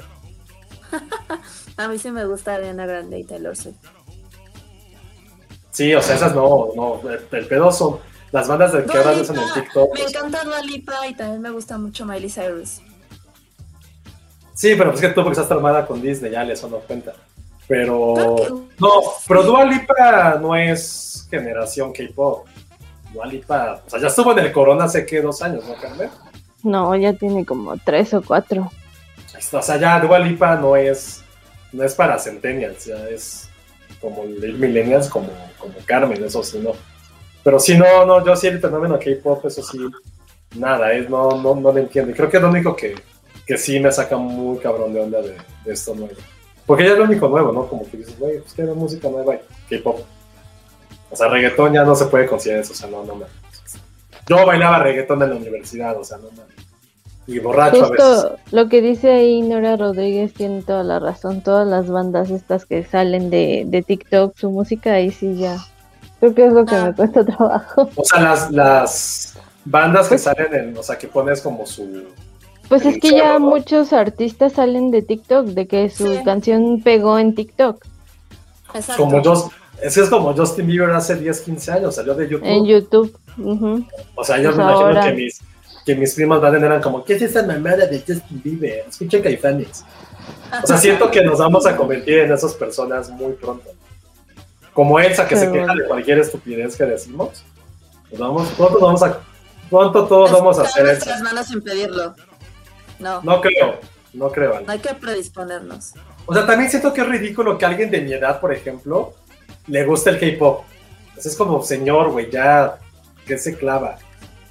A 1.77 1.89
mí 1.89 1.99
sí 1.99 2.13
me 2.13 2.25
gusta 2.25 2.55
Ariana 2.55 2.87
Grande 2.87 3.19
y 3.19 3.25
Taylor 3.25 3.57
Swift. 3.57 3.77
Sí, 5.73 5.95
o 5.95 6.01
sea, 6.01 6.15
esas 6.15 6.35
no, 6.35 6.69
no, 6.77 7.01
el, 7.11 7.47
pedo 7.47 7.73
son 7.73 7.99
las 8.31 8.47
bandas 8.47 8.73
de 8.73 8.85
que 8.85 8.97
ahora 8.97 9.13
usan 9.13 9.37
en 9.37 9.53
TikTok. 9.53 9.95
Me 9.95 10.01
pues, 10.01 10.15
encanta 10.15 10.45
Dua 10.45 10.63
Lipa 10.63 11.07
y 11.09 11.15
también 11.15 11.43
me 11.43 11.51
gusta 11.51 11.77
mucho 11.77 12.07
Miley 12.07 12.31
Cyrus. 12.31 12.81
Sí, 14.57 14.75
pero 14.75 14.91
pues 14.91 15.03
es 15.03 15.09
que 15.09 15.15
tú 15.15 15.23
porque 15.23 15.35
estás 15.35 15.49
traumada 15.49 15.87
con 15.87 16.01
Disney, 16.01 16.33
ya 16.33 16.43
eso 16.45 16.67
no 16.69 16.79
cuenta. 16.79 17.13
Pero 17.69 18.15
no, 18.81 18.91
pero 19.29 19.43
Dua 19.43 19.67
Lipa 19.67 20.39
no 20.41 20.57
es 20.57 21.29
generación 21.31 21.93
K-pop. 21.93 22.47
Dua 23.13 23.27
Lipa, 23.27 23.83
o 23.87 23.91
sea, 23.91 24.01
ya 24.01 24.07
estuvo 24.07 24.33
en 24.33 24.39
el 24.39 24.53
Corona 24.53 24.85
hace 24.85 25.05
que 25.05 25.21
dos 25.21 25.43
años, 25.43 25.63
¿no, 25.69 25.75
Carmen? 25.75 26.09
No, 26.63 26.97
ya 26.97 27.13
tiene 27.13 27.45
como 27.45 27.77
tres 27.77 28.15
o 28.15 28.23
cuatro. 28.23 28.73
O 29.53 29.63
sea, 29.63 29.77
ya 29.77 30.01
Dua 30.01 30.19
Lipa 30.21 30.57
no 30.57 30.75
es, 30.75 31.23
no 31.73 31.85
es 31.85 31.95
para 31.95 32.19
centennials, 32.19 32.87
ya 32.87 33.07
es 33.11 33.51
como 34.01 34.25
millennials, 34.25 35.11
como, 35.11 35.29
como 35.59 35.75
Carmen, 35.85 36.25
eso 36.25 36.43
sí, 36.43 36.61
no. 36.61 36.73
Pero 37.45 37.61
sí, 37.61 37.77
no, 37.77 38.07
no, 38.07 38.25
yo 38.25 38.35
sí 38.35 38.47
el 38.47 38.59
fenómeno 38.59 38.99
K-pop, 38.99 39.45
eso 39.45 39.63
sí, 39.63 39.79
nada, 40.55 40.95
es, 40.95 41.11
no, 41.11 41.33
no, 41.43 41.55
no 41.55 41.73
lo 41.73 41.79
entiendo. 41.79 42.11
Y 42.11 42.15
creo 42.15 42.31
que 42.31 42.39
es 42.39 42.43
lo 42.43 42.49
único 42.49 42.75
que, 42.75 42.95
que 43.47 43.57
sí 43.57 43.79
me 43.81 43.93
saca 43.93 44.17
muy 44.17 44.59
cabrón 44.59 44.93
de 44.93 45.01
onda 45.01 45.23
de, 45.23 45.37
de 45.65 45.73
esto 45.73 45.95
nuevo. 45.95 46.15
Porque 46.67 46.85
ya 46.85 46.93
es 46.93 46.99
lo 46.99 47.05
único 47.05 47.29
nuevo, 47.29 47.53
¿no? 47.53 47.69
Como 47.69 47.89
que 47.89 47.99
dices, 47.99 48.19
güey, 48.19 48.41
pues 48.41 48.53
que 48.55 48.65
música 48.65 49.09
nueva 49.09 49.37
y 49.37 49.77
K-pop. 49.77 50.01
O 51.11 51.17
sea, 51.17 51.29
reggaetón 51.29 51.73
ya 51.73 51.85
no 51.85 51.95
se 51.95 52.07
puede 52.07 52.27
considerar 52.27 52.63
eso, 52.63 52.73
o 52.73 52.77
sea, 52.77 52.89
no, 52.89 53.05
no 53.05 53.15
me. 53.15 53.27
Yo 54.29 54.45
bailaba 54.45 54.81
reggaetón 54.81 55.23
en 55.23 55.31
la 55.31 55.37
universidad, 55.37 55.97
o 55.99 56.03
sea, 56.05 56.19
no 56.19 56.31
mames. 56.31 56.57
Y 57.29 57.39
borracho 57.39 57.85
a 57.85 57.91
veces. 57.91 58.27
Lo 58.53 58.69
que 58.69 58.81
dice 58.81 59.11
ahí 59.11 59.43
Nora 59.43 59.77
Rodríguez 59.77 60.33
tiene 60.35 60.63
toda 60.63 60.83
la 60.85 60.99
razón. 60.99 61.41
Todas 61.41 61.67
las 61.67 61.89
bandas 61.89 62.31
estas 62.31 62.67
que 62.67 62.85
salen 62.85 63.31
de, 63.31 63.65
de 63.67 63.83
TikTok, 63.83 64.37
su 64.37 64.51
música 64.51 64.95
ahí 64.95 65.11
sí 65.11 65.37
ya. 65.37 65.59
Creo 66.21 66.35
que 66.35 66.47
es 66.47 66.53
lo 66.53 66.65
que 66.65 66.75
Ah. 66.75 66.85
me 66.87 66.95
cuesta 66.95 67.25
trabajo. 67.37 67.89
O 67.97 68.05
sea, 68.05 68.21
las, 68.21 68.51
las 68.51 69.39
bandas 69.65 70.09
que 70.09 70.19
salen 70.19 70.55
en, 70.55 70.77
o 70.77 70.83
sea, 70.83 70.97
que 70.99 71.09
pones 71.09 71.41
como 71.41 71.67
su... 71.67 72.05
Pues 72.69 72.85
es 72.85 72.99
que 73.01 73.11
ya 73.13 73.39
muchos 73.39 73.93
artistas 73.93 74.55
salen 74.55 74.91
de 74.91 75.03
TikTok, 75.03 75.47
de 75.47 75.67
que 75.69 75.89
su 75.91 76.13
Sí. 76.15 76.25
canción 76.25 76.83
pegó 76.83 77.19
en 77.19 77.35
TikTok, 77.35 77.85
Exacto. 78.75 79.05
Como 79.05 79.23
Just, 79.23 79.53
es 79.81 79.95
que 79.95 80.01
es 80.03 80.11
como 80.11 80.35
Justin 80.37 80.67
Bieber 80.67 80.91
hace 80.91 81.15
10, 81.17 81.41
15 81.41 81.73
años, 81.73 81.95
salió 81.95 82.15
de 82.15 82.29
YouTube. 82.29 82.47
en 82.49 82.67
YouTube. 82.67 83.17
Ujú. 83.39 83.85
O 84.17 84.25
sea, 84.25 84.37
yo 84.39 84.45
Pues 84.51 84.57
me 84.57 84.63
imagino 84.65 84.87
ahora- 84.87 85.05
que 85.07 85.13
mis, 85.15 85.41
que 85.87 85.95
mis 85.95 86.15
primas 86.15 86.41
van 86.41 86.63
eran 86.63 86.83
como, 86.83 87.05
¿qué 87.05 87.15
es 87.15 87.23
esa 87.23 87.43
mamada 87.45 87.87
de 87.87 87.99
Justin 88.01 88.43
Bieber? 88.43 88.85
Escuchen 88.89 89.23
Caifanes. 89.23 89.85
O 90.63 90.67
sea, 90.67 90.77
siento 90.79 91.11
que 91.11 91.23
nos 91.23 91.39
vamos 91.39 91.65
a 91.67 91.77
convertir 91.77 92.19
en 92.19 92.33
esas 92.33 92.53
personas 92.55 93.09
muy 93.11 93.33
pronto. 93.35 93.71
Como 94.73 94.99
Elsa, 94.99 95.27
que 95.27 95.37
se 95.37 95.43
Pero 95.43 95.53
queja 95.53 95.67
bueno. 95.67 95.83
de 95.83 95.89
cualquier 95.89 96.19
estupidez 96.19 96.77
que 96.77 96.85
decimos. 96.85 97.45
Pues 98.11 98.21
vamos, 98.21 98.49
pronto 98.57 98.79
vamos 98.81 99.03
a... 99.03 99.21
Pronto 99.71 100.07
todos 100.07 100.31
vamos 100.33 100.59
a 100.59 100.63
hacer 100.63 100.85
nuestras 100.85 101.23
manos 101.23 101.51
impedirlo. 101.51 102.09
No, 102.09 102.15
no, 102.99 103.23
No 103.23 103.41
creo, 103.41 103.79
no 104.13 104.31
creo. 104.31 104.57
Ale. 104.57 104.67
hay 104.69 104.79
que 104.79 104.95
predisponernos. 104.95 105.93
O 106.27 106.35
sea, 106.35 106.47
también 106.47 106.71
siento 106.71 106.93
que 106.93 107.03
es 107.03 107.09
ridículo 107.09 107.59
que 107.59 107.65
alguien 107.65 107.91
de 107.91 108.01
mi 108.01 108.13
edad, 108.13 108.41
por 108.41 108.53
ejemplo, 108.53 109.15
le 109.67 109.85
guste 109.85 110.11
el 110.11 110.19
K-pop. 110.19 110.65
Pues 111.15 111.27
es 111.27 111.37
como, 111.37 111.63
señor, 111.63 112.11
güey, 112.11 112.31
ya, 112.31 112.79
que 113.27 113.39
se 113.39 113.57
clava. 113.57 113.99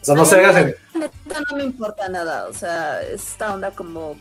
O 0.01 0.05
sea, 0.05 0.15
no 0.15 0.26
se 0.26 0.35
hagas 0.35 0.57
en... 0.57 0.76
No 0.93 1.57
me 1.57 1.63
importa 1.63 2.07
nada. 2.09 2.47
O 2.47 2.53
sea, 2.53 3.01
esta 3.01 3.53
onda 3.53 3.72
como. 3.72 4.15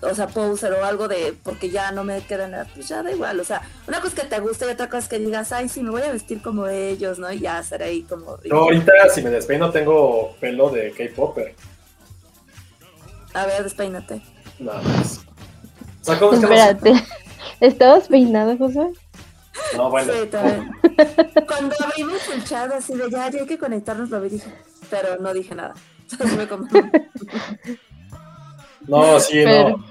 O 0.00 0.14
sea, 0.14 0.26
poser 0.26 0.72
o 0.72 0.84
algo 0.84 1.08
de. 1.08 1.34
Porque 1.42 1.70
ya 1.70 1.92
no 1.92 2.04
me 2.04 2.20
queda 2.22 2.48
nada. 2.48 2.66
Pues 2.74 2.88
ya 2.88 3.02
da 3.02 3.12
igual. 3.12 3.40
O 3.40 3.44
sea, 3.44 3.62
una 3.86 4.00
cosa 4.00 4.16
es 4.16 4.22
que 4.22 4.28
te 4.28 4.40
guste 4.40 4.66
y 4.66 4.70
otra 4.70 4.88
cosa 4.88 4.98
es 4.98 5.08
que 5.08 5.18
digas, 5.18 5.52
ay, 5.52 5.68
sí, 5.68 5.82
me 5.82 5.90
voy 5.90 6.02
a 6.02 6.12
vestir 6.12 6.42
como 6.42 6.66
ellos, 6.66 7.18
¿no? 7.18 7.30
Y 7.32 7.40
ya 7.40 7.62
ser 7.62 7.82
ahí 7.82 8.02
como. 8.02 8.38
Yo 8.42 8.56
ahorita, 8.56 8.92
si 9.14 9.22
me 9.22 9.30
despeino, 9.30 9.70
tengo 9.70 10.34
pelo 10.40 10.70
de 10.70 10.92
K-popper. 10.92 11.54
A 13.36 13.46
ver, 13.46 13.62
despeínate. 13.64 14.22
Nada 14.58 14.80
más. 14.82 15.20
O 16.00 16.04
sea, 16.04 16.18
¿cómo 16.18 16.32
es 16.32 16.40
que 16.40 16.46
no 16.46 16.52
sé? 16.56 16.70
Espérate. 16.70 17.04
¿Estabas 17.60 18.08
peinado, 18.08 18.56
José? 18.56 18.90
No, 19.76 19.90
bueno. 19.90 20.12
Sí, 20.12 20.26
también. 20.28 20.70
Cuando 21.46 21.74
abrimos 21.84 22.28
el 22.34 22.44
chat 22.44 22.72
así 22.72 22.94
de 22.94 23.10
ya, 23.10 23.30
ya 23.30 23.40
hay 23.40 23.46
que 23.46 23.58
conectarnos, 23.58 24.10
lo 24.10 24.20
vi 24.20 24.28
dije. 24.30 24.52
Pero 24.90 25.16
no 25.20 25.32
dije 25.34 25.54
nada. 25.54 25.74
No, 28.86 29.18
sí, 29.20 29.40
Pero- 29.44 29.70
no. 29.78 29.84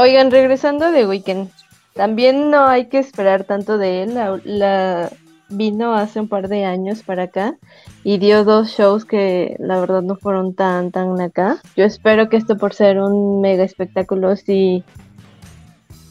Oigan, 0.00 0.30
regresando 0.30 0.90
de 0.92 1.06
Weekend, 1.06 1.50
también 1.94 2.50
no 2.50 2.66
hay 2.66 2.86
que 2.88 2.98
esperar 2.98 3.44
tanto 3.44 3.78
de 3.78 4.02
él. 4.04 4.14
La, 4.14 4.40
la- 4.44 5.10
vino 5.56 5.94
hace 5.94 6.20
un 6.20 6.28
par 6.28 6.48
de 6.48 6.64
años 6.64 7.02
para 7.02 7.24
acá 7.24 7.56
y 8.02 8.18
dio 8.18 8.44
dos 8.44 8.68
shows 8.68 9.04
que 9.04 9.56
la 9.58 9.80
verdad 9.80 10.02
no 10.02 10.16
fueron 10.16 10.54
tan 10.54 10.90
tan 10.90 11.20
acá. 11.20 11.58
Yo 11.76 11.84
espero 11.84 12.28
que 12.28 12.36
esto 12.36 12.56
por 12.56 12.74
ser 12.74 12.98
un 12.98 13.40
mega 13.40 13.64
espectáculo 13.64 14.36
sí, 14.36 14.84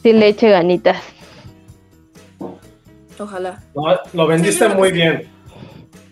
sí 0.02 0.12
le 0.12 0.28
eche 0.28 0.50
ganitas. 0.50 0.98
Ojalá. 3.18 3.62
No, 3.74 3.82
lo 4.12 4.26
vendiste 4.26 4.68
Sí, 4.68 4.74
muy 4.74 4.92
bien. 4.92 5.28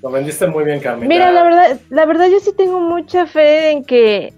Lo 0.03 0.11
vendiste 0.11 0.47
muy 0.47 0.65
bien, 0.65 0.81
Carmen. 0.81 1.09
Mira, 1.09 1.31
la 1.31 1.43
verdad, 1.45 1.81
la 1.91 2.07
verdad 2.07 2.27
yo 2.29 2.41
sí 2.41 2.53
tengo 2.57 2.81
mucha 2.81 3.27
fe 3.27 3.71
en 3.71 3.85
que 3.85 4.33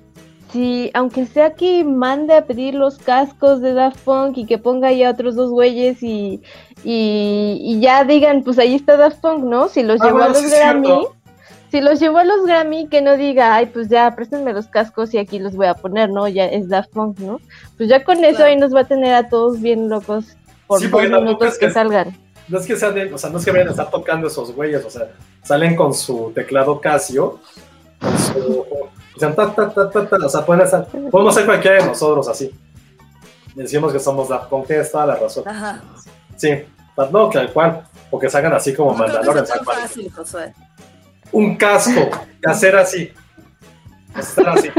si, 0.52 0.90
aunque 0.94 1.26
sea 1.26 1.54
que 1.54 1.84
mande 1.84 2.34
a 2.34 2.46
pedir 2.46 2.74
los 2.74 2.98
cascos 2.98 3.60
de 3.60 3.72
Daft 3.72 3.98
Punk 4.04 4.38
y 4.38 4.46
que 4.46 4.58
ponga 4.58 4.88
ahí 4.88 5.02
a 5.02 5.10
otros 5.10 5.34
dos 5.34 5.50
güeyes 5.50 6.02
y, 6.02 6.42
y, 6.84 7.58
y 7.62 7.80
ya 7.80 8.04
digan, 8.04 8.42
pues 8.44 8.58
ahí 8.58 8.74
está 8.74 8.96
Daft 8.96 9.20
Punk, 9.20 9.44
¿no? 9.44 9.68
Si 9.68 9.82
los 9.82 10.00
Ah, 10.00 10.06
llevó 10.06 10.18
bueno, 10.18 10.30
a 10.30 10.32
los 10.34 10.42
sí 10.42 10.50
Grammy, 10.56 10.86
cierto. 10.86 11.14
si 11.70 11.80
los 11.80 11.98
llevó 12.00 12.18
a 12.18 12.24
los 12.24 12.44
Grammy, 12.46 12.88
que 12.88 13.00
no 13.02 13.16
diga, 13.16 13.54
ay, 13.54 13.66
pues 13.66 13.88
ya, 13.88 14.14
préstenme 14.14 14.52
los 14.52 14.66
cascos 14.68 15.12
y 15.14 15.18
aquí 15.18 15.38
los 15.38 15.56
voy 15.56 15.66
a 15.66 15.74
poner, 15.74 16.10
¿no? 16.10 16.28
Ya 16.28 16.44
es 16.46 16.68
Daft 16.68 16.90
Punk, 16.92 17.18
¿no? 17.20 17.40
Pues 17.76 17.88
ya 17.88 18.04
con 18.04 18.22
eso 18.24 18.36
Claro. 18.36 18.44
ahí 18.50 18.56
nos 18.56 18.74
va 18.74 18.80
a 18.80 18.84
tener 18.84 19.14
a 19.14 19.28
todos 19.28 19.60
bien 19.60 19.88
locos 19.88 20.36
por 20.66 20.78
Sí, 20.80 20.84
tampoco 20.90 21.20
minutos 21.22 21.48
es 21.48 21.58
que 21.58 21.66
que- 21.66 21.72
salgan. 21.72 22.16
No 22.46 22.58
es 22.58 22.66
que 22.66 22.76
sean 22.76 22.94
de- 22.94 23.12
o 23.12 23.16
sea, 23.16 23.30
no 23.30 23.38
es 23.38 23.44
que 23.46 23.50
vayan 23.50 23.68
a 23.68 23.70
estar 23.70 23.90
tocando 23.90 24.26
esos 24.26 24.54
güeyes, 24.54 24.84
o 24.84 24.90
sea, 24.90 25.08
salen 25.42 25.74
con 25.74 25.94
su 25.94 26.30
teclado 26.34 26.78
Casio, 26.78 27.38
con 27.98 28.18
su, 28.18 28.66
o 29.16 29.18
sea, 29.18 29.34
ta, 29.34 29.54
ta, 29.54 29.70
ta, 29.72 29.88
ta, 29.90 30.06
ta, 30.08 30.16
o 30.26 30.28
sea, 30.28 30.44
pueden 30.44 30.62
estar, 30.64 30.86
podemos 31.10 31.34
ser 31.34 31.46
cualquiera 31.46 31.78
de 31.82 31.86
nosotros 31.86 32.28
así. 32.28 32.50
Decimos 33.54 33.92
que 33.94 33.98
somos 34.00 34.28
Daft 34.28 34.48
Punk, 34.50 34.66
tienes 34.66 34.90
toda 34.92 35.06
la 35.06 35.14
razón. 35.14 35.44
Ajá. 35.46 35.80
Sí, 36.36 36.64
no, 36.96 37.28
tal 37.28 37.52
cual, 37.52 37.82
o 38.10 38.18
que 38.18 38.30
salgan 38.30 38.52
así 38.52 38.74
como 38.74 38.92
No 38.92 38.98
Mandalorian, 38.98 39.46
cual. 39.64 39.78
fácil, 39.78 40.12
Josué. 40.12 40.52
Un 41.32 41.56
casco, 41.56 42.10
y 42.44 42.48
hacer 42.48 42.76
así, 42.76 43.12
estar 44.16 44.48
así. 44.50 44.70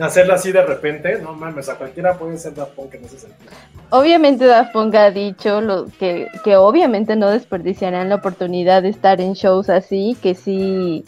hacerla 0.00 0.34
así 0.34 0.52
de 0.52 0.62
repente, 0.62 1.18
no 1.22 1.32
mames, 1.32 1.68
a 1.68 1.76
cualquiera 1.76 2.14
puede 2.14 2.36
ser 2.38 2.54
Daft 2.54 2.72
Punk 2.72 2.94
en 2.94 3.04
ese 3.04 3.18
sentido. 3.18 3.50
Obviamente 3.90 4.44
Daft 4.44 4.72
Punk 4.72 4.94
ha 4.94 5.10
dicho 5.10 5.60
lo, 5.60 5.86
que, 5.86 6.28
que 6.44 6.56
obviamente 6.56 7.16
no 7.16 7.30
desperdiciarán 7.30 8.08
la 8.08 8.16
oportunidad 8.16 8.82
de 8.82 8.90
estar 8.90 9.20
en 9.20 9.32
shows 9.32 9.70
así, 9.70 10.16
que 10.22 10.34
sí, 10.34 11.04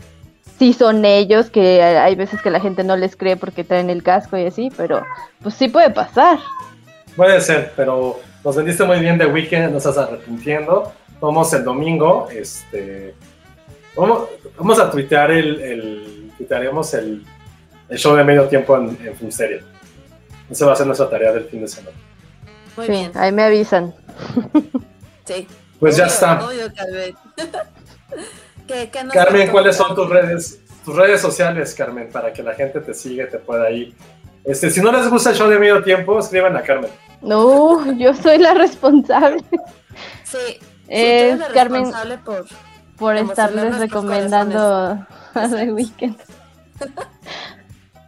sí 0.58 0.72
son 0.72 1.04
ellos, 1.04 1.50
que 1.50 1.82
hay 1.82 2.14
veces 2.14 2.40
que 2.40 2.50
la 2.50 2.60
gente 2.60 2.84
no 2.84 2.96
les 2.96 3.16
cree 3.16 3.36
porque 3.36 3.64
traen 3.64 3.90
el 3.90 4.02
casco 4.02 4.38
y 4.38 4.46
así, 4.46 4.70
pero 4.76 5.02
pues 5.42 5.54
sí 5.54 5.68
puede 5.68 5.90
pasar. 5.90 6.38
Puede 7.16 7.40
ser, 7.40 7.72
pero 7.76 8.20
nos 8.44 8.56
vendiste 8.56 8.84
muy 8.84 9.00
bien 9.00 9.18
de 9.18 9.26
Weekend, 9.26 9.72
no 9.72 9.78
estás 9.78 9.98
arrepintiendo. 9.98 10.92
Vamos 11.20 11.52
el 11.52 11.64
domingo, 11.64 12.28
este... 12.30 13.14
Vamos, 13.96 14.28
vamos 14.56 14.78
a 14.78 14.90
tuitear 14.90 15.30
el, 15.32 15.60
el 15.60 16.32
tuitearemos 16.36 16.94
el, 16.94 17.24
el 17.88 17.98
show 17.98 18.14
de 18.14 18.22
medio 18.22 18.44
tiempo 18.46 18.76
en, 18.76 18.96
en 19.04 19.16
Filmsteria. 19.16 19.60
Esa 20.48 20.66
va 20.66 20.72
a 20.72 20.76
ser 20.76 20.86
nuestra 20.86 21.10
tarea 21.10 21.32
del 21.32 21.44
fin 21.46 21.60
de 21.62 21.68
semana. 21.68 21.96
Muy 22.76 22.86
Sí, 22.86 22.92
bien. 22.92 23.10
ahí 23.14 23.32
me 23.32 23.42
avisan. 23.42 23.94
Sí. 25.24 25.46
Pues 25.78 25.94
ya 25.96 26.04
Obvio, 26.04 26.14
está. 26.14 26.46
obvio, 26.46 26.72
Carmen. 26.74 27.14
¿Qué- 28.66 28.88
qué 28.90 29.04
nos 29.04 29.12
Carmen? 29.12 29.50
¿cuáles 29.50 29.76
son 29.76 29.94
tus 29.94 30.08
redes, 30.08 30.60
tus 30.84 30.96
redes 30.96 31.20
sociales, 31.20 31.74
Carmen, 31.74 32.08
para 32.10 32.32
que 32.32 32.42
la 32.42 32.54
gente 32.54 32.80
te 32.80 32.94
siga 32.94 33.24
y 33.24 33.28
te 33.28 33.38
pueda 33.38 33.70
ir? 33.70 33.94
Este, 34.48 34.70
si 34.70 34.80
no 34.80 34.90
les 34.90 35.08
gusta 35.08 35.30
el 35.30 35.36
show 35.36 35.48
de 35.48 35.58
medio 35.58 35.82
tiempo, 35.82 36.18
escriban 36.18 36.56
a 36.56 36.62
Carmen. 36.62 36.90
No, 37.20 37.92
yo 37.92 38.14
soy 38.14 38.38
la 38.38 38.54
responsable 38.54 39.42
Sí. 40.24 40.38
sí, 40.38 40.58
tú 40.58 40.64
Es 40.88 41.22
eres 41.34 41.38
la 41.38 41.48
Carmen- 41.48 41.84
responsable 41.84 42.18
por... 42.18 42.46
por 42.96 43.16
estarles 43.16 43.78
recomendando 43.78 44.58
a 45.34 45.48
The 45.48 45.72
Weeknd. 45.72 46.16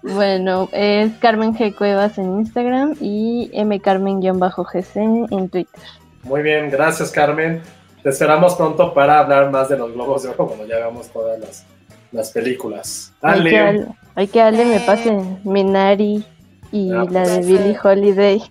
Bueno, 0.02 0.68
es 0.72 1.12
Carmen 1.18 1.54
G. 1.54 1.74
Cuevas 1.74 2.16
en 2.18 2.40
Instagram 2.40 2.94
y 3.00 3.50
mcarmen-gc 3.54 4.96
en 5.30 5.48
Twitter. 5.50 5.80
Muy 6.22 6.42
bien, 6.42 6.70
gracias, 6.70 7.10
Carmen. 7.10 7.60
Te 8.02 8.08
esperamos 8.08 8.54
pronto 8.54 8.94
para 8.94 9.18
hablar 9.18 9.50
más 9.50 9.68
de 9.68 9.76
los 9.76 9.92
Globos 9.92 10.22
de 10.22 10.30
Oro 10.30 10.46
cuando 10.46 10.66
ya 10.66 10.76
hagamos 10.76 11.08
todas 11.10 11.38
las, 11.38 11.66
las 12.12 12.30
películas. 12.30 13.12
Hay 13.20 13.42
que, 13.42 13.58
Ale, 13.58 13.58
Ale, 13.58 13.86
hay 14.20 14.28
que 14.28 14.40
Ale 14.40 14.64
me 14.64 14.76
Eh. 14.76 14.82
pase 14.86 15.18
Minari 15.44 16.24
y 16.72 16.92
Ah, 16.92 17.04
la 17.10 17.22
de 17.26 17.34
pues, 17.36 17.46
Billie 17.46 17.70
eh. 17.72 17.78
Holiday. 17.82 18.42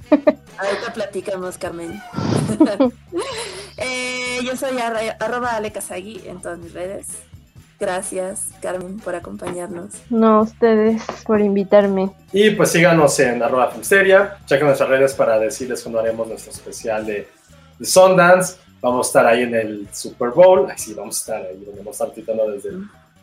Ahorita 0.58 0.94
platicamos, 0.94 1.58
Carmen. 1.58 2.02
Eh, 3.78 4.40
yo 4.44 4.56
soy 4.58 4.78
arra- 4.80 5.16
arroba 5.20 5.56
Ale 5.56 5.72
Kazagi 5.72 6.22
en 6.26 6.42
todas 6.42 6.60
mis 6.60 6.74
redes. 6.74 7.08
Gracias, 7.80 8.48
Carmen, 8.62 9.00
por 9.00 9.16
acompañarnos. 9.16 9.92
No, 10.10 10.42
ustedes 10.42 11.02
por 11.26 11.40
invitarme. 11.40 12.12
y 12.34 12.50
pues 12.52 12.72
síganos 12.72 13.18
en 13.22 13.42
arroba 13.42 13.70
Filmsteria. 13.72 14.38
Chequen 14.46 14.68
nuestras 14.68 14.90
redes 14.90 15.14
para 15.14 15.40
decirles 15.40 15.82
cuando 15.82 16.00
haremos 16.02 16.28
nuestro 16.28 16.52
especial 16.52 17.06
de, 17.06 17.30
de 17.78 17.86
Sundance. 17.86 18.58
Vamos 18.82 19.08
a 19.08 19.10
estar 19.10 19.26
ahí 19.28 19.44
en 19.44 19.56
el 19.56 19.88
Super 19.94 20.30
Bowl. 20.32 20.70
Ahí 20.70 20.78
sí, 20.78 20.94
vamos 20.94 21.16
a 21.16 21.20
estar 21.20 21.50
ahí, 21.50 21.66
vamos 21.78 21.88
a 21.88 21.92
estar 21.92 22.12
titulando 22.12 22.52
desde, 22.52 22.72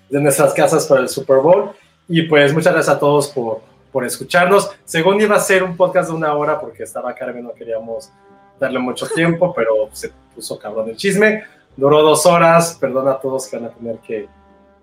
desde 0.08 0.22
nuestras 0.22 0.54
casas 0.54 0.86
para 0.86 1.02
el 1.02 1.08
Super 1.10 1.38
Bowl. 1.38 1.72
Y 2.08 2.22
pues 2.22 2.52
muchas 2.52 2.72
gracias 2.72 2.96
a 2.96 2.98
todos 2.98 3.28
por, 3.28 3.60
por 3.90 4.04
escucharnos. 4.04 4.70
Según 4.84 5.20
iba 5.20 5.36
a 5.36 5.40
ser 5.40 5.62
un 5.62 5.76
podcast 5.76 6.10
de 6.10 6.14
una 6.14 6.34
hora 6.34 6.60
porque 6.60 6.84
estaba 6.84 7.14
Carmen, 7.14 7.44
no 7.44 7.52
queríamos 7.52 8.10
darle 8.58 8.78
mucho 8.78 9.06
tiempo, 9.14 9.52
pero 9.54 9.88
se 9.92 10.12
puso 10.34 10.58
cabrón 10.58 10.90
el 10.90 10.96
chisme. 10.96 11.44
Duró 11.76 12.02
dos 12.02 12.24
horas. 12.26 12.76
Perdona 12.80 13.12
a 13.12 13.20
todos 13.20 13.48
que 13.48 13.56
van 13.56 13.66
a 13.66 13.70
tener 13.70 13.98
que, 13.98 14.28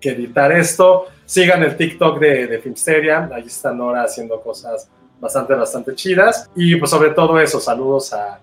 que 0.00 0.10
editar 0.10 0.52
esto. 0.52 1.06
Sigan 1.24 1.62
el 1.62 1.76
TikTok 1.76 2.18
de, 2.18 2.46
de 2.46 2.58
Filmsteria. 2.58 3.30
Ahí 3.32 3.46
está 3.46 3.72
Nora 3.72 4.02
haciendo 4.02 4.40
cosas 4.40 4.88
bastante, 5.20 5.54
bastante 5.54 5.94
chidas. 5.94 6.50
Y 6.54 6.76
pues 6.76 6.90
sobre 6.90 7.10
todo 7.10 7.38
eso, 7.40 7.58
saludos 7.58 8.12
a, 8.12 8.40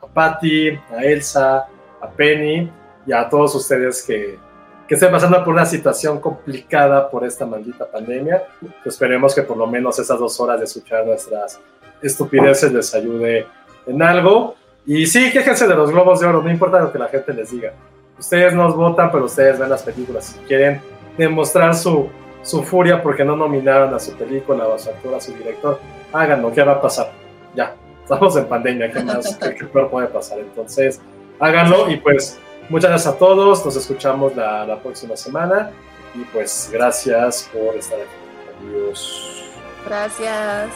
a 0.00 0.06
Patty, 0.06 0.70
a 0.70 1.02
Elsa, 1.02 1.66
a 2.00 2.10
Penny 2.10 2.70
y 3.06 3.12
a 3.12 3.28
todos 3.28 3.54
ustedes 3.54 4.02
que, 4.02 4.38
que 4.86 4.94
estén 4.94 5.10
pasando 5.10 5.42
por 5.42 5.54
una 5.54 5.66
situación 5.66 6.20
complicada 6.20 7.10
por 7.10 7.24
esta 7.24 7.46
maldita 7.46 7.86
pandemia. 7.86 8.44
Pues 8.60 8.94
esperemos 8.94 9.34
que 9.34 9.42
por 9.42 9.56
lo 9.56 9.66
menos 9.66 9.98
esas 9.98 10.18
dos 10.18 10.38
horas 10.40 10.58
de 10.58 10.64
escuchar 10.64 11.06
nuestras 11.06 11.60
estupideces 12.02 12.72
les 12.72 12.94
ayude 12.94 13.46
en 13.86 14.02
algo. 14.02 14.56
Y 14.86 15.06
sí, 15.06 15.30
quéjense 15.32 15.66
de 15.66 15.74
los 15.74 15.90
globos 15.90 16.20
de 16.20 16.26
oro, 16.26 16.42
no 16.42 16.50
importa 16.50 16.80
lo 16.80 16.92
que 16.92 16.98
la 16.98 17.08
gente 17.08 17.32
les 17.32 17.50
diga. 17.50 17.72
Ustedes 18.18 18.52
nos 18.54 18.76
votan, 18.76 19.10
pero 19.10 19.24
ustedes 19.24 19.58
ven 19.58 19.70
las 19.70 19.82
películas. 19.82 20.26
Si 20.26 20.38
quieren 20.40 20.80
demostrar 21.16 21.74
su, 21.74 22.10
su 22.42 22.62
furia 22.62 23.02
porque 23.02 23.24
no 23.24 23.34
nominaron 23.34 23.94
a 23.94 23.98
su 23.98 24.14
película 24.14 24.66
o 24.66 24.74
a 24.74 24.78
su 24.78 24.90
actor, 24.90 25.14
a 25.14 25.20
su 25.20 25.32
director, 25.32 25.80
háganlo, 26.12 26.52
¿qué 26.52 26.62
va 26.62 26.72
a 26.72 26.80
pasar? 26.80 27.10
Ya, 27.54 27.74
estamos 28.02 28.36
en 28.36 28.44
pandemia, 28.44 28.92
¿qué 28.92 29.02
más? 29.02 29.36
¿Qué, 29.42 29.54
qué 29.54 29.64
peor 29.64 29.88
puede 29.88 30.08
pasar? 30.08 30.38
Entonces, 30.38 31.00
háganlo 31.40 31.90
y 31.90 31.96
pues 31.96 32.38
muchas 32.68 32.90
gracias 32.90 33.14
a 33.14 33.18
todos, 33.18 33.64
nos 33.64 33.76
escuchamos 33.76 34.34
la, 34.36 34.66
la 34.66 34.80
próxima 34.80 35.16
semana 35.16 35.70
y 36.14 36.24
pues 36.24 36.70
gracias 36.72 37.50
por 37.52 37.76
estar 37.76 37.98
aquí. 38.00 38.68
Adiós. 38.68 39.44
Gracias. 39.86 40.70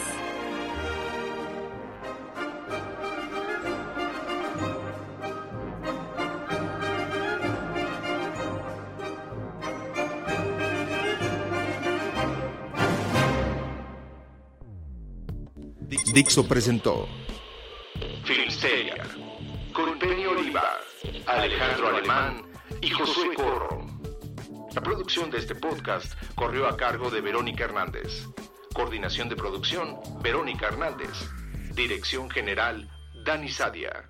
Dixo 16.13 16.43
presentó 16.47 17.07
Filmsteria, 18.25 18.97
con 19.71 19.97
Penny 19.99 20.25
Oliva, 20.25 20.79
Alejandro 21.29 21.89
Alemán 21.89 22.41
y 22.81 22.89
Josué 22.89 23.35
Corro. 23.35 23.85
La 24.73 24.81
producción 24.81 25.29
de 25.29 25.37
este 25.37 25.53
podcast 25.53 26.13
corrió 26.33 26.67
a 26.67 26.75
cargo 26.75 27.11
de 27.11 27.21
Verónica 27.21 27.65
Hernández. 27.65 28.25
Coordinación 28.73 29.29
de 29.29 29.35
producción, 29.35 29.99
Verónica 30.23 30.67
Hernández. 30.67 31.29
Dirección 31.75 32.31
general, 32.31 32.89
Dani 33.23 33.47
Sadia. 33.47 34.09